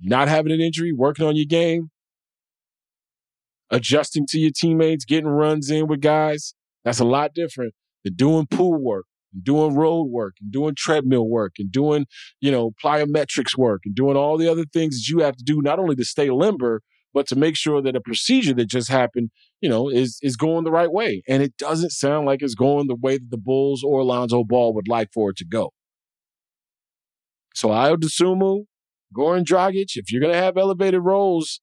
not 0.00 0.26
having 0.26 0.52
an 0.52 0.62
injury, 0.62 0.90
working 0.90 1.26
on 1.26 1.36
your 1.36 1.44
game, 1.44 1.90
adjusting 3.68 4.24
to 4.30 4.38
your 4.38 4.52
teammates, 4.56 5.04
getting 5.04 5.28
runs 5.28 5.68
in 5.70 5.86
with 5.86 6.00
guys. 6.00 6.54
That's 6.82 7.00
a 7.00 7.04
lot 7.04 7.34
different 7.34 7.74
than 8.04 8.14
doing 8.14 8.46
pool 8.46 8.82
work, 8.82 9.04
and 9.34 9.44
doing 9.44 9.74
road 9.74 10.04
work, 10.04 10.36
and 10.40 10.50
doing 10.50 10.74
treadmill 10.78 11.28
work, 11.28 11.56
and 11.58 11.70
doing, 11.70 12.06
you 12.40 12.50
know, 12.50 12.70
plyometrics 12.82 13.54
work, 13.54 13.82
and 13.84 13.94
doing 13.94 14.16
all 14.16 14.38
the 14.38 14.50
other 14.50 14.64
things 14.72 14.96
that 14.96 15.08
you 15.10 15.22
have 15.22 15.36
to 15.36 15.44
do, 15.44 15.60
not 15.60 15.78
only 15.78 15.96
to 15.96 16.06
stay 16.06 16.30
limber, 16.30 16.80
but 17.12 17.26
to 17.26 17.36
make 17.36 17.54
sure 17.54 17.82
that 17.82 17.94
a 17.94 18.00
procedure 18.00 18.54
that 18.54 18.70
just 18.70 18.88
happened, 18.88 19.28
you 19.60 19.68
know, 19.68 19.90
is 19.90 20.18
is 20.22 20.36
going 20.36 20.64
the 20.64 20.72
right 20.72 20.90
way. 20.90 21.22
And 21.28 21.42
it 21.42 21.54
doesn't 21.58 21.90
sound 21.90 22.24
like 22.24 22.40
it's 22.40 22.54
going 22.54 22.86
the 22.86 22.96
way 22.96 23.18
that 23.18 23.30
the 23.30 23.36
Bulls 23.36 23.84
or 23.84 24.00
Alonzo 24.00 24.42
Ball 24.42 24.72
would 24.72 24.88
like 24.88 25.10
for 25.12 25.28
it 25.28 25.36
to 25.36 25.44
go. 25.44 25.72
So 27.54 27.68
Ayo 27.68 27.96
Dosunmu, 27.96 28.64
Goran 29.16 29.44
Dragic, 29.44 29.96
if 29.96 30.12
you're 30.12 30.20
gonna 30.20 30.34
have 30.34 30.56
elevated 30.56 31.00
roles, 31.02 31.60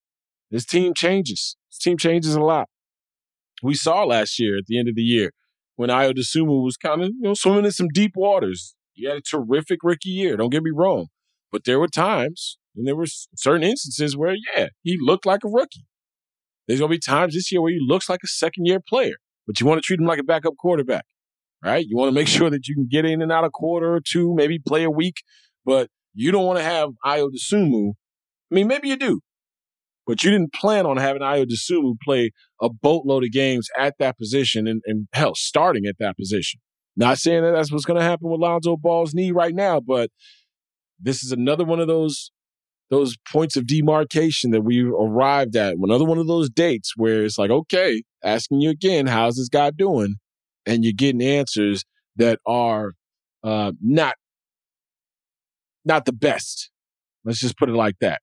this 0.50 0.66
team 0.66 0.94
changes. 0.96 1.58
This 1.70 1.78
team 1.78 1.98
changes 1.98 2.34
a 2.36 2.42
lot. 2.42 2.68
We 3.62 3.76
saw 3.76 4.04
last 4.04 4.40
year 4.40 4.58
at 4.58 4.66
the 4.68 4.80
end 4.80 4.90
of 4.90 4.96
the 4.96 5.04
year 5.04 5.32
when 5.76 5.90
Ayo 5.90 6.14
Dosunmu 6.14 6.64
was 6.64 6.78
kind 6.78 7.04
of 7.04 7.10
you 7.10 7.22
know 7.22 7.34
swimming 7.34 7.66
in 7.66 7.72
some 7.72 7.90
deep 7.94 8.14
waters. 8.16 8.76
He 8.94 9.06
had 9.06 9.18
a 9.18 9.22
terrific 9.22 9.80
rookie 9.84 10.10
year. 10.10 10.36
Don't 10.36 10.50
get 10.50 10.64
me 10.64 10.72
wrong, 10.74 11.08
but 11.52 11.66
there 11.66 11.80
were 11.80 11.88
times 11.88 12.58
and 12.76 12.88
there 12.88 12.96
were 12.96 13.08
certain 13.36 13.64
instances 13.64 14.16
where, 14.16 14.36
yeah, 14.56 14.68
he 14.82 14.98
looked 15.00 15.26
like 15.26 15.44
a 15.44 15.50
rookie. 15.50 15.86
There's 16.68 16.80
going 16.80 16.92
to 16.92 16.96
be 16.96 17.00
times 17.00 17.34
this 17.34 17.52
year 17.52 17.62
where 17.62 17.72
he 17.72 17.80
looks 17.82 18.10
like 18.10 18.22
a 18.24 18.28
second 18.28 18.66
year 18.66 18.80
player, 18.80 19.16
but 19.46 19.60
you 19.60 19.66
want 19.66 19.82
to 19.82 19.86
treat 19.86 20.00
him 20.00 20.06
like 20.06 20.20
a 20.20 20.24
backup 20.24 20.54
quarterback, 20.58 21.06
right? 21.64 21.86
You 21.86 21.98
want 21.98 22.10
to 22.10 22.16
make 22.16 22.28
sure 22.30 22.50
that 22.50 22.68
you 22.68 22.76
can 22.76 22.88
get 22.90 23.06
in 23.06 23.22
and 23.22 23.32
out 23.32 23.44
a 23.44 23.50
quarter 23.50 23.94
or 23.94 24.00
two, 24.00 24.34
maybe 24.36 24.60
play 24.60 24.84
a 24.84 24.92
week, 24.92 25.16
but 25.66 25.90
you 26.14 26.32
don't 26.32 26.46
want 26.46 26.60
to 26.60 26.64
have 26.64 26.90
Ayo 27.06 27.30
Dosunmu. 27.30 27.92
I 28.52 28.56
mean, 28.56 28.68
maybe 28.68 28.90
you 28.90 28.98
do, 28.98 29.22
but 30.06 30.24
you 30.24 30.32
didn't 30.32 30.54
plan 30.54 30.86
on 30.86 30.98
having 30.98 31.22
Ayo 31.22 31.46
Dosunmu 31.46 31.96
play 32.04 32.32
a 32.62 32.70
boatload 32.70 33.24
of 33.24 33.32
games 33.32 33.70
at 33.78 33.96
that 34.00 34.18
position 34.18 34.68
and, 34.68 34.82
and 34.86 35.08
hell, 35.14 35.36
starting 35.36 35.86
at 35.86 35.96
that 36.00 36.18
position. 36.18 36.60
Not 36.98 37.18
saying 37.18 37.44
that 37.44 37.52
that's 37.52 37.72
what's 37.72 37.86
going 37.86 38.00
to 38.00 38.06
happen 38.06 38.30
with 38.30 38.42
Lonzo 38.42 38.76
Ball's 38.76 39.14
knee 39.14 39.32
right 39.32 39.56
now, 39.56 39.80
but 39.80 40.10
this 41.00 41.24
is 41.24 41.32
another 41.32 41.64
one 41.64 41.80
of 41.80 41.88
those 41.88 42.32
those 42.90 43.16
points 43.32 43.56
of 43.56 43.66
demarcation 43.66 44.52
that 44.52 44.64
we 44.64 44.82
arrived 44.82 45.56
at. 45.56 45.76
Another 45.82 46.04
one 46.04 46.18
of 46.18 46.28
those 46.28 46.50
dates 46.50 46.92
where 46.98 47.24
it's 47.24 47.38
like, 47.38 47.50
okay, 47.50 48.04
asking 48.22 48.60
you 48.60 48.70
again, 48.70 49.08
how's 49.08 49.38
this 49.38 49.48
guy 49.48 49.72
doing? 49.72 50.16
And 50.66 50.84
you're 50.84 50.94
getting 50.94 51.22
answers 51.22 51.86
that 52.18 52.40
are 52.46 52.92
uh, 53.46 53.72
not 53.82 54.16
not 55.86 56.06
the 56.06 56.14
best. 56.14 56.70
Let's 57.24 57.40
just 57.40 57.58
put 57.58 57.70
it 57.70 57.76
like 57.76 57.96
that. 58.02 58.22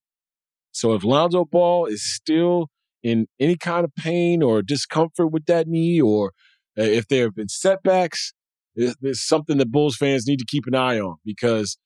So 0.73 0.95
if 0.95 1.05
Lonzo 1.05 1.45
Ball 1.45 1.87
is 1.87 2.03
still 2.05 2.69
in 3.03 3.27
any 3.41 3.57
kind 3.57 3.85
of 3.85 3.95
pain 3.95 4.43
or 4.43 4.63
discomfort 4.63 5.33
with 5.33 5.47
that 5.47 5.67
knee, 5.67 6.01
or 6.01 6.33
uh, 6.79 6.83
if 6.83 7.09
there 7.09 7.25
have 7.25 7.35
been 7.35 7.49
setbacks, 7.49 8.33
it's 8.77 9.27
something 9.27 9.59
that 9.59 9.73
Bulls 9.73 9.97
fans 9.97 10.27
need 10.27 10.39
to 10.39 10.47
keep 10.47 10.65
an 10.67 10.75
eye 10.75 11.01
on 11.01 11.17
because 11.25 11.79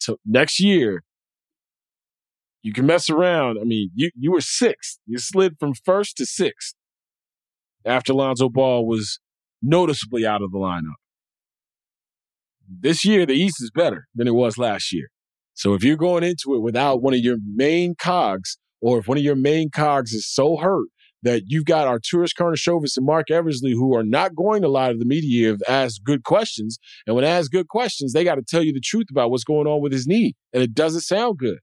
to 0.00 0.16
next 0.24 0.60
year 0.60 1.02
you 2.62 2.72
can 2.72 2.86
mess 2.86 3.10
around. 3.10 3.58
I 3.60 3.64
mean, 3.64 3.90
you, 3.94 4.10
you 4.16 4.32
were 4.32 4.40
sixth. 4.40 4.98
You 5.06 5.18
slid 5.18 5.56
from 5.58 5.74
first 5.74 6.16
to 6.18 6.26
sixth 6.26 6.74
after 7.84 8.12
Lonzo 8.12 8.48
Ball 8.48 8.86
was 8.86 9.18
noticeably 9.62 10.26
out 10.26 10.42
of 10.42 10.52
the 10.52 10.58
lineup. 10.58 10.94
This 12.68 13.04
year 13.04 13.26
the 13.26 13.34
East 13.34 13.62
is 13.62 13.70
better 13.74 14.06
than 14.14 14.28
it 14.28 14.34
was 14.34 14.58
last 14.58 14.92
year. 14.92 15.08
So 15.54 15.74
if 15.74 15.82
you're 15.82 15.96
going 15.96 16.22
into 16.22 16.54
it 16.54 16.62
without 16.62 17.02
one 17.02 17.14
of 17.14 17.20
your 17.20 17.38
main 17.54 17.94
cogs, 17.98 18.58
or 18.80 18.98
if 18.98 19.08
one 19.08 19.18
of 19.18 19.24
your 19.24 19.34
main 19.34 19.70
cogs 19.70 20.12
is 20.12 20.30
so 20.30 20.56
hurt 20.56 20.86
that 21.22 21.42
you've 21.46 21.64
got 21.64 21.88
Arturas 21.88 22.30
Karnisovas 22.38 22.96
and 22.96 23.04
Marc 23.04 23.30
Eversley 23.30 23.72
who 23.72 23.96
are 23.96 24.04
not 24.04 24.36
going 24.36 24.62
to 24.62 24.68
lie 24.68 24.92
to 24.92 24.98
the 24.98 25.04
media 25.04 25.52
if 25.52 25.60
asked 25.68 26.04
good 26.04 26.22
questions. 26.22 26.78
And 27.06 27.16
when 27.16 27.24
asked 27.24 27.50
good 27.50 27.68
questions, 27.68 28.12
they 28.12 28.22
got 28.22 28.36
to 28.36 28.42
tell 28.42 28.62
you 28.62 28.72
the 28.72 28.80
truth 28.80 29.06
about 29.10 29.30
what's 29.30 29.44
going 29.44 29.66
on 29.66 29.82
with 29.82 29.92
his 29.92 30.06
knee. 30.06 30.34
And 30.52 30.62
it 30.62 30.74
doesn't 30.74 31.00
sound 31.00 31.38
good. 31.38 31.58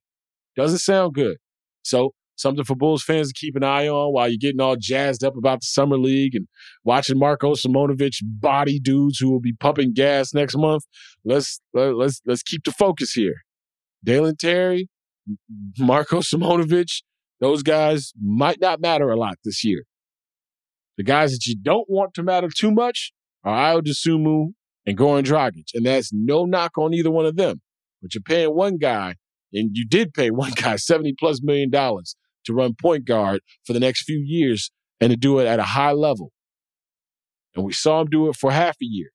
Doesn't 0.58 0.80
sound 0.80 1.14
good. 1.14 1.38
So 1.84 2.14
something 2.36 2.64
for 2.64 2.76
Bulls 2.76 3.04
fans 3.04 3.30
to 3.30 3.34
keep 3.34 3.56
an 3.56 3.64
eye 3.64 3.88
on 3.88 4.14
while 4.14 4.28
you're 4.28 4.38
getting 4.38 4.62
all 4.62 4.76
jazzed 4.76 5.24
up 5.24 5.36
about 5.38 5.62
the 5.62 5.68
summer 5.68 5.98
league 5.98 6.36
and 6.36 6.48
watching 6.84 7.18
Marko 7.18 7.54
Simonovic 7.54 8.20
body 8.24 8.80
dudes 8.80 9.20
who 9.20 9.32
will 9.32 9.40
be 9.40 9.54
pumping 9.54 9.94
gas 9.94 10.34
next 10.34 10.58
month. 10.58 10.84
Let's 11.24 11.60
let's 11.74 12.22
let's 12.26 12.44
keep 12.44 12.64
the 12.64 12.72
focus 12.72 13.14
here. 13.14 13.44
Dalen 14.04 14.36
Terry, 14.38 14.90
Marko 15.80 16.20
Simonovic, 16.20 17.02
those 17.40 17.64
guys 17.64 18.14
might 18.22 18.60
not 18.60 18.80
matter 18.82 19.10
a 19.10 19.18
lot 19.18 19.38
this 19.44 19.64
year. 19.64 19.84
The 20.98 21.04
guys 21.04 21.32
that 21.32 21.46
you 21.46 21.56
don't 21.62 21.90
want 21.90 22.14
to 22.14 22.24
matter 22.24 22.50
too 22.56 22.72
much 22.72 23.12
are 23.44 23.76
Ayo 23.76 23.82
Dosunmu 23.82 24.54
and 24.86 24.98
Goran 24.98 25.24
Dragic. 25.24 25.70
And 25.74 25.86
that's 25.86 26.12
no 26.14 26.46
knock 26.46 26.78
on 26.78 26.94
either 26.94 27.12
one 27.12 27.26
of 27.26 27.36
them. 27.36 27.62
But 28.02 28.14
you're 28.14 28.22
paying 28.22 28.56
one 28.56 28.78
guy, 28.78 29.16
and 29.52 29.72
you 29.74 29.86
did 29.86 30.14
pay 30.14 30.30
one 30.32 30.52
guy 30.52 30.76
70 30.78 31.16
plus 31.20 31.42
million 31.44 31.70
dollars 31.70 32.16
to 32.46 32.54
run 32.54 32.76
point 32.80 33.06
guard 33.06 33.42
for 33.66 33.74
the 33.74 33.80
next 33.80 34.04
few 34.04 34.20
years 34.20 34.72
and 35.02 35.12
to 35.12 35.18
do 35.18 35.40
it 35.40 35.48
at 35.48 35.60
a 35.60 35.64
high 35.64 35.92
level. 35.92 36.32
And 37.56 37.66
we 37.66 37.74
saw 37.74 38.02
him 38.02 38.08
do 38.08 38.30
it 38.30 38.36
for 38.36 38.52
half 38.52 38.76
a 38.82 38.86
year. 38.86 39.10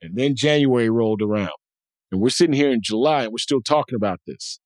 And 0.00 0.16
then 0.16 0.34
January 0.36 0.90
rolled 0.90 1.22
around. 1.22 1.50
And 2.10 2.20
we're 2.20 2.30
sitting 2.30 2.54
here 2.54 2.70
in 2.70 2.80
July 2.82 3.24
and 3.24 3.32
we're 3.32 3.38
still 3.38 3.62
talking 3.62 3.96
about 3.96 4.20
this. 4.26 4.60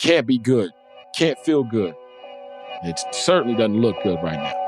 Can't 0.00 0.26
be 0.26 0.38
good. 0.38 0.70
Can't 1.16 1.38
feel 1.38 1.62
good. 1.62 1.94
It 2.82 3.00
certainly 3.12 3.56
doesn't 3.56 3.80
look 3.80 3.96
good 4.02 4.18
right 4.22 4.36
now. 4.36 4.64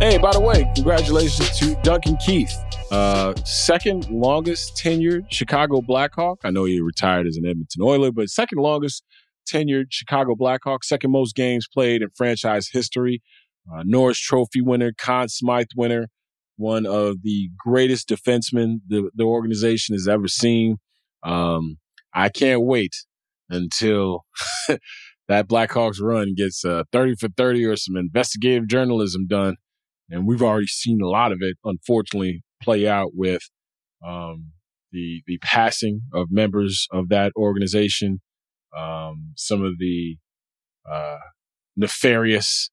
Hey, 0.00 0.16
by 0.16 0.30
the 0.32 0.40
way, 0.40 0.70
congratulations 0.76 1.58
to 1.58 1.74
Duncan 1.82 2.16
Keith, 2.18 2.56
uh, 2.90 3.34
second 3.44 4.08
longest 4.10 4.76
tenured 4.76 5.30
Chicago 5.30 5.80
Blackhawk. 5.80 6.40
I 6.44 6.50
know 6.50 6.64
he 6.64 6.80
retired 6.80 7.26
as 7.26 7.36
an 7.36 7.46
Edmonton 7.46 7.82
Oiler, 7.82 8.12
but 8.12 8.28
second 8.28 8.58
longest 8.58 9.04
tenured 9.50 9.86
Chicago 9.90 10.34
Blackhawk, 10.34 10.84
second 10.84 11.10
most 11.10 11.34
games 11.34 11.66
played 11.72 12.02
in 12.02 12.08
franchise 12.16 12.68
history. 12.72 13.22
Uh, 13.70 13.82
Norris 13.84 14.18
Trophy 14.18 14.62
winner, 14.62 14.92
Conn 14.96 15.28
Smythe 15.28 15.66
winner, 15.76 16.08
one 16.56 16.86
of 16.86 17.22
the 17.22 17.50
greatest 17.58 18.08
defensemen 18.08 18.80
the, 18.88 19.10
the 19.14 19.24
organization 19.24 19.94
has 19.94 20.08
ever 20.08 20.28
seen. 20.28 20.78
Um, 21.22 21.76
I 22.14 22.30
can't 22.30 22.62
wait 22.62 22.94
until 23.50 24.24
that 25.28 25.48
Blackhawks 25.48 26.00
run 26.00 26.34
gets 26.34 26.64
uh, 26.64 26.84
30 26.92 27.16
for 27.16 27.28
30 27.36 27.64
or 27.66 27.76
some 27.76 27.96
investigative 27.96 28.66
journalism 28.66 29.26
done 29.26 29.56
and 30.10 30.26
we've 30.26 30.42
already 30.42 30.66
seen 30.66 31.00
a 31.02 31.08
lot 31.08 31.32
of 31.32 31.38
it, 31.40 31.56
unfortunately, 31.64 32.42
play 32.62 32.86
out 32.86 33.10
with 33.14 33.42
um, 34.06 34.52
the 34.92 35.22
the 35.26 35.38
passing 35.38 36.02
of 36.12 36.28
members 36.30 36.86
of 36.92 37.08
that 37.08 37.32
organization, 37.36 38.20
um, 38.76 39.32
some 39.36 39.62
of 39.62 39.78
the 39.78 40.16
uh, 40.90 41.18
nefarious, 41.76 42.70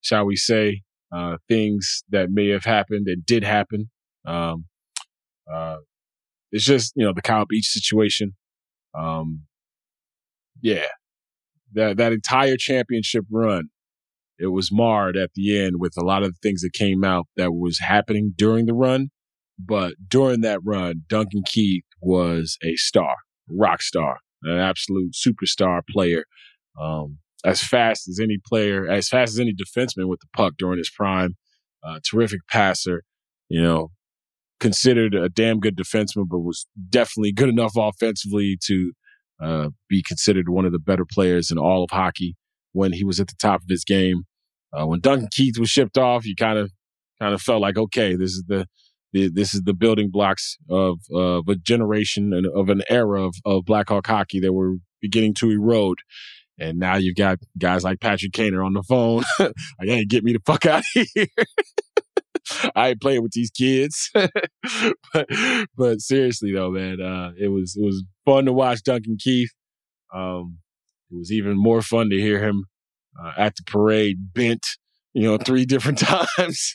shall 0.00 0.24
we 0.26 0.36
say, 0.36 0.82
uh, 1.14 1.36
things 1.48 2.02
that 2.10 2.30
may 2.30 2.48
have 2.48 2.64
happened 2.64 3.06
and 3.06 3.24
did 3.24 3.44
happen. 3.44 3.90
Um, 4.26 4.66
uh, 5.52 5.78
it's 6.50 6.64
just 6.64 6.92
you 6.96 7.04
know 7.04 7.12
the 7.14 7.22
Kyle 7.22 7.46
Beach 7.48 7.66
situation. 7.66 8.34
Um, 8.94 9.42
yeah, 10.60 10.86
that 11.72 11.96
that 11.96 12.12
entire 12.12 12.56
championship 12.56 13.24
run 13.30 13.68
it 14.42 14.48
was 14.48 14.72
marred 14.72 15.16
at 15.16 15.30
the 15.34 15.56
end 15.56 15.76
with 15.78 15.94
a 15.96 16.04
lot 16.04 16.24
of 16.24 16.32
the 16.32 16.38
things 16.42 16.62
that 16.62 16.72
came 16.72 17.04
out 17.04 17.28
that 17.36 17.52
was 17.52 17.78
happening 17.78 18.34
during 18.36 18.66
the 18.66 18.74
run. 18.74 19.10
But 19.58 19.94
during 20.08 20.40
that 20.40 20.60
run, 20.64 21.02
Duncan 21.08 21.42
Keith 21.46 21.84
was 22.00 22.58
a 22.64 22.74
star, 22.76 23.14
rock 23.48 23.82
star, 23.82 24.18
an 24.42 24.58
absolute 24.58 25.14
superstar 25.14 25.80
player. 25.88 26.24
Um, 26.80 27.18
as 27.44 27.62
fast 27.62 28.08
as 28.08 28.20
any 28.20 28.38
player, 28.44 28.88
as 28.88 29.08
fast 29.08 29.34
as 29.34 29.40
any 29.40 29.52
defenseman 29.52 30.08
with 30.08 30.20
the 30.20 30.28
puck 30.34 30.54
during 30.58 30.78
his 30.78 30.90
prime. 30.90 31.36
Uh, 31.84 31.98
terrific 32.08 32.40
passer, 32.48 33.02
you 33.48 33.60
know, 33.60 33.90
considered 34.60 35.14
a 35.14 35.28
damn 35.28 35.58
good 35.58 35.76
defenseman, 35.76 36.28
but 36.28 36.38
was 36.38 36.66
definitely 36.88 37.32
good 37.32 37.48
enough 37.48 37.72
offensively 37.76 38.56
to 38.64 38.92
uh, 39.42 39.68
be 39.88 40.04
considered 40.06 40.48
one 40.48 40.64
of 40.64 40.70
the 40.70 40.78
better 40.78 41.04
players 41.04 41.50
in 41.50 41.58
all 41.58 41.82
of 41.82 41.90
hockey 41.90 42.36
when 42.70 42.92
he 42.92 43.02
was 43.02 43.18
at 43.18 43.26
the 43.26 43.34
top 43.40 43.60
of 43.60 43.68
his 43.68 43.84
game. 43.84 44.22
Uh, 44.72 44.86
when 44.86 45.00
Duncan 45.00 45.28
Keith 45.32 45.58
was 45.58 45.68
shipped 45.68 45.98
off, 45.98 46.24
you 46.24 46.36
kind 46.36 46.58
of 46.58 46.70
kind 47.20 47.34
of 47.34 47.42
felt 47.42 47.60
like, 47.60 47.76
okay, 47.76 48.14
this 48.14 48.30
is 48.30 48.44
the, 48.46 48.58
the 48.58 48.66
this 49.12 49.54
is 49.54 49.62
the 49.62 49.74
building 49.74 50.10
blocks 50.10 50.56
of 50.68 51.00
of 51.12 51.48
a 51.48 51.54
generation 51.54 52.32
and 52.32 52.46
of 52.46 52.68
an 52.68 52.82
era 52.88 53.26
of, 53.26 53.34
of 53.44 53.64
Blackhawk 53.64 54.06
hockey 54.06 54.40
that 54.40 54.52
were 54.52 54.74
beginning 55.00 55.34
to 55.34 55.50
erode. 55.50 55.98
And 56.58 56.78
now 56.78 56.96
you've 56.96 57.16
got 57.16 57.38
guys 57.58 57.82
like 57.82 58.00
Patrick 58.00 58.32
Kaner 58.32 58.64
on 58.64 58.74
the 58.74 58.82
phone. 58.82 59.24
like, 59.38 59.52
hey, 59.88 60.04
get 60.04 60.22
me 60.22 60.32
the 60.32 60.40
fuck 60.44 60.64
out 60.66 60.84
of 60.96 61.06
here. 61.14 61.26
I 62.74 62.90
ain't 62.90 63.00
playing 63.00 63.22
with 63.22 63.32
these 63.32 63.50
kids. 63.50 64.10
but, 64.14 65.26
but 65.76 66.00
seriously 66.00 66.52
though, 66.52 66.70
man, 66.70 67.00
uh, 67.00 67.32
it 67.38 67.48
was 67.48 67.76
it 67.76 67.84
was 67.84 68.04
fun 68.24 68.46
to 68.46 68.52
watch 68.52 68.82
Duncan 68.82 69.16
Keith. 69.18 69.50
Um, 70.14 70.58
it 71.10 71.16
was 71.16 71.32
even 71.32 71.56
more 71.56 71.82
fun 71.82 72.10
to 72.10 72.16
hear 72.20 72.42
him 72.42 72.64
uh, 73.22 73.32
at 73.36 73.56
the 73.56 73.62
parade, 73.64 74.32
bent, 74.32 74.66
you 75.12 75.22
know, 75.22 75.36
three 75.36 75.64
different 75.64 75.98
times, 75.98 76.74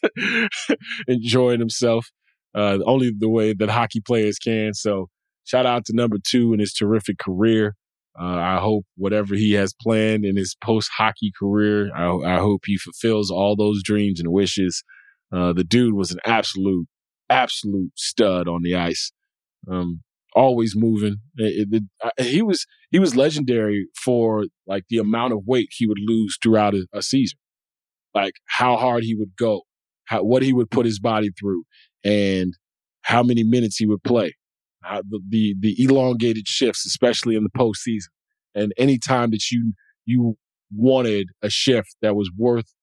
enjoying 1.07 1.59
himself, 1.59 2.07
uh, 2.57 2.79
only 2.85 3.11
the 3.17 3.29
way 3.29 3.53
that 3.53 3.69
hockey 3.69 4.01
players 4.01 4.39
can. 4.39 4.73
So 4.73 5.09
shout 5.45 5.65
out 5.65 5.85
to 5.85 5.95
number 5.95 6.17
two 6.21 6.53
in 6.53 6.59
his 6.59 6.73
terrific 6.73 7.19
career. 7.19 7.75
Uh, 8.19 8.35
I 8.35 8.57
hope 8.57 8.85
whatever 8.95 9.35
he 9.35 9.53
has 9.53 9.75
planned 9.79 10.25
in 10.25 10.35
his 10.35 10.55
post 10.63 10.89
hockey 10.97 11.31
career, 11.38 11.91
I, 11.95 12.07
I, 12.07 12.39
hope 12.39 12.63
he 12.65 12.75
fulfills 12.75 13.29
all 13.29 13.55
those 13.55 13.84
dreams 13.84 14.19
and 14.19 14.31
wishes. 14.31 14.84
Uh, 15.31 15.53
the 15.53 15.63
dude 15.63 15.93
was 15.93 16.11
an 16.11 16.17
absolute, 16.25 16.88
absolute 17.29 17.91
stud 17.93 18.47
on 18.47 18.63
the 18.63 18.75
ice. 18.75 19.11
Um, 19.69 20.01
always 20.34 20.75
moving. 20.75 21.17
It, 21.35 21.67
it, 21.71 21.84
it, 22.17 22.25
he 22.25 22.41
was 22.41 22.65
he 22.89 22.97
was 22.97 23.15
legendary 23.15 23.88
for 24.03 24.45
like 24.65 24.85
the 24.89 24.97
amount 24.97 25.34
of 25.34 25.41
weight 25.45 25.69
he 25.71 25.85
would 25.85 25.99
lose 25.99 26.39
throughout 26.41 26.73
a, 26.73 26.88
a 26.93 27.03
season, 27.03 27.38
like 28.15 28.34
how 28.45 28.77
hard 28.77 29.03
he 29.03 29.13
would 29.13 29.35
go, 29.35 29.61
how, 30.05 30.23
what 30.23 30.41
he 30.41 30.53
would 30.53 30.71
put 30.71 30.88
his 30.88 30.99
body 30.99 31.29
through, 31.39 31.65
and 32.07 32.53
how 33.03 33.21
many 33.21 33.43
minutes 33.43 33.77
he 33.77 33.85
would 33.85 34.03
play. 34.03 34.35
Uh, 34.88 35.01
the, 35.09 35.19
the 35.29 35.55
the 35.59 35.84
elongated 35.84 36.47
shifts, 36.47 36.85
especially 36.85 37.35
in 37.35 37.43
the 37.43 37.49
postseason, 37.49 38.07
and 38.55 38.71
any 38.77 38.97
time 38.97 39.31
that 39.31 39.51
you 39.51 39.73
you 40.05 40.38
wanted 40.73 41.27
a 41.41 41.49
shift 41.49 41.95
that 42.01 42.15
was 42.15 42.31
worth 42.38 42.73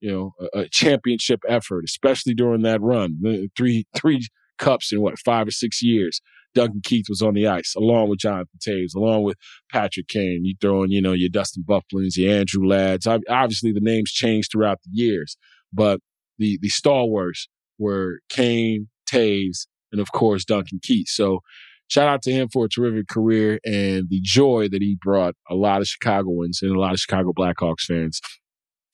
you 0.00 0.10
know 0.10 0.32
a, 0.54 0.60
a 0.60 0.68
championship 0.68 1.40
effort, 1.48 1.84
especially 1.86 2.34
during 2.34 2.62
that 2.62 2.82
run, 2.82 3.48
three 3.56 3.86
three 3.96 4.26
cups 4.58 4.92
in 4.92 5.00
what 5.00 5.18
five 5.18 5.48
or 5.48 5.52
six 5.52 5.82
years 5.82 6.20
Duncan 6.54 6.80
Keith 6.82 7.06
was 7.08 7.22
on 7.22 7.34
the 7.34 7.46
ice, 7.46 7.74
along 7.76 8.08
with 8.08 8.20
Jonathan 8.20 8.58
Toews, 8.66 8.94
along 8.94 9.24
with 9.24 9.36
Patrick 9.70 10.08
Kane. 10.08 10.44
You 10.44 10.54
throw 10.60 10.82
in, 10.82 10.90
you 10.90 11.02
know, 11.02 11.12
your 11.12 11.28
Dustin 11.28 11.64
Byfugliens, 11.64 12.16
your 12.16 12.32
Andrew 12.32 12.66
Ladds. 12.66 13.06
Obviously, 13.06 13.72
the 13.72 13.80
names 13.80 14.10
changed 14.10 14.50
throughout 14.52 14.78
the 14.82 14.90
years, 14.92 15.36
but 15.72 16.00
the 16.38 16.58
the 16.60 16.68
stalwarts 16.68 17.48
were 17.78 18.20
Kane, 18.28 18.88
Toews, 19.10 19.66
and 19.92 20.00
of 20.00 20.12
course 20.12 20.44
Duncan 20.44 20.80
Keith. 20.82 21.08
So 21.08 21.40
shout 21.88 22.08
out 22.08 22.22
to 22.22 22.32
him 22.32 22.48
for 22.52 22.64
a 22.64 22.68
terrific 22.68 23.08
career 23.08 23.58
and 23.64 24.08
the 24.08 24.20
joy 24.22 24.68
that 24.68 24.82
he 24.82 24.96
brought 25.00 25.34
a 25.48 25.54
lot 25.54 25.80
of 25.80 25.86
Chicagoans 25.86 26.60
and 26.62 26.74
a 26.74 26.80
lot 26.80 26.92
of 26.92 27.00
Chicago 27.00 27.32
Blackhawks 27.32 27.82
fans. 27.86 28.20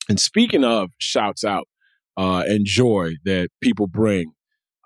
And 0.09 0.19
speaking 0.19 0.63
of 0.63 0.91
shouts 0.99 1.43
out 1.43 1.67
uh, 2.17 2.43
and 2.47 2.65
joy 2.65 3.13
that 3.25 3.49
people 3.61 3.87
bring, 3.87 4.33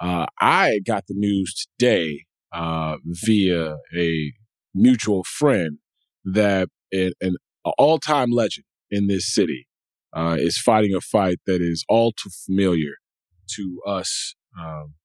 uh, 0.01 0.25
I 0.39 0.79
got 0.85 1.07
the 1.07 1.15
news 1.15 1.67
today 1.79 2.25
uh, 2.51 2.97
via 3.05 3.77
a 3.97 4.33
mutual 4.73 5.23
friend 5.23 5.79
that 6.25 6.69
an, 6.91 7.13
an 7.21 7.35
all-time 7.77 8.31
legend 8.31 8.65
in 8.91 9.07
this 9.07 9.33
city 9.33 9.67
uh, 10.15 10.35
is 10.37 10.57
fighting 10.57 10.93
a 10.93 11.01
fight 11.01 11.39
that 11.45 11.61
is 11.61 11.83
all 11.89 12.11
too 12.11 12.29
familiar 12.45 12.95
to 13.55 13.81
us 13.87 14.35
um, 14.59 14.95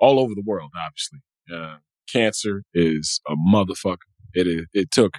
all 0.00 0.20
over 0.20 0.34
the 0.34 0.44
world. 0.46 0.70
Obviously, 0.76 1.20
uh, 1.54 1.78
cancer 2.12 2.64
is 2.74 3.20
a 3.28 3.34
motherfucker. 3.36 3.98
It 4.34 4.46
is, 4.46 4.66
it 4.74 4.90
took 4.90 5.18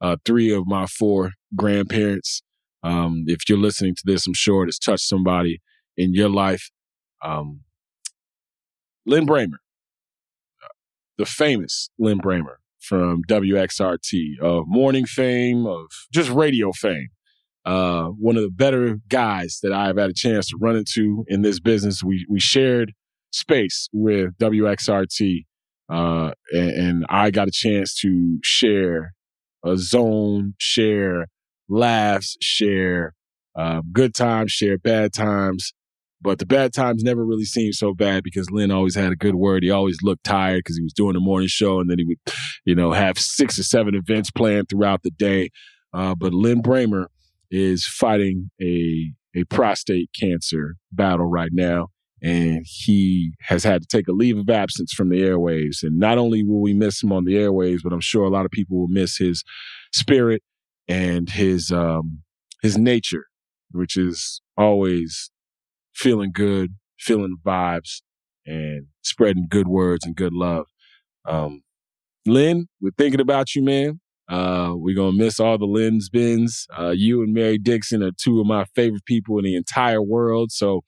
uh, 0.00 0.16
three 0.26 0.52
of 0.54 0.66
my 0.66 0.86
four 0.86 1.32
grandparents 1.56 2.42
Um, 2.84 3.24
if 3.28 3.48
you're 3.50 3.58
listening 3.58 3.96
to 3.96 4.02
this, 4.06 4.26
I'm 4.26 4.34
sure 4.34 4.64
it 4.64 4.68
has 4.68 4.80
touched 4.80 5.08
somebody 5.08 5.60
in 5.98 6.14
your 6.14 6.30
life. 6.30 6.70
Um, 7.24 7.62
Lin 9.06 9.26
Brehmer, 9.26 9.58
the 11.18 11.26
famous 11.26 11.90
Lin 11.98 12.20
Brehmer 12.20 12.56
from 12.80 13.22
WXRT 13.28 14.40
of 14.42 14.64
morning 14.68 15.06
fame, 15.06 15.66
of 15.66 15.86
just 16.12 16.30
radio 16.30 16.72
fame. 16.72 17.08
Uh, 17.64 18.06
one 18.06 18.36
of 18.36 18.42
the 18.42 18.50
better 18.50 18.98
guys 19.08 19.58
that 19.62 19.72
I've 19.72 19.98
had 19.98 20.10
a 20.10 20.14
chance 20.14 20.48
to 20.48 20.56
run 20.60 20.76
into 20.76 21.24
in 21.28 21.42
this 21.42 21.60
business. 21.60 22.02
We 22.02 22.26
we 22.28 22.40
shared 22.40 22.92
space 23.32 23.88
with 23.92 24.36
WXRT, 24.38 25.44
uh, 25.92 26.32
and, 26.52 26.70
and 26.70 27.06
I 27.08 27.30
got 27.30 27.48
a 27.48 27.52
chance 27.52 27.94
to 28.00 28.38
share 28.42 29.12
a 29.64 29.76
zone, 29.76 30.54
share 30.58 31.26
laughs, 31.68 32.36
share 32.40 33.14
uh, 33.56 33.82
good 33.92 34.14
times, 34.14 34.52
share 34.52 34.78
bad 34.78 35.12
times. 35.12 35.72
But 36.22 36.38
the 36.38 36.46
bad 36.46 36.74
times 36.74 37.02
never 37.02 37.24
really 37.24 37.46
seemed 37.46 37.74
so 37.74 37.94
bad 37.94 38.22
because 38.22 38.50
Lin 38.50 38.70
always 38.70 38.94
had 38.94 39.10
a 39.10 39.16
good 39.16 39.36
word. 39.36 39.62
He 39.62 39.70
always 39.70 40.02
looked 40.02 40.24
tired 40.24 40.58
because 40.58 40.76
he 40.76 40.82
was 40.82 40.92
doing 40.92 41.14
the 41.14 41.20
morning 41.20 41.48
show 41.48 41.80
and 41.80 41.90
then 41.90 41.98
he 41.98 42.04
would, 42.04 42.18
you 42.66 42.74
know, 42.74 42.92
have 42.92 43.18
six 43.18 43.58
or 43.58 43.62
seven 43.62 43.94
events 43.94 44.30
planned 44.30 44.68
throughout 44.68 45.02
the 45.02 45.10
day. 45.10 45.48
Uh, 45.94 46.14
but 46.14 46.34
Lin 46.34 46.62
Brehmer 46.62 47.06
is 47.50 47.86
fighting 47.86 48.50
a 48.60 49.12
a 49.34 49.44
prostate 49.44 50.10
cancer 50.18 50.76
battle 50.92 51.26
right 51.26 51.50
now. 51.52 51.88
And 52.22 52.66
he 52.66 53.32
has 53.40 53.64
had 53.64 53.82
to 53.82 53.88
take 53.88 54.08
a 54.08 54.12
leave 54.12 54.36
of 54.36 54.50
absence 54.50 54.92
from 54.92 55.08
the 55.08 55.22
airwaves. 55.22 55.82
And 55.82 55.98
not 55.98 56.18
only 56.18 56.42
will 56.42 56.60
we 56.60 56.74
miss 56.74 57.02
him 57.02 57.12
on 57.12 57.24
the 57.24 57.34
airwaves, 57.34 57.80
but 57.82 57.92
I'm 57.92 58.00
sure 58.00 58.24
a 58.24 58.30
lot 58.30 58.44
of 58.44 58.50
people 58.50 58.78
will 58.78 58.88
miss 58.88 59.16
his 59.16 59.42
spirit 59.92 60.42
and 60.88 61.30
his 61.30 61.70
um 61.70 62.22
his 62.62 62.76
nature, 62.76 63.26
which 63.70 63.96
is 63.96 64.42
always 64.56 65.30
feeling 65.94 66.30
good, 66.32 66.74
feeling 66.98 67.36
vibes, 67.44 68.02
and 68.46 68.86
spreading 69.02 69.46
good 69.48 69.68
words 69.68 70.04
and 70.04 70.16
good 70.16 70.32
love. 70.32 70.66
Um, 71.26 71.62
Lin, 72.26 72.68
we're 72.80 72.90
thinking 72.98 73.20
about 73.20 73.54
you, 73.54 73.62
man. 73.62 74.00
Uh, 74.30 74.72
we're 74.76 74.94
gonna 74.94 75.16
miss 75.16 75.40
all 75.40 75.58
the 75.58 75.66
Lin's 75.66 76.08
Bins. 76.08 76.66
Uh, 76.78 76.90
you 76.90 77.22
and 77.22 77.34
Mary 77.34 77.58
Dixon 77.58 78.02
are 78.02 78.12
two 78.16 78.40
of 78.40 78.46
my 78.46 78.64
favorite 78.76 79.04
people 79.04 79.38
in 79.38 79.44
the 79.44 79.56
entire 79.56 80.00
world. 80.00 80.52
So 80.52 80.82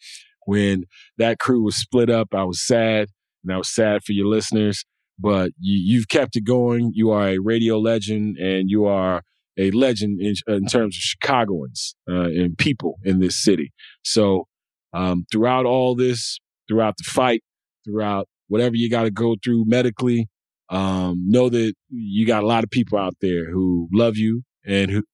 when 0.46 0.84
that 1.18 1.38
crew 1.40 1.62
was 1.62 1.76
split 1.76 2.08
up, 2.08 2.28
I 2.34 2.44
was 2.44 2.64
sad, 2.64 3.08
and 3.42 3.52
I 3.52 3.58
was 3.58 3.68
sad 3.68 4.04
for 4.04 4.12
your 4.12 4.26
listeners. 4.26 4.84
But 5.18 5.50
you, 5.58 5.78
you've 5.96 6.08
kept 6.08 6.36
it 6.36 6.44
going. 6.44 6.92
You 6.94 7.10
are 7.10 7.28
a 7.28 7.38
radio 7.38 7.78
legend, 7.78 8.36
and 8.38 8.70
you 8.70 8.86
are 8.86 9.22
a 9.58 9.70
legend 9.72 10.20
in, 10.20 10.34
in 10.46 10.66
terms 10.66 10.96
of 10.96 11.00
Chicagoans 11.00 11.94
uh, 12.08 12.28
and 12.28 12.56
people 12.56 12.98
in 13.04 13.18
this 13.18 13.42
city. 13.42 13.72
So 14.04 14.46
um, 14.92 15.24
throughout 15.30 15.66
all 15.66 15.94
this, 15.94 16.38
throughout 16.68 16.94
the 16.96 17.04
fight, 17.04 17.42
throughout 17.84 18.28
whatever 18.48 18.76
you 18.76 18.88
got 18.88 19.02
to 19.02 19.10
go 19.10 19.36
through 19.42 19.64
medically, 19.66 20.28
um, 20.72 21.22
know 21.26 21.48
that 21.50 21.74
you 21.90 22.26
got 22.26 22.42
a 22.42 22.46
lot 22.46 22.64
of 22.64 22.70
people 22.70 22.98
out 22.98 23.14
there 23.20 23.50
who 23.50 23.88
love 23.92 24.16
you 24.16 24.42
and 24.64 24.90
who 24.90 25.04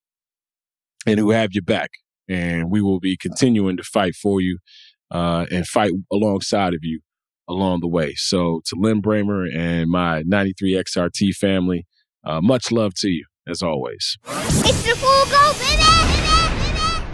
and 1.07 1.19
who 1.19 1.31
have 1.31 1.53
your 1.53 1.63
back. 1.63 1.91
And 2.29 2.71
we 2.71 2.81
will 2.81 3.01
be 3.01 3.17
continuing 3.17 3.77
to 3.77 3.83
fight 3.83 4.15
for 4.15 4.41
you 4.41 4.59
uh, 5.11 5.47
and 5.51 5.67
fight 5.67 5.91
alongside 6.13 6.75
of 6.75 6.81
you 6.83 7.01
along 7.49 7.81
the 7.81 7.89
way. 7.89 8.15
So 8.15 8.61
to 8.67 8.77
Lin 8.79 9.03
Brehmer 9.03 9.49
and 9.55 9.91
my 9.91 10.23
93 10.27 10.75
XRT 10.75 11.35
family, 11.35 11.87
uh, 12.25 12.41
much 12.41 12.71
love 12.71 12.95
to 12.99 13.09
you 13.09 13.25
as 13.49 13.63
always. 13.63 14.17
It's 14.27 14.83
the 14.83 14.95
full 14.97 15.25
go, 15.27 15.53
baby! 15.59 15.89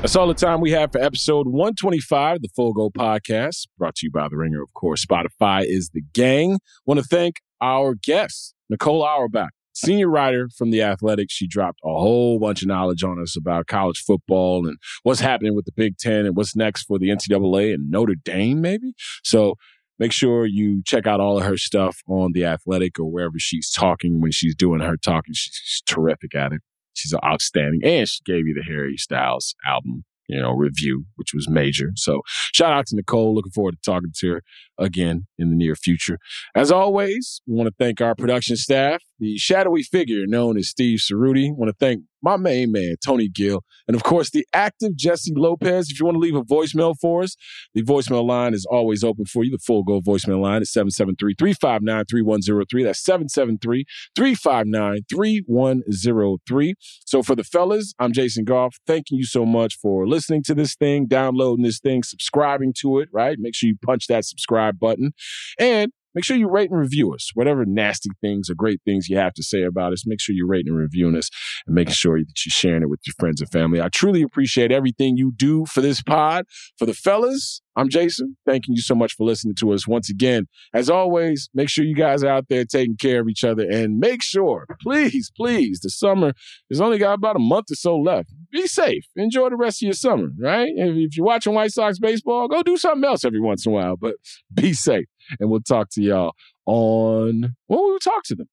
That's 0.04 0.16
all 0.16 0.28
the 0.28 0.34
time 0.34 0.60
we 0.60 0.72
have 0.72 0.92
for 0.92 1.00
episode 1.00 1.46
125, 1.46 2.42
the 2.42 2.48
Full 2.54 2.74
Go 2.74 2.90
Podcast, 2.90 3.68
brought 3.78 3.94
to 3.94 4.06
you 4.06 4.10
by 4.10 4.28
The 4.28 4.36
Ringer, 4.36 4.62
of 4.62 4.74
course. 4.74 5.02
Spotify 5.02 5.62
is 5.64 5.92
the 5.94 6.02
gang. 6.12 6.58
Want 6.84 7.00
to 7.00 7.06
thank 7.06 7.36
our 7.60 7.94
guest, 7.94 8.54
Nicole 8.68 9.02
Auerbach, 9.02 9.50
senior 9.74 10.08
writer 10.08 10.48
from 10.56 10.70
The 10.70 10.82
Athletic. 10.82 11.28
She 11.30 11.46
dropped 11.46 11.80
a 11.84 11.88
whole 11.88 12.38
bunch 12.38 12.62
of 12.62 12.68
knowledge 12.68 13.02
on 13.02 13.20
us 13.20 13.36
about 13.36 13.66
college 13.66 13.98
football 13.98 14.66
and 14.66 14.76
what's 15.02 15.20
happening 15.20 15.54
with 15.54 15.64
the 15.64 15.72
Big 15.72 15.98
Ten 15.98 16.26
and 16.26 16.36
what's 16.36 16.56
next 16.56 16.84
for 16.84 16.98
the 16.98 17.08
NCAA 17.08 17.74
and 17.74 17.90
Notre 17.90 18.14
Dame, 18.14 18.60
maybe. 18.60 18.94
So 19.22 19.54
make 19.98 20.12
sure 20.12 20.46
you 20.46 20.82
check 20.84 21.06
out 21.06 21.20
all 21.20 21.38
of 21.38 21.44
her 21.44 21.56
stuff 21.56 21.98
on 22.08 22.32
The 22.32 22.44
Athletic 22.44 22.98
or 22.98 23.10
wherever 23.10 23.38
she's 23.38 23.70
talking 23.70 24.20
when 24.20 24.32
she's 24.32 24.54
doing 24.54 24.80
her 24.80 24.96
talking. 24.96 25.34
She's 25.34 25.82
terrific 25.86 26.34
at 26.34 26.52
it. 26.52 26.60
She's 26.94 27.14
outstanding. 27.24 27.80
And 27.84 28.08
she 28.08 28.20
gave 28.24 28.46
you 28.46 28.54
the 28.54 28.62
Harry 28.62 28.96
Styles 28.96 29.54
album, 29.66 30.04
you 30.28 30.40
know, 30.40 30.52
review, 30.52 31.04
which 31.16 31.32
was 31.34 31.48
major. 31.48 31.92
So 31.96 32.22
shout 32.52 32.72
out 32.72 32.86
to 32.86 32.96
Nicole. 32.96 33.34
Looking 33.34 33.52
forward 33.52 33.72
to 33.72 33.90
talking 33.90 34.12
to 34.16 34.32
her 34.32 34.42
again 34.78 35.26
in 35.38 35.50
the 35.50 35.56
near 35.56 35.74
future. 35.74 36.18
As 36.54 36.72
always, 36.72 37.40
we 37.46 37.54
want 37.54 37.68
to 37.68 37.74
thank 37.78 38.00
our 38.00 38.14
production 38.14 38.56
staff, 38.56 39.02
the 39.18 39.36
shadowy 39.38 39.82
figure 39.82 40.26
known 40.26 40.56
as 40.56 40.68
Steve 40.68 40.98
Ceruti. 40.98 41.54
want 41.54 41.68
to 41.68 41.76
thank 41.78 42.02
my 42.24 42.36
main 42.36 42.72
man, 42.72 42.96
Tony 43.04 43.28
Gill, 43.28 43.62
and 43.86 43.94
of 43.94 44.02
course, 44.02 44.30
the 44.30 44.46
active 44.52 44.96
Jessie 44.96 45.34
Lopez. 45.36 45.90
If 45.90 46.00
you 46.00 46.06
want 46.06 46.16
to 46.16 46.20
leave 46.20 46.34
a 46.34 46.42
voicemail 46.42 46.94
for 47.00 47.22
us, 47.22 47.36
the 47.74 47.82
voicemail 47.82 48.26
line 48.26 48.54
is 48.54 48.66
always 48.66 49.04
open 49.04 49.26
for 49.26 49.44
you. 49.44 49.50
The 49.50 49.58
full 49.58 49.84
go 49.84 50.00
voicemail 50.00 50.40
line 50.40 50.62
is 50.62 50.72
773 50.72 51.34
359 51.38 52.04
3103. 52.10 52.84
That's 52.84 53.04
773 53.04 53.84
359 54.16 55.00
3103. 55.08 56.74
So 57.04 57.22
for 57.22 57.36
the 57.36 57.44
fellas, 57.44 57.94
I'm 57.98 58.12
Jason 58.12 58.44
Goff. 58.44 58.76
Thanking 58.86 59.18
you 59.18 59.26
so 59.26 59.44
much 59.44 59.76
for 59.80 60.06
listening 60.06 60.42
to 60.44 60.54
this 60.54 60.74
thing, 60.74 61.06
downloading 61.06 61.64
this 61.64 61.78
thing, 61.78 62.02
subscribing 62.02 62.72
to 62.80 63.00
it, 63.00 63.08
right? 63.12 63.36
Make 63.38 63.54
sure 63.54 63.68
you 63.68 63.76
punch 63.84 64.06
that 64.06 64.24
subscribe 64.24 64.78
button. 64.78 65.12
And 65.58 65.92
make 66.14 66.24
sure 66.24 66.36
you 66.36 66.48
rate 66.48 66.70
and 66.70 66.78
review 66.78 67.14
us. 67.14 67.30
Whatever 67.34 67.64
nasty 67.64 68.10
things 68.20 68.48
or 68.50 68.54
great 68.54 68.80
things 68.84 69.08
you 69.08 69.16
have 69.16 69.34
to 69.34 69.42
say 69.42 69.62
about 69.62 69.92
us, 69.92 70.06
make 70.06 70.20
sure 70.20 70.34
you're 70.34 70.48
rating 70.48 70.72
and 70.72 70.78
reviewing 70.78 71.16
us 71.16 71.30
and 71.66 71.74
making 71.74 71.94
sure 71.94 72.18
that 72.18 72.44
you're 72.44 72.50
sharing 72.50 72.82
it 72.82 72.88
with 72.88 73.00
your 73.06 73.14
friends 73.18 73.40
and 73.40 73.50
family. 73.50 73.80
I 73.80 73.88
truly 73.88 74.22
appreciate 74.22 74.72
everything 74.72 75.16
you 75.16 75.32
do 75.36 75.66
for 75.66 75.80
this 75.80 76.02
pod. 76.02 76.46
For 76.78 76.86
the 76.86 76.94
fellas, 76.94 77.60
I'm 77.76 77.88
Jason. 77.88 78.36
Thanking 78.46 78.74
you 78.76 78.82
so 78.82 78.94
much 78.94 79.14
for 79.14 79.24
listening 79.24 79.56
to 79.56 79.72
us 79.72 79.88
once 79.88 80.08
again. 80.08 80.46
As 80.72 80.88
always, 80.88 81.48
make 81.54 81.68
sure 81.68 81.84
you 81.84 81.96
guys 81.96 82.22
are 82.22 82.28
out 82.28 82.46
there 82.48 82.64
taking 82.64 82.96
care 82.96 83.20
of 83.20 83.28
each 83.28 83.42
other 83.42 83.68
and 83.68 83.98
make 83.98 84.22
sure, 84.22 84.66
please, 84.80 85.32
please, 85.36 85.80
the 85.80 85.90
summer 85.90 86.32
has 86.70 86.80
only 86.80 86.98
got 86.98 87.14
about 87.14 87.36
a 87.36 87.40
month 87.40 87.72
or 87.72 87.74
so 87.74 87.96
left. 87.96 88.32
Be 88.52 88.68
safe. 88.68 89.04
Enjoy 89.16 89.50
the 89.50 89.56
rest 89.56 89.82
of 89.82 89.86
your 89.86 89.94
summer, 89.94 90.28
right? 90.38 90.70
If 90.76 91.16
you're 91.16 91.26
watching 91.26 91.54
White 91.54 91.72
Sox 91.72 91.98
baseball, 91.98 92.46
go 92.46 92.62
do 92.62 92.76
something 92.76 93.04
else 93.04 93.24
every 93.24 93.40
once 93.40 93.66
in 93.66 93.72
a 93.72 93.74
while, 93.74 93.96
but 93.96 94.14
be 94.52 94.72
safe. 94.72 95.06
And 95.40 95.50
we'll 95.50 95.60
talk 95.60 95.90
to 95.90 96.02
y'all 96.02 96.32
on 96.66 97.54
when 97.66 97.78
will 97.78 97.92
we 97.92 97.98
talk 97.98 98.22
to 98.24 98.34
them? 98.34 98.48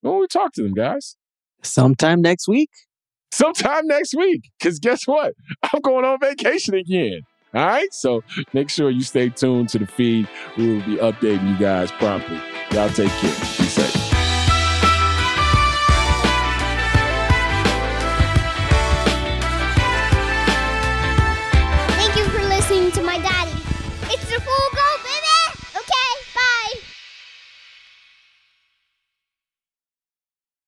When 0.00 0.14
will 0.14 0.20
we 0.20 0.26
talk 0.28 0.52
to 0.54 0.62
them, 0.62 0.74
guys? 0.74 1.16
Sometime 1.62 2.22
next 2.22 2.48
week. 2.48 2.70
Sometime 3.32 3.86
next 3.86 4.14
week. 4.14 4.42
Because 4.58 4.78
guess 4.78 5.06
what? 5.06 5.34
I'm 5.62 5.80
going 5.80 6.04
on 6.04 6.18
vacation 6.20 6.74
again. 6.74 7.20
All 7.54 7.66
right. 7.66 7.92
So 7.92 8.22
make 8.52 8.70
sure 8.70 8.90
you 8.90 9.02
stay 9.02 9.28
tuned 9.28 9.68
to 9.70 9.78
the 9.78 9.86
feed. 9.86 10.28
We 10.56 10.74
will 10.74 10.86
be 10.86 10.96
updating 10.96 11.50
you 11.50 11.58
guys 11.58 11.90
promptly. 11.92 12.40
Y'all 12.70 12.88
take 12.90 13.10
care. 13.10 13.34